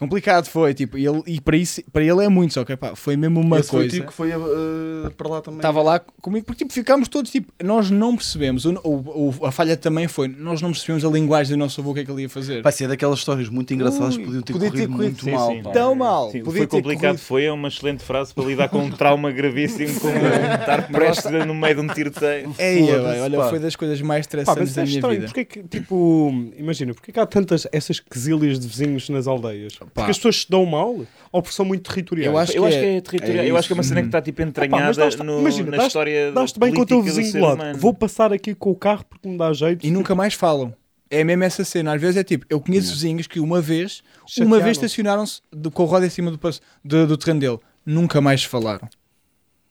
Foi 0.02 0.08
complicado, 0.08 0.48
foi, 0.48 0.74
tipo, 0.74 0.98
e, 0.98 1.06
ele, 1.06 1.22
e 1.28 1.40
para, 1.40 1.56
isso, 1.56 1.80
para 1.94 2.04
ele 2.04 2.24
é 2.26 2.28
muito, 2.28 2.56
só 2.56 2.66
que 2.66 2.76
pá, 2.76 2.96
foi 2.96 3.16
mesmo 3.16 3.40
uma 3.40 3.60
Esse 3.60 3.70
foi 3.70 3.80
o 3.80 3.82
coisa. 3.84 3.96
tio 3.98 4.08
que 4.08 4.14
foi 4.14 4.32
uh, 4.36 5.12
para 5.16 5.30
lá 5.30 5.42
também. 5.42 5.60
Estava 5.60 5.82
lá 5.84 6.00
comigo, 6.00 6.44
porque 6.46 6.64
tipo, 6.64 6.74
ficámos 6.74 7.08
todos 7.08 7.30
tipo, 7.30 7.52
nós 7.64 7.92
não 7.92 8.16
percebemos, 8.16 8.66
o, 8.66 8.72
o- 8.84 9.36
o- 9.40 9.46
a 9.46 9.52
falha 9.52 9.78
também 9.78 10.08
foi, 10.08 10.28
nós 10.28 10.60
não 10.60 10.72
percebemos 10.72 11.06
a 11.06 11.10
linguagem 11.10 11.56
do 11.56 11.60
nosso 11.60 11.80
avô, 11.82 11.92
o 11.92 11.94
que 11.94 12.00
é 12.00 12.06
que 12.06 12.10
ele 12.12 12.24
ia 12.24 12.30
fazer. 12.30 12.64
Vai 12.64 12.72
ser 12.72 12.88
daquelas 12.88 13.20
histórias 13.20 13.48
muito 13.48 13.74
engraçadas 13.76 14.18
que 14.18 14.24
podiam 14.24 14.42
ter 14.42 14.54
podia 14.54 14.72
ter 14.72 14.88
corrido 14.88 14.92
corrido, 14.92 15.04
muito 15.14 15.24
sim, 15.24 15.32
mal. 15.32 15.50
sim. 15.52 15.62
Tão 15.72 15.94
mal. 15.96 16.32
Sim, 16.32 16.40
Podia 16.44 16.60
foi 16.62 16.68
ter 16.68 16.78
complicado, 16.78 17.02
corrido. 17.12 17.20
foi 17.20 17.44
é 17.46 17.52
uma 17.52 17.68
excelente 17.68 18.04
frase 18.04 18.34
para 18.34 18.44
lidar 18.46 18.70
com 18.70 18.80
um 18.80 18.90
trauma 18.90 19.30
gravíssimo, 19.32 20.00
como 20.00 20.16
estar 20.18 20.88
prestes 20.92 21.32
no 21.46 21.54
meio 21.54 21.76
de 21.76 21.82
um 21.82 21.88
tiroteio. 21.88 22.50
Bem, 22.58 22.92
olha, 23.22 23.38
pá. 23.38 23.50
foi 23.50 23.60
das 23.60 23.76
coisas 23.76 24.02
mais 24.02 24.22
estressantes 24.22 24.74
da 24.74 24.82
é 24.82 24.86
minha 24.86 24.98
estranho, 24.98 25.16
vida. 25.22 25.26
porque 25.28 25.40
é 25.42 25.46
que, 25.46 25.64
tipo, 25.68 26.34
imagina, 26.58 26.92
porque 26.96 27.12
é 27.12 27.14
que 27.14 27.20
há 27.20 27.26
tantas, 27.28 27.68
essas 27.72 28.00
quesilhas 28.00 28.60
de 28.60 28.68
vizinhos 28.68 29.08
nas 29.10 29.28
aldeias? 29.28 29.78
Porque 29.94 30.12
as 30.12 30.18
pessoas 30.18 30.42
se 30.42 30.50
dão 30.50 30.66
mal 30.66 30.96
ou 31.32 31.42
porque 31.42 31.56
são 31.56 31.66
muito 31.66 31.90
territoriais? 31.90 32.32
Eu 32.32 32.38
acho 32.38 32.52
eu 32.54 32.62
que 32.64 32.68
acho 32.70 32.78
é- 32.78 32.82
que 32.82 32.88
é 32.88 33.02
territorial. 33.02 33.46
é 33.46 33.50
eu 33.50 33.58
acho 33.58 33.68
que 33.68 33.74
é 33.74 33.76
uma 33.76 33.84
cena 33.84 34.02
que 34.02 34.08
está 34.08 34.22
tipo 34.22 34.42
entranhada 34.42 34.94
dás-te- 34.94 35.24
no, 35.24 35.40
imagina, 35.40 35.78
na 35.78 35.88
história 35.88 36.32
Dás-te 36.32 36.60
bem 36.60 36.74
com 36.74 36.82
o 36.82 36.86
teu 36.86 37.02
vizinho 37.02 37.32
do 37.32 37.40
lado. 37.40 37.56
humano. 37.56 37.78
Vou 37.80 37.94
passar 37.94 38.32
aqui 38.34 38.54
com 38.56 38.72
o 38.72 38.76
carro 38.76 39.04
porque 39.10 39.28
me 39.28 39.38
dá 39.38 39.52
jeito. 39.54 39.86
E 39.86 39.92
nunca 39.92 40.14
mais 40.16 40.34
falam. 40.34 40.74
É 41.10 41.24
mesmo 41.26 41.44
essa 41.44 41.64
cena. 41.66 41.94
Às 41.94 42.00
vezes 42.02 42.16
é 42.18 42.24
tipo, 42.24 42.46
eu 42.50 42.60
conheço 42.62 42.94
vizinhos 42.94 43.28
que 43.28 43.40
uma 43.40 43.60
vez, 43.60 44.02
uma 44.20 44.28
Chatearam-se. 44.28 44.64
vez 44.64 44.78
estacionaram-se 44.78 45.42
com 45.74 45.84
o 45.84 45.86
roda 45.86 46.06
em 46.06 46.10
cima 46.10 46.32
do, 46.32 46.40
do, 46.86 47.08
do 47.08 47.18
terreno 47.18 47.40
dele. 47.42 47.60
Nunca 47.86 48.22
mais 48.22 48.44
falaram. 48.46 48.88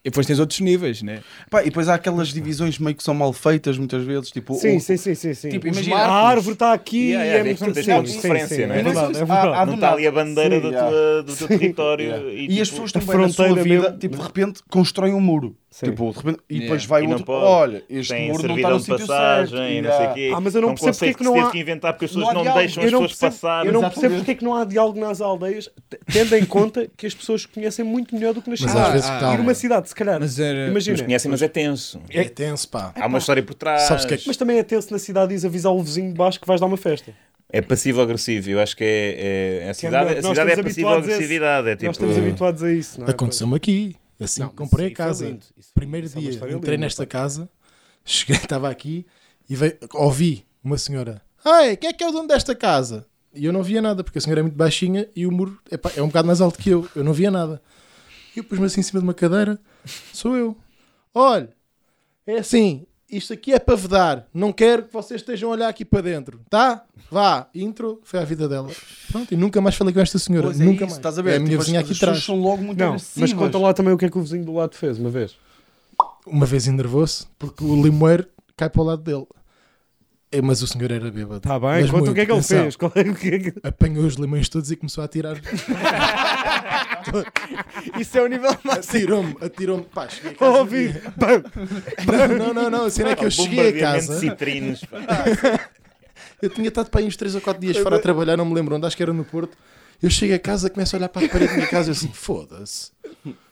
E 0.03 0.09
depois 0.09 0.27
tens 0.27 0.39
outros 0.39 0.61
níveis, 0.61 1.03
né? 1.03 1.21
Pá, 1.51 1.61
e 1.61 1.67
depois 1.67 1.87
há 1.87 1.95
aquelas 1.95 2.29
divisões 2.29 2.79
meio 2.79 2.97
que 2.97 3.03
são 3.03 3.13
mal 3.13 3.35
feitas 3.35 3.77
muitas 3.77 4.03
vezes. 4.03 4.31
Tipo, 4.31 4.55
Sim, 4.55 4.77
o- 4.77 4.81
sim, 4.81 4.97
sim, 4.97 5.15
sim, 5.15 5.35
sim. 5.35 5.49
Tipo, 5.51 5.67
imagina- 5.69 5.97
marcos, 5.97 6.13
a 6.15 6.29
árvore 6.29 6.53
está 6.55 6.73
aqui 6.73 6.97
Yeah, 7.11 7.25
e 7.25 7.29
yeah, 7.29 7.41
é 7.41 7.45
muito 7.45 7.75
tens 7.75 7.85
sim, 7.85 7.93
logo 7.93 8.07
sim, 8.07 8.17
diferença, 8.17 8.55
sim, 8.55 8.67
não 8.67 8.75
é 8.75 8.79
é? 8.79 8.83
verdade, 8.83 9.19
é 9.19 9.21
Há- 9.21 9.25
verdade. 9.25 9.49
há- 9.59 9.67
Não 9.67 9.75
está 9.75 9.93
ali 9.93 10.07
a 10.07 10.13
bandeira 10.13 10.55
Sim, 10.57 10.63
da 10.63 10.69
yeah. 10.69 10.91
tua, 10.91 11.23
do 11.23 11.37
teu 11.37 11.49
território. 11.59 12.05
Yeah. 12.07 12.29
E, 12.31 12.35
E, 12.45 12.49
tipo, 12.49 12.63
as 12.63 12.71
pessoas 12.71 12.91
a 12.97 13.01
também 13.01 13.17
na 13.19 13.29
sua 13.29 13.45
fronteira 13.47 13.63
vida, 13.63 13.97
tipo, 14.01 14.17
de 14.17 14.23
repente 14.23 14.61
constroem 14.71 15.13
um 15.13 15.21
muro. 15.21 15.55
Sim. 15.73 15.87
Tipo, 15.87 16.11
de 16.11 16.17
repente, 16.17 16.39
e 16.51 16.55
Yeah. 16.55 16.65
depois 16.65 16.85
vai 16.85 17.03
E 17.03 17.05
não 17.05 17.11
outro. 17.13 17.27
pode. 17.27 17.45
Olha, 17.47 17.85
este 17.89 18.13
tem 18.13 18.29
muro 18.33 18.49
não 18.49 18.57
está 18.57 18.69
servidão 18.69 18.71
no 18.73 18.77
de 18.79 18.85
sítio 18.85 19.07
passagem 19.07 19.57
certo. 19.57 19.73
e 19.73 19.83
não 19.83 19.97
sei 19.97 20.07
quê. 20.15 20.33
Ah, 20.35 20.41
mas 20.41 20.55
eu 20.57 20.63
não 20.63 20.69
São 20.69 20.75
percebo 20.75 20.97
porque 20.99 21.11
é 21.11 21.15
que 21.15 21.25
não 21.25 21.47
há- 21.47 21.51
que 21.53 21.59
inventar 21.61 21.93
porque 21.93 22.05
as 22.07 22.11
pessoas 22.11 22.35
não 22.35 22.45
não, 22.45 22.55
deixam 22.55 22.83
as 22.85 22.91
não, 22.93 22.99
pessoas 23.03 23.19
percebo, 23.21 23.33
passar. 23.33 23.67
eu 23.67 23.73
não 23.73 23.81
percebo 23.83 24.15
porque 24.17 24.31
é 24.33 24.35
que 24.35 24.45
não 24.45 24.57
há 24.57 24.65
diálogo 24.65 24.99
nas 24.99 25.21
aldeias, 25.21 25.71
tendo 26.13 26.35
em 26.35 26.45
conta 26.45 26.89
que 26.97 27.07
as 27.07 27.15
pessoas 27.15 27.47
conhecem 27.47 27.85
muito 27.85 28.13
melhor 28.17 28.35
do 28.35 28.43
que 28.43 28.51
nas 28.51 28.59
cidades. 28.59 29.05
Ah. 29.09 29.33
Ir 29.35 29.39
numa 29.39 29.55
cidade, 29.55 29.89
se 29.89 29.95
calhar, 29.95 30.19
Mas 30.19 30.41
era- 30.41 30.67
imagina, 30.67 30.97
Mas 30.97 31.07
conhecem, 31.07 31.31
mas 31.31 31.41
é 31.43 31.47
tenso. 31.49 32.01
É 32.11 32.25
tenso, 32.25 32.69
pá. 32.69 32.93
Há 33.01 33.07
uma 33.07 33.19
história 33.19 33.43
por 33.43 33.55
trás. 33.55 33.83
Sabes 33.83 34.05
que 34.05 34.15
é 34.15 34.17
que- 34.17 34.27
mas 34.27 34.37
também 34.37 34.59
é 34.59 34.65
tenso 34.65 34.93
na 34.93 34.99
cidade 34.99 35.33
e 35.33 35.47
avisar 35.47 35.73
o 35.73 35.81
vizinho 35.81 36.09
de 36.09 36.15
baixo 36.19 36.41
que 36.41 36.49
vais 36.49 36.61
dar 36.61 36.67
uma 36.67 36.77
festa. 36.77 37.13
É 37.53 37.61
passivo-agressivo. 37.61 38.51
Eu 38.51 38.61
acho 38.61 38.77
que 38.77 38.83
é, 38.83 39.63
é- 39.67 39.71
a 39.71 39.75
cidade, 39.75 40.15
nós 40.17 40.25
a 40.27 40.29
cidade 40.31 40.51
é 40.51 40.63
passivo-agressiva. 40.65 41.47
É 41.47 41.71
tipo, 41.77 41.87
Nós 41.87 41.97
estamos 41.97 42.19
habituados 42.19 42.63
a 42.65 42.73
isso, 42.73 43.01
não 43.01 43.07
é? 43.07 43.11
Aconteceu-me 43.11 43.55
aqui. 43.55 43.95
Assim, 44.21 44.43
Não, 44.43 44.51
comprei 44.51 44.89
a 44.89 44.95
casa. 44.95 45.39
Primeiro 45.75 46.07
é 46.07 46.11
dia, 46.11 46.31
entrei 46.31 46.53
linda, 46.53 46.77
nesta 46.77 47.05
pá. 47.05 47.11
casa, 47.11 47.49
cheguei, 48.05 48.37
estava 48.37 48.69
aqui 48.69 49.07
e 49.49 49.57
veio, 49.57 49.79
ouvi 49.95 50.47
uma 50.63 50.77
senhora: 50.77 51.23
Ai, 51.45 51.77
quem 51.77 51.89
é 51.89 51.93
que 51.93 52.05
é 52.05 52.09
o 52.09 52.13
dono 52.13 52.29
desta 52.29 52.55
casa? 52.55 53.07
E 53.33 53.45
eu 53.45 53.53
não 53.53 53.63
via 53.63 53.81
nada, 53.81 54.03
porque 54.05 54.19
a 54.19 54.21
senhora 54.21 54.41
é 54.41 54.43
muito 54.43 54.57
baixinha 54.57 55.09
e 55.15 55.27
o 55.27 55.33
muro 55.33 55.59
epá, 55.71 55.91
é 55.97 56.03
um 56.03 56.09
bocado 56.09 56.27
mais 56.27 56.41
alto 56.41 56.59
que 56.59 56.71
eu. 56.71 56.89
Eu 56.95 57.05
não 57.05 57.13
via 57.13 57.31
nada. 57.31 57.63
E 58.35 58.41
eu 58.41 58.45
pus-me 58.45 58.67
assim 58.67 58.81
em 58.81 58.83
cima 58.83 59.01
de 59.01 59.07
uma 59.07 59.15
cadeira: 59.15 59.59
Sou 60.13 60.37
eu. 60.37 60.57
Olha, 61.15 61.49
é 62.27 62.39
assim, 62.39 62.87
isto 63.11 63.33
aqui 63.33 63.53
é 63.53 63.59
para 63.59 63.75
vedar. 63.77 64.27
Não 64.33 64.53
quero 64.53 64.85
que 64.85 64.93
vocês 64.93 65.21
estejam 65.21 65.51
a 65.51 65.53
olhar 65.53 65.69
aqui 65.69 65.85
para 65.85 66.01
dentro, 66.03 66.41
tá? 66.49 66.85
Vá, 67.11 67.49
intro, 67.55 68.01
foi 68.05 68.21
a 68.21 68.25
vida 68.25 68.49
dela. 68.49 68.69
Pronto, 69.11 69.33
e 69.35 69.37
nunca 69.37 69.61
mais 69.61 69.75
falei 69.75 69.93
com 69.93 70.01
esta 70.01 70.19
senhora. 70.19 70.47
Pois 70.49 70.61
é 70.61 70.65
nunca 70.65 70.77
isso, 70.85 70.85
mais. 70.87 70.97
Estás 70.97 71.19
a 71.19 71.23
ver? 71.23 71.33
É 71.33 71.37
a 71.37 71.39
minha 71.39 71.51
Tipo, 71.51 71.63
vizinha 71.63 71.81
as- 71.81 71.87
aqui 71.87 71.97
atrás. 71.97 72.23
são 72.25 72.41
logo 72.41 72.63
muito 72.63 72.79
Não, 72.79 72.97
mas 73.17 73.33
conta 73.33 73.59
lá 73.59 73.73
também 73.75 73.93
o 73.93 73.99
que 73.99 74.05
é 74.05 74.11
que 74.11 74.19
o 74.19 74.23
vizinho 74.23 74.45
do 74.45 74.53
lado 74.55 74.75
fez, 74.77 74.99
uma 74.99 75.11
vez. 75.11 75.37
uma 76.27 76.47
vez 76.47 76.67
enervou-se 76.69 77.27
porque 77.39 77.65
o 77.65 77.83
limoeiro 77.83 78.27
cai 78.57 78.69
para 78.71 78.81
o 78.83 78.85
lado 78.85 79.03
dele. 79.03 79.27
É, 80.33 80.41
mas 80.41 80.63
o 80.63 80.67
senhor 80.67 80.93
era 80.93 81.11
bêbado. 81.11 81.39
Está 81.39 81.51
Tá 81.51 81.59
bem, 81.59 81.83
Mas 81.83 81.91
conta 81.91 81.97
muito, 82.05 82.11
o 82.13 82.15
que 82.15 82.21
é 82.21 82.25
que 82.27 82.31
ele 82.31 82.39
atenção. 82.39 82.63
fez. 82.63 82.77
Qual 82.77 82.93
é 82.95 83.01
o 83.01 83.15
que 83.17 83.29
é 83.29 83.39
que- 83.39 83.55
Apanhou 83.65 84.05
os 84.05 84.15
limões 84.15 84.49
todos 84.49 84.71
e 84.71 84.77
começou 84.77 85.03
a 85.03 85.07
atirar. 85.07 85.37
Isso 87.99 88.19
é 88.19 88.23
o 88.23 88.27
nível 88.27 88.51
máximo. 88.65 88.97
Atirou-me, 88.99 89.37
atirou-me. 89.41 89.85
Pá, 89.85 90.09
cheguei 90.09 90.33
a 90.33 90.35
casa. 90.35 90.59
Ouvi. 90.59 90.95
Bam. 91.17 91.43
Não, 92.07 92.39
não, 92.39 92.55
não, 92.55 92.71
não. 92.71 92.85
A 92.87 92.91
cena 92.91 93.11
é 93.11 93.17
que 93.17 93.25
eu 93.25 93.31
cheguei 93.31 93.69
a 93.71 93.79
casa. 93.81 94.19
citrinos. 94.19 94.85
pá. 94.85 94.99
Eu 96.41 96.49
tinha 96.51 96.69
estado 96.69 96.91
para 96.91 97.01
aí 97.01 97.07
uns 97.07 97.17
3 97.17 97.35
ou 97.35 97.41
4 97.41 97.61
dias 97.61 97.77
fora 97.79 97.97
a 97.97 97.99
trabalhar, 97.99 98.37
não 98.37 98.45
me 98.47 98.55
lembro 98.55 98.75
onde, 98.77 98.87
acho 98.87 98.97
que 98.97 99.03
era 99.03 99.13
no 99.13 99.25
Porto. 99.25 99.57
Eu 100.03 100.09
chego 100.09 100.35
a 100.35 100.39
casa, 100.39 100.71
começo 100.71 100.97
a 100.97 100.99
olhar 100.99 101.09
para 101.11 101.27
a 101.27 101.29
parede 101.29 101.51
da 101.51 101.57
minha 101.57 101.69
casa 101.69 101.89
e 101.89 101.91
eu 101.91 101.93
assim, 101.93 102.11
foda-se. 102.13 102.91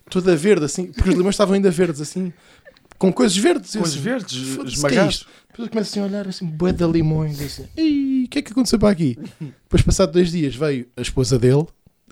Toda 0.09 0.35
verde, 0.35 0.65
assim, 0.65 0.87
porque 0.87 1.11
os 1.11 1.17
limões 1.17 1.35
estavam 1.35 1.55
ainda 1.55 1.71
verdes, 1.71 2.01
assim, 2.01 2.33
com 2.99 3.13
coisas 3.13 3.37
verdes. 3.37 3.73
Coisas 3.73 3.95
assim, 3.95 4.03
verdes, 4.03 4.49
"Foda-se, 4.55 4.81
que 4.87 4.87
é? 4.99 5.05
Depois 5.07 5.29
eu 5.59 5.69
começo 5.69 5.91
assim 5.91 6.01
a 6.01 6.05
olhar, 6.05 6.29
assim, 6.29 6.47
bué 6.47 6.73
de 6.73 6.85
limões, 6.87 7.41
assim, 7.41 7.65
"Ih, 7.77 8.25
o 8.25 8.29
que 8.29 8.39
é 8.39 8.43
que 8.43 8.53
aconteceu 8.53 8.79
para 8.79 8.91
aqui? 8.91 9.17
Depois, 9.41 9.83
passado 9.83 10.13
dois 10.13 10.31
dias, 10.31 10.55
veio 10.55 10.87
a 10.97 11.01
esposa 11.01 11.39
dele, 11.39 11.67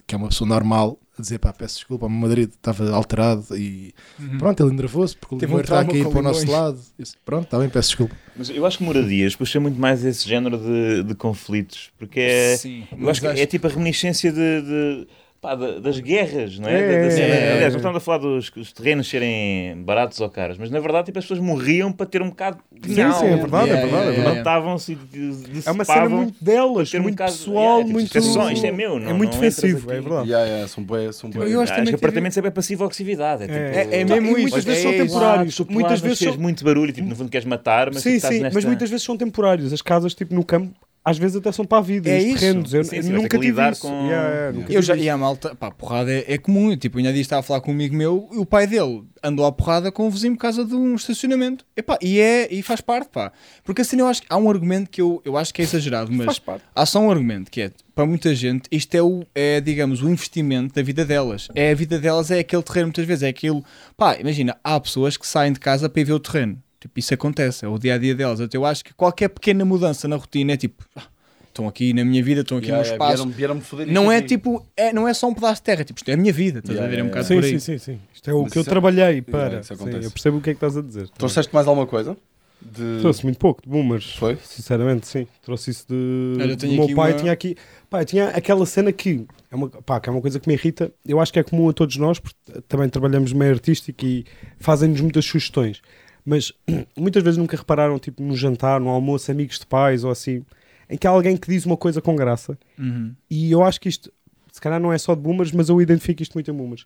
que 0.06 0.14
é 0.14 0.18
uma 0.18 0.28
pessoa 0.28 0.48
normal, 0.48 0.98
a 1.18 1.22
dizer, 1.22 1.38
pá, 1.38 1.52
peço 1.52 1.76
desculpa, 1.76 2.06
o 2.06 2.10
meu 2.10 2.28
marido 2.28 2.50
estava 2.50 2.90
alterado 2.90 3.46
e 3.56 3.94
pronto, 4.38 4.62
ele 4.62 4.70
enervou-se 4.74 5.16
porque 5.16 5.34
o 5.34 5.38
Teve 5.38 5.52
um 5.54 5.56
limoeiro 5.56 5.64
está 5.66 5.80
a 5.80 5.84
cair 5.90 6.08
para 6.10 6.18
o 6.18 6.22
nosso 6.22 6.50
lado. 6.50 6.78
Disse, 6.98 7.14
pronto, 7.24 7.44
está 7.44 7.58
bem, 7.58 7.68
peço 7.70 7.88
desculpa. 7.88 8.14
Mas 8.36 8.50
eu 8.50 8.66
acho 8.66 8.78
que 8.78 8.84
moradias 8.84 9.34
puxa 9.34 9.58
muito 9.58 9.80
mais 9.80 10.04
esse 10.04 10.28
género 10.28 10.58
de, 10.58 11.04
de 11.04 11.14
conflitos. 11.14 11.90
Porque 11.98 12.20
é. 12.20 12.56
Sim, 12.58 12.86
Eu 12.96 13.08
acho 13.08 13.20
que 13.22 13.26
é 13.28 13.46
tipo 13.46 13.66
a 13.66 13.70
reminiscência 13.70 14.30
de, 14.30 14.62
de- 14.62 15.08
pá, 15.40 15.54
da- 15.54 15.78
das 15.78 15.98
guerras, 16.00 16.58
não 16.58 16.68
é? 16.68 16.78
É, 16.80 16.98
Da- 17.00 17.04
da 17.04 17.10
cena- 17.10 17.34
é, 17.34 17.38
é. 17.38 17.52
Aliás, 17.54 17.72
não 17.72 17.78
estamos 17.78 17.96
a 17.96 18.00
falar 18.00 18.18
dos 18.18 18.50
os 18.56 18.72
terrenos 18.72 19.08
serem 19.08 19.82
baratos 19.82 20.20
ou 20.20 20.28
caros, 20.30 20.58
mas 20.58 20.70
na 20.70 20.80
verdade 20.80 21.06
tipo, 21.06 21.18
as 21.18 21.24
pessoas 21.24 21.40
morriam 21.40 21.92
para 21.92 22.06
ter 22.06 22.22
um 22.22 22.28
bocado 22.30 22.58
de 22.72 22.88
pinhal. 22.88 23.12
sim, 23.12 23.26
é 23.26 23.36
verdade, 23.36 23.70
é 23.70 23.76
verdade, 23.76 24.08
é 24.08 24.12
verdade. 24.12 24.38
Matavam-se 24.38 24.92
e 24.92 25.32
É 25.64 25.70
uma 25.70 25.84
cena 25.84 26.08
muito 26.08 26.42
delas, 26.44 26.90
ter 26.90 26.98
um 26.98 27.02
muito 27.02 27.14
bocado- 27.16 27.32
pessoal, 27.32 27.56
yeah, 27.56 27.78
tipo, 27.84 27.92
muito. 27.92 28.06
isto 28.06 28.18
é 28.18 28.20
só- 28.20 28.50
isto 28.50 28.66
é 28.66 28.72
meu, 28.72 28.98
não- 28.98 29.10
É 29.10 29.12
muito 29.12 29.32
não 29.34 29.40
defensivo, 29.40 29.90
é 29.92 30.00
verdade. 30.00 30.28
Yeah, 30.28 30.46
yeah, 30.48 30.68
são 30.68 30.82
bué, 30.84 31.12
são 31.12 31.30
bué. 31.30 31.52
Eu 31.52 31.60
acho 31.60 31.74
que 31.74 31.82
tive- 31.82 31.94
apartamentos 31.96 32.36
é 32.38 32.42
bem 32.42 32.50
passivo-agressividade. 32.50 33.42
É, 33.44 33.46
tipo, 33.46 33.58
É- 33.58 34.00
é 34.00 34.04
mesmo 34.04 34.30
isso, 34.38 34.40
Muitas 34.42 34.64
vezes 34.64 34.80
é 34.80 34.82
são 34.88 34.92
temporários. 35.06 35.60
Muitas 35.68 36.00
vezes 36.00 36.18
fez 36.18 36.32
são. 36.32 36.40
muito 36.42 36.64
barulho, 36.64 36.92
tipo, 36.92 37.08
no 37.08 37.14
fundo 37.16 37.30
queres 37.30 37.46
matar, 37.46 37.86
mas 37.92 38.02
Sim, 38.02 38.10
tipo, 38.10 38.16
estás 38.16 38.34
sim, 38.34 38.40
nesta... 38.42 38.54
mas 38.56 38.64
muitas 38.64 38.90
vezes 38.90 39.04
são 39.04 39.16
temporários. 39.16 39.72
As 39.72 39.82
casas, 39.82 40.14
tipo, 40.14 40.34
no 40.34 40.44
campo, 40.44 40.72
às 41.08 41.16
vezes 41.18 41.36
até 41.36 41.52
são 41.52 41.64
para 41.64 41.78
a 41.78 41.80
vida. 41.80 42.10
É 42.10 42.20
isso. 42.20 42.40
terrenos. 42.40 42.74
Eu, 42.74 42.82
Sim, 42.82 42.96
eu 42.96 43.02
sim, 43.04 43.08
vais 43.10 43.16
ter 43.18 43.22
nunca 43.22 43.38
tive 43.38 43.50
lidar 43.50 43.72
isso. 43.72 43.82
com- 43.82 44.06
Yeah, 44.06 44.28
yeah, 44.28 44.52
nunca 44.52 44.64
Eu 44.72 44.80
tive 44.80 44.82
já, 44.82 44.94
isso. 44.96 45.04
e 45.04 45.08
a 45.08 45.16
malta, 45.16 45.54
pá, 45.54 45.70
porrada 45.70 46.12
é, 46.12 46.24
é 46.26 46.36
comum. 46.36 46.76
Tipo, 46.76 46.98
ainda 46.98 47.12
dia 47.12 47.22
estava 47.22 47.40
a 47.40 47.42
falar 47.44 47.60
com 47.60 47.70
um 47.70 47.74
amigo 47.74 47.94
meu 47.94 48.28
e 48.32 48.38
o 48.38 48.44
pai 48.44 48.66
dele 48.66 49.04
andou 49.22 49.46
à 49.46 49.52
porrada 49.52 49.92
com 49.92 50.08
o 50.08 50.10
vizinho 50.10 50.34
por 50.34 50.40
causa 50.40 50.64
de 50.64 50.74
um 50.74 50.96
estacionamento. 50.96 51.64
Epá, 51.76 51.96
e, 52.02 52.18
é, 52.20 52.52
e 52.52 52.60
faz 52.60 52.80
parte, 52.80 53.08
pá. 53.10 53.30
Porque 53.62 53.82
assim 53.82 54.00
eu 54.00 54.06
acho 54.08 54.22
que 54.22 54.26
há 54.28 54.36
um 54.36 54.50
argumento 54.50 54.90
que 54.90 55.00
eu, 55.00 55.22
eu 55.24 55.36
acho 55.36 55.54
que 55.54 55.62
é 55.62 55.64
exagerado, 55.64 56.10
mas 56.12 56.26
Faz 56.26 56.38
parte. 56.40 56.64
há 56.74 56.84
só 56.84 56.98
um 57.00 57.08
argumento 57.10 57.50
que 57.52 57.60
é, 57.62 57.70
para 57.94 58.04
muita 58.04 58.34
gente, 58.34 58.68
isto 58.72 58.94
é, 58.94 59.00
o, 59.02 59.24
é, 59.34 59.60
digamos, 59.60 60.02
o 60.02 60.08
investimento 60.10 60.74
da 60.74 60.82
vida 60.82 61.04
delas. 61.04 61.46
É 61.54 61.70
a 61.70 61.74
vida 61.74 61.98
delas, 62.00 62.30
é 62.32 62.40
aquele 62.40 62.62
terreno 62.64 62.86
muitas 62.88 63.04
vezes, 63.06 63.22
é 63.22 63.28
aquilo. 63.28 63.64
Pá, 63.96 64.16
imagina, 64.18 64.56
há 64.62 64.78
pessoas 64.80 65.16
que 65.16 65.26
saem 65.26 65.52
de 65.52 65.60
casa 65.60 65.88
para 65.88 66.00
ir 66.00 66.04
ver 66.04 66.12
o 66.14 66.20
terreno. 66.20 66.60
Tipo, 66.86 67.00
isso 67.00 67.12
acontece, 67.14 67.64
é 67.64 67.68
o 67.68 67.78
dia 67.78 67.94
a 67.94 67.98
dia 67.98 68.14
delas. 68.14 68.38
Eu 68.52 68.64
acho 68.64 68.84
que 68.84 68.94
qualquer 68.94 69.28
pequena 69.28 69.64
mudança 69.64 70.06
na 70.06 70.16
rotina 70.16 70.52
é 70.52 70.56
tipo, 70.56 70.84
ah, 70.94 71.02
estão 71.48 71.66
aqui 71.66 71.92
na 71.92 72.04
minha 72.04 72.22
vida, 72.22 72.42
estão 72.42 72.58
aqui 72.58 72.66
Yeah, 72.68 72.82
no 72.82 72.86
yeah, 72.94 73.04
espaço. 73.04 73.24
vieram- 73.24 73.36
vieram-me 73.36 73.60
foder 73.60 73.86
Não 73.88 74.12
é 74.12 74.22
tipo, 74.22 74.64
é, 74.76 74.92
não 74.92 75.08
é 75.08 75.12
só 75.14 75.28
um 75.28 75.34
pedaço 75.34 75.56
de 75.56 75.62
terra, 75.64 75.84
tipo, 75.84 75.98
isto 75.98 76.08
é 76.08 76.14
a 76.14 76.16
minha 76.16 76.32
vida, 76.32 76.60
estás 76.60 76.76
Yeah, 76.78 76.86
a 76.86 76.90
ver? 76.90 77.00
É 77.00 77.02
um 77.02 77.06
yeah, 77.06 77.10
bocado 77.10 77.26
Sim, 77.26 77.34
por 77.34 77.44
aí. 77.44 77.60
sim, 77.60 77.78
sim, 77.78 77.92
sim. 77.94 78.00
Isto 78.14 78.30
é 78.30 78.34
o 78.34 78.42
Mas 78.42 78.52
que 78.52 78.58
eu 78.58 78.62
é- 78.62 78.64
trabalhei 78.64 79.22
para. 79.22 79.46
Yeah, 79.46 79.62
Sim, 79.62 79.74
eu 80.02 80.10
percebo 80.10 80.38
o 80.38 80.40
que 80.40 80.50
é 80.50 80.52
que 80.52 80.56
estás 80.58 80.76
a 80.76 80.82
dizer. 80.82 81.08
Trouxeste 81.10 81.52
mais 81.52 81.66
alguma 81.66 81.86
coisa? 81.86 82.16
De... 82.60 83.00
Trouxe 83.00 83.22
muito 83.22 83.38
pouco 83.38 83.62
de 83.62 83.68
boomers. 83.68 84.16
Foi? 84.16 84.36
Sinceramente, 84.42 85.06
sim. 85.06 85.26
Trouxe 85.42 85.70
isso 85.70 85.86
de. 85.88 86.38
Olha, 86.40 86.56
do 86.56 86.66
meu 86.66 86.94
pai 86.94 87.12
uma- 87.12 87.18
tinha 87.18 87.30
aqui. 87.32 87.54
Pá, 87.90 88.02
tinha 88.04 88.28
aquela 88.28 88.64
cena 88.64 88.90
que 88.92 89.26
é 89.50 89.54
uma, 89.54 89.68
pá, 89.68 90.00
que 90.00 90.08
é 90.08 90.12
uma 90.12 90.22
coisa 90.22 90.40
que 90.40 90.48
me 90.48 90.54
irrita. 90.54 90.90
Eu 91.06 91.20
acho 91.20 91.30
que 91.32 91.38
é 91.38 91.42
comum 91.42 91.68
a 91.68 91.72
todos 91.74 91.96
nós, 91.98 92.18
porque 92.18 92.34
também 92.66 92.88
trabalhamos 92.88 93.32
meio 93.34 93.52
artístico 93.52 94.04
e 94.04 94.24
fazem-nos 94.58 95.00
muitas 95.02 95.24
sugestões. 95.26 95.82
Mas 96.26 96.52
muitas 96.98 97.22
vezes 97.22 97.38
nunca 97.38 97.56
repararam, 97.56 97.98
tipo, 98.00 98.20
no 98.22 98.36
jantar, 98.36 98.80
no 98.80 98.88
almoço, 98.88 99.30
amigos 99.30 99.60
de 99.60 99.66
pais 99.66 100.02
ou 100.02 100.10
assim, 100.10 100.44
em 100.90 100.98
que 100.98 101.06
há 101.06 101.10
alguém 101.10 101.36
que 101.36 101.48
diz 101.48 101.64
uma 101.64 101.76
coisa 101.76 102.02
com 102.02 102.16
graça. 102.16 102.58
Uhum. 102.76 103.14
E 103.30 103.52
eu 103.52 103.62
acho 103.62 103.80
que 103.80 103.88
isto, 103.88 104.12
se 104.52 104.60
calhar 104.60 104.80
não 104.80 104.92
é 104.92 104.98
só 104.98 105.14
de 105.14 105.20
boomers, 105.20 105.52
mas 105.52 105.68
eu 105.68 105.80
identifico 105.80 106.22
isto 106.22 106.34
muito 106.34 106.50
em 106.50 106.54
boomers. 106.54 106.84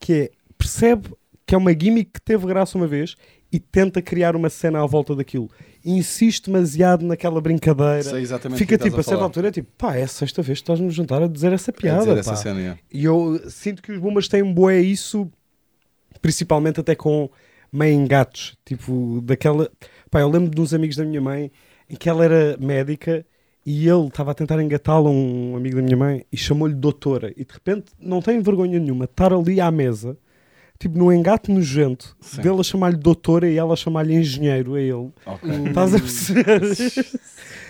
Que 0.00 0.12
é, 0.14 0.30
percebe 0.56 1.10
que 1.46 1.54
é 1.54 1.58
uma 1.58 1.72
gimmick 1.72 2.10
que 2.12 2.20
teve 2.20 2.46
graça 2.46 2.76
uma 2.76 2.86
vez 2.86 3.14
e 3.50 3.58
tenta 3.58 4.02
criar 4.02 4.36
uma 4.36 4.50
cena 4.50 4.82
à 4.82 4.86
volta 4.86 5.14
daquilo. 5.14 5.50
Insiste 5.84 6.46
demasiado 6.46 7.04
naquela 7.06 7.40
brincadeira. 7.40 8.02
Sei 8.02 8.20
exatamente 8.20 8.58
Fica 8.58 8.76
tipo, 8.76 8.96
a 8.96 9.00
estás 9.00 9.06
certa 9.06 9.24
altura, 9.24 9.48
é 9.48 9.50
tipo, 9.50 9.70
pá, 9.78 9.96
é 9.96 10.02
a 10.02 10.08
sexta 10.08 10.42
vez 10.42 10.58
que 10.58 10.64
estás 10.64 10.78
no 10.80 10.90
jantar 10.90 11.22
a 11.22 11.26
dizer 11.26 11.52
essa 11.52 11.70
É 11.70 11.72
piada. 11.72 12.00
dizer 12.00 12.18
essa 12.18 12.36
cena, 12.36 12.60
yeah. 12.60 12.80
E 12.92 13.04
eu 13.04 13.40
sinto 13.48 13.82
que 13.82 13.92
os 13.92 13.98
boomers 13.98 14.28
têm 14.28 14.52
boé 14.52 14.80
isso, 14.80 15.30
principalmente 16.20 16.80
até 16.80 16.94
com 16.94 17.30
meio 17.72 17.94
engatos. 17.94 18.56
Tipo, 18.64 19.20
daquela. 19.22 19.70
Pá, 20.10 20.20
eu 20.20 20.28
lembro 20.28 20.50
de 20.50 20.60
uns 20.60 20.72
amigos 20.74 20.96
da 20.96 21.04
minha 21.04 21.20
mãe 21.20 21.50
em 21.90 21.96
que 21.96 22.08
ela 22.08 22.24
era 22.24 22.56
médica 22.60 23.24
e 23.64 23.88
ele 23.88 24.06
estava 24.06 24.30
a 24.30 24.34
tentar 24.34 24.60
engatá-la, 24.62 25.10
um 25.10 25.54
amigo 25.56 25.76
da 25.76 25.82
minha 25.82 25.96
mãe, 25.96 26.24
e 26.32 26.36
chamou-lhe 26.36 26.74
doutora. 26.74 27.32
E 27.36 27.44
de 27.44 27.52
repente 27.52 27.86
não 28.00 28.20
tem 28.22 28.40
vergonha 28.40 28.78
nenhuma 28.78 29.04
estar 29.04 29.32
ali 29.32 29.60
à 29.60 29.70
mesa, 29.70 30.16
tipo, 30.78 30.96
no 30.98 31.12
engate 31.12 31.50
nojento, 31.50 32.16
Sim. 32.20 32.40
dele 32.40 32.60
a 32.60 32.62
chamar-lhe 32.62 32.96
doutora 32.96 33.48
e 33.50 33.56
ela 33.58 33.74
a 33.74 33.76
chamar-lhe 33.76 34.14
engenheiro 34.14 34.74
a 34.74 34.80
ele. 34.80 35.10
Ok. 35.26 35.50
Estás 35.66 35.94
a 35.94 35.98
perceber? 35.98 36.60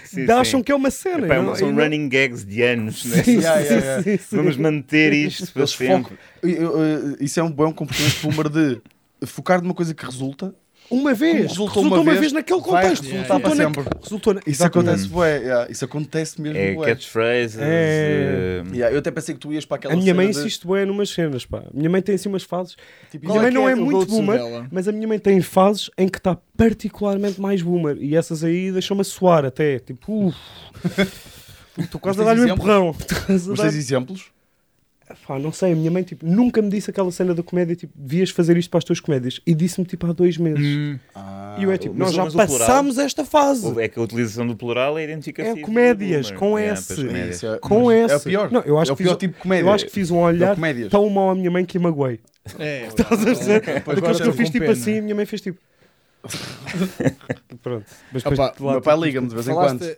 Sim, 0.09 0.25
Acham 0.31 0.61
sim. 0.61 0.65
que 0.65 0.73
é 0.73 0.75
uma 0.75 0.91
cena. 0.91 1.27
Epá, 1.27 1.35
é 1.35 1.43
não- 1.43 1.55
são 1.55 1.71
não- 1.71 1.83
running 1.83 2.09
gags 2.09 2.43
de 2.45 2.63
anos, 2.63 3.05
né? 3.05 3.23
Sim, 3.23 3.41
Yeah, 3.41 3.61
yeah, 3.61 3.85
yeah. 3.85 4.03
sim, 4.03 4.17
sim. 4.17 4.37
Vamos 4.37 4.57
manter 4.57 5.13
isto 5.13 5.53
para 5.53 5.67
sempre. 5.67 6.17
eu- 6.43 7.15
Isso 7.21 7.39
é 7.39 7.43
um 7.43 7.51
bom 7.51 7.71
comportamento 7.75 8.23
boomer 8.23 8.49
de 8.49 8.81
focar 9.27 9.63
numa 9.63 9.75
coisa 9.75 9.93
que 9.95 10.05
resulta. 10.05 10.55
Uma 10.91 11.13
vez. 11.13 11.35
resultou 11.51 11.67
Resultou 11.67 11.83
uma 11.83 11.97
uma 12.01 12.05
vez, 12.13 12.21
vez, 12.21 12.33
naquele 12.33 12.61
vai 12.63 12.83
contexto. 12.83 13.03
resultou, 13.05 13.41
para 13.41 13.49
na- 13.51 13.57
sempre. 13.57 13.85
resultou 14.03 14.35
na- 14.35 14.41
Isso 14.47 14.65
acontece, 14.65 15.07
bué, 15.09 15.39
yeah, 15.39 15.71
isso 15.71 15.85
acontece 15.85 16.41
mesmo. 16.41 16.59
É 16.59 16.75
catchphrases. 16.77 17.59
É. 17.61 18.63
eh, 18.65 18.65
Yeah, 18.73 18.95
eu 18.95 18.99
até 19.01 19.11
pensei 19.11 19.35
que 19.35 19.41
tu 19.41 19.53
ias 19.53 19.67
para 19.67 19.77
aquela 19.77 19.93
A 19.93 19.97
minha 19.99 20.15
mãe 20.15 20.31
de- 20.31 20.39
insiste 20.39 20.67
bem 20.67 20.87
numas 20.87 21.11
cenas, 21.11 21.45
pá. 21.45 21.63
Minha 21.75 21.91
mãe 21.91 22.01
tem 22.01 22.15
assim 22.15 22.31
umas 22.31 22.43
fases. 22.43 22.75
tipo, 23.11 23.27
Minha 23.27 23.39
mãe 23.41 23.49
é 23.49 23.51
não 23.53 23.69
é 23.69 23.75
o 23.75 23.77
muito 23.85 24.07
boomer, 24.07 24.39
dela? 24.39 24.67
mas 24.73 24.89
a 24.89 24.93
minha 24.93 25.07
mãe 25.07 25.19
tem 25.19 25.43
fases 25.43 25.91
em 25.99 26.09
que 26.09 26.17
está 26.17 26.39
particularmente 26.57 27.39
mais 27.39 27.61
boomer. 27.61 27.99
E 28.01 28.17
essas 28.17 28.43
aí 28.43 28.73
deixam-me 28.73 29.03
a 29.03 29.05
suar 29.05 29.45
até. 29.45 29.79
Tipo, 29.81 30.29
uff. 30.29 30.39
Estou 31.77 32.01
quase 32.01 32.21
a 32.23 32.25
dar-lhe 32.25 32.41
um 32.41 32.49
empurrão. 32.49 32.95
Mas 33.29 33.61
tens 33.61 33.75
exemplos? 33.75 34.27
Pá, 35.27 35.39
não 35.39 35.53
sei, 35.53 35.73
a 35.73 35.77
minha 35.77 35.91
mãe 35.91 36.03
tipo, 36.03 36.27
nunca 36.27 36.61
me 36.63 36.69
disse 36.69 36.91
aquela 36.91 37.11
cena 37.11 37.35
da 37.35 37.43
comédia, 37.43 37.75
tipo, 37.77 37.93
devias 37.97 38.31
fazer 38.31 38.57
isto 38.57 38.69
para 38.71 38.79
as 38.79 38.85
tuas 38.85 39.01
comédias. 39.01 39.41
E 39.47 39.55
disse-me 39.55 39.87
tipo 39.87 40.07
há 40.07 40.13
dois 40.13 40.37
meses. 40.39 40.61
Hum. 40.65 40.99
Ah, 41.15 41.57
E 41.59 41.63
eu 41.65 41.73
é 41.73 41.79
tipo, 41.79 41.95
mas 41.97 42.09
nós 42.09 42.15
já 42.17 42.25
o 42.25 42.47
plural- 42.47 42.49
passámos 42.67 42.99
esta 42.99 43.25
fase. 43.25 43.81
É 43.81 43.89
que 43.89 43.99
a 43.99 44.03
utilização 44.03 44.47
do 44.47 44.55
plural 44.57 44.99
é 44.99 45.05
identificativa. 45.05 45.59
É 45.59 45.63
comédias, 45.63 46.31
do 46.31 46.35
boomer. 46.39 46.39
com 46.53 46.59
Yeah, 46.59 46.79
S. 46.81 46.95
comédias. 46.97 47.45
É- 47.45 47.59
Com 47.59 47.93
esse. 47.93 48.15
É 48.15 48.17
o 48.17 48.21
pior. 48.21 48.51
Não, 48.53 48.61
eu 48.63 48.79
acho 48.79 48.91
é 48.91 48.95
o 48.95 48.97
que 48.97 49.03
pior 49.03 49.11
fiz- 49.13 49.19
tipo 49.21 49.35
de 49.37 49.41
comédia. 49.43 49.65
Eu 49.65 49.73
acho 49.73 49.85
que 49.87 49.91
fiz 49.93 50.11
um 50.11 50.19
É 50.19 50.23
olhar 50.25 50.55
comédias. 50.55 50.91
tão 50.91 51.09
mau 51.11 51.31
à 51.31 51.35
minha 51.35 51.51
mãe 51.51 51.65
que 51.65 51.79
a 51.79 51.81
magoei. 51.81 52.21
É, 52.59 52.87
Estás 52.87 53.13
a? 53.13 53.25
Pois 53.85 53.97
Daqueles 54.01 54.21
que 54.23 54.27
eu 54.29 54.33
fiz 54.33 54.49
tipo 54.49 54.61
pena. 54.61 54.73
assim 54.73 54.93
e 54.95 54.99
a 54.99 55.03
minha 55.03 55.15
mãe 55.15 55.27
fez 55.27 55.41
tipo. 55.43 55.59
Pronto. 57.63 57.87
Mas 58.13 58.23
depois 58.23 58.39
Opa, 58.39 58.55
lá, 58.61 58.73
meu 58.73 58.81
pai 58.81 58.95
tipo, 58.95 59.05
liga-me 59.07 59.29
de 59.29 59.35
vez 59.35 59.49
em 59.49 59.55
quando. 59.55 59.97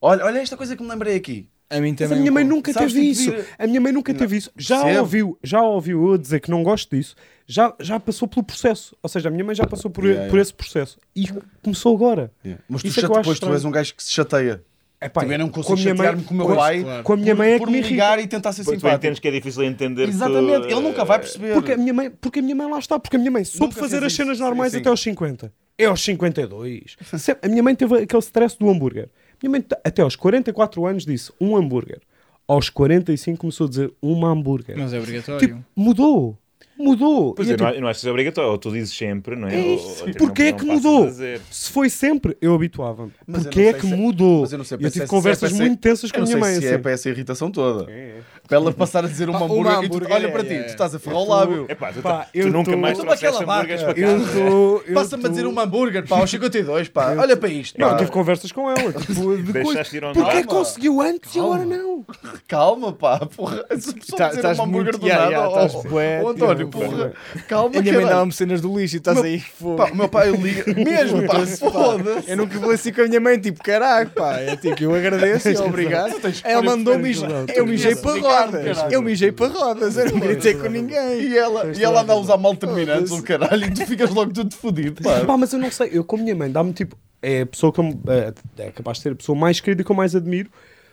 Olha, 0.00 0.24
olha 0.24 0.38
esta 0.40 0.56
coisa 0.56 0.74
que 0.76 0.82
me 0.82 0.88
lembrei 0.88 1.16
aqui. 1.16 1.48
A 1.72 1.80
mim 1.80 1.90
Mas 1.90 1.98
também. 1.98 2.18
a 2.18 2.20
minha 2.20 2.32
mãe 2.32 2.44
nunca 2.44 2.72
Sabes, 2.72 2.92
teve 2.92 3.06
isso. 3.10 3.30
vir- 3.30 3.44
A 3.58 3.66
minha 3.66 3.80
mãe 3.80 3.92
nunca 3.92 4.12
teve 4.14 4.36
isso. 4.36 4.50
Já 4.56 4.84
ouviu, 5.00 5.38
já 5.42 5.62
ouviu 5.62 6.10
eu 6.12 6.18
dizer 6.18 6.40
que 6.40 6.50
não 6.50 6.62
gosto 6.62 6.94
disso. 6.94 7.14
Já, 7.46 7.74
já 7.80 7.98
passou 7.98 8.28
pelo 8.28 8.44
processo. 8.44 8.94
Ou 9.02 9.08
seja, 9.08 9.28
a 9.28 9.32
minha 9.32 9.44
mãe 9.44 9.54
já 9.54 9.66
passou 9.66 9.90
por, 9.90 10.04
Yeah, 10.04 10.24
por 10.28 10.34
yeah. 10.36 10.42
esse 10.42 10.54
processo. 10.54 10.98
E 11.16 11.24
começou 11.62 11.94
agora. 11.96 12.30
Mas 12.68 12.82
tu 12.82 12.88
Isso 12.88 13.00
é 13.00 13.08
depois 13.08 13.38
tu 13.40 13.52
és 13.52 13.64
um 13.64 13.70
gajo 13.70 13.94
que 13.94 14.02
se 14.04 14.12
chateia. 14.12 14.62
É 15.00 15.08
pá, 15.08 15.22
Também 15.22 15.36
não 15.36 15.48
consigo 15.48 15.76
chatear-me 15.76 16.22
com 16.22 16.32
o 16.32 16.36
meu 16.36 16.46
com- 16.46 16.54
pai 16.54 16.82
claro. 16.84 17.02
Com 17.02 17.12
a 17.14 17.16
minha 17.16 17.34
por, 17.34 17.38
mãe 17.38 17.52
é 17.54 17.58
por 17.58 17.66
que 17.66 17.72
me 17.72 17.80
ligar 17.80 18.18
e 18.20 18.26
tentar 18.28 18.52
ser 18.52 18.62
Tu 18.62 18.70
simpático. 18.70 18.94
entendes 18.94 19.18
que 19.18 19.26
é 19.26 19.30
difícil 19.32 19.64
entender 19.64 20.08
Exatamente, 20.08 20.68
que, 20.68 20.72
ele 20.72 20.80
nunca 20.80 21.04
vai 21.04 21.16
eh, 21.16 21.20
Porque 21.20 21.40
perceber. 21.40 21.72
a 21.72 21.76
minha 21.76 21.92
mãe, 21.92 22.10
porque 22.20 22.38
a 22.38 22.42
minha 22.42 22.54
mãe 22.54 22.70
lá 22.70 22.78
está, 22.78 23.00
porque 23.00 23.16
a 23.16 23.18
minha 23.18 23.30
mãe 23.32 23.42
soube 23.44 23.66
Nunca 23.74 23.80
fazer 23.80 24.04
as 24.04 24.12
cenas 24.12 24.38
normais 24.38 24.70
Sim, 24.70 24.76
sim. 24.78 24.80
até 24.82 24.90
aos 24.90 25.00
50. 25.02 25.52
É 25.76 25.86
aos 25.86 26.00
52. 26.04 26.96
Sempre- 27.18 27.48
a 27.48 27.50
minha 27.50 27.62
mãe 27.64 27.74
teve 27.74 27.96
aquele 27.96 28.22
stress 28.22 28.56
do 28.56 28.70
hambúrguer. 28.70 29.08
Minha 29.42 29.50
mãe 29.50 29.64
até 29.84 30.02
aos 30.02 30.16
44 30.16 30.86
anos 30.86 31.04
disse 31.04 31.32
um 31.40 31.56
hambúrguer. 31.56 32.00
Aos 32.46 32.68
45 32.70 33.38
começou 33.38 33.66
a 33.66 33.70
dizer 33.70 33.92
uma 34.02 34.28
hambúrguer. 34.30 34.76
Mas 34.78 34.92
é 34.92 34.98
obrigatório. 34.98 35.40
Tipo, 35.48 35.64
mudou. 35.76 36.36
Mudou. 36.78 37.34
Pois 37.34 37.48
é 37.48 37.52
é, 37.52 37.56
não, 37.56 37.66
tipo, 37.66 37.78
é- 37.78 37.80
não 37.80 37.88
que 37.88 37.94
seja 37.98 38.10
obrigatório, 38.10 38.50
ou 38.50 38.58
tu 38.58 38.72
dizes 38.72 38.96
sempre, 38.96 39.36
não 39.36 39.46
é? 39.46 39.54
É 39.54 39.64
Ou- 39.64 39.74
isso. 39.76 40.04
ou, 40.04 40.14
Porquê 40.14 40.42
não- 40.42 40.48
é 40.48 40.52
que 40.52 40.64
não 40.64 40.74
mudou? 40.76 41.08
se 41.50 41.70
foi 41.70 41.88
sempre, 41.88 42.36
eu 42.40 42.54
habituava-me. 42.54 43.12
Eu 43.28 43.34
Porquê 43.34 43.60
não 43.60 43.68
é 43.68 43.70
sei 43.72 43.80
que 43.80 43.86
se 43.86 43.92
é- 43.92 43.96
mudou? 43.96 44.40
Mas 44.40 44.52
eu 44.52 44.58
não 44.58 44.64
sei 44.64 44.76
eu 44.80 44.90
tive 44.90 45.04
se- 45.04 45.06
conversas 45.06 45.50
se 45.52 45.56
é 45.56 45.64
muito 45.66 45.78
tensas 45.80 46.10
com 46.10 46.16
Eu 46.18 46.22
a 46.22 46.24
não 46.26 46.32
minha 46.32 46.42
sei 46.44 46.52
mãe. 46.54 46.60
se 46.60 46.66
é 46.66 46.72
assim. 46.74 46.82
para 46.82 46.90
essa 46.90 47.08
irritação 47.08 47.50
toda. 47.52 47.90
É. 47.92 48.16
Para 48.48 48.56
ela 48.58 48.72
passar 48.72 49.04
a 49.04 49.08
dizer 49.08 49.30
um 49.30 49.32
Pá, 49.32 49.40
um 49.40 49.44
hambúrguer 49.44 49.72
e 49.72 49.76
tu, 49.76 49.84
hambúrguer, 49.96 50.12
olha 50.16 50.26
é, 50.26 50.30
para 50.30 50.44
ti, 50.44 50.52
é. 50.52 50.62
tu 50.64 50.68
estás 50.70 50.94
a 50.94 50.98
ferrar 50.98 51.20
o 51.20 51.28
lábio. 51.28 51.66
Epá, 51.68 51.92
tu, 51.92 52.02
Pá, 52.02 52.26
tu 52.30 52.38
eu 52.38 52.50
nunca 52.50 52.72
tô- 52.72 52.76
mais 52.76 52.98
trouxeste 52.98 53.42
hambúrgueres 53.42 53.82
para 53.82 53.94
casa. 53.94 54.94
Passa-me 54.94 55.24
a 55.26 55.28
dizer 55.28 55.46
um 55.46 55.58
hambúrguer, 55.60 56.06
pá, 56.06 56.18
aos 56.18 56.30
52, 56.30 56.88
pá. 56.88 57.14
Olha 57.18 57.36
para 57.36 57.48
isto, 57.48 57.80
eu 57.80 57.96
tive 57.96 58.10
conversas 58.10 58.52
com 58.52 58.70
ela. 58.70 58.92
Tipo, 58.92 59.36
de 59.38 59.52
coisa. 59.52 59.52
Deixaste 59.52 59.96
ir 59.96 60.04
ao 60.04 60.12
Porquê 60.12 60.36
é 60.38 60.44
conseguiu 60.44 61.00
antes 61.00 61.34
e 61.34 61.38
agora 61.38 61.64
não? 61.64 62.04
Calma, 62.48 62.92
pá. 62.92 63.20
Porra, 63.20 63.64
se 63.78 63.90
a 63.90 63.92
pessoa 63.94 64.18
Tá- 64.18 64.28
dizer 64.28 64.38
estás 64.40 64.58
um 64.58 64.62
hambúrguer 64.64 64.92
muito- 64.92 64.98
do 64.98 65.06
yeah, 65.06 65.30
nada, 65.30 65.70
yeah, 65.90 66.24
ó, 66.24 66.30
António, 66.30 66.68
porra. 66.68 67.12
Calma, 67.48 67.78
A 67.78 67.82
minha 67.82 67.94
mãe 67.94 68.06
dava-me 68.06 68.32
cenas 68.32 68.60
do 68.60 68.78
lixo 68.78 68.96
e 68.96 68.98
estás 68.98 69.18
aí. 69.18 69.40
Pá, 69.76 69.90
o 69.92 69.96
meu 69.96 70.08
pai 70.08 70.30
liga. 70.32 70.64
Mesmo, 70.74 71.26
pá, 71.26 71.46
foda-se. 71.46 72.30
Eu 72.30 72.36
nunca 72.36 72.58
falei 72.58 72.74
assim 72.74 72.92
com 72.92 73.00
a 73.02 73.06
minha 73.06 73.20
mãe, 73.20 73.38
tipo, 73.38 73.62
caraca, 73.62 74.10
pá. 74.14 74.34
É 74.40 74.56
tipo, 74.56 74.82
eu 74.82 74.94
agradeço 74.94 75.48
e 75.48 75.56
obrigado. 75.58 76.14
Ela 76.44 76.62
mandou-me. 76.62 77.12
Eu 77.54 77.66
mijei 77.66 77.94
para 77.96 78.31
rodas. 78.32 78.92
Eu 78.92 79.02
mijei 79.02 79.32
para 79.32 79.48
rodas. 79.52 79.96
Eu 79.96 80.12
não 80.12 80.20
gritei 80.20 80.54
com 80.54 80.68
ninguém. 80.68 81.20
E 81.22 81.36
ela, 81.38 81.72
e 81.76 81.82
ela 81.82 82.02
anda 82.02 82.12
a 82.12 82.16
usar 82.16 82.36
mal 82.36 82.54
terminantes, 82.56 83.10
o 83.12 83.22
caralho, 83.22 83.64
e 83.66 83.70
tu 83.72 83.86
ficas 83.86 84.10
logo 84.10 84.32
tudo 84.32 84.54
fodido, 84.54 85.02
pá. 85.02 85.20
Pá, 85.24 85.36
mas 85.36 85.52
eu 85.52 85.58
não 85.58 85.70
sei, 85.70 85.90
eu 85.92 86.04
com 86.04 86.16
a 86.16 86.18
minha 86.18 86.34
mãe 86.34 86.50
dá-me 86.50 86.72
tipo. 86.72 86.96
É 87.24 87.42
a 87.42 87.46
pessoa 87.46 87.72
que 87.72 87.78
eu, 87.78 87.84
me- 87.84 88.00
é, 88.08 88.32
é 88.64 88.70
capaz 88.72 88.96
de 88.98 89.04
ser 89.04 89.12
a 89.12 89.14
pessoa 89.14 89.38
mais 89.38 89.60
querida 89.60 89.84
que 89.84 89.90
eu 89.92 89.94
mais 89.94 90.16
admiro, 90.16 90.50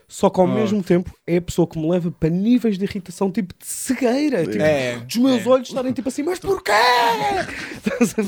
só 0.07 0.29
que 0.29 0.39
ao 0.39 0.45
mesmo 0.45 0.83
tempo 0.83 1.11
é 1.25 1.37
a 1.37 1.41
pessoa 1.41 1.67
que 1.67 1.79
me 1.79 1.89
leva 1.89 2.11
para 2.11 2.29
níveis 2.29 2.77
de 2.77 2.85
irritação, 2.85 3.31
tipo 3.31 3.51
de 3.59 3.65
cegueira. 3.65 4.45
Tipo, 4.45 4.61
É. 4.63 4.97
dos 4.97 5.15
meus 5.17 5.47
olhos 5.47 5.67
estarem 5.69 5.91
tipo 5.91 6.07
assim, 6.07 6.21
mas 6.21 6.37
porquê? 6.37 6.71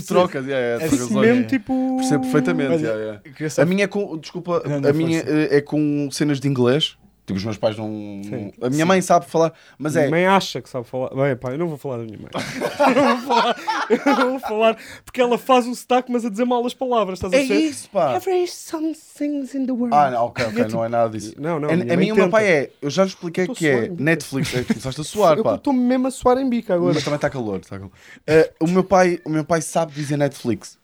Trocas, 0.07 0.47
é, 0.47 0.51
é, 0.51 0.73
É 0.75 0.77
trocas 0.79 1.01
assim 1.01 1.19
mesmo, 1.19 1.43
tipo. 1.45 1.97
Percebo 1.97 2.23
perfeitamente. 2.23 2.71
Olha, 2.73 2.79
yeah, 2.87 3.21
yeah. 3.37 3.61
A 3.61 3.65
minha 3.65 3.83
é 3.83 3.87
com. 3.87 4.17
Desculpa, 4.17 4.63
Não, 4.65 4.79
não, 4.79 4.89
a 4.89 4.93
minha 4.93 5.23
é 5.27 5.61
com 5.61 6.09
cenas 6.11 6.39
de 6.39 6.47
inglês. 6.47 6.97
Tipo, 7.25 7.37
os 7.37 7.45
meus 7.45 7.57
pais 7.57 7.77
não. 7.77 7.87
Sim. 8.23 8.51
A 8.61 8.69
minha 8.69 8.85
mãe 8.85 8.99
sabe 9.01 9.27
falar, 9.27 9.53
mas 9.77 9.93
Minha 9.93 10.05
é. 10.05 10.09
mãe 10.09 10.25
acha 10.25 10.59
que 10.61 10.67
sabe 10.67 10.87
falar. 10.87 11.09
Bem, 11.13 11.35
pá, 11.35 11.51
eu 11.51 11.57
não 11.59 11.67
vou 11.67 11.77
falar 11.77 11.97
da 11.97 12.03
minha 12.03 12.17
mãe. 12.17 12.29
eu 12.95 12.95
não 13.03 13.17
vou 13.17 13.27
falar, 13.27 13.55
eu 13.89 14.15
não 14.17 14.29
vou 14.31 14.39
falar 14.39 14.77
porque 15.05 15.21
ela 15.21 15.37
faz 15.37 15.67
o 15.67 15.75
sotaque, 15.75 16.11
mas 16.11 16.25
a 16.25 16.29
dizer 16.29 16.45
mal 16.45 16.65
as 16.65 16.73
palavras. 16.73 17.19
Estás 17.19 17.31
a 17.31 17.37
É 17.37 17.39
perceber? 17.39 17.59
isso, 17.61 17.89
pá. 17.91 18.15
Every 18.15 18.47
some 18.47 18.93
things 19.17 19.53
in 19.53 19.65
the 19.67 19.71
world. 19.71 19.95
Ah, 19.95 20.09
não, 20.11 20.25
ok, 20.25 20.45
ok, 20.47 20.61
é 20.61 20.65
tipo- 20.65 20.77
não 20.77 20.83
é 20.85 20.89
nada 20.89 21.09
disso. 21.11 21.35
Não, 21.37 21.59
não. 21.59 21.69
a, 21.69 21.75
minha 21.75 21.93
a 21.93 21.97
mim, 21.97 22.11
o 22.11 22.15
meu 22.15 22.29
pai 22.29 22.47
é. 22.47 22.69
Eu 22.81 22.89
já 22.89 23.03
lhe 23.03 23.09
expliquei 23.09 23.47
que 23.47 23.67
é. 23.67 23.87
Netflix. 23.89 24.53
É, 24.55 24.63
começaste 24.63 24.99
a 24.99 25.03
suar, 25.03 25.37
Eu 25.37 25.43
pá. 25.43 25.55
estou 25.55 25.73
mesmo 25.73 26.07
a 26.07 26.11
suar 26.11 26.37
em 26.39 26.49
bica 26.49 26.73
agora. 26.73 26.93
Mas 26.95 27.03
também 27.03 27.15
está 27.17 27.29
calor, 27.29 27.59
está 27.59 27.77
calor. 27.77 27.91
Eh, 28.25 28.51
o, 28.59 28.67
meu 28.67 28.83
pai, 28.83 29.19
o 29.23 29.29
meu 29.29 29.45
pai 29.45 29.61
sabe 29.61 29.93
dizer 29.93 30.17
Netflix. 30.17 30.80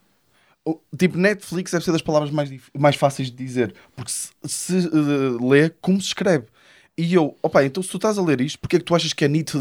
Tipo, 0.97 1.17
Netflix 1.17 1.71
deve 1.71 1.85
ser 1.85 1.91
das 1.91 2.01
palavras 2.01 2.31
mais, 2.31 2.51
mais 2.77 2.95
fáceis 2.95 3.29
de 3.29 3.37
dizer. 3.37 3.73
Porque 3.95 4.11
se, 4.11 4.29
se 4.45 4.77
eh, 4.77 5.37
lê 5.41 5.69
como 5.81 5.99
se 6.01 6.07
escreve. 6.07 6.45
E 6.99 7.13
eu, 7.13 7.37
opa, 7.43 7.63
então 7.63 7.83
se 7.83 7.89
tu 7.89 7.97
estás 7.97 8.17
a 8.17 8.23
ler 8.23 8.41
isto, 8.41 8.57
porque 8.57 8.77
é 8.77 8.79
que 8.79 8.85
tu 8.85 8.95
achas 8.95 9.13
que 9.13 9.23
é 9.23 9.27
Nit 9.27 9.53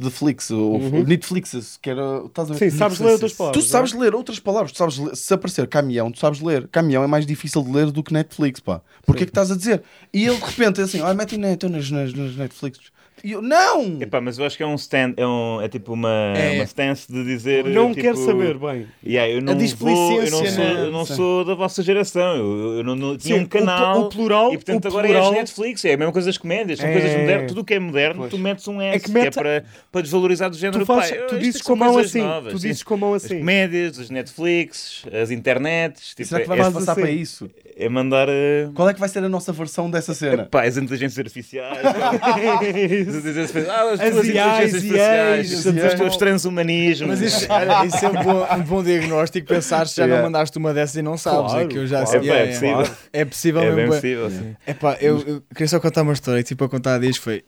the 0.00 0.08
Flix? 0.08 0.52
Ou 0.52 0.78
Netflixes, 1.04 1.76
que 1.82 1.90
era. 1.90 2.22
Estás 2.24 2.48
a 2.48 2.54
ver? 2.54 2.70
Sim, 2.70 2.78
sabes 2.78 3.00
ler 3.00 3.12
outras 3.12 3.32
palavras. 3.32 3.64
Tu 3.64 3.68
sabes 3.68 3.92
ler 3.92 4.14
outras 4.14 4.38
palavras, 4.38 4.72
tu 4.72 4.78
sabes 4.78 4.98
ler, 4.98 5.16
se 5.16 5.34
aparecer 5.34 5.66
caminhão, 5.66 6.12
tu 6.12 6.20
sabes 6.20 6.40
ler. 6.40 6.68
Caminhão 6.68 7.02
é 7.02 7.08
mais 7.08 7.26
difícil 7.26 7.60
de 7.64 7.72
ler 7.72 7.90
do 7.90 8.04
que 8.04 8.12
Netflix, 8.12 8.60
pá. 8.60 8.80
Porquê 9.04 9.24
é 9.24 9.26
que 9.26 9.30
estás 9.30 9.50
a 9.50 9.56
dizer? 9.56 9.82
E 10.14 10.26
ele 10.26 10.36
de 10.36 10.44
repente 10.44 10.80
é 10.80 10.84
assim, 10.84 11.00
olha, 11.00 11.14
mete 11.14 11.36
net, 11.36 11.68
nas, 11.68 11.90
nas, 11.90 12.12
nas 12.12 12.36
Netflix. 12.36 12.78
E 13.26 13.32
eu, 13.32 13.42
não! 13.42 14.00
Epá, 14.00 14.20
mas 14.20 14.38
eu 14.38 14.44
acho 14.44 14.56
que 14.56 14.62
é 14.62 14.66
um 14.66 14.76
stand, 14.76 15.14
é, 15.16 15.26
um, 15.26 15.60
é 15.60 15.68
tipo 15.68 15.92
uma, 15.92 16.32
É. 16.36 16.52
uma 16.54 16.62
stance 16.64 17.10
de 17.10 17.24
dizer. 17.24 17.64
Não 17.64 17.88
tipo, 17.88 18.02
quero 18.02 18.16
saber 18.18 18.56
bem. 18.56 18.86
Yeah, 19.04 19.28
eu 19.32 19.42
não, 19.42 19.52
vou, 19.52 19.52
eu 19.52 19.56
não, 19.56 19.56
displicência, 19.56 20.30
sou, 20.30 20.64
né? 20.64 20.74
eu 20.86 20.92
não 20.92 21.04
Sim. 21.04 21.14
sou 21.16 21.44
da 21.44 21.54
vossa 21.56 21.82
geração. 21.82 22.36
Eu, 22.36 22.74
eu 22.76 22.84
não, 22.84 22.94
não 22.94 23.16
tinha 23.16 23.36
Sim, 23.36 23.42
um 23.42 23.46
canal. 23.46 24.02
o, 24.02 24.04
o 24.04 24.08
plural, 24.10 24.52
e 24.52 24.56
portanto 24.58 24.84
o 24.84 24.88
agora 24.88 25.08
plural, 25.08 25.24
é 25.24 25.28
as 25.30 25.34
Netflix, 25.38 25.84
é 25.84 25.94
a 25.94 25.96
mesma 25.96 26.12
coisa 26.12 26.26
das 26.28 26.38
comédias, 26.38 26.78
são 26.78 26.88
É. 26.88 26.92
coisas 26.92 27.16
modernas. 27.18 27.48
Tudo 27.48 27.60
o 27.62 27.64
que 27.64 27.74
é 27.74 27.78
moderno, 27.80 28.18
Pois. 28.20 28.30
tu 28.30 28.38
metes 28.38 28.68
um 28.68 28.80
S, 28.80 28.96
É 28.96 29.00
que 29.00 29.10
que, 29.10 29.18
é 29.18 29.30
para, 29.32 29.64
para 29.90 30.00
desvalorizar 30.02 30.48
do 30.48 30.56
género 30.56 30.84
Tu, 30.84 30.86
fazes, 30.86 31.10
pai, 31.10 31.18
tu 31.26 31.34
isto 31.34 31.38
dizes 31.40 31.62
com 31.62 31.72
a 31.72 31.76
mão 31.76 31.98
assim. 31.98 32.20
novas, 32.22 32.52
tu 32.52 32.58
dizes 32.60 32.82
com 32.84 32.94
a 32.94 32.96
mão 32.96 33.14
As 33.14 33.24
assim. 33.24 33.38
comédias, 33.40 33.98
as 33.98 34.08
Netflix, 34.08 35.04
as 35.12 35.32
internets, 35.32 36.10
tipo, 36.14 36.28
Será 36.28 36.40
que 36.42 36.44
é, 36.44 36.48
vais 36.48 36.60
faz 36.60 36.74
passar 36.74 36.92
assim. 36.92 37.00
para 37.00 37.10
isso? 37.10 37.50
É 37.78 37.88
mandar. 37.88 38.26
Uh, 38.28 38.72
Qual 38.74 38.88
é 38.88 38.94
que 38.94 39.00
vai 39.00 39.08
ser 39.08 39.22
a 39.22 39.28
nossa 39.28 39.52
versão 39.52 39.90
dessa 39.90 40.14
cena? 40.14 40.46
Pá, 40.46 40.64
as 40.64 40.76
inteligências 40.76 41.18
artificiais. 41.18 41.78
as 41.84 43.14
inteligências- 43.16 43.68
ah, 43.68 43.82
as 43.92 44.00
As 44.00 44.10
tuas 44.12 44.26
IAs, 44.28 44.68
inteligências 44.74 44.84
IAs, 44.84 45.38
artificiais, 45.38 45.92
os 45.92 45.98
teus 45.98 46.16
transhumanismos. 46.16 47.08
Mas 47.08 47.20
isso, 47.20 47.46
olha, 47.50 47.84
isso 47.86 48.04
é 48.04 48.08
um 48.08 48.22
bom, 48.22 48.46
um 48.54 48.62
bom 48.62 48.82
diagnóstico. 48.82 49.46
Pensar 49.46 49.86
se 49.86 49.96
já 49.96 50.04
Yeah. 50.04 50.22
não 50.22 50.30
mandaste 50.30 50.56
uma 50.58 50.72
dessas 50.72 50.96
e 50.96 51.02
não 51.02 51.16
sabes. 51.18 51.52
Claro, 51.52 51.64
é 51.64 51.68
que 51.68 51.76
eu 51.78 51.86
já 51.86 52.02
claro. 52.04 52.20
sei. 52.22 52.30
É, 52.30 52.42
é 52.42 52.46
possível. 52.46 52.96
É 53.12 53.24
possível 53.24 53.62
É 53.62 53.64
mesmo. 53.66 53.76
bem 53.76 53.86
bué. 53.88 53.94
possível, 53.96 54.30
sim. 54.30 54.56
Epá, 54.66 54.96
eu, 55.00 55.18
eu 55.26 55.42
queria 55.50 55.68
só 55.68 55.80
contar 55.80 56.02
uma 56.02 56.12
história 56.12 56.42
que 56.42 56.48
tipo 56.48 56.64
a 56.64 56.68
contar 56.68 56.98
dias 56.98 57.16
foi 57.16 57.44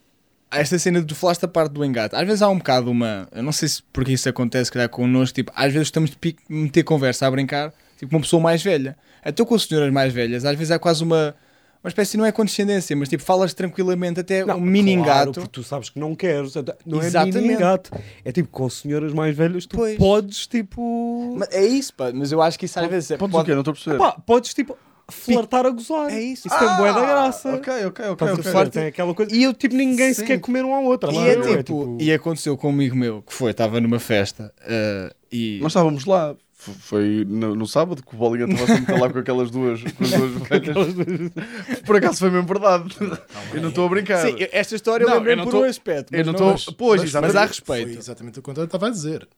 esta 0.50 0.78
cena 0.78 1.00
de 1.00 1.06
tu 1.06 1.14
falaste 1.14 1.44
a 1.44 1.48
parte 1.48 1.72
do 1.72 1.84
engate. 1.84 2.16
Às 2.16 2.26
vezes 2.26 2.42
há 2.42 2.48
um 2.48 2.58
bocado 2.58 2.90
uma. 2.90 3.28
Eu 3.34 3.42
não 3.42 3.52
sei 3.52 3.68
se 3.68 3.82
porque 3.92 4.12
isso 4.12 4.28
acontece, 4.28 4.66
se 4.66 4.72
calhar 4.72 4.88
connosco. 4.88 5.34
Tipo, 5.34 5.52
às 5.54 5.72
vezes 5.72 5.88
estamos 5.88 6.10
de 6.10 6.16
pique- 6.16 6.42
meter 6.48 6.82
conversa 6.84 7.26
a 7.26 7.30
brincar, 7.30 7.72
tipo, 7.98 8.14
uma 8.16 8.20
pessoa 8.22 8.42
mais 8.42 8.62
velha. 8.62 8.96
Até 9.24 9.44
com 9.44 9.54
as 9.54 9.62
senhoras 9.64 9.92
mais 9.92 10.12
velhas, 10.12 10.44
às 10.44 10.56
vezes 10.56 10.70
há 10.70 10.78
quase 10.78 11.02
uma. 11.02 11.34
Uma 11.82 11.88
espécie, 11.88 12.16
não 12.16 12.24
é 12.24 12.32
condescendência, 12.32 12.96
mas 12.96 13.08
tipo, 13.08 13.22
falas 13.22 13.54
tranquilamente 13.54 14.18
até 14.18 14.44
um 14.52 14.60
mini 14.60 14.96
claro, 15.00 15.30
porque 15.30 15.48
tu 15.48 15.62
sabes 15.62 15.88
que 15.88 15.98
não 15.98 16.12
queres. 16.12 16.52
Não 16.84 17.00
é 17.00 17.06
Exatamente. 17.06 17.38
mini 17.40 17.54
engato. 17.54 17.92
É 18.24 18.32
tipo, 18.32 18.48
com 18.48 18.68
senhoras 18.68 19.12
mais 19.14 19.34
velhas, 19.36 19.64
tu 19.64 19.76
Pois. 19.76 19.96
podes, 19.96 20.48
tipo... 20.48 21.36
Mas 21.38 21.48
é 21.52 21.64
isso, 21.64 21.94
pá. 21.94 22.10
Mas 22.12 22.32
eu 22.32 22.42
acho 22.42 22.58
que 22.58 22.64
isso 22.64 22.80
às 22.80 22.88
vezes 22.88 23.12
é. 23.12 23.16
Podes 23.16 23.36
o 23.38 23.44
quê? 23.44 23.52
Não 23.52 23.60
estou 23.60 23.70
a 23.70 23.74
perceber. 23.76 23.96
Pá, 23.96 24.10
podes, 24.26 24.52
tipo, 24.52 24.76
flertar 25.08 25.66
a 25.66 25.70
gozar. 25.70 26.10
É 26.10 26.20
isso. 26.20 26.48
Isso 26.48 26.58
tem 26.58 26.68
bué 26.76 26.92
da 26.92 27.00
graça. 27.00 27.48
Ah, 27.50 27.54
Ok, 27.54 27.72
ok, 27.72 27.84
ok. 27.86 28.12
Estás 28.12 28.30
a 28.30 28.34
ok. 28.34 28.42
perceber? 28.42 28.70
Tem 28.70 28.86
aquela 28.86 29.14
coisa. 29.14 29.32
E 29.34 29.42
eu, 29.44 29.54
tipo, 29.54 29.76
ninguém 29.76 30.08
Sim. 30.08 30.14
se 30.22 30.24
quer 30.24 30.40
comer 30.40 30.64
um 30.64 30.74
ao 30.74 30.82
outro. 30.82 31.12
E, 31.12 31.14
lá 31.14 31.26
é 31.28 31.34
eu, 31.36 31.62
tipo, 31.62 31.96
e 32.00 32.12
aconteceu 32.12 32.56
com 32.56 32.66
um 32.66 32.70
amigo 32.72 32.96
meu 32.96 33.22
que 33.22 33.32
foi, 33.32 33.52
estava 33.52 33.80
numa 33.80 34.00
festa 34.00 34.52
eh, 34.66 35.12
e. 35.30 35.58
Nós 35.62 35.70
estávamos 35.70 36.04
lá. 36.04 36.34
Foi 36.80 37.24
no, 37.28 37.54
no 37.54 37.66
sábado 37.66 38.02
que 38.02 38.14
o 38.14 38.18
Bolinha 38.18 38.46
estava 38.46 38.66
sempre 38.66 38.98
lá 38.98 39.10
com 39.10 39.18
aquelas 39.18 39.50
duas, 39.50 39.82
com 39.82 40.04
as 40.04 40.10
duas 40.10 40.32
velhas. 40.48 41.32
Por 41.84 41.96
acaso 41.96 42.18
foi 42.18 42.30
mesmo 42.30 42.46
verdade. 42.46 42.94
Eu 43.54 43.62
não 43.62 43.68
estou 43.70 43.86
a 43.86 43.88
brincar. 43.88 44.18
Sim, 44.26 44.36
eu- 44.38 44.48
esta 44.52 44.74
história 44.74 45.04
eu 45.04 45.08
Não, 45.08 45.24
eu 45.26 45.36
não 45.36 45.44
por 45.44 45.50
tô- 45.50 45.60
um 45.60 45.64
aspecto. 45.64 46.12
eu 46.14 46.18
mas 46.18 46.26
não 46.26 46.32
não- 46.32 46.54
estou. 46.54 46.74
Pois, 46.74 47.00
mas- 47.00 47.10
exatamente. 47.10 47.34
mas 47.34 47.42
há 47.42 47.48
Foi 47.64 47.78
respeito. 47.78 47.98
exatamente 47.98 48.38
o 48.38 48.42
que 48.42 48.50
estava 48.50 48.86
a 48.86 48.90
dizer. 48.90 49.28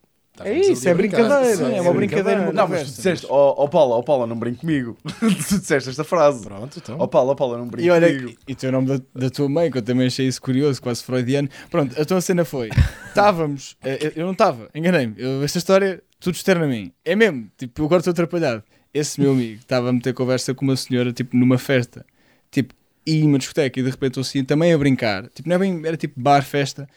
É 0.43 0.57
isso, 0.59 0.89
é 0.89 0.95
brincadeira. 0.95 1.57
Sim, 1.57 1.73
é 1.75 1.77
é 1.79 1.81
uma 1.83 1.93
brincadeira. 1.93 2.51
Não, 2.53 2.67
mas 2.67 2.83
tu 2.93 2.97
disseste, 2.97 3.27
ó 3.29 3.55
oh, 3.63 3.69
Paula, 3.69 3.97
ó 3.97 4.03
Paula, 4.03 4.27
não 4.27 4.37
brinque 4.39 4.61
comigo. 4.61 4.97
tu 5.21 5.29
disseste 5.29 5.91
esta 5.91 6.03
frase. 6.05 6.43
Pronto, 6.45 6.79
então. 6.79 6.97
Ó 6.99 7.07
Paula, 7.07 7.33
ó 7.33 7.35
Paula, 7.35 7.59
não 7.59 7.67
brinque 7.67 7.89
E 7.89 7.91
olha, 7.91 8.09
comigo. 8.17 8.39
e 8.49 8.55
tem 8.55 8.69
o 8.71 8.73
nome 8.73 8.87
da, 8.87 9.01
da 9.15 9.29
tua 9.29 9.49
mãe, 9.51 9.71
que 9.71 9.77
eu 9.79 9.83
também 9.83 10.07
achei 10.07 10.27
isso 10.27 10.41
curioso, 10.41 10.81
quase 10.81 11.03
freudiano. 11.03 11.49
Pronto, 11.69 12.01
a 12.01 12.05
tua 12.07 12.21
cena 12.23 12.45
foi: 12.45 12.71
estávamos, 13.09 13.77
eh, 13.83 13.99
eu, 14.01 14.13
eu 14.17 14.25
não 14.25 14.33
estava, 14.33 14.69
enganei-me. 14.75 15.15
Eu- 15.19 15.43
Esta 15.43 15.59
história, 15.59 16.03
tudo 16.21 16.35
externo 16.35 16.65
a 16.65 16.69
mim. 16.69 16.93
É 17.05 17.17
mesmo, 17.17 17.51
tipo, 17.57 17.81
eu 17.81 17.87
agora 17.87 18.01
estou 18.01 18.13
atrapalhado. 18.13 18.63
Esse 18.93 19.21
meu 19.21 19.33
amigo 19.33 19.61
estava 19.61 19.89
a 19.89 19.93
meter 19.93 20.13
conversa 20.15 20.53
com 20.55 20.65
uma 20.65 20.77
senhora, 20.77 21.13
tipo, 21.13 21.37
numa 21.37 21.59
festa, 21.59 22.05
tipo, 22.51 22.75
e 23.07 23.23
uma 23.23 23.39
discoteca, 23.39 23.79
e 23.81 23.83
de 23.83 23.91
repente 23.91 24.17
eu 24.19 24.21
assim, 24.21 24.45
também 24.45 24.73
a 24.73 24.79
brincar. 24.79 25.29
Tipo, 25.29 25.49
não 25.49 25.57
é 25.57 25.59
bem, 25.59 25.81
era 25.85 25.97
tipo 25.97 26.21
bar, 26.21 26.43
festa. 26.45 26.89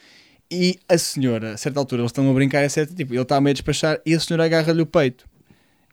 E 0.50 0.78
a 0.88 0.98
senhora, 0.98 1.54
a 1.54 1.56
certa 1.56 1.78
altura, 1.80 2.02
eles 2.02 2.10
estão 2.10 2.28
a 2.30 2.34
brincar, 2.34 2.62
etc. 2.64 2.88
Tipo, 2.94 3.14
ele 3.14 3.22
está 3.22 3.36
a 3.36 3.40
meio 3.40 3.52
a 3.52 3.54
despachar 3.54 3.98
e 4.04 4.14
a 4.14 4.20
senhora 4.20 4.44
agarra-lhe 4.44 4.82
o 4.82 4.86
peito. 4.86 5.24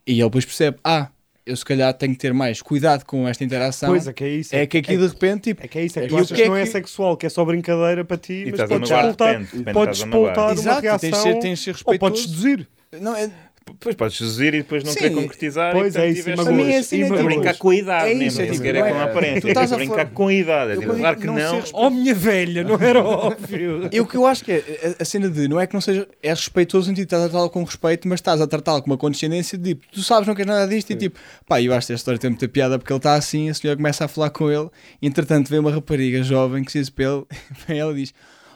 E 0.06 0.14
ele 0.14 0.24
depois 0.24 0.44
percebe: 0.44 0.78
ah, 0.84 1.08
eu 1.46 1.56
se 1.56 1.64
calhar 1.64 1.94
tenho 1.94 2.14
que 2.14 2.20
ter 2.20 2.34
mais 2.34 2.62
cuidado 2.62 3.06
com 3.06 3.28
esta 3.28 3.44
interação. 3.44 3.90
Pois 3.90 4.08
é 4.08 4.14
que 4.14 4.24
é 4.24 4.30
isso. 4.30 4.56
É 4.56 4.66
que 4.68 4.78
aqui 4.80 4.98
de 4.98 5.08
repente, 5.08 5.44
tipo, 5.44 5.64
É 5.64 5.68
que 5.68 5.80
é 5.80 5.86
isso, 5.86 6.00
é 6.00 6.02
que 6.04 6.08
tu 6.10 6.16
o 6.16 6.18
achas 6.18 6.30
que 6.30 6.36
que, 6.36 6.42
é 6.44 6.48
não 6.48 6.56
é 6.58 6.66
sexual, 6.66 7.16
que 7.16 7.26
é 7.26 7.30
só 7.30 7.46
brincadeira 7.46 8.04
para 8.04 8.18
ti, 8.18 8.44
E 8.48 8.52
mas 8.52 8.60
podes 8.68 8.90
depende, 8.90 9.74
podes 9.74 10.00
explotar 10.00 10.54
uma 10.60 10.80
reação 10.82 11.00
tens 11.00 11.16
de 11.18 11.24
ser- 11.24 11.40
tens 11.40 11.60
de 11.60 11.64
ser 11.66 11.76
ou 11.86 11.98
podes 11.98 12.22
respeitoso. 12.26 12.68
Não 13.00 13.16
é. 13.16 13.30
Depois 13.64 13.96
podes 13.96 14.18
seduzir 14.18 14.54
e 14.56 14.58
depois 14.58 14.84
não 14.84 14.92
Sim. 14.92 15.00
querer 15.00 15.16
concretizar. 15.16 15.72
Pois 15.72 15.96
e, 15.96 16.00
é 16.00 16.08
isso, 16.10 16.24
tiveste 16.24 16.32
e 16.32 16.36
magoas, 16.44 16.48
A 16.48 16.52
minha 16.64 16.76
é 16.76 16.80
assim, 16.80 16.98
e 16.98 17.02
é 17.04 17.06
a 17.20 17.24
brincar 17.24 17.58
com 17.58 17.70
a 17.70 17.76
idade 17.76 18.06
É 18.12 18.16
mesmo, 18.16 18.28
isso, 18.28 18.42
é 18.42 18.46
tipo, 18.46 18.58
sequer 18.58 18.76
é 18.76 18.80
não 18.82 18.88
com 18.90 18.96
a 18.96 19.00
é- 19.00 19.04
aparência. 19.04 19.42
tu 19.42 19.48
é 19.48 19.52
estás 19.52 19.72
a 19.72 19.76
a 19.76 19.78
brincar 19.78 20.10
com 20.12 20.28
a 20.28 20.34
idade. 20.34 20.72
É 20.72 20.76
Eu 20.76 20.80
tipo, 20.82 20.96
claro 20.96 21.18
que 21.18 21.28
não 21.28 21.36
não. 21.36 21.64
Oh, 21.74 21.90
minha 21.90 22.14
velha, 22.14 22.64
não 22.64 22.76
era 22.76 23.00
óbvio. 23.06 23.88
E 23.92 24.02
o 24.02 24.06
que 24.06 24.16
eu 24.18 24.26
acho 24.26 24.44
que 24.44 24.52
é 24.52 24.96
a, 25.00 25.04
a 25.04 25.06
cena 25.06 25.30
de 25.30 25.48
não 25.48 25.60
é 25.60 25.68
que 25.68 25.74
não 25.74 25.80
seja, 25.80 26.08
é 26.22 26.30
respeitoso 26.30 26.90
no 26.90 26.96
sentido 26.96 27.08
de 27.08 27.16
estás 27.16 27.24
a 27.24 27.30
tratá-lo 27.30 27.50
com 27.50 27.64
respeito, 27.64 28.08
mas 28.08 28.20
estás 28.20 28.42
a 28.42 28.48
tratá-lo 28.48 28.82
com 28.82 28.90
uma 28.90 28.98
condescendência 28.98 29.58
de 29.58 29.76
tipo, 29.76 29.86
tu 29.92 30.02
sabes, 30.02 30.28
não 30.28 30.36
queres 30.36 30.52
nada 30.52 30.68
disto 30.68 30.92
e 30.92 30.96
tipo, 30.96 31.18
pá, 31.48 31.62
eu 31.62 31.72
acho 31.74 31.88
que 31.88 31.94
esta 31.94 32.02
história 32.02 32.20
tem 32.20 32.30
muita 32.32 32.50
piada 32.50 32.78
porque 32.78 32.92
ele 32.92 32.98
está 32.98 33.14
assim, 33.14 33.50
a 33.50 33.54
senhora 33.54 33.78
começa 33.78 34.04
a 34.04 34.08
falar 34.08 34.32
com 34.32 34.52
ele, 34.52 34.70
e 35.02 35.08
entretanto 35.08 35.50
vê 35.50 35.60
uma 35.60 35.72
rapariga 35.72 36.22
jovem 36.24 36.64
que 36.64 36.72
se 36.72 36.80
diz 36.80 36.90
para 36.90 37.06
ele, 37.06 37.24
para 37.66 37.76
ela 37.76 37.92
e 37.94 37.96
diz: 37.96 38.14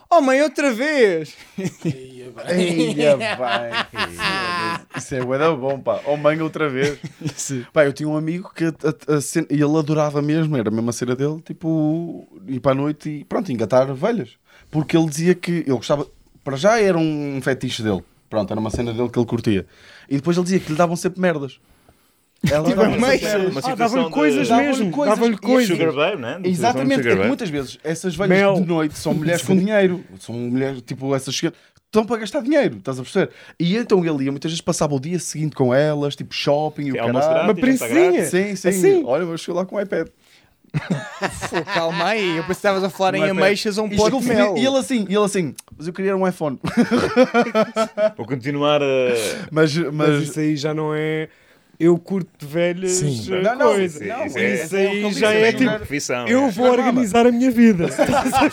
Oh 0.10 0.22
mãe, 0.22 0.42
outra 0.42 0.72
vez! 0.74 1.36
Eia, 2.48 3.18
vai. 3.38 3.72
Isso 4.98 5.16
é 5.16 5.24
bué 5.24 5.38
bom, 5.56 5.80
pá. 5.80 6.02
Ó 6.06 6.16
mãe, 6.16 6.40
outra 6.42 6.70
vez. 6.70 6.98
Pá, 7.74 7.86
eu 7.86 7.94
tinha 7.94 8.08
um 8.08 8.16
amigo 8.16 8.52
que 8.54 8.66
a, 8.66 9.16
a 9.16 9.22
cena- 9.22 9.48
e 9.50 9.56
ele 9.56 9.78
adorava 9.78 10.22
mesmo, 10.22 10.56
era 10.58 10.70
a 10.70 10.72
mesma 10.72 10.92
cena 10.92 11.16
dele, 11.16 11.42
tipo, 11.44 12.28
ir 12.48 12.60
para 12.60 12.72
a 12.72 12.76
noite 12.76 13.10
e 13.10 13.24
pronto, 13.26 13.52
engatar 13.52 13.94
velhas. 13.94 14.32
Porque 14.72 14.96
ele 14.96 15.08
dizia 15.10 15.36
que 15.36 15.52
ele 15.52 15.72
gostava, 15.72 16.08
para 16.44 16.56
já 16.56 16.80
era 16.80 16.98
um 16.98 17.40
fetiche 17.42 17.82
dele, 17.84 18.04
pronto, 18.30 18.52
era 18.52 18.60
uma 18.60 18.70
cena 18.70 18.94
dele 18.94 19.10
que 19.10 19.20
ele 19.20 19.26
curtia. 19.26 19.66
E 20.10 20.16
depois 20.16 20.38
ele 20.38 20.44
dizia 20.44 20.60
que 20.60 20.72
lhe 20.72 20.78
davam 20.78 20.96
sempre 20.96 21.20
merdas. 21.20 21.60
Ela 22.52 22.68
Tipo. 22.70 22.82
Uma 22.82 23.08
Ah, 23.08 23.16
de- 24.06 24.10
coisas 24.12 24.48
Dava-lhe 24.48 24.68
mesmo. 24.68 24.92
coisas. 24.92 25.18
Dava-lhe 25.18 25.34
E 25.34 25.38
coisas. 25.38 25.78
Sugar 25.78 25.94
babe, 25.94 26.24
é? 26.24 26.40
De 26.40 26.50
Exatamente, 26.50 26.96
sugar 26.98 27.08
é 27.08 27.10
que 27.12 27.16
babe. 27.18 27.28
muitas 27.28 27.50
vezes 27.50 27.80
essas 27.84 28.16
velhas 28.16 28.30
Mel. 28.38 28.54
de 28.56 28.66
noite 28.66 28.98
são 28.98 29.14
mulheres 29.14 29.42
com 29.42 29.56
dinheiro, 29.58 30.04
são 30.20 30.36
mulheres, 30.36 30.82
tipo, 30.86 31.16
essas 31.16 31.40
que 31.40 31.52
estão 31.86 32.06
para 32.06 32.18
gastar 32.18 32.42
dinheiro, 32.42 32.78
estás 32.78 33.00
a 33.00 33.04
perceber? 33.04 33.30
E 33.60 33.76
então 33.78 34.06
ele 34.06 34.26
ia, 34.26 34.32
muitas 34.32 34.52
vezes 34.52 34.62
passava 34.62 34.94
o 34.94 35.00
dia 35.00 35.18
seguinte 35.18 35.56
com 35.56 35.74
elas, 35.74 36.16
tipo 36.16 36.34
shopping 36.36 36.88
e 36.88 36.92
o 36.92 36.96
É 36.96 37.00
caralho. 37.00 37.14
Uma 37.16 37.54
grátis, 37.54 37.62
princesinha. 37.62 38.26
Sim, 38.26 38.56
sim. 38.56 38.68
Assim. 38.70 39.04
Olha, 39.06 39.26
vou 39.26 39.38
chegar 39.38 39.60
lá 39.60 39.66
com 39.66 39.78
o 39.78 39.82
iPad. 39.82 40.08
Pô, 41.50 41.64
calma 41.74 42.06
aí, 42.08 42.28
eu 42.38 42.44
pensei 42.44 42.46
que 42.48 42.52
estavas 42.52 42.84
a 42.84 42.90
falar 42.90 43.16
em 43.16 43.24
é 43.24 43.30
ameixas 43.30 43.78
a 43.80 43.82
um 43.82 43.90
pote 43.90 44.20
de 44.20 44.28
mel. 44.28 44.56
e 44.58 44.66
ele 44.66 44.78
assim, 44.78 45.06
e 45.08 45.16
ele 45.16 45.24
assim, 45.24 45.56
mas 45.78 45.88
eu 45.88 45.94
queria 45.94 46.16
um 46.18 46.28
iPhone. 46.28 46.60
Vou 48.18 48.26
continuar 48.26 48.82
a. 48.84 48.86
mas, 49.52 49.74
Mas 49.78 49.94
mas, 49.94 50.24
isso 50.24 50.40
aí 50.40 50.56
já 50.58 50.74
não 50.74 50.94
é. 50.94 51.30
Eu 51.80 51.98
curto 51.98 52.30
de 52.38 52.46
velhas 52.46 52.92
Sim. 52.94 53.34
eh, 53.34 53.42
Não, 53.42 53.56
não, 53.58 53.68
coisa. 53.74 54.04
isso- 54.04 54.14
não, 54.18 54.26
isso 54.26 54.40
Isso, 54.40 54.76
é- 54.76 54.86
é 54.86 54.88
o 54.88 54.92
que 54.92 54.96
aí 54.98 55.04
ele 55.06 55.14
já 55.14 55.34
é 55.34 55.42
é 55.50 55.54
tipo. 55.54 55.76
profissão. 55.76 56.28
Eu 56.28 56.44
é. 56.46 56.52
vou 56.52 56.68
organizar 56.72 57.26
a 57.28 57.32
minha 57.32 57.52
vida. 57.52 57.86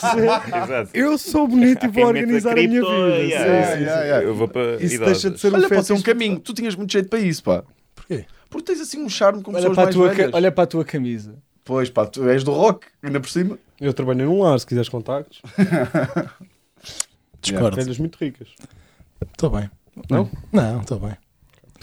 A. 0.03 0.89
Eu 0.93 1.17
sou 1.19 1.47
bonito 1.47 1.85
e 1.87 1.89
vou 1.89 2.05
organizar 2.07 2.53
a 2.53 2.55
minha 2.55 2.69
cripto, 2.69 2.91
vida. 2.91 3.17
yeah, 3.19 3.45
Sim, 3.45 3.51
yeah, 3.51 3.67
sim, 3.67 3.77
sim. 3.79 3.83
yeah, 3.85 4.03
yeah. 4.05 4.27
Eu 4.27 4.35
vou 4.35 4.49
para 4.49 4.75
Isso 4.83 4.95
idosas. 4.97 5.23
deixa 5.23 5.31
de 5.31 5.41
ser 5.41 5.53
um 5.53 5.55
olha, 5.57 5.69
pode 5.69 5.87
ser 5.87 5.93
um 5.93 6.03
caminho. 6.03 6.41
Tu 6.41 6.53
tinhas 6.55 6.75
muito 6.75 6.93
jeito 6.93 7.09
para 7.09 7.19
isso, 7.21 7.43
pá. 7.45 7.63
Porquê? 7.95 8.25
Porque 8.51 8.73
tens 8.73 8.81
assim 8.83 9.01
um 9.03 9.09
charme 9.09 9.43
com 9.43 9.51
Olha 9.53 9.61
pessoas 9.61 9.79
a 9.79 9.83
mais 9.85 9.95
tua, 9.95 10.09
velhas. 10.11 10.31
olha 10.35 10.53
para 10.53 10.65
a 10.65 10.67
tua 10.67 10.85
camisa. 10.85 11.35
Pois 11.65 11.89
pá, 11.91 12.05
tu 12.07 12.29
és 12.29 12.43
do 12.43 12.51
rock, 12.53 12.87
ainda 13.03 13.21
por 13.21 13.31
cima. 13.31 13.57
Eu 13.81 13.93
trabalhei 13.95 14.27
num 14.27 14.43
lar, 14.43 14.59
se 14.59 14.67
quiseres 14.67 14.89
contactos. 14.89 15.41
Discordo. 17.41 17.77
Velhas 17.77 17.99
muito 17.99 18.17
ricas. 18.17 18.49
Estou 19.33 19.51
bem. 19.51 19.71
Não? 20.11 20.29
Não, 20.53 20.81
estou 20.81 20.99
bem. 20.99 21.17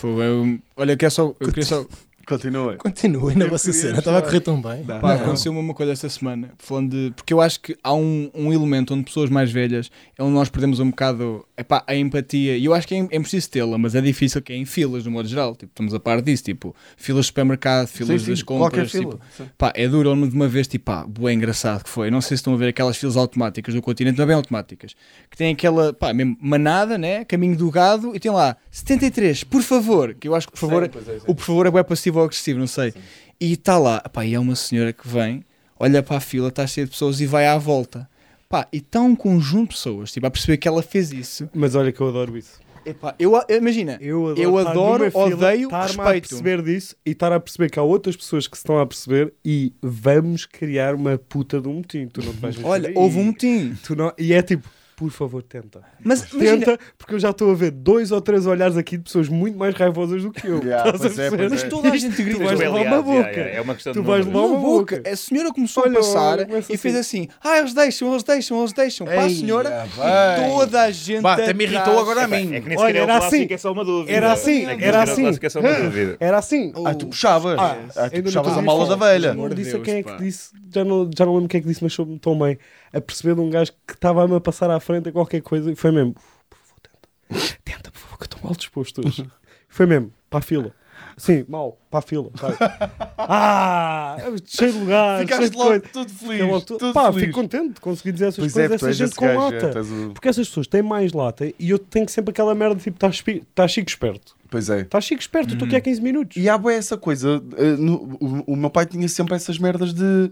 Pô, 0.02 0.22
eu- 0.22 0.60
olha, 0.78 0.92
eu, 0.94 0.98
só, 1.10 1.34
eu 1.40 1.48
queria 1.50 1.66
só. 1.66 1.86
Continua. 2.30 2.76
Continuem 2.76 3.36
na 3.36 3.46
Eu 3.46 3.50
vossa 3.50 3.74
cena. 3.74 3.98
Estava 3.98 4.20
a 4.20 4.22
correr 4.22 4.40
tão 4.40 4.62
bem. 4.62 4.84
Pá, 4.84 5.16
aconteceu-me 5.16 5.60
uma 5.60 5.74
coisa 5.74 5.92
esta 5.92 6.08
semana, 6.08 6.52
falando 6.60 6.92
de. 6.92 7.12
Porque 7.16 7.34
eu 7.34 7.42
acho 7.42 7.60
que 7.60 7.76
há 7.84 7.94
um, 7.94 8.30
um 8.36 8.54
elemento 8.54 8.94
onde 8.94 9.04
pessoas 9.04 9.30
mais 9.32 9.52
velhas 9.52 9.90
é 10.18 10.22
onde 10.24 10.34
nós 10.34 10.48
perdemos 10.48 10.80
um 10.80 10.92
bocado 10.92 11.44
epá, 11.58 11.84
a 11.88 11.96
empatia. 11.96 12.56
E 12.56 12.66
eu 12.66 12.74
acho 12.74 12.88
que 12.88 12.94
é, 12.94 13.00
é 13.00 13.20
preciso 13.20 13.50
tê-la, 13.50 13.78
mas 13.80 13.96
é 13.96 14.02
difícil 14.02 14.42
que 14.44 14.54
é 14.54 14.56
em 14.56 14.66
filas, 14.66 15.06
no 15.06 15.12
modo 15.12 15.28
geral. 15.28 15.56
Tipo, 15.56 15.72
estamos 15.72 15.94
a 15.94 16.00
par 16.00 16.22
disso, 16.22 16.44
tipo, 16.44 16.76
filas 16.96 17.26
de 17.26 17.28
supermercado, 17.28 17.88
filas 17.88 18.22
Sim, 18.22 18.26
sim, 18.26 18.32
das 18.32 18.44
qualquer 18.44 18.86
compras. 18.86 18.92
fila. 18.92 19.12
Tipo, 19.14 19.20
Sim. 19.36 19.50
pá, 19.58 19.74
é 19.76 19.88
duro. 19.88 20.10
Eu 20.10 20.28
de 20.28 20.36
uma 20.36 20.48
vez, 20.48 20.68
tipo, 20.68 20.86
pá, 20.86 21.06
bué 21.08 21.34
engraçado 21.34 21.84
que 21.84 21.90
foi. 21.90 22.12
Não 22.12 22.22
sei 22.22 22.30
se 22.38 22.42
estão 22.42 22.54
a 22.54 22.58
ver 22.58 22.68
aquelas 22.68 22.96
filas 22.96 23.18
automáticas 23.18 23.74
do 23.74 23.82
continente, 23.82 24.18
não 24.18 24.24
é 24.24 24.28
bem 24.28 24.36
automáticas, 24.36 24.96
que 25.30 25.38
tem 25.38 25.52
aquela, 25.52 25.94
pá, 25.94 26.14
mesmo 26.14 26.38
manada, 26.40 26.98
né? 26.98 27.26
Caminho 27.26 27.56
do 27.56 27.72
gado, 27.72 28.16
e 28.16 28.20
tem 28.20 28.32
lá 28.32 28.56
73, 28.70 29.44
por 29.46 29.64
favor. 29.64 30.14
Que 30.14 30.28
eu 30.28 30.36
acho 30.36 30.48
que 30.48 30.54
por 30.54 30.60
favor, 30.60 30.90
o 31.28 31.34
por 31.34 31.44
favor 31.44 31.66
é 31.66 31.72
bué 31.72 31.84
passivo 31.84 32.19
ou 32.20 32.26
agressivo, 32.26 32.60
não 32.60 32.68
sei. 32.68 32.94
E 33.40 33.54
está 33.54 33.78
lá, 33.78 34.00
pá, 34.02 34.26
e 34.26 34.34
é 34.34 34.40
uma 34.40 34.56
senhora 34.56 34.92
que 34.94 35.08
vem, 35.08 35.44
olha 35.80 36.04
para 36.04 36.18
a 36.18 36.20
fila, 36.20 36.50
está 36.50 36.68
cheia 36.68 36.86
de 36.86 36.92
pessoas 36.92 37.20
e 37.22 37.26
vai 37.26 37.48
à 37.48 37.58
volta. 37.58 38.10
Pá, 38.50 38.68
e 38.74 38.78
está 38.78 39.00
um 39.02 39.16
conjunto 39.16 39.70
de 39.70 39.76
pessoas, 39.76 40.12
tipo, 40.12 40.26
a 40.28 40.32
perceber 40.32 40.58
que 40.58 40.68
ela 40.68 40.82
fez 40.82 41.12
isso. 41.12 41.50
Mas 41.54 41.76
olha 41.76 41.92
que 41.92 42.02
eu 42.02 42.08
adoro 42.10 42.38
isso. 42.38 42.60
Epá, 42.86 43.14
eu, 43.20 43.34
eu- 43.48 43.58
imagina, 43.58 43.98
Eu 44.02 44.30
adoro, 44.30 44.42
Eu 44.42 44.58
estar 44.60 44.72
adoro, 44.72 45.12
fila, 45.12 45.26
odeio, 45.36 45.64
estar-me 45.66 45.86
respeito. 45.88 46.08
a 46.26 46.30
perceber 46.30 46.62
disso 46.64 46.96
e 47.06 47.12
estar 47.12 47.32
a 47.32 47.40
perceber 47.40 47.70
que 47.70 47.78
há 47.78 47.84
outras 47.84 48.16
pessoas 48.16 48.48
que 48.48 48.58
se 48.58 48.62
estão 48.64 48.80
a 48.80 48.86
perceber 48.88 49.34
e 49.46 49.74
vamos 49.82 50.46
criar 50.46 50.96
uma 50.96 51.18
puta 51.18 51.60
de 51.62 51.68
um 51.68 51.74
motim. 51.76 52.08
Tu 52.08 52.24
não 52.24 52.34
te 52.34 52.40
vais 52.40 52.56
olha, 52.64 52.92
houve 52.96 53.20
um 53.20 53.26
motim. 53.26 53.76
Tu 53.84 53.96
não... 53.96 54.12
E 54.18 54.34
é 54.34 54.42
tipo, 54.42 54.68
por 55.00 55.12
favor, 55.12 55.42
tenta. 55.42 55.82
Mas 56.04 56.30
imagina, 56.34 56.58
Tenta, 56.66 56.80
porque 56.98 57.14
eu 57.16 57.20
já 57.20 57.30
estou 57.30 57.52
a 57.52 57.56
ver 57.56 57.72
dois 57.72 58.12
ou 58.12 58.20
três 58.20 58.46
olhares 58.46 58.76
aqui 58.76 58.98
de 58.98 59.04
pessoas 59.04 59.30
muito 59.30 59.58
mais 59.58 59.74
raivosas 59.74 60.22
do 60.24 60.30
que 60.32 60.46
eu. 60.46 60.60
Yeah, 60.70 60.92
pois 60.92 61.18
é, 61.18 61.30
pois 61.30 61.52
mas 61.52 61.64
é. 61.64 61.68
toda 61.70 61.90
a 61.90 61.96
gente 61.98 62.18
Tu 62.18 62.24
grita. 62.24 62.44
vais 62.44 62.60
Bem 62.60 62.68
levar 62.70 62.86
uma 62.86 63.02
boca. 63.02 63.14
yeah, 63.18 63.32
yeah, 63.40 63.58
É 63.58 63.62
uma 63.62 63.74
questão 63.76 63.94
Tu 63.94 64.02
de 64.02 64.06
vais 64.08 64.26
levar 64.26 64.40
Uma 64.40 64.60
boca. 64.60 64.98
boca. 64.98 65.10
A 65.10 65.16
senhora 65.16 65.54
começou 65.54 65.84
Olha, 65.84 65.94
a 65.94 65.96
passar 65.96 66.40
e 66.70 66.76
fez 66.78 66.96
assim. 66.96 67.22
assim: 67.22 67.30
ah, 67.42 67.58
eles 67.60 67.74
deixam, 67.74 68.12
eles 68.12 68.24
deixam, 68.24 68.60
eles 68.60 68.74
deixam. 68.74 69.08
Para 69.08 69.24
a 69.24 69.30
senhora, 69.30 69.70
bem. 69.96 70.50
toda 70.52 70.82
a 70.82 70.92
gente. 70.92 71.22
Bah, 71.22 71.34
até 71.36 71.54
me 71.54 71.64
irritou 71.64 71.98
agora 71.98 72.26
a 72.26 72.28
mim. 72.28 72.54
É 72.56 72.60
que 72.60 72.68
nem 72.70 72.78
Olha, 72.78 72.98
é 72.98 73.02
o 73.02 73.04
era 73.04 73.20
clássico, 73.20 73.36
assim. 73.46 73.54
é 73.54 73.58
só 73.58 73.72
uma 73.72 73.86
dúvida. 73.86 74.12
Era 74.12 74.32
assim, 74.34 74.66
É 74.66 74.78
era 74.84 74.98
é 74.98 75.02
assim. 75.04 75.26
é 75.26 75.60
uma 75.60 75.74
dúvida. 75.82 76.18
Era 76.20 76.38
assim. 76.38 76.74
Ah, 76.86 76.94
tu 76.94 77.08
puxavas. 77.08 77.58
Ah, 77.58 77.78
Ah, 77.96 78.10
tu 78.10 78.22
puxavas 78.22 78.58
a 78.58 78.62
mala 78.62 78.86
da 78.86 78.96
velha. 78.98 79.34
Não 79.34 79.48
disse 79.50 79.76
a 79.76 79.80
quem 79.80 79.96
é 79.96 80.04
que 80.04 80.18
disse, 80.18 80.50
já 80.74 80.84
não, 80.84 81.10
já 81.18 81.26
não 81.26 81.36
lembro 81.36 81.48
quem 81.48 81.60
é 81.60 81.62
que 81.62 81.68
disse, 81.70 81.82
mas 81.84 81.94
soube-me 81.94 82.20
tão 82.20 82.38
bem 82.38 82.58
a 82.94 83.02
perceber 83.02 83.36
de 83.36 83.42
um 83.42 83.50
gajo 83.50 83.72
que 83.88 83.94
estava-me 83.94 84.36
a 84.36 84.40
passar 84.40 84.70
à 84.72 84.80
frente 84.80 85.10
a 85.10 85.12
qualquer 85.12 85.42
coisa 85.42 85.72
e 85.72 85.76
foi 85.76 85.92
mesmo, 85.92 86.14
por 86.14 86.58
favor, 86.58 86.80
tenta, 86.82 87.58
tenta, 87.64 87.92
por 87.92 88.00
favor, 88.00 88.18
que 88.18 88.24
eu 88.24 88.26
estou 88.26 88.40
mal 88.44 88.54
disposto 88.56 89.06
hoje. 89.06 89.26
foi 89.70 89.86
mesmo, 89.86 90.12
para 90.30 90.40
a 90.40 90.42
fila. 90.42 90.74
Sim, 91.18 91.46
mal, 91.50 91.78
para 91.90 92.00
a 92.00 92.02
fila. 92.02 92.30
ah, 93.18 94.18
cheio 94.46 94.72
de 94.74 94.80
lugar, 94.80 95.20
Ficaste 95.20 95.56
logo 95.56 95.70
coisa. 95.70 95.84
tudo 95.92 96.10
feliz. 96.14 96.42
Logo 96.42 96.62
tu- 96.62 96.78
tudo 96.78 96.94
Pá, 96.94 97.12
feliz. 97.12 97.26
fico 97.28 97.42
contente 97.42 97.74
de 97.76 97.82
conseguir 97.82 98.12
dizer 98.14 98.28
essas 98.28 98.38
Pois 98.40 98.58
é, 98.58 98.68
coisas 98.68 98.84
és 98.84 98.96
essa 98.96 99.06
gente 99.08 99.16
com 99.16 99.26
gajo, 99.26 99.40
lata. 99.40 99.80
é, 99.80 99.82
o- 99.82 100.14
Porque 100.14 100.28
essas 100.30 100.48
pessoas 100.48 100.68
têm 100.68 100.82
mais 100.82 101.12
lata 101.14 101.46
e 101.60 101.70
eu 101.70 101.80
tenho 101.80 102.08
sempre 102.10 102.32
aquela 102.32 102.56
merda 102.56 102.76
tipo, 102.80 102.96
estás 102.96 103.16
chique, 103.18 103.44
estás 103.50 103.72
chique 103.72 103.90
esperto. 103.92 104.36
Pois 104.50 104.70
é. 104.70 104.82
Estás 104.82 105.04
chique 105.06 105.22
esperto, 105.22 105.54
estou 105.54 105.66
aqui 105.68 105.76
há 105.76 105.82
15 105.82 106.02
minutos. 106.02 106.38
E 106.38 106.50
há 106.50 106.58
bué 106.58 106.76
essa 106.76 106.98
coisa. 106.98 107.42
eh, 107.58 107.76
no- 107.78 108.18
o, 108.20 108.54
o 108.54 108.56
meu 108.56 108.70
pai 108.70 108.86
tinha 108.86 109.08
sempre 109.08 109.36
essas 109.36 109.58
merdas 109.60 109.94
de. 109.94 110.32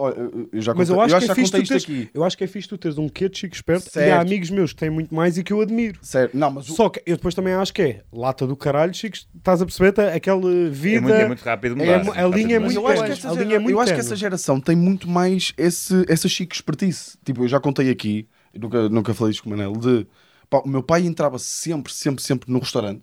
Olha, 0.00 0.14
eu 0.52 0.62
já 0.62 0.72
Mas 0.74 0.88
contei, 0.88 0.94
eu 0.96 1.00
acho, 1.04 1.18
que 1.18 1.26
já 1.26 1.32
é 1.32 1.34
fixe 1.34 1.50
contei 1.50 1.60
tu 1.60 1.62
isto 1.64 1.68
teres, 1.72 1.84
aqui. 1.84 2.10
eu 2.14 2.22
acho 2.24 2.38
que 2.38 2.44
é 2.44 2.46
fixe 2.46 2.68
tu 2.68 2.78
teres 2.78 2.98
um 2.98 3.08
quê 3.08 3.28
de 3.28 3.36
chique 3.36 3.56
esperto 3.56 3.86
e 3.88 3.90
Certo. 3.90 4.12
há 4.12 4.20
amigos 4.20 4.48
meus 4.48 4.72
que 4.72 4.78
têm 4.78 4.90
muito 4.90 5.12
mais 5.12 5.36
e 5.36 5.42
que 5.42 5.52
eu 5.52 5.60
admiro. 5.60 5.98
Sério. 6.02 6.30
Não, 6.32 6.52
mas 6.52 6.70
o- 6.70 6.74
Só 6.76 6.88
que 6.88 7.02
eu 7.04 7.16
depois 7.16 7.34
também 7.34 7.52
acho 7.52 7.74
que 7.74 7.82
é 7.82 8.02
lata 8.12 8.46
do 8.46 8.54
caralho, 8.56 8.94
chique, 8.94 9.26
estás 9.36 9.60
a 9.60 9.66
perceber? 9.66 9.90
tá? 9.90 10.14
Aquela 10.14 10.40
vida. 10.70 10.98
É 10.98 11.00
muito, 11.00 11.14
é 11.14 11.26
muito 11.26 11.42
rápido 11.42 11.76
mudar. 11.76 11.90
É, 11.90 12.04
muito 12.04 12.16
a 12.16 12.28
linha 12.28 12.56
é 12.56 12.58
Mas 12.60 12.74
muito 12.74 12.86
eu 12.86 12.92
acho, 12.92 13.04
que 13.04 13.10
essa 13.10 13.28
A 13.28 13.32
linha 13.32 13.56
é 13.56 13.58
muito 13.58 13.74
eu 13.74 13.80
acho 13.80 13.92
que 13.92 14.00
essa 14.00 14.14
geração 14.14 14.60
tem 14.60 14.76
muito 14.76 15.08
mais 15.08 15.52
esse, 15.58 16.04
essa 16.08 16.28
chique 16.28 16.54
expertise. 16.54 17.18
Tipo, 17.24 17.42
eu 17.42 17.48
já 17.48 17.58
contei 17.58 17.90
aqui, 17.90 18.28
eu 18.54 18.60
nunca, 18.60 18.88
nunca 18.88 19.12
falei 19.14 19.32
isto 19.32 19.42
com 19.42 19.50
o 19.50 19.52
Manel, 19.52 19.72
de 19.72 20.06
pá, 20.48 20.58
o 20.64 20.68
meu 20.68 20.82
pai 20.82 21.04
entrava 21.06 21.40
sempre, 21.40 21.92
sempre, 21.92 22.22
sempre 22.22 22.52
no 22.52 22.60
restaurante 22.60 23.02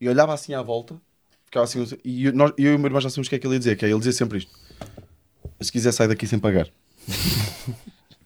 e 0.00 0.08
olhava 0.08 0.32
assim 0.32 0.54
à 0.54 0.62
volta, 0.62 0.94
ficava 1.46 1.64
assim, 1.64 1.84
e 2.04 2.26
eu, 2.26 2.32
nós, 2.32 2.52
eu 2.56 2.72
e 2.72 2.76
o 2.76 2.78
meu 2.78 2.86
irmão 2.86 3.00
já 3.00 3.10
sabemos 3.10 3.26
o 3.26 3.30
que 3.30 3.34
é 3.34 3.38
que 3.40 3.46
ele 3.48 3.54
ia 3.54 3.58
dizer, 3.58 3.76
que 3.76 3.84
é, 3.84 3.88
ele 3.90 3.98
dizia 3.98 4.12
sempre 4.12 4.38
isto: 4.38 4.52
se 5.64 5.72
quiser 5.72 5.92
sair 5.92 6.08
daqui 6.08 6.26
sem 6.26 6.38
pagar. 6.38 6.68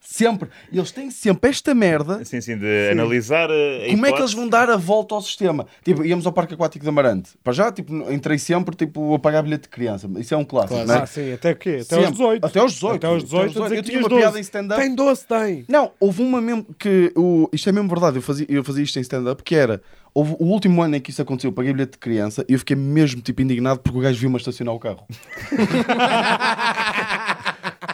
sempre. 0.00 0.50
Eles 0.70 0.90
têm 0.90 1.10
sempre 1.10 1.48
esta 1.50 1.74
merda. 1.74 2.22
Sim, 2.24 2.40
sim, 2.40 2.58
de 2.58 2.90
analisar 2.90 3.48
eh, 3.50 3.86
a 3.86 3.90
Como 3.90 4.06
é 4.06 4.12
que 4.12 4.18
eles 4.18 4.34
vão 4.34 4.48
dar 4.48 4.68
a 4.68 4.76
volta 4.76 5.14
ao 5.14 5.22
sistema? 5.22 5.66
Tipo, 5.82 6.04
íamos 6.04 6.26
ao 6.26 6.32
Parque 6.32 6.52
Aquático 6.54 6.82
de 6.84 6.88
Amarante. 6.88 7.30
Para 7.42 7.52
já, 7.52 7.72
tipo, 7.72 7.94
entrei 8.12 8.38
sempre 8.38 8.76
tipo, 8.76 9.14
a 9.14 9.18
pagar 9.18 9.42
bilhete 9.42 9.62
de 9.62 9.68
criança. 9.70 10.08
Isso 10.18 10.34
é 10.34 10.36
um 10.36 10.44
clássico, 10.44 10.74
Claro. 10.74 10.88
não 10.88 10.94
é? 10.96 10.98
Ah, 11.02 11.06
sim, 11.06 11.32
até 11.32 11.52
o 11.52 11.56
quê? 11.56 11.70
Até 11.80 11.84
Sempre. 11.84 12.04
aos 12.04 12.12
18. 12.12 12.44
Até 12.44 12.60
aos 12.60 12.72
18. 12.74 12.94
Até 12.96 13.06
aos 13.06 13.22
18. 13.24 13.42
a 13.42 13.62
dizer 13.64 13.76
Eu 13.78 13.82
que 13.82 13.88
tinha 13.88 14.00
uma 14.02 14.08
12. 14.08 14.20
piada 14.22 14.38
em 14.38 14.42
stand-up. 14.42 14.82
Tem 14.82 14.94
12, 14.94 15.24
tem. 15.26 15.64
Não, 15.68 15.92
houve 15.98 16.22
uma 16.22 16.40
mesmo 16.40 16.66
que. 16.78 17.12
O, 17.16 17.48
isto 17.52 17.68
é 17.68 17.72
mesmo 17.72 17.88
verdade, 17.88 18.16
eu 18.16 18.22
fazia, 18.22 18.46
eu 18.48 18.62
fazia 18.62 18.82
isto 18.84 18.98
em 18.98 19.02
stand-up, 19.02 19.42
que 19.42 19.54
era. 19.54 19.80
Houve 20.14 20.36
o 20.38 20.44
último 20.44 20.82
ano 20.82 20.96
em 20.96 21.00
que 21.00 21.10
isso 21.10 21.22
aconteceu, 21.22 21.48
eu 21.48 21.54
paguei 21.54 21.72
bilhete 21.72 21.92
de 21.92 21.98
criança 21.98 22.44
e 22.48 22.52
eu 22.52 22.58
fiquei 22.58 22.76
mesmo 22.76 23.22
tipo 23.22 23.40
indignado 23.40 23.80
porque 23.80 23.98
o 23.98 24.02
gajo 24.02 24.18
viu-me 24.18 24.36
a 24.36 24.38
estacionar 24.38 24.74
o 24.74 24.78
carro. 24.78 25.06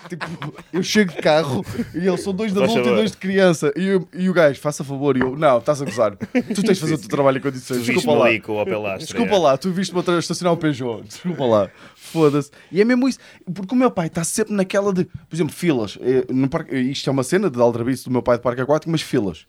tipo, 0.08 0.26
eu 0.72 0.82
chego 0.82 1.12
de 1.12 1.18
carro 1.18 1.64
e 1.94 1.98
eles 2.06 2.20
são 2.22 2.32
dois 2.32 2.52
de 2.52 2.58
Faz 2.58 2.70
adulto 2.72 2.88
e 2.88 2.94
dois 2.96 3.10
de 3.12 3.16
criança. 3.16 3.72
E, 3.76 3.84
eu- 3.86 4.08
e 4.14 4.28
o 4.28 4.32
gajo, 4.32 4.58
faça 4.60 4.82
favor, 4.82 5.16
e 5.16 5.20
eu, 5.20 5.36
não, 5.36 5.58
estás 5.58 5.80
a 5.82 5.84
gozar. 5.84 6.16
Tu 6.16 6.62
tens 6.62 6.74
de 6.76 6.80
fazer 6.80 6.94
o 6.94 6.98
teu 6.98 7.08
trabalho 7.08 7.38
em 7.38 7.40
condições. 7.40 7.84
Desculpa 7.84 8.12
lá. 8.18 8.26
ali 8.26 8.40
com 8.40 8.52
o. 8.54 8.98
Desculpa 8.98 9.38
lá, 9.38 9.56
tu 9.56 9.70
viste-me 9.70 10.00
vez 10.12 10.24
estacionar 10.24 10.54
o 10.54 10.56
Peugeot. 10.56 11.02
Desculpa 11.04 11.44
lá. 11.44 11.70
Foda-se. 11.94 12.50
E 12.72 12.80
é 12.80 12.84
mesmo 12.84 13.08
isso. 13.08 13.18
Porque 13.54 13.74
o 13.74 13.78
meu 13.78 13.90
pai 13.90 14.06
está 14.08 14.24
sempre 14.24 14.54
naquela 14.54 14.92
de, 14.92 15.04
por 15.04 15.34
exemplo, 15.36 15.54
filas. 15.54 15.98
Eh, 16.00 16.24
No 16.32 16.48
parque, 16.48 16.74
isto 16.76 17.08
é 17.08 17.12
uma 17.12 17.22
cena 17.22 17.50
de 17.50 17.60
aldrabice 17.60 18.04
do 18.04 18.10
meu 18.10 18.22
pai 18.22 18.36
de 18.38 18.42
parque 18.42 18.60
aquático, 18.60 18.90
mas 18.90 19.02
filas. 19.02 19.46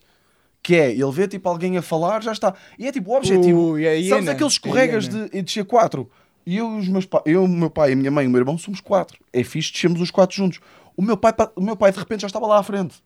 Que 0.62 0.76
é, 0.76 0.90
ele 0.90 1.10
vê 1.10 1.26
tipo 1.26 1.48
alguém 1.48 1.76
a 1.78 1.82
falar, 1.82 2.22
já 2.22 2.32
está. 2.32 2.54
E 2.78 2.86
é 2.86 2.92
tipo 2.92 3.10
o 3.12 3.16
objetivo. 3.16 3.72
Ui, 3.72 3.86
a 3.86 3.90
sabes 3.92 4.06
hiena, 4.06 4.32
aqueles 4.32 4.52
a 4.52 4.56
escorregas 4.56 5.08
de, 5.08 5.30
de 5.30 5.42
descer 5.42 5.64
quatro? 5.64 6.10
E 6.46 6.56
eu, 6.58 6.76
os 6.76 6.88
meus 6.88 7.06
pa... 7.06 7.22
eu, 7.24 7.44
o 7.44 7.48
meu 7.48 7.70
pai, 7.70 7.92
a 7.92 7.96
minha 7.96 8.10
mãe 8.10 8.24
e 8.24 8.28
o 8.28 8.30
meu 8.30 8.40
irmão 8.40 8.58
somos 8.58 8.80
quatro. 8.80 9.18
É 9.32 9.42
fixe, 9.42 9.72
descemos 9.72 10.00
os 10.00 10.10
quatro 10.10 10.36
juntos. 10.36 10.60
O 10.96 11.02
meu 11.02 11.16
pai, 11.16 11.32
pa- 11.32 11.50
o 11.56 11.62
meu 11.62 11.76
pai 11.76 11.92
de 11.92 11.98
repente 11.98 12.20
já 12.22 12.26
estava 12.26 12.46
lá 12.46 12.58
à 12.58 12.62
frente. 12.62 12.96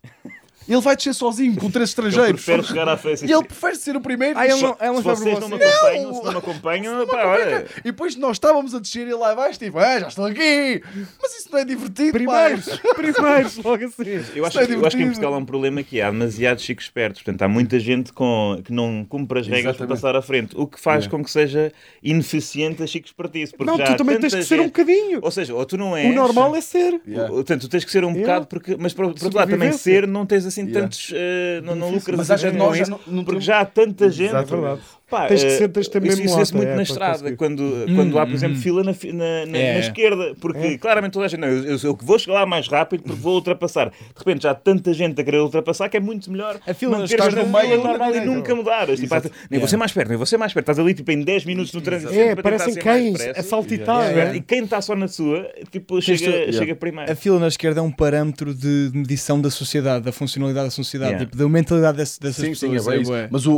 Ele 0.68 0.80
vai 0.80 0.96
descer 0.96 1.14
sozinho 1.14 1.56
com 1.56 1.70
três 1.70 1.90
Ele 1.96 2.08
estrangeiros. 2.08 2.44
prefere 2.44 2.62
chegar 2.66 2.88
à 2.88 2.96
frente. 2.96 3.24
E 3.26 3.32
ele 3.32 3.44
prefere 3.44 3.76
ser 3.76 3.96
o 3.96 4.00
primeiro. 4.00 4.38
Ah, 4.38 4.46
ele 4.46 4.60
não, 4.60 4.76
ele 4.80 4.88
não 4.90 4.96
Se 4.96 5.02
vocês 5.02 5.38
não 5.40 5.48
me 5.48 5.56
você. 5.58 5.64
acompanham, 5.64 6.14
se 6.14 6.24
não 6.24 6.32
me 6.32 6.38
acompanham, 6.38 7.06
pá, 7.06 7.24
olha. 7.26 7.66
E 7.80 7.82
depois 7.84 8.16
nós 8.16 8.36
estávamos 8.36 8.74
a 8.74 8.78
descer 8.78 9.06
e 9.06 9.14
lá 9.14 9.32
abaixo, 9.32 9.58
tipo, 9.58 9.78
ah, 9.78 10.00
já 10.00 10.08
estou 10.08 10.24
aqui. 10.26 10.82
Mas 11.22 11.38
isso 11.38 11.48
não 11.52 11.58
é 11.58 11.64
divertido, 11.64 12.12
Primeiros, 12.12 12.66
pá. 12.68 12.94
primeiros, 12.94 13.56
logo 13.62 13.84
assim. 13.84 14.24
Eu 14.34 14.44
acho, 14.46 14.58
é 14.60 14.66
que- 14.66 14.72
eu 14.72 14.86
acho 14.86 14.96
que 14.96 15.02
em. 15.02 15.06
Portugal 15.06 15.34
há 15.34 15.38
um 15.38 15.44
problema 15.44 15.82
que 15.82 16.00
há 16.00 16.10
demasiados 16.10 16.62
chicos 16.64 16.84
espertos. 16.86 17.22
Portanto, 17.22 17.42
há 17.42 17.48
muita 17.48 17.78
gente 17.78 18.12
com, 18.12 18.60
que 18.64 18.72
não 18.72 19.04
cumpre 19.08 19.40
as 19.40 19.46
regras 19.46 19.76
para 19.76 19.86
passar 19.86 20.16
à 20.16 20.22
frente. 20.22 20.56
O 20.56 20.66
que 20.66 20.80
faz 20.80 21.06
É. 21.06 21.08
com 21.08 21.22
que 21.22 21.30
seja 21.30 21.72
ineficiente 22.02 22.82
a 22.82 22.86
chico 22.86 23.06
espertice. 23.06 23.54
Não, 23.60 23.76
já 23.78 23.84
tu 23.84 23.96
também 23.96 24.18
tens 24.18 24.34
que 24.34 24.42
ser 24.44 24.54
um 24.54 24.64
gente- 24.64 24.66
bocadinho. 24.72 25.18
Ou 25.22 25.30
seja, 25.30 25.54
ou 25.54 25.64
tu 25.64 25.76
não 25.76 25.96
és... 25.96 26.10
O 26.10 26.14
normal 26.14 26.54
é 26.54 26.60
ser. 26.60 27.00
Yeah. 27.06 27.30
O- 27.32 27.36
Portanto, 27.36 27.62
tu 27.62 27.68
tens 27.68 27.84
que 27.84 27.90
ser 27.90 28.04
um 28.04 28.08
Yeah. 28.14 28.20
bocado, 28.22 28.46
porque, 28.46 28.76
mas 28.78 28.92
por, 28.92 29.06
outro 29.06 29.34
lado, 29.34 29.50
também 29.50 29.72
ser, 29.72 30.06
não 30.06 30.24
tens 30.26 30.44
assim 30.60 30.62
Yeah. 30.62 30.80
tantos. 30.82 31.10
eh, 31.14 31.60
não, 31.64 31.74
não 31.74 31.90
lucras 31.90 32.16
Mas 32.16 32.30
assim 32.30 32.32
acho 32.34 32.44
que 32.44 32.50
tanto 32.58 32.58
nós 32.58 32.78
com 32.78 32.84
já 32.84 32.90
não- 32.90 33.00
não 33.06 33.24
porque 33.24 33.40
já 33.40 33.60
há 33.60 33.64
tanta 33.64 34.10
gente. 34.10 34.28
Exatamente. 34.30 34.82
É. 35.06 35.10
Pá, 35.10 35.26
Tens 35.26 35.42
que 35.44 35.50
eh, 35.50 35.58
ser- 35.58 35.68
tens 35.68 35.86
ter 35.88 36.02
isso, 36.04 36.22
isso 36.22 36.36
lata, 36.38 36.56
muito 36.56 36.68
é, 36.70 36.76
na 36.76 36.82
estrada, 36.82 37.36
quando, 37.36 37.62
quando 37.94 38.18
há, 38.18 38.26
por 38.26 38.34
exemplo, 38.34 38.56
hum. 38.56 38.60
fila 38.60 38.82
na, 38.82 38.92
na, 38.92 39.46
na- 39.46 39.58
É. 39.58 39.74
na 39.74 39.78
esquerda, 39.80 40.34
porque 40.40 40.78
claramente 40.78 41.12
toda 41.12 41.26
a 41.26 41.28
gente, 41.28 41.40
não, 41.40 41.48
eu, 41.48 41.78
eu, 41.82 41.98
vou 42.02 42.18
chegar 42.18 42.34
lá 42.40 42.46
mais 42.46 42.66
rápido 42.66 43.02
porque 43.02 43.20
vou 43.20 43.34
ultrapassar. 43.34 43.90
De 43.90 43.94
repente 44.18 44.42
já 44.44 44.52
há 44.52 44.54
tanta 44.54 44.92
gente 44.94 45.20
a 45.20 45.24
querer 45.24 45.38
ultrapassar 45.40 45.88
que 45.90 45.96
é 45.98 46.00
muito 46.00 46.30
melhor 46.32 46.58
A 46.66 46.72
fila 46.74 46.98
manteres 46.98 47.34
no 47.34 47.46
meio, 47.46 47.82
normal 47.84 48.14
e 48.14 48.18
é? 48.18 48.24
nunca 48.24 48.54
mudar. 48.54 48.86
Tipo, 48.96 49.14
nem 49.50 49.60
vou 49.60 49.68
ser 49.68 49.76
mais 49.76 49.92
perto, 49.92 50.08
nem 50.08 50.16
vou 50.16 50.26
ser 50.26 50.36
mais 50.38 50.52
perto. 50.54 50.64
Estás 50.70 50.78
ali 50.78 50.94
tipo 50.94 51.10
em 51.12 51.22
10 51.22 51.44
minutos 51.44 51.72
no 51.74 51.80
trânsito. 51.82 52.12
É, 52.12 52.34
parecem 52.34 52.74
cães, 52.74 53.20
a 53.36 53.42
saltitar. 53.42 54.10
É? 54.10 54.36
E 54.36 54.40
quem 54.40 54.64
está 54.64 54.80
só 54.80 54.96
na 54.96 55.06
sua, 55.06 55.46
tipo, 55.70 56.00
chega, 56.00 56.50
chega 56.50 56.74
primeiro. 56.74 57.12
A 57.12 57.14
fila 57.14 57.38
na 57.38 57.48
esquerda 57.48 57.80
é 57.80 57.82
um 57.82 57.92
parâmetro 57.92 58.54
de 58.54 58.90
medição 58.94 59.40
da 59.40 59.50
sociedade, 59.50 60.04
da 60.04 60.12
funcionalidade 60.12 60.66
da 60.68 60.70
sociedade, 60.70 61.04
Yeah. 61.12 61.26
tipo, 61.26 61.36
da 61.36 61.48
mentalidade 61.48 61.98
dessas 61.98 62.34
Sim, 62.34 62.54
sim, 62.54 62.68
é 62.70 62.72
pessoas. 62.72 63.10
é. 63.10 63.28
Mas 63.30 63.46
o, 63.46 63.54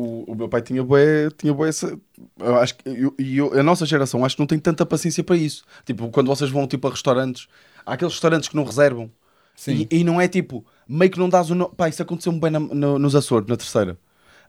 o, 0.00 0.32
o, 0.32 0.34
meu 0.34 0.48
pai 0.48 0.62
tinha 0.62 0.82
bué, 0.82 1.28
tinha 1.36 1.52
bué 1.52 1.68
essa... 1.68 1.98
Eu 2.38 2.56
acho 2.56 2.76
que 2.76 2.88
eu, 2.88 3.14
e 3.18 3.38
eu- 3.38 3.58
a 3.58 3.62
nossa 3.62 3.84
geração 3.84 4.24
acho 4.24 4.36
que 4.36 4.40
não 4.42 4.46
tem 4.46 4.58
tanta 4.58 4.86
paciência 4.86 5.24
para 5.24 5.36
isso. 5.36 5.64
Tipo, 5.84 6.08
quando 6.10 6.28
vocês 6.28 6.50
vão 6.50 6.66
tipo, 6.66 6.86
a 6.86 6.90
restaurantes, 6.90 7.48
há 7.84 7.94
aqueles 7.94 8.12
restaurantes 8.14 8.48
que 8.48 8.56
não 8.56 8.64
reservam. 8.64 9.10
Sim. 9.56 9.88
E, 9.90 10.00
e 10.00 10.04
não 10.04 10.20
é 10.20 10.28
tipo, 10.28 10.64
meio 10.88 11.10
que 11.10 11.18
não 11.18 11.28
dás 11.28 11.50
o 11.50 11.54
nome. 11.54 11.72
Pá, 11.76 11.88
isso 11.88 12.00
aconteceu-me 12.02 12.38
bem 12.38 12.50
na- 12.50 12.60
no- 12.60 12.98
nos 12.98 13.16
Açores, 13.16 13.48
na 13.48 13.56
terceira. 13.56 13.98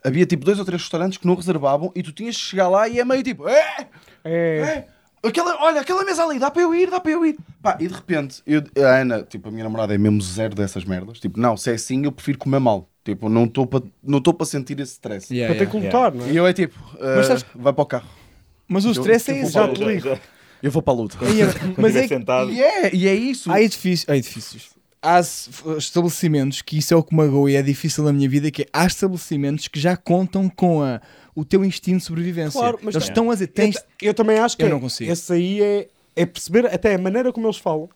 Havia 0.03 0.25
tipo 0.25 0.45
dois 0.45 0.59
ou 0.59 0.65
três 0.65 0.81
restaurantes 0.81 1.17
que 1.17 1.27
não 1.27 1.35
reservavam 1.35 1.91
e 1.95 2.01
tu 2.03 2.11
tinhas 2.11 2.35
que 2.37 2.41
chegar 2.43 2.69
lá 2.69 2.87
e 2.87 2.99
é 2.99 3.05
meio 3.05 3.21
tipo, 3.23 3.47
é, 3.47 3.87
É. 4.23 4.87
é, 5.23 5.27
aquela, 5.27 5.61
olha, 5.63 5.81
aquela 5.81 6.05
mesa 6.05 6.23
ali, 6.23 6.39
dá 6.39 6.49
para 6.49 6.61
eu 6.61 6.73
ir, 6.73 6.89
dá 6.89 6.99
para 6.99 7.11
eu 7.11 7.25
ir. 7.25 7.37
Pá, 7.61 7.75
e 7.79 7.87
de 7.87 7.93
repente, 7.93 8.41
eu, 8.47 8.63
a 8.85 9.01
Ana, 9.01 9.23
tipo, 9.23 9.49
a 9.49 9.51
minha 9.51 9.63
namorada 9.63 9.93
é 9.93 9.97
mesmo 9.97 10.21
zero 10.21 10.55
dessas 10.55 10.85
merdas. 10.85 11.19
Tipo, 11.19 11.39
não, 11.39 11.57
se 11.57 11.69
é 11.71 11.73
assim, 11.73 12.05
eu 12.05 12.11
prefiro 12.11 12.37
comer 12.37 12.59
mal. 12.59 12.88
Tipo, 13.03 13.29
não 13.29 13.45
estou 13.45 13.65
para 13.65 13.83
não 14.03 14.17
estou 14.19 14.33
para 14.33 14.45
sentir 14.45 14.79
esse 14.79 14.93
stress. 14.93 15.33
Yeah, 15.33 15.53
Para 15.55 15.65
ter 15.65 15.71
yeah. 15.73 15.89
que 15.89 15.95
lutar, 15.97 16.13
não 16.13 16.25
é? 16.25 16.31
E 16.31 16.37
eu 16.37 16.45
é 16.45 16.53
tipo, 16.53 16.77
Mas 16.93 17.01
ah, 17.01 17.23
sabes- 17.23 17.45
vai 17.55 17.73
para 17.73 17.81
o 17.81 17.85
carro. 17.85 18.07
Mas 18.67 18.85
o 18.85 18.89
Eu- 18.89 18.91
stress 18.91 19.31
é 19.31 19.39
eu 19.39 19.43
esse. 19.43 19.51
Já 19.53 19.67
te 19.73 19.83
ligo. 19.83 20.19
Eu 20.61 20.69
vou 20.71 20.81
para 20.81 20.93
a 20.93 20.97
luta. 20.97 21.17
Aí 21.21 21.41
é- 21.41 21.45
Mas 21.77 21.95
é 21.95 22.05
sentado. 22.07 22.51
E 22.51 22.61
é, 22.61 22.93
e 22.93 23.07
é 23.07 23.15
isso. 23.15 23.51
há 23.51 23.61
edifícios, 23.61 24.09
há 24.09 24.17
edifícios. 24.17 24.69
Há 25.01 25.19
s- 25.19 25.49
estabelecimentos 25.77 26.61
que 26.61 26.77
isso 26.77 26.93
é 26.93 26.97
o 26.97 27.01
que 27.01 27.15
me 27.15 27.23
magoa 27.23 27.49
e 27.49 27.55
é 27.55 27.61
difícil 27.61 28.03
na 28.03 28.11
minha 28.13 28.27
vida, 28.29 28.51
que 28.51 28.63
é, 28.63 28.65
há 28.73 28.85
estabelecimentos 28.85 29.67
que 29.69 29.79
já 29.79 29.95
contam 29.95 30.49
com 30.49 30.83
a, 30.83 31.01
o 31.33 31.45
teu 31.45 31.63
instinto 31.63 31.99
de 31.99 32.03
sobrevivência. 32.03 32.59
Claro, 32.59 32.77
mas 32.83 32.93
Eles 32.95 33.05
tem- 33.05 33.11
estão 33.13 33.31
a 33.31 33.33
dizer, 33.33 33.47
tens, 33.47 33.75
Eu, 34.01 34.09
eu 34.09 34.13
também 34.13 34.37
acho 34.37 34.57
que 34.57 34.63
Eu 34.63 34.67
é- 34.67 34.69
não 34.71 34.79
consigo. 34.81 35.09
esse 35.11 35.31
aí 35.33 35.61
é, 35.61 35.87
é 36.17 36.25
perceber 36.25 36.65
até 36.65 36.93
a 36.95 36.97
maneira 36.97 37.31
como 37.31 37.47
eles 37.47 37.57
falam. 37.57 37.89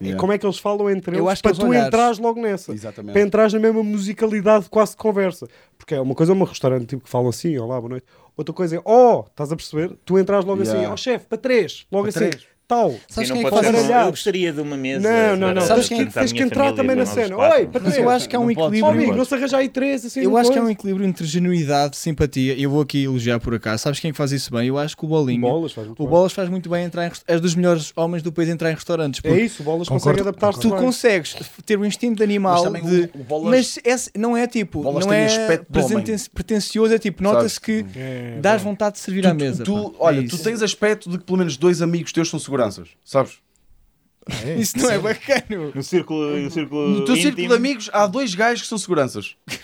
É 0.00 0.04
Yeah. 0.04 0.20
como 0.20 0.32
é 0.32 0.38
que 0.38 0.46
eles 0.46 0.58
falam 0.58 0.88
entre 0.90 1.16
Eu 1.18 1.26
eles 1.28 1.40
para 1.42 1.52
tu 1.54 1.66
olhares- 1.66 1.88
entrares 1.88 2.18
logo 2.18 2.40
nessa. 2.40 2.72
Exatamente. 2.72 3.12
Para 3.14 3.22
entrares 3.22 3.52
na 3.52 3.58
mesma 3.58 3.82
musicalidade 3.82 4.68
quase 4.70 4.92
de 4.92 4.96
conversa. 4.98 5.48
Porque 5.76 5.94
é 5.94 6.00
uma 6.00 6.14
coisa 6.14 6.32
é 6.32 6.34
um 6.36 6.42
restaurante 6.44 6.86
tipo 6.86 7.02
que 7.04 7.10
falam 7.10 7.28
assim, 7.28 7.56
olá, 7.58 7.80
boa 7.80 7.90
noite. 7.90 8.06
Outra 8.36 8.54
coisa 8.54 8.76
é, 8.76 8.80
oh, 8.84 9.24
estás 9.28 9.50
a 9.50 9.56
perceber? 9.56 9.96
Tu 10.04 10.18
entras 10.18 10.44
logo 10.44 10.62
Yeah. 10.62 10.82
assim, 10.84 10.92
oh 10.92 10.96
chefe, 10.96 11.26
para 11.26 11.38
três. 11.38 11.86
Logo 11.90 12.04
Para 12.10 12.10
assim, 12.24 12.30
três. 12.30 12.46
Tal. 12.68 12.94
Sabes 13.08 13.30
quem 13.30 13.40
é 13.40 13.44
que 13.44 13.50
faz 13.50 13.88
Eu 13.90 14.10
gostaria 14.10 14.52
de 14.52 14.60
uma 14.60 14.76
mesa. 14.76 15.00
Não, 15.10 15.36
não, 15.36 15.54
não. 15.54 15.62
Sabes 15.62 15.88
Tens 15.88 15.98
quem- 15.98 16.06
que, 16.06 16.12
tens 16.14 16.26
que 16.32 16.34
minha 16.34 16.46
entrar 16.46 16.72
também 16.74 16.94
na 16.94 17.06
cena. 17.06 17.36
Oi, 17.36 17.66
três. 17.66 17.96
eu 17.96 18.10
acho 18.10 18.28
que 18.28 18.36
há 18.36 18.38
um 18.38 18.46
Não 18.46 18.54
pode 18.54 18.76
equilíbrio. 18.76 18.84
Oh, 18.84 18.90
amigo, 18.90 19.16
não 19.16 19.24
se 19.24 19.34
arranja 19.34 19.56
aí 19.56 19.68
três 19.68 20.04
assim. 20.04 20.20
Eu 20.20 20.36
acho 20.36 20.52
que 20.52 20.58
é 20.58 20.62
um 20.62 20.68
equilíbrio 20.70 21.06
entre 21.06 21.26
genuidade, 21.26 21.96
simpatia. 21.96 22.54
Eu 22.60 22.70
vou 22.70 22.82
aqui 22.82 23.04
elogiar 23.04 23.40
por 23.40 23.54
acaso. 23.54 23.82
Sabes 23.82 23.98
quem 24.00 24.10
é 24.10 24.12
que 24.12 24.16
faz 24.18 24.30
isso 24.32 24.52
bem? 24.52 24.68
Eu 24.68 24.78
acho 24.78 24.96
que 24.96 25.04
o 25.04 25.08
Bolinho. 25.08 25.40
Bolas, 25.40 25.72
faz 25.72 25.86
muito 25.86 26.00
o 26.00 26.04
bem. 26.04 26.10
Bolas 26.10 26.32
faz 26.32 26.48
muito 26.48 26.68
bem 26.68 26.84
entrar 26.84 27.06
em 27.06 27.10
és 27.26 27.40
dos 27.40 27.54
melhores 27.54 27.92
homens 27.96 28.22
do 28.22 28.30
país 28.30 28.48
entrar 28.48 28.70
em 28.70 28.74
restaurantes. 28.74 29.20
É 29.24 29.40
isso, 29.40 29.62
o 29.62 29.64
Bolas 29.64 29.88
consegue 29.88 30.20
adaptar-se 30.20 30.60
Tu 30.60 30.68
consegues 30.70 31.34
ter 31.64 31.78
o 31.78 31.84
instinto 31.86 32.18
de 32.18 32.22
animal 32.22 32.70
de... 32.70 33.08
Mas 33.44 33.78
esse 33.84 34.10
não 34.16 34.36
é 34.36 34.46
tipo, 34.46 34.82
Bolas 34.82 35.06
não 35.06 35.12
tem 35.12 35.24
é 35.24 36.18
pretencioso, 36.34 36.94
é 36.94 36.98
tipo, 36.98 37.22
nota-se 37.22 37.60
que 37.60 37.84
É, 37.96 38.38
dás 38.40 38.62
vontade 38.62 38.94
de 38.94 39.00
servir 39.00 39.26
à 39.26 39.32
mesa. 39.34 39.64
olha, 39.98 40.20
É 40.20 40.26
tu 40.28 40.38
tens 40.38 40.62
aspecto 40.62 41.08
de 41.10 41.18
que 41.18 41.24
pelo 41.24 41.38
menos 41.38 41.56
dois 41.56 41.80
amigos 41.82 42.12
teus 42.12 42.28
são 42.28 42.38
seguranças, 42.58 42.88
sabes? 43.04 43.38
Isso 44.58 44.76
não 44.78 44.90
é 44.90 44.98
bacana. 44.98 45.70
No 45.74 45.82
círculo, 45.82 46.36
no 46.38 46.50
círculo 46.50 46.88
No 46.90 47.04
teu 47.04 47.14
círculo 47.16 47.32
íntimo, 47.44 47.48
de 47.48 47.54
amigos 47.54 47.90
há 47.92 48.06
dois 48.06 48.34
gajos 48.34 48.62
que 48.62 48.68
são 48.68 48.76
seguranças. 48.78 49.36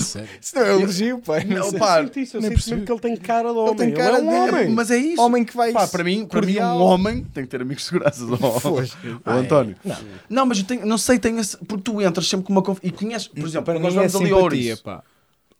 Sério. 0.00 0.28
Isso 0.42 0.56
não 0.56 0.62
é 0.64 0.72
elogio, 0.72 1.18
pai. 1.20 1.44
Não 1.44 1.58
Não, 1.58 1.70
sei. 1.70 1.78
pá, 1.78 2.00
Eu 2.00 2.04
sinto 2.06 2.18
isso, 2.18 2.36
eu 2.36 2.40
nem 2.40 2.50
sinto 2.56 2.70
mesmo 2.70 2.84
que 2.86 2.92
ele 2.92 3.00
tem 3.00 3.16
cara 3.16 3.52
de 3.52 3.56
homem. 3.56 3.76
tem 3.76 3.92
cara 3.92 4.18
ele 4.18 4.26
é 4.26 4.30
um 4.30 4.44
de- 4.46 4.50
homem. 4.50 4.68
Mas 4.70 4.90
é 4.90 4.96
isso. 4.98 5.22
Homem 5.22 5.44
que 5.44 5.56
vai 5.56 5.70
Pá, 5.72 5.86
para 5.86 6.02
mim, 6.02 6.26
para 6.26 6.42
mim, 6.42 6.58
um 6.58 6.82
homem 6.82 7.22
tem 7.32 7.44
que 7.44 7.50
ter 7.50 7.62
amigos 7.62 7.84
de 7.84 7.88
segurança. 7.90 8.24
O, 8.24 9.30
o 9.30 9.30
António. 9.32 9.76
Não. 10.28 10.44
mas 10.44 10.58
eu 10.58 10.64
tenho, 10.64 10.84
não 10.84 10.98
sei, 10.98 11.20
tenho 11.20 11.38
esse, 11.38 11.56
porque 11.58 11.84
tu 11.84 12.02
entras 12.02 12.26
sempre 12.28 12.44
com 12.46 12.52
uma 12.52 12.62
confiança. 12.62 12.88
E 12.88 12.90
conheces, 12.98 13.28
por 13.28 13.46
exemplo, 13.46 13.64
Para 13.66 13.78
nós 13.78 13.94
mim 13.94 14.00
é 14.02 14.08
vamos 14.08 14.32
ali 14.52 14.72
a 14.72 14.76
pá. 14.76 15.04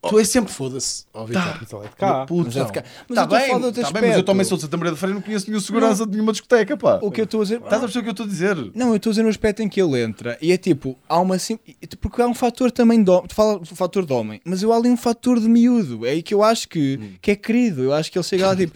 Tu 0.08 0.18
és 0.18 0.28
sempre. 0.28 0.52
Foda-se. 0.52 1.04
Ó, 1.12 1.24
Tá. 1.26 1.52
Vitor. 1.58 1.58
Mas 1.60 1.72
ele 1.72 1.84
é 1.84 1.88
de 1.88 1.96
cá. 1.96 2.26
Mas 2.30 2.56
é 2.56 2.64
de 2.64 2.72
cá. 2.72 2.84
Mas 3.08 3.16
Tá 3.16 3.22
eu 3.22 3.26
bem, 3.28 3.72
tá 3.72 3.90
bem, 3.90 4.08
mas 4.08 4.16
eu 4.16 4.22
também 4.24 4.44
sou 4.44 4.56
de 4.56 4.62
Santa 4.62 4.76
Maria 4.76 4.92
da 4.92 4.96
Feira 4.96 5.12
e 5.12 5.14
não 5.14 5.22
conheço 5.22 5.48
nenhum 5.48 5.60
segurança 5.60 6.04
de 6.06 6.12
nenhuma 6.12 6.32
discoteca, 6.32 6.76
pá. 6.76 6.98
O 7.02 7.10
que 7.10 7.20
eu 7.20 7.24
estou 7.24 7.40
a 7.40 7.44
dizer. 7.44 7.56
Estás 7.56 7.74
a 7.76 7.80
perceber 7.80 8.00
o 8.00 8.02
que 8.02 8.08
eu 8.08 8.12
estou 8.12 8.26
a 8.26 8.28
dizer? 8.28 8.56
Não, 8.74 8.88
eu 8.90 8.96
estou 8.96 9.10
a 9.10 9.12
dizer 9.12 9.22
no 9.22 9.28
aspecto 9.28 9.62
em 9.62 9.68
que 9.68 9.80
ele 9.80 10.00
entra 10.02 10.38
e 10.40 10.52
é 10.52 10.56
tipo, 10.56 10.96
há 11.08 11.18
uma 11.20 11.38
sim... 11.38 11.58
porque 12.00 12.20
há 12.22 12.26
um 12.26 12.34
fator 12.34 12.70
também 12.70 13.02
de 13.02 13.10
homem, 13.10 13.26
tu 13.26 13.34
fala 13.34 13.58
do 13.58 13.66
fator 13.76 14.04
de 14.06 14.12
homem, 14.12 14.40
mas 14.44 14.62
eu 14.62 14.72
há 14.72 14.76
ali 14.76 14.88
um 14.88 14.96
fator 14.96 15.40
de 15.40 15.48
miúdo, 15.48 16.04
é 16.06 16.10
aí 16.10 16.22
que 16.22 16.34
eu 16.34 16.42
acho 16.42 16.68
que, 16.68 16.98
Hum. 17.00 17.12
que 17.20 17.30
é 17.30 17.36
querido, 17.36 17.82
eu 17.82 17.92
acho 17.92 18.10
que 18.12 18.18
ele 18.18 18.24
chega 18.24 18.46
lá 18.46 18.56
tipo, 18.56 18.72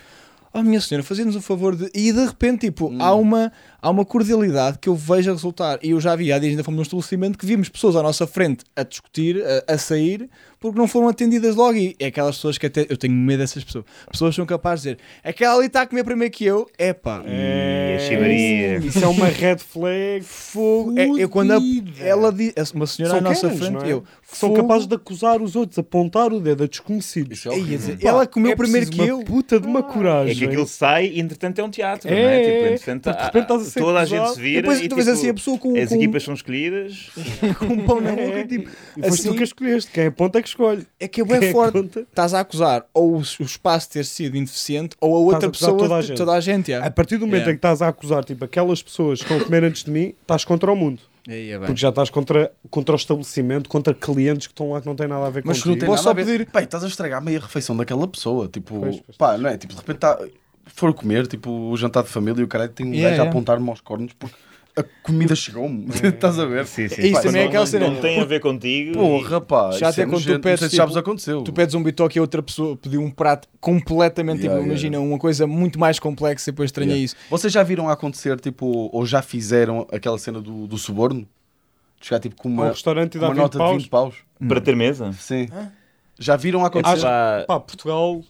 oh 0.53 0.62
minha 0.62 0.81
senhora, 0.81 1.03
fazendo-nos 1.05 1.37
o 1.37 1.41
favor 1.41 1.76
de. 1.76 1.91
E 1.95 2.12
de 2.12 2.24
repente, 2.24 2.61
tipo, 2.66 2.89
Hum. 2.89 2.99
há, 3.01 3.14
uma, 3.14 3.53
há 3.81 3.91
uma 3.91 4.05
cordialidade 4.05 4.78
que 4.78 4.89
eu 4.89 4.95
vejo 4.95 5.31
a 5.31 5.35
resultar. 5.35 5.78
E 5.83 5.91
eu 5.91 6.01
já 6.01 6.14
vi, 6.16 6.33
há 6.33 6.39
dias 6.39 6.51
ainda 6.51 6.64
fomos 6.64 6.78
num 6.78 6.83
estabelecimento 6.83 7.39
que 7.39 7.47
vimos 7.47 7.68
pessoas 7.68 7.97
à 7.97 8.03
nossa 8.03 8.26
frente 8.26 8.64
a 8.76 8.83
discutir, 8.83 9.43
a, 9.66 9.74
a 9.74 9.78
sair, 9.78 10.28
porque 10.59 10.78
não 10.78 10.87
foram 10.87 11.09
atendidas 11.09 11.57
logo. 11.57 11.76
E 11.76 11.97
é 11.99 12.07
aquelas 12.07 12.37
pessoas 12.37 12.59
que 12.59 12.66
até. 12.66 12.87
Eu 12.89 12.97
tenho 12.97 13.14
medo 13.14 13.39
dessas 13.41 13.64
pessoas. 13.64 13.85
Pessoas 14.11 14.35
são 14.35 14.45
capazes 14.47 14.83
de 14.85 14.91
dizer, 14.95 15.03
aquela 15.24 15.55
ali 15.57 15.66
está 15.66 15.83
a 15.83 15.87
comer 15.87 16.05
primeiro 16.05 16.33
que 16.33 16.45
eu, 16.45 16.68
é 16.78 16.93
pá. 16.93 17.22
E 17.26 17.97
a 17.97 17.99
chimaria. 18.01 18.76
Isso 18.78 19.03
é 19.03 19.07
uma 19.09 19.26
red 19.26 19.57
flag. 19.59 20.22
Fogo. 20.24 20.99
É, 20.99 21.07
eu 21.07 21.28
quando 21.28 21.53
a- 21.53 21.61
ela 22.01 22.33
diz, 22.33 22.53
uma 22.74 22.87
senhora 22.87 23.14
São 23.14 23.18
à 23.18 23.22
nossa 23.31 23.51
frente, 23.51 23.85
é? 23.85 23.93
eu 23.93 24.05
são 24.22 24.51
fogo. 24.51 24.62
capazes 24.62 24.87
de 24.87 24.95
acusar 24.95 25.41
os 25.43 25.57
outros, 25.57 25.78
apontar 25.78 26.33
o 26.33 26.41
dedo 26.41 26.64
a 26.64 26.66
desconhecidos. 26.66 27.39
Isso 27.39 27.51
é 27.51 27.59
dizer, 27.59 27.99
Pá, 27.99 28.09
ela 28.09 28.26
comeu 28.26 28.53
é 28.53 28.57
primeiro 28.57 28.91
que 28.91 29.01
uma 29.01 29.07
eu. 29.07 29.20
puta 29.24 29.59
de 29.59 29.66
uma 29.66 29.83
coragem. 29.83 30.33
É 30.35 30.39
que 30.39 30.45
aquilo 30.45 30.66
sai 30.66 31.07
e 31.07 31.20
entretanto 31.20 31.59
é 31.59 31.64
um 31.64 31.70
teatro, 31.70 32.09
É, 32.09 32.11
não 32.22 32.28
é? 32.28 32.41
Tipo, 32.41 32.51
é, 32.53 32.72
entretanto, 32.74 33.16
de 33.18 33.24
repente 33.24 33.43
estás 33.43 33.62
ser 33.70 33.80
toda 33.80 33.98
a 34.00 34.04
gente 34.04 34.28
se 34.34 34.40
vira 34.40 34.62
Depois 34.62 34.80
e 34.80 34.88
tu 34.88 34.94
vês 34.96 35.06
tipo, 35.06 35.18
assim 35.18 35.28
a 35.30 35.34
pessoa 35.34 35.58
com, 35.58 35.76
as 35.78 35.88
com, 35.88 35.94
equipas 35.94 36.22
são 36.22 36.34
escolhidas. 36.34 37.10
com 37.58 37.64
um 37.66 37.84
pão 37.86 38.00
na 38.00 38.12
boca, 38.12 38.46
tipo, 38.46 38.68
E 38.96 39.02
foste 39.02 39.06
assim, 39.20 39.28
tu 39.30 39.34
que 39.36 39.40
a 39.40 39.44
escolheste. 39.44 39.90
Quem 39.90 40.06
aponta 40.06 40.38
é 40.38 40.42
que 40.42 40.48
escolhe. 40.48 40.86
é 40.98 41.08
que 41.08 41.20
é 41.20 41.24
Quem 41.24 41.40
bem 41.40 41.52
forte. 41.52 41.76
aponta- 41.78 42.00
Estás 42.00 42.34
a 42.34 42.40
acusar 42.40 42.84
ou 42.92 43.16
o, 43.16 43.18
o 43.18 43.42
espaço 43.42 43.90
ter 43.90 44.04
sido 44.04 44.36
ineficiente 44.36 44.96
ou 45.00 45.14
a 45.16 45.18
outra 45.18 45.48
a 45.48 45.50
pessoa, 45.50 45.76
toda 45.78 45.96
a 45.96 46.02
gente. 46.02 46.16
toda 46.16 46.32
a 46.32 46.40
gente. 46.40 46.68
yeah. 46.70 46.86
A 46.86 46.90
partir 46.90 47.16
do 47.16 47.26
momento 47.26 47.40
Yeah. 47.40 47.52
em 47.52 47.54
que 47.54 47.58
estás 47.58 47.80
a 47.82 47.88
acusar 47.88 48.24
tipo, 48.24 48.44
aquelas 48.44 48.82
pessoas 48.82 49.18
que 49.20 49.24
estão 49.24 49.38
a 49.38 49.44
comer 49.44 49.64
antes 49.64 49.84
de 49.84 49.90
mim, 49.90 50.14
estás 50.20 50.44
contra 50.44 50.70
o 50.72 50.76
mundo. 50.76 51.00
Aí 51.28 51.50
é 51.50 51.58
bem. 51.58 51.66
Porque 51.66 51.80
já 51.80 51.90
estás 51.90 52.08
contra, 52.10 52.50
contra 52.70 52.94
o 52.94 52.96
estabelecimento, 52.96 53.68
contra 53.68 53.92
clientes 53.94 54.46
que 54.46 54.52
estão 54.52 54.70
lá 54.72 54.80
que 54.80 54.86
não 54.86 54.96
têm 54.96 55.06
nada 55.06 55.26
a 55.26 55.30
ver 55.30 55.42
Mas 55.44 55.62
com 55.62 55.68
não 55.68 55.76
tem 55.78 55.86
Posso 55.86 56.02
nada 56.04 56.18
a 56.20 56.24
só 56.24 56.30
ver. 56.30 56.38
pedir- 56.38 56.50
Pá, 56.50 56.62
estás 56.62 56.82
a 56.82 56.88
estragar 56.88 57.22
meia 57.22 57.38
refeição 57.38 57.76
daquela 57.76 58.08
pessoa. 58.08 58.48
Tipo, 58.48 58.80
Pois, 58.80 59.00
pois, 59.00 59.16
pá, 59.18 59.36
não 59.36 59.50
é? 59.50 59.56
Tipo, 59.58 59.74
de 59.74 59.80
repente 59.80 59.98
tá, 59.98 60.18
for 60.74 60.92
comer, 60.94 61.26
tipo, 61.26 61.50
o 61.50 61.76
jantar 61.76 62.02
de 62.02 62.08
família 62.08 62.40
e 62.40 62.44
o 62.44 62.48
caralho 62.48 62.70
tem 62.72 62.86
um 62.86 62.90
Yeah, 62.90 63.10
gajo 63.10 63.14
a 63.20 63.24
yeah. 63.24 63.30
apontar-me 63.30 63.68
aos 63.70 63.80
cornos 63.80 64.12
porque 64.12 64.34
a 64.76 64.84
comida 65.02 65.34
chegou-me. 65.34 65.86
Estás 66.02 66.38
a 66.38 66.44
ver? 66.46 66.64
Sim, 66.66 66.88
sim. 66.88 67.02
Isso 67.02 67.12
Pá, 67.14 67.20
também 67.22 67.40
é 67.40 67.44
não- 67.44 67.48
aquela 67.48 67.64
não- 67.64 67.70
cena. 67.70 67.88
Não 67.90 68.00
tem 68.00 68.20
a 68.20 68.24
ver 68.24 68.40
contigo. 68.40 68.92
Porra, 68.94 69.40
pá. 69.40 69.70
Já 69.72 69.76
isso 69.76 69.84
até 69.86 70.02
é 70.02 70.06
quando 70.06 70.22
tu. 70.24 70.32
Não 70.32 70.40
pedes, 70.40 70.60
sei 70.60 70.68
se 70.70 70.76
já 70.76 70.84
vos 70.84 70.94
tipo, 70.94 71.00
aconteceu. 71.08 71.42
Tu 71.42 71.52
pedes 71.52 71.74
um 71.74 71.82
bitoque 71.82 72.18
e 72.18 72.20
a 72.20 72.22
outra 72.22 72.42
pessoa 72.42 72.76
pediu 72.76 73.00
um 73.02 73.10
prato 73.10 73.48
completamente, 73.60 74.38
Yeah, 74.42 74.60
tipo, 74.60 74.70
yeah, 74.72 74.88
imagina, 74.90 75.00
uma 75.00 75.18
coisa 75.18 75.46
muito 75.46 75.78
mais 75.78 75.98
complexa 75.98 76.50
e 76.50 76.52
depois 76.52 76.68
estranha 76.68 76.90
Yeah. 76.92 77.04
isso. 77.04 77.16
Vocês 77.28 77.52
já 77.52 77.62
viram 77.62 77.88
acontecer, 77.88 78.38
tipo, 78.40 78.88
ou 78.92 79.04
já 79.04 79.20
fizeram 79.22 79.86
aquela 79.92 80.18
cena 80.18 80.40
do, 80.40 80.66
do 80.66 80.78
suborno? 80.78 81.26
De 82.00 82.06
chegar, 82.06 82.20
tipo, 82.20 82.34
com 82.36 82.48
Um 82.48 82.52
uma, 82.52 82.68
restaurante 82.70 83.16
e 83.16 83.18
uma 83.18 83.28
dá 83.28 83.34
20 83.34 83.42
nota 83.42 83.58
de 83.58 83.64
paus. 83.64 83.76
20 83.82 83.88
paus? 83.90 84.14
Para 84.48 84.60
ter 84.60 84.74
mesa. 84.74 85.12
Sim. 85.12 85.48
Já 86.18 86.36
viram 86.36 86.62
É 86.62 86.66
acontecer? 86.66 87.02
pá, 87.02 87.44
Pá, 87.46 87.60
Portugal. 87.60 88.22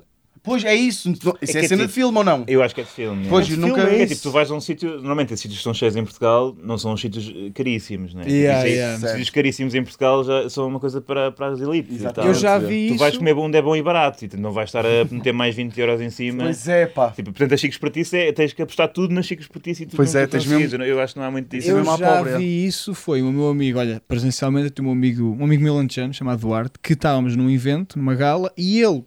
Pois 0.43 0.65
é 0.65 0.75
isso. 0.75 1.11
Isso 1.11 1.31
é, 1.31 1.47
que 1.47 1.59
é 1.59 1.63
cena 1.69 1.83
tipo- 1.83 1.87
de 1.89 1.93
filme 1.93 2.19
ou 2.19 2.25
não? 2.25 2.45
Eu 2.47 2.63
acho 2.63 2.75
que 2.75 2.81
é 2.81 2.85
de 2.85 2.91
filme. 2.91 3.27
Pois, 3.29 3.47
é. 3.49 3.53
eu 3.53 3.57
de 3.57 3.61
nunca. 3.61 3.81
filme, 3.83 3.97
É 3.99 4.03
é 4.03 4.07
tipo, 4.07 4.23
tu 4.23 4.31
vais 4.31 4.51
a 4.51 4.55
um 4.55 4.61
sítio, 4.61 4.91
normalmente 4.97 5.33
esses 5.35 5.43
sítios 5.43 5.59
que 5.59 5.65
são 5.65 5.75
cheios 5.75 5.97
em 5.97 6.05
Portugal 6.05 6.57
não 6.63 6.79
são 6.79 6.93
os 6.95 7.01
sítios 7.01 7.29
eh, 7.35 7.51
caríssimos, 7.55 8.15
né? 8.15 8.25
Yeah, 8.27 8.59
Tipo, 8.61 8.67
aí, 8.67 8.73
yeah. 8.75 9.09
Sítios 9.09 9.31
caríssimos 9.31 9.75
em 9.75 9.83
Portugal 9.83 10.25
já 10.25 10.49
são 10.49 10.67
uma 10.67 10.81
coisa 10.81 11.01
para, 11.01 11.31
para 11.31 11.49
as 11.49 11.61
elites. 11.61 12.01
e. 12.01 12.05
Eu 12.27 12.35
já 12.35 12.59
tu 12.59 12.67
vi 12.67 12.87
Tu 12.89 12.95
isso. 12.95 12.99
vais 12.99 13.17
comer 13.17 13.35
onde 13.37 13.59
é 13.59 13.63
bom 13.63 13.77
e 13.77 13.83
barato, 13.83 14.25
e 14.25 14.29
tu 14.29 14.39
não 14.39 14.53
vais 14.53 14.69
estar 14.69 14.85
a 14.87 15.05
meter 15.11 15.33
mais 15.33 15.55
20 15.55 15.79
euros 15.79 16.01
em 16.01 16.11
cima. 16.11 16.45
Pois 16.45 16.67
é, 16.69 16.87
pá. 16.87 17.11
Tipo, 17.11 17.33
portanto, 17.33 17.53
as 17.55 17.61
chicas 17.61 17.79
para 17.79 17.91
ti 17.91 18.03
é, 18.17 18.33
tens 18.33 18.53
que 18.53 18.63
apostar 18.63 18.89
tudo 18.89 19.13
nas 19.15 19.27
chicas 19.27 19.47
para 19.47 19.61
ti 19.61 19.71
e 19.83 19.87
tu 19.87 19.97
Pois 19.97 20.15
é, 20.15 20.27
tens 20.27 20.47
mesmo- 20.47 20.83
Eu, 20.83 20.95
eu 20.97 21.01
acho 21.01 21.15
que 21.15 21.21
não 21.21 21.27
há 21.27 21.31
muito 21.31 21.49
disso. 21.49 21.69
é 21.69 21.73
Eu 21.73 21.77
mesmo 21.77 21.91
à 21.93 21.97
já 21.97 22.17
pobre, 22.17 22.33
é. 22.33 22.39
vi 22.39 22.67
isso, 22.67 22.95
foi 22.95 23.21
o 23.23 23.31
meu 23.31 23.49
amigo, 23.49 23.79
olha, 23.79 24.01
presencialmente 24.09 24.67
eu 24.67 24.71
tenho 24.71 24.89
um 24.89 24.93
amigo, 24.93 25.37
um 25.39 25.45
amigo 25.45 25.63
meu 25.63 25.75
lanchano 25.75 26.15
chamado 26.15 26.41
Duarte, 26.41 26.73
que 26.83 26.95
estávamos 26.95 27.37
num 27.37 27.51
evento, 27.51 27.99
numa 27.99 28.15
gala, 28.15 28.53
e 28.57 28.81
ele, 28.81 29.05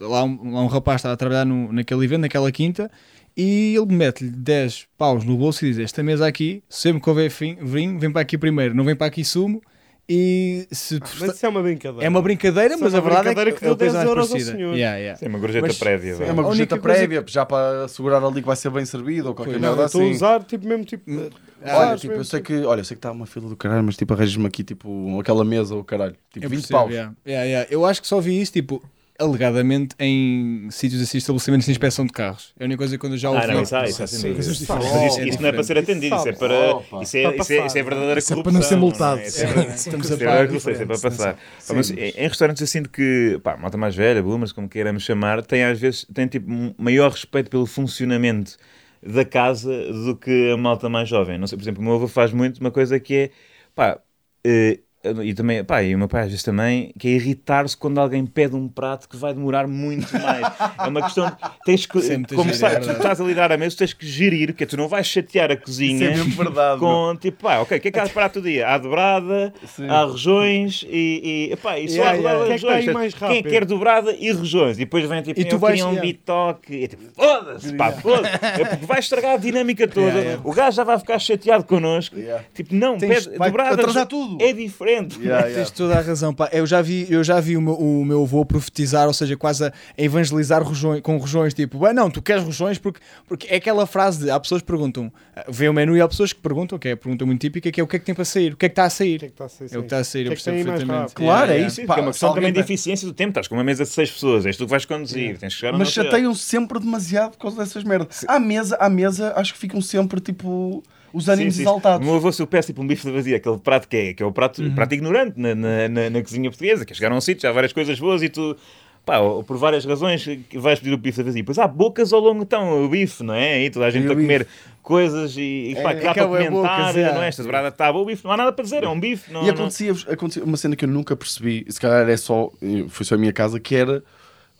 lá 0.00 0.24
um, 0.24 0.52
lá 0.52 0.62
um 0.62 0.71
rapaz 0.72 1.00
estava 1.00 1.14
a 1.14 1.16
trabalhar 1.16 1.44
no, 1.44 1.72
naquele 1.72 2.04
evento, 2.04 2.22
naquela 2.22 2.50
quinta, 2.50 2.90
e 3.36 3.74
ele 3.76 3.94
mete-lhe 3.94 4.30
10 4.30 4.86
paus 4.98 5.24
no 5.24 5.36
bolso 5.36 5.64
e 5.64 5.70
diz, 5.70 5.78
esta 5.78 6.02
mesa 6.02 6.26
aqui, 6.26 6.62
sempre 6.68 7.00
que 7.02 7.08
houver 7.08 7.30
fim, 7.30 7.56
vinho, 7.62 7.98
vem 7.98 8.10
para 8.10 8.20
aqui 8.22 8.36
primeiro, 8.36 8.74
não 8.74 8.84
vem 8.84 8.94
para 8.96 9.06
aqui 9.06 9.24
sumo, 9.24 9.62
e 10.08 10.66
se... 10.72 10.98
Mas 11.20 11.36
isso 11.36 11.46
é 11.46 11.48
uma 11.48 11.62
brincadeira. 11.62 12.04
é 12.04 12.08
uma 12.08 12.20
brincadeira, 12.20 12.74
Isso 12.74 12.82
mas 12.82 12.92
é 12.92 12.96
a 12.96 13.00
uma 13.00 13.08
verdade 13.08 13.28
é 13.28 13.34
brincadeira 13.34 13.52
que, 13.52 13.58
que 13.58 13.64
é 13.64 13.68
deu 13.68 13.74
a 13.74 13.78
coisa 13.78 13.92
10 13.92 14.04
mais 14.04 14.08
euros 14.08 14.32
ao 14.32 14.40
senhor. 14.40 14.74
Yeah, 14.76 14.96
yeah. 14.98 15.18
É 15.22 15.28
uma 15.28 15.38
gorjeta 15.38 15.66
Mas- 15.66 15.78
prévia. 15.78 16.10
É 16.10 16.14
vá. 16.14 16.24
uma 16.32 16.42
A 16.42 16.44
gorjeta 16.44 16.78
coisa 16.78 16.98
prévia, 16.98 17.24
já 17.26 17.46
para 17.46 17.84
assegurar 17.84 18.22
ali 18.22 18.40
que 18.42 18.46
vai 18.46 18.56
ser 18.56 18.68
bem 18.70 18.84
servido 18.84 19.28
ou 19.28 19.34
qualquer 19.34 19.60
merda 19.60 19.82
eu 19.82 19.86
estou 19.86 20.00
a 20.00 20.04
assim. 20.04 20.12
usar 20.12 20.42
tipo 20.42 20.66
mesmo 20.66 20.84
tipo. 20.84 21.08
Olha, 21.08 21.30
usares 21.62 22.00
tipo, 22.00 22.14
eu 22.14 22.24
sei 22.24 22.40
que, 22.40 22.52
olha, 22.64 22.80
eu 22.80 22.84
sei 22.84 22.96
que 22.96 22.98
está 22.98 23.12
uma 23.12 23.26
fila 23.26 23.48
do 23.48 23.56
caralho, 23.56 23.84
mas 23.84 23.96
tipo, 23.96 24.12
arranjas-me 24.12 24.44
aqui 24.46 24.64
tipo 24.64 25.18
aquela 25.20 25.44
mesa 25.44 25.76
ou 25.76 25.84
caralho, 25.84 26.16
tipo 26.32 26.44
Eu 26.44 26.50
20 26.50 26.58
percebo, 26.58 26.78
paus. 26.80 26.90
yeah. 26.90 27.12
Yeah, 27.24 27.44
yeah. 27.46 27.68
Eu 27.70 27.86
acho 27.86 28.02
que 28.02 28.08
só 28.08 28.20
vi 28.20 28.40
isso, 28.40 28.52
tipo, 28.52 28.82
alegadamente 29.22 29.94
em 29.98 30.68
sítios 30.70 31.00
assim, 31.02 31.18
estabelecimentos 31.18 31.66
de 31.66 31.72
inspeção 31.72 32.04
de 32.04 32.12
carros. 32.12 32.52
É 32.58 32.64
a 32.64 32.66
única 32.66 32.78
coisa 32.78 32.94
que 32.96 33.00
quando 33.00 33.12
eu 33.14 33.18
já 33.18 33.30
ouvi. 33.30 33.42
Ah, 33.42 33.46
não, 33.54 33.62
isso 33.62 33.74
há, 33.76 33.84
isso 33.84 34.02
há 34.02 34.08
coisas 34.08 34.22
Mas 34.46 34.58
diferentes. 34.58 35.06
isso, 35.06 35.20
isso 35.28 35.42
não 35.42 35.48
é 35.48 35.52
para 35.52 35.62
ser 35.62 35.78
atendido, 35.78 36.16
isso 36.16 36.28
é 36.28 36.32
para. 36.32 36.54
Isso 37.02 37.16
é, 37.16 37.22
Para 37.22 37.36
isso 37.36 37.52
é, 37.52 37.66
isso 37.66 37.78
é 37.78 37.82
verdadeira 37.82 38.18
Isso 38.18 38.32
é 38.32 38.36
para 38.36 38.42
corrupção. 38.42 38.52
não 38.52 38.68
ser 38.68 38.76
multado. 38.76 39.20
é? 39.20 39.26
Isso 39.26 39.44
é- 39.44 39.74
Estamos 39.74 40.10
a 40.12 40.14
Isso 40.14 40.24
é 40.24 40.46
corrupção, 40.46 40.72
isso 40.72 40.82
é 40.82 40.86
para 40.86 40.98
passar. 40.98 41.38
sim. 41.58 41.74
Mas 41.74 41.90
em 41.90 41.94
em 42.22 42.28
restaurantes 42.28 42.60
eu 42.60 42.66
sinto 42.66 42.90
que, 42.90 43.40
pá, 43.42 43.56
malta 43.56 43.76
mais 43.78 43.94
velha, 43.94 44.22
boomers, 44.22 44.52
como 44.52 44.68
queiramos 44.68 45.02
chamar, 45.02 45.42
tem 45.44 45.64
às 45.64 45.78
vezes 45.80 46.06
tem 46.12 46.26
tipo 46.26 46.50
um 46.52 46.74
maior 46.78 47.10
respeito 47.10 47.50
pelo 47.50 47.66
funcionamento 47.66 48.56
da 49.02 49.24
casa 49.24 49.70
do 49.92 50.16
que 50.16 50.50
a 50.52 50.56
malta 50.56 50.88
mais 50.88 51.08
jovem. 51.08 51.38
Não 51.38 51.46
sei, 51.46 51.56
por 51.58 51.64
exemplo, 51.64 51.80
o 51.80 51.84
meu 51.84 51.94
avô 51.94 52.06
faz 52.08 52.32
muito 52.32 52.58
uma 52.60 52.70
coisa 52.70 53.00
que 53.00 53.14
é, 53.14 53.30
pá, 53.74 53.98
eh, 54.44 54.78
e 55.24 55.34
também, 55.34 55.64
pá, 55.64 55.82
e 55.82 55.94
o 55.94 55.98
meu 55.98 56.06
pai 56.06 56.22
às 56.22 56.28
vezes 56.28 56.42
também, 56.44 56.92
que 56.98 57.08
é 57.08 57.10
irritar-se 57.12 57.76
quando 57.76 57.98
alguém 57.98 58.24
pede 58.24 58.54
um 58.54 58.68
prato 58.68 59.08
que 59.08 59.16
vai 59.16 59.34
demorar 59.34 59.66
muito 59.66 60.12
mais. 60.12 60.46
É 60.78 60.86
uma 60.88 61.02
questão 61.02 61.26
de, 61.26 61.36
tens 61.64 61.86
que, 61.86 61.98
Isso 61.98 62.12
é 62.12 62.22
como 62.36 62.52
giro, 62.52 62.66
é 62.66 62.78
tu 62.80 62.90
estás 62.92 63.20
a 63.20 63.24
lidar 63.24 63.50
a 63.50 63.56
mesa, 63.56 63.76
tens 63.76 63.92
que 63.92 64.06
gerir, 64.06 64.54
que 64.54 64.64
tu 64.64 64.76
não 64.76 64.86
vais 64.86 65.06
chatear 65.06 65.50
a 65.50 65.54
Isso 65.54 65.62
cozinha 65.64 66.10
é 66.10 66.12
verdade. 66.14 66.78
com 66.78 67.16
tipo, 67.20 67.42
pá, 67.42 67.58
ok, 67.58 67.78
o 67.78 67.80
que 67.80 67.88
é 67.88 67.90
que 67.90 67.98
há 67.98 68.04
de 68.04 68.10
prato 68.12 68.40
do 68.40 68.48
dia? 68.48 68.68
Há 68.68 68.78
dobrada, 68.78 69.52
Sim. 69.66 69.88
há 69.88 70.02
rojões 70.04 70.84
e, 70.88 71.48
e, 71.48 71.52
epá, 71.52 71.78
e 71.78 71.88
só 71.88 71.94
Yeah, 71.96 72.10
há 72.12 72.16
dobrada 72.16 72.44
yeah. 72.44 72.46
Quem 72.46 72.54
é 72.54 72.58
que 72.58 72.66
rojões. 72.86 72.94
mais 72.94 73.14
Quem 73.14 73.26
é 73.26 73.30
que 73.30 73.36
rápido? 73.36 73.50
quer 73.50 73.64
dobrada 73.64 74.12
e 74.18 74.30
rojões? 74.32 74.76
E 74.76 74.80
depois 74.80 75.04
vem 75.08 75.22
tipo, 75.22 75.40
E 75.40 75.44
tu 75.44 75.56
eu 75.56 75.58
vais- 75.58 75.74
queria 75.74 75.86
um 75.88 75.94
yeah. 75.94 76.06
bitoque. 76.08 76.74
E 76.74 76.84
é 76.84 76.86
tipo, 76.86 77.02
foda-se, 77.14 77.74
pá, 77.74 77.90
foda-se. 77.92 78.34
É 78.44 78.64
porque 78.64 78.86
vai 78.86 79.00
estragar 79.00 79.32
a 79.34 79.36
dinâmica 79.36 79.88
toda. 79.88 80.06
Yeah, 80.06 80.20
yeah. 80.22 80.42
O 80.48 80.52
gajo 80.52 80.76
já 80.76 80.84
vai 80.84 80.98
ficar 80.98 81.18
chateado 81.18 81.64
connosco. 81.64 82.16
Yeah. 82.16 82.44
Tipo, 82.54 82.74
não, 82.74 82.96
Tens- 82.98 83.26
pede, 83.26 83.38
vai 83.38 83.50
dobrada 83.50 83.74
atrasar 83.74 84.06
tudo. 84.06 84.38
é 84.40 84.52
diferente. 84.52 84.91
Yeah, 84.92 85.46
yeah. 85.46 85.54
Tens 85.54 85.70
toda 85.70 85.98
a 85.98 86.00
razão, 86.00 86.34
pá. 86.34 86.48
Eu 86.52 86.66
já 86.66 86.82
vi, 86.82 87.06
eu 87.10 87.22
já 87.22 87.40
vi 87.40 87.56
o, 87.56 87.60
meu, 87.60 87.74
o 87.74 88.04
meu 88.04 88.22
avô 88.22 88.44
profetizar, 88.44 89.06
ou 89.06 89.14
seja, 89.14 89.36
quase 89.36 89.64
a 89.64 89.72
evangelizar 89.96 90.62
rojões, 90.62 91.00
com 91.00 91.16
rojões, 91.16 91.54
tipo, 91.54 91.84
ah, 91.84 91.92
não, 91.92 92.10
tu 92.10 92.20
queres 92.20 92.42
rojões 92.42 92.78
porque, 92.78 93.00
porque 93.26 93.46
é 93.48 93.56
aquela 93.56 93.86
frase 93.86 94.24
de, 94.24 94.30
há 94.30 94.38
pessoas 94.38 94.62
que 94.62 94.66
perguntam, 94.66 95.12
vê 95.48 95.68
o 95.68 95.72
menu 95.72 95.96
e 95.96 96.00
há 96.00 96.08
pessoas 96.08 96.32
que 96.32 96.40
perguntam, 96.40 96.78
que 96.78 96.88
é 96.88 96.92
a 96.92 96.96
pergunta 96.96 97.24
muito 97.26 97.40
típica, 97.40 97.70
que 97.70 97.80
é 97.80 97.84
o 97.84 97.86
que 97.86 97.96
é 97.96 97.98
que 97.98 98.04
tem 98.04 98.14
para 98.14 98.24
sair, 98.24 98.52
o 98.52 98.56
que 98.56 98.66
é 98.66 98.68
que 98.68 98.72
está 98.72 98.84
a 98.84 98.90
sair. 98.90 99.16
O 99.16 99.18
que 99.20 99.24
é 99.26 99.28
que 99.28 99.34
está 99.34 99.44
a 99.44 99.48
sair? 99.48 99.74
É 99.74 99.78
o 99.78 99.80
que 99.80 99.86
está 99.86 99.98
a 99.98 100.04
sair, 100.04 100.22
O 100.22 100.26
eu 100.26 100.32
é 100.32 100.34
percebo 100.34 100.64
perfeitamente. 100.64 101.14
Claro, 101.14 101.52
é 101.52 101.58
isso. 101.58 101.80
Pá, 101.82 101.86
porque 101.86 102.00
é 102.00 102.02
uma 102.02 102.10
questão 102.12 102.28
alguém 102.28 102.42
também 102.42 102.52
de 102.52 102.60
eficiência 102.60 103.06
do 103.06 103.14
tempo. 103.14 103.30
Estás 103.30 103.48
com 103.48 103.54
uma 103.54 103.64
mesa 103.64 103.84
de 103.84 103.90
seis 103.90 104.10
pessoas, 104.10 104.46
és 104.46 104.56
tu 104.56 104.64
que 104.64 104.70
vais 104.70 104.84
conduzir. 104.84 105.38
Tens 105.38 105.54
que 105.54 105.60
chegar 105.60 105.76
Mas 105.76 105.90
chateiam 105.90 106.34
sempre 106.34 106.78
demasiado 106.78 107.32
por 107.32 107.38
causa 107.38 107.56
dessas 107.56 107.84
merdas. 107.84 108.24
À 108.26 108.38
mesa, 108.38 108.76
à 108.76 108.88
mesa, 108.88 109.32
acho 109.36 109.52
que 109.52 109.58
ficam 109.58 109.80
sempre 109.80 110.20
tipo 110.20 110.82
os 111.12 111.28
ânimos 111.28 111.54
Sim, 111.54 111.58
sim. 111.58 111.62
exaltados. 111.62 112.06
O 112.06 112.10
meu 112.10 112.18
avô, 112.18 112.30
se 112.32 112.40
eu 112.42 112.46
peço 112.46 112.68
tipo 112.68 112.82
um 112.82 112.86
bife 112.86 113.06
de 113.06 113.12
vazia, 113.12 113.36
aquele 113.36 113.58
prato 113.58 113.88
que 113.88 113.96
é, 113.96 114.14
que 114.14 114.22
é 114.22 114.26
o 114.26 114.32
prato, 114.32 114.62
Uhum. 114.62 114.74
prato 114.74 114.94
ignorante 114.94 115.34
na, 115.38 115.54
na, 115.54 115.88
na, 115.88 116.10
na 116.10 116.22
cozinha 116.22 116.50
portuguesa, 116.50 116.84
que 116.84 116.92
é 116.92 116.94
chegar 116.96 117.12
a 117.12 117.14
um 117.16 117.20
sítio, 117.20 117.42
já 117.42 117.50
há 117.50 117.52
várias 117.52 117.72
coisas 117.72 117.98
boas 118.00 118.22
e 118.22 118.28
tu, 118.28 118.56
pá, 119.04 119.18
por 119.46 119.56
várias 119.56 119.84
razões, 119.84 120.24
vais 120.54 120.78
pedir 120.78 120.92
o 120.94 120.98
bife 120.98 121.18
de 121.18 121.22
vazia. 121.24 121.44
Pois 121.44 121.58
há 121.58 121.66
bocas 121.68 122.12
ao 122.12 122.20
longo, 122.20 122.42
então, 122.42 122.84
o 122.84 122.88
bife, 122.88 123.22
não 123.22 123.34
é? 123.34 123.64
E 123.64 123.70
toda 123.70 123.86
a 123.86 123.90
gente 123.90 124.04
E 124.04 124.08
o 124.08 124.12
a 124.12 124.14
comer 124.14 124.46
coisas 124.82 125.36
e, 125.36 125.70
e 125.70 125.74
pá, 125.82 125.92
É, 125.92 125.94
que 125.94 126.00
dá 126.04 126.12
para 126.14 126.22
acaba 126.22 126.42
em 126.42 126.48
comentar, 126.50 126.78
bocas, 126.78 126.96
é. 126.96 127.12
não 127.14 127.22
é? 127.22 127.28
Esta 127.28 127.42
dobrada 127.42 127.68
está 127.68 127.92
boa, 127.92 128.02
o 128.02 128.06
bife, 128.06 128.24
não 128.24 128.32
há 128.32 128.36
nada 128.36 128.52
para 128.52 128.64
dizer, 128.64 128.82
é 128.82 128.88
um 128.88 128.98
bife. 128.98 129.32
Não, 129.32 129.42
E 129.42 129.46
não- 129.46 129.52
acontecia, 129.54 129.92
acontecia 130.08 130.42
uma 130.44 130.56
cena 130.56 130.74
que 130.74 130.84
eu 130.84 130.88
nunca 130.88 131.14
percebi, 131.14 131.64
se 131.68 131.80
calhar 131.80 132.08
é 132.08 132.16
só, 132.16 132.50
foi 132.88 133.06
só 133.06 133.14
a 133.14 133.18
minha 133.18 133.32
casa, 133.32 133.60
que 133.60 133.74
era 133.76 134.02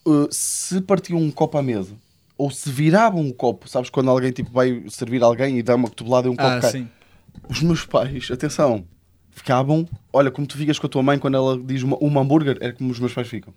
uh, 0.07 0.29
se 0.31 0.81
partiam 0.83 1.19
um 1.19 1.31
copo 1.31 1.59
à 1.59 1.63
mesa 1.63 1.93
ou 2.43 2.51
se 2.51 2.69
viravam 2.71 3.21
um 3.21 3.31
copo, 3.33 3.69
sabes, 3.69 3.89
quando 3.89 4.11
alguém 4.11 4.33
tipo, 4.33 4.51
vai 4.51 4.83
servir 4.89 5.23
alguém 5.23 5.59
e 5.59 5.63
dá 5.63 5.77
uma 5.77 5.89
cotovelada 5.89 6.27
e 6.27 6.31
um 6.31 6.35
copo 6.37 6.49
Ah, 6.49 6.61
cai. 6.61 6.71
sim. 6.73 6.89
Os 7.49 7.63
meus 7.63 7.85
pais, 7.85 8.31
atenção, 8.33 8.85
ficavam, 9.31 9.89
olha, 10.13 10.29
como 10.31 10.47
tu 10.47 10.59
ficas 10.59 10.79
com 10.79 10.87
a 10.87 10.91
tua 10.91 11.03
mãe 11.05 11.19
quando 11.19 11.37
ela 11.37 11.57
diz 11.57 11.83
uma, 11.83 11.97
um 12.03 12.19
hambúrguer, 12.19 12.59
é 12.61 12.73
como 12.73 12.91
os 12.91 12.99
meus 12.99 13.13
pais 13.13 13.29
ficam. 13.29 13.55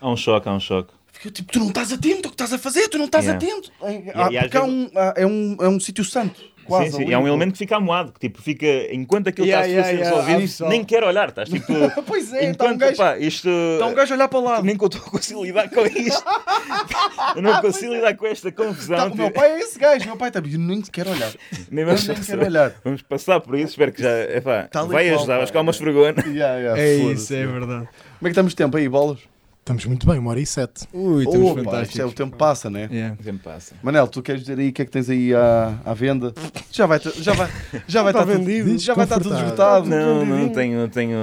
Há 0.00 0.10
um 0.10 0.16
choque, 0.16 0.48
há 0.48 0.52
um 0.52 0.60
choque. 0.60 0.92
Fica 1.12 1.30
tipo, 1.30 1.52
tu 1.52 1.58
não 1.60 1.68
estás 1.68 1.92
atento 1.92 2.16
ao 2.26 2.30
que 2.30 2.34
estás 2.34 2.52
a 2.52 2.58
fazer, 2.58 2.88
tu 2.88 2.96
não 2.98 3.04
estás 3.04 3.26
Yeah. 3.26 3.46
atento. 3.46 3.70
É, 3.82 4.12
ah, 4.14 4.32
e 4.32 4.36
às 4.38 4.44
porque 4.44 4.56
há 4.56 4.64
um, 4.64 4.90
ah, 4.96 5.14
é 5.16 5.26
um, 5.26 5.56
é 5.60 5.68
um 5.68 5.78
sítio 5.78 6.04
santo. 6.04 6.40
Quase 6.66 6.90
sim, 6.90 7.06
sim. 7.06 7.12
É 7.12 7.18
um 7.18 7.26
elemento 7.26 7.52
que 7.52 7.58
fica 7.58 7.76
amoado, 7.76 8.12
que 8.12 8.20
tipo, 8.20 8.40
fica, 8.42 8.66
enquanto 8.92 9.28
aquilo 9.28 9.46
Yeah, 9.46 9.66
está 9.68 9.80
a 9.80 9.84
ser 9.84 9.96
yeah, 9.96 10.08
yeah. 10.16 10.26
resolvido, 10.32 10.64
Ah, 10.64 10.68
nem 10.68 10.84
quer 10.84 11.04
olhar, 11.04 11.28
estás 11.28 11.48
tipo. 11.48 11.72
Pois 12.06 12.32
é, 12.32 12.50
está 12.50 12.64
um 12.64 12.68
enquanto, 12.72 12.80
gajo, 12.80 12.96
pá, 12.96 13.18
isto. 13.18 13.48
está 13.48 13.86
um 13.86 13.94
gajo 13.94 14.12
a 14.12 14.16
olhar 14.16 14.28
para 14.28 14.40
lá. 14.40 14.62
Nem 14.62 14.76
que 14.76 14.84
eu 14.84 14.86
estou 14.86 15.02
a 15.06 15.10
conseguir 15.10 15.42
lidar 15.42 15.68
com 15.70 15.86
isto. 15.86 16.24
eu 17.36 17.42
não 17.42 17.60
consigo 17.60 17.92
lidar 17.94 18.16
com 18.16 18.26
esta 18.26 18.52
confusão. 18.52 18.96
Tá, 18.96 19.06
o 19.06 19.14
meu 19.16 19.26
tipo, 19.26 19.38
pai 19.40 19.52
é 19.52 19.58
esse 19.60 19.78
gajo, 19.78 20.06
meu 20.06 20.16
pai 20.16 20.28
está. 20.28 20.40
Eu 20.40 20.58
nem 20.58 20.80
quer 20.82 21.06
olhar. 21.08 21.32
nem 21.70 21.84
vamos, 21.84 22.06
nem 22.06 22.16
quero 22.16 22.44
olhar. 22.44 22.74
vamos 22.84 23.02
passar 23.02 23.40
por 23.40 23.56
isso. 23.56 23.70
Espero 23.70 23.92
que 23.92 24.02
já. 24.02 24.10
Epá, 24.10 24.68
e 24.72 24.86
vai 24.88 25.08
qual, 25.08 25.18
ajudar, 25.18 25.40
acho 25.40 25.52
que 25.52 25.58
há 25.58 25.60
uma 25.60 25.70
esfregona. 25.70 26.22
Yeah, 26.26 26.58
yeah, 26.58 26.80
É 26.80 26.94
isso, 26.94 27.34
é 27.34 27.46
verdade. 27.46 27.88
Como 28.18 28.22
é 28.22 28.24
que 28.24 28.28
estamos 28.28 28.52
de 28.52 28.56
tempo 28.56 28.76
aí, 28.76 28.88
bolas? 28.88 29.33
Estamos 29.64 29.86
muito 29.86 30.06
bem, 30.06 30.18
uma 30.18 30.28
hora 30.28 30.40
e 30.40 30.44
sete. 30.44 30.86
Ui, 30.92 31.24
estamos 31.24 31.50
Opa, 31.52 31.58
isto 31.58 31.58
é, 31.58 31.62
o 31.62 31.64
fantásticos. 31.64 32.12
tempo 32.12 32.36
passa, 32.36 32.68
né? 32.68 32.86
Yeah. 32.92 33.16
O 33.18 33.24
tempo 33.24 33.42
passa. 33.42 33.74
Manel, 33.82 34.06
tu 34.06 34.20
queres 34.20 34.42
dizer 34.42 34.58
aí 34.58 34.68
o 34.68 34.72
que 34.74 34.82
é 34.82 34.84
que 34.84 34.90
tens 34.90 35.08
aí 35.08 35.34
à, 35.34 35.78
à 35.86 35.94
venda? 35.94 36.34
Já 36.70 36.84
vai, 36.84 37.00
já 37.00 37.32
vai, 37.32 37.50
já 37.88 38.02
vai 38.02 38.12
estar 38.12 38.26
tudo- 38.26 38.36
vendido. 38.44 38.78
Já 38.78 38.92
vai 38.92 39.04
estar 39.06 39.18
tudo 39.18 39.34
esgotado. 39.34 39.88
Não, 39.88 40.26
não, 40.26 40.50
tenho, 40.50 40.86
tenho, 40.88 41.16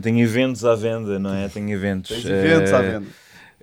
tenho 0.00 0.20
eventos 0.20 0.64
à 0.64 0.76
venda, 0.76 1.18
não 1.18 1.34
é? 1.34 1.48
Tenho 1.48 1.68
eventos. 1.70 2.10
Tens 2.22 2.24
eventos 2.24 2.72
à 2.72 2.78
eh, 2.84 2.90
venda. 3.00 3.06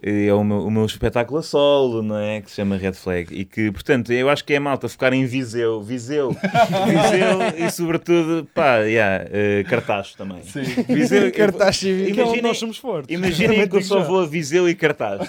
É 0.07 0.32
o 0.32 0.44
meu, 0.44 0.60
o 0.68 0.69
meu 0.69 0.86
espetáculo 0.86 1.40
a 1.40 1.41
solo, 1.41 2.03
não 2.03 2.19
é? 2.19 2.40
Que 2.40 2.52
se 2.52 2.57
chama 2.57 2.77
Red 2.77 2.94
Flag. 2.94 3.27
E 3.34 3.44
que, 3.44 3.72
portanto, 3.72 4.14
eu 4.14 4.30
acho 4.30 4.45
que 4.45 4.53
é 4.53 4.60
malta 4.60 4.88
focar 4.88 5.11
em 5.14 5.26
Viseu, 5.26 5.82
Viseu, 5.82 6.30
Viseu 6.86 7.65
e, 7.65 7.72
sobretudo, 7.72 8.48
pá, 8.53 8.77
yeah, 8.82 9.26
cartaz 9.68 10.14
também. 10.14 10.44
Sim. 10.44 10.61
Viseu, 10.88 11.32
Cartaz 11.34 11.77
cívico. 11.77 12.14
Que 12.14 12.19
é 12.19 12.23
Imaginem- 12.23 12.41
nós 12.44 12.57
somos 12.60 12.77
fortes. 12.77 13.15
Imaginem 13.18 13.68
que 13.68 13.77
eu 13.77 13.82
só 13.82 14.03
vou 14.03 14.22
a 14.22 14.27
Viseu 14.27 14.69
e 14.69 14.76
cartaz. 14.76 15.27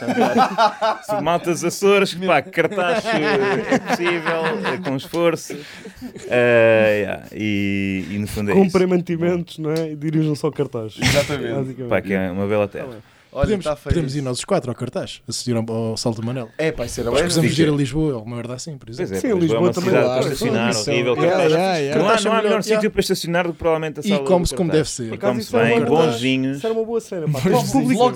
Se 1.07 1.21
maltas 1.23 1.65
Açores, 1.65 2.13
pá, 2.13 2.43
cartaz 2.43 3.03
eh, 3.07 3.75
é 3.75 3.79
possível, 3.79 4.75
é 4.75 4.77
com 4.87 4.95
esforço. 4.95 5.57
Eh, 6.29 6.99
yeah, 7.01 7.23
e, 7.33 8.05
e 8.11 8.19
no 8.19 8.27
fundo 8.27 8.51
é 8.51 8.55
isso. 8.55 8.63
Comprem 8.65 8.87
mantimentos, 8.87 9.59
não 9.59 9.73
é? 9.73 9.93
E 9.93 9.97
dirijam-se 9.97 10.45
ao 10.45 10.53
cartaz. 10.53 10.97
Exatamente. 11.01 11.83
Pá, 11.85 12.03
que 12.03 12.13
é 12.13 12.31
uma 12.31 12.47
bela 12.47 12.69
terra. 12.69 13.16
Olha, 13.37 13.43
Podemos, 13.57 13.65
feio. 13.67 13.79
podemos 13.83 14.17
ir 14.17 14.23
nós 14.23 14.39
os 14.39 14.45
quatro 14.47 14.71
ao 14.71 14.75
cartaz, 14.75 15.21
assistir 15.29 15.55
ao, 15.55 15.65
ao 15.71 15.97
Salto 15.97 16.21
do 16.23 16.27
Manel. 16.27 16.49
É, 16.57 16.73
pá, 16.73 16.87
isso 16.87 17.01
era 17.01 17.11
Nós 17.11 17.17
bem. 17.21 17.25
precisamos 17.25 17.59
ir 17.59 17.69
a 17.69 17.73
Lisboa, 17.73 18.15
ou 18.17 18.23
uma 18.23 18.37
merda 18.37 18.55
assim, 18.55 18.79
por 18.79 18.87
Pois 18.87 18.99
exemplo. 18.99 19.27
é, 19.27 19.31
Sim, 19.33 19.39
Lisboa 19.39 19.59
é 19.59 19.61
uma 19.63 19.73
também 19.73 19.91
cidade 19.91 20.07
dá. 20.09 20.15
para 20.15 20.21
estacionar 20.33 20.73
é 20.73 20.79
horrível. 20.79 21.15
Yeah, 21.17 21.31
Cartaz- 21.37 21.53
yeah. 21.53 21.97
Não 21.99 22.05
há, 22.05 22.09
Cartaz 22.09 22.25
não 22.25 22.33
há 22.33 22.39
é 22.39 22.43
melhor 22.43 22.63
sítio 22.63 22.91
para 22.91 23.01
estacionar 23.01 23.47
do 23.47 23.53
que 23.53 23.59
provavelmente 23.59 24.01
a 24.01 24.03
E 24.03 24.09
sala 24.09 24.23
do 24.23 24.27
come-se 24.27 24.55
como 24.55 24.71
deve 24.73 24.89
ser. 24.89 25.13
Acaso, 25.13 25.33
Come-se 25.33 25.57
era 25.57 25.65
bem, 25.67 25.77
uma 25.79 25.87
bons 25.87 25.97
boa- 26.07 26.11
vinhos. 26.19 26.57
Isso 26.57 26.67
era 26.67 26.75
uma 26.75 26.85
boa 26.85 27.01
cena, 27.01 27.27
pá. 27.29 27.39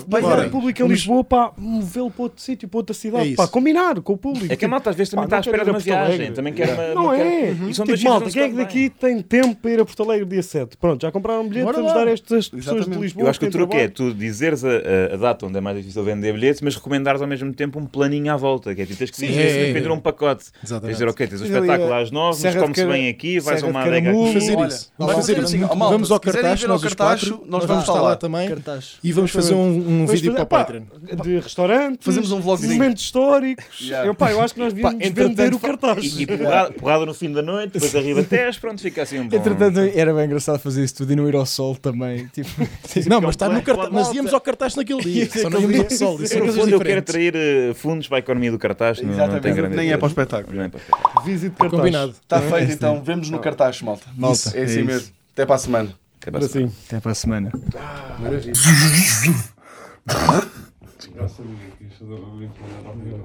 Mas 0.09 0.23
era 0.25 0.49
público 0.49 0.81
em 0.81 0.87
Lis- 0.87 0.91
Lisboa, 0.99 1.23
pá, 1.23 1.51
movê-lo 1.57 2.09
para 2.11 2.23
outro 2.23 2.41
sítio, 2.41 2.67
para 2.67 2.77
outra 2.79 2.93
É 2.93 2.97
cidade, 2.97 3.35
pá, 3.35 3.47
combinar 3.47 3.99
com 4.01 4.13
o 4.13 4.17
público. 4.17 4.51
É 4.51 4.55
que 4.55 4.65
a 4.65 4.67
malta 4.67 4.89
às 4.89 4.95
vezes 4.95 5.11
também 5.11 5.25
está 5.25 5.37
à 5.37 5.39
espera 5.41 5.63
de 5.63 5.69
uma 5.69 5.79
viagem. 5.79 6.31
Também 6.33 6.53
quer 6.53 6.73
uma. 6.73 6.93
Não 6.95 7.13
é? 7.13 7.51
E 7.51 7.55
são 7.73 7.85
Tipo, 7.85 7.87
dois 7.87 8.03
malta, 8.03 8.29
quem 8.31 8.41
é 8.43 8.49
que 8.49 8.55
daqui 8.55 8.89
tem 8.89 9.21
tempo 9.21 9.55
para 9.55 9.71
ir 9.71 9.79
a 9.79 9.85
Porto 9.85 10.03
Alegre 10.03 10.25
dia 10.25 10.43
7? 10.43 10.77
Pronto, 10.77 11.01
já 11.01 11.11
compraram 11.11 11.41
um 11.43 11.47
bilhete, 11.47 11.71
vamos 11.71 11.87
lá. 11.91 11.93
dar 11.93 12.07
estas 12.07 12.49
pessoas 12.49 12.85
de. 12.85 13.01
Lisboa. 13.01 13.25
Eu 13.25 13.29
acho 13.29 13.39
que 13.39 13.45
o 13.47 13.51
truque 13.51 13.77
é 13.77 13.87
tu 13.87 14.13
dizeres 14.13 14.63
a, 14.63 15.10
a- 15.13 15.17
data 15.17 15.45
onde 15.45 15.57
é 15.57 15.61
mais 15.61 15.77
difícil 15.77 16.03
vender 16.03 16.33
bilhetes, 16.33 16.61
mas 16.61 16.75
recomendares 16.75 17.21
ao 17.21 17.27
mesmo 17.27 17.53
tempo 17.53 17.79
um 17.79 17.85
planinho 17.85 18.31
à 18.33 18.37
volta. 18.37 18.73
Que 18.75 18.81
é 18.81 18.85
tu 18.85 18.95
tens 18.95 19.09
que 19.11 19.17
Sim, 19.17 19.27
é, 19.27 19.29
tens 19.33 19.69
é. 19.69 19.73
vender 19.73 19.91
um 19.91 19.99
pacote. 19.99 20.45
Tens 20.51 20.63
Exatamente. 20.63 20.93
dizer, 20.95 21.07
ok, 21.09 21.27
tens 21.27 21.41
o 21.41 21.43
Tens 21.43 21.55
ali 21.55 21.65
espetáculo 21.67 21.93
às 21.93 22.11
9, 22.11 22.43
mas 22.43 22.55
come-se 22.55 22.85
bem 22.85 23.09
aqui, 23.09 23.39
vais 23.39 23.59
Serra 23.59 23.71
a 23.71 23.75
uma 23.75 23.83
de 23.83 23.89
adega 23.89 24.09
aqui. 24.09 24.17
Vamos 24.17 24.33
fazer 24.33 24.51
isso. 24.51 24.57
vamos 24.57 24.91
Vamos 24.97 25.15
fazer 25.15 25.39
assim, 25.39 25.57
isso. 25.65 25.67
Vamos 25.75 26.11
ao 26.11 26.19
quiserem 26.19 26.41
cartaz, 26.41 26.63
nós 26.63 26.83
os 26.83 26.93
cartaz, 26.93 27.23
quatro, 27.29 27.45
nós 27.47 27.65
vamos 27.65 27.83
estar 27.83 27.93
lá. 27.93 28.01
lá 28.01 28.15
também. 28.15 28.49
Cartaz. 28.49 28.95
E 29.03 29.11
vamos 29.11 29.31
fazer 29.31 29.53
um, 29.53 29.67
um 29.67 29.81
Vamos 29.81 30.11
vídeo 30.11 30.31
fazer, 30.31 30.31
para 30.33 30.43
o 30.43 30.47
Patreon. 30.47 30.83
De 31.23 31.39
restaurantes, 31.39 32.05
Fazemos 32.05 32.31
um 32.31 32.39
vlogzinho. 32.41 32.73
momentos 32.73 33.03
históricos. 33.03 33.65
Yeah. 33.81 34.07
Eu, 34.07 34.15
pá, 34.15 34.31
eu 34.31 34.41
acho 34.41 34.53
que 34.53 34.59
nós 34.59 34.73
devíamos 34.73 35.09
vender 35.09 35.53
o 35.53 35.59
cartaz. 35.59 36.03
E, 36.19 36.25
porrada, 36.79 37.05
no 37.05 37.13
fim 37.13 37.31
da 37.31 37.41
noite, 37.41 37.73
depois 37.73 37.95
arriba 37.95 38.21
até 38.21 38.51
pronto, 38.53 38.81
fica 38.81 39.01
assim 39.03 39.19
um 39.19 39.27
bom. 39.27 39.35
Entretanto, 39.35 39.79
era 39.79 40.13
bem 40.13 40.25
engraçado 40.25 40.59
fazer 40.59 40.83
isso 40.83 40.95
tudo 40.95 41.13
e 41.13 41.15
não 41.15 41.27
ir 41.27 41.35
ao 41.35 41.45
sol 41.45 41.75
também. 41.75 42.27
Tipo, 42.27 42.49
Não, 43.07 43.21
mas 43.21 44.13
íamos 44.13 44.33
ao 44.33 44.41
cartaz 44.41 44.75
naquele 44.75 45.00
dia. 45.01 45.23
É 45.23 45.27
Só 45.27 45.49
não 45.49 45.71
ia 45.71 45.89
sol. 45.89 46.21
Isso 46.21 46.37
coisas 46.37 46.55
fundo, 46.55 46.71
eu 46.71 46.79
quero 46.79 46.99
atrair 46.99 47.35
eh, 47.35 47.73
fundos 47.73 48.07
para 48.07 48.17
a 48.17 48.19
economia 48.19 48.51
do 48.51 48.59
cartaz. 48.59 49.01
Não, 49.01 49.07
não 49.07 49.15
tem 49.15 49.23
Exatamente, 49.25 49.55
grande 49.55 49.75
nem 49.75 49.91
é 49.91 49.97
para 49.97 50.05
o 50.05 50.07
espetáculo. 50.07 50.55
Nem 50.55 50.65
é 50.65 50.69
para 50.69 50.77
o 50.77 50.81
espetáculo. 50.81 51.25
Visite 51.25 51.55
cartaz. 51.55 51.71
Combinado. 51.71 52.11
Está 52.11 52.37
é 52.37 52.49
feito 52.49 52.71
então, 52.71 53.03
vemos 53.03 53.29
no 53.29 53.39
cartaz, 53.39 53.81
malta. 53.81 54.07
Malta, 54.15 54.37
Isso, 54.37 54.57
é 54.57 54.61
é 54.61 54.63
assim 54.63 54.83
mesmo. 54.83 55.11
Até 55.33 55.45
para 55.45 55.55
a 55.55 55.59
semana. 55.59 55.95
Até 56.21 56.31
para 56.31 56.45
a 56.45 56.47
sim. 56.47 56.71
até 56.85 56.99
para 56.99 57.11
a 57.11 57.15
semana. 57.15 57.51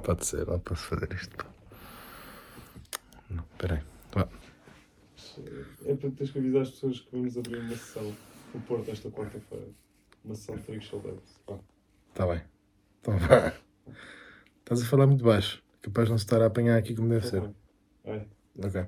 Pode 0.02 0.26
ser, 0.26 0.46
não 0.46 0.58
posso 0.60 0.82
fazer 0.84 1.12
isto. 1.12 1.46
Não, 3.30 3.44
peraí. 3.58 3.80
Vá. 4.12 4.28
É 5.84 5.94
para 5.94 6.10
teres 6.10 6.32
que 6.32 6.38
avisar 6.38 6.62
as 6.62 6.70
pessoas 6.70 7.00
que 7.00 7.08
vamos 7.12 7.36
abrir 7.36 7.58
uma 7.58 7.76
sessão 7.76 8.12
no 8.54 8.60
Porto 8.62 8.90
esta 8.90 9.10
quarta-feira. 9.10 9.66
Uma 10.26 10.34
sessão 10.34 10.56
de 10.56 10.62
Freak 10.62 10.84
Show 10.84 11.00
Labs. 11.04 11.40
Está 12.08 12.26
bem. 12.26 12.42
Então 13.00 13.16
vá. 13.16 13.52
Estás 14.58 14.82
a 14.82 14.84
falar 14.84 15.06
muito 15.06 15.24
baixo. 15.24 15.62
Capaz 15.80 16.08
de 16.08 16.10
não 16.10 16.18
se 16.18 16.24
estar 16.24 16.42
a 16.42 16.46
apanhar 16.46 16.76
aqui 16.76 16.96
como 16.96 17.08
deve 17.08 17.24
ser. 17.28 17.48
É. 18.04 18.26
Ok. 18.58 18.86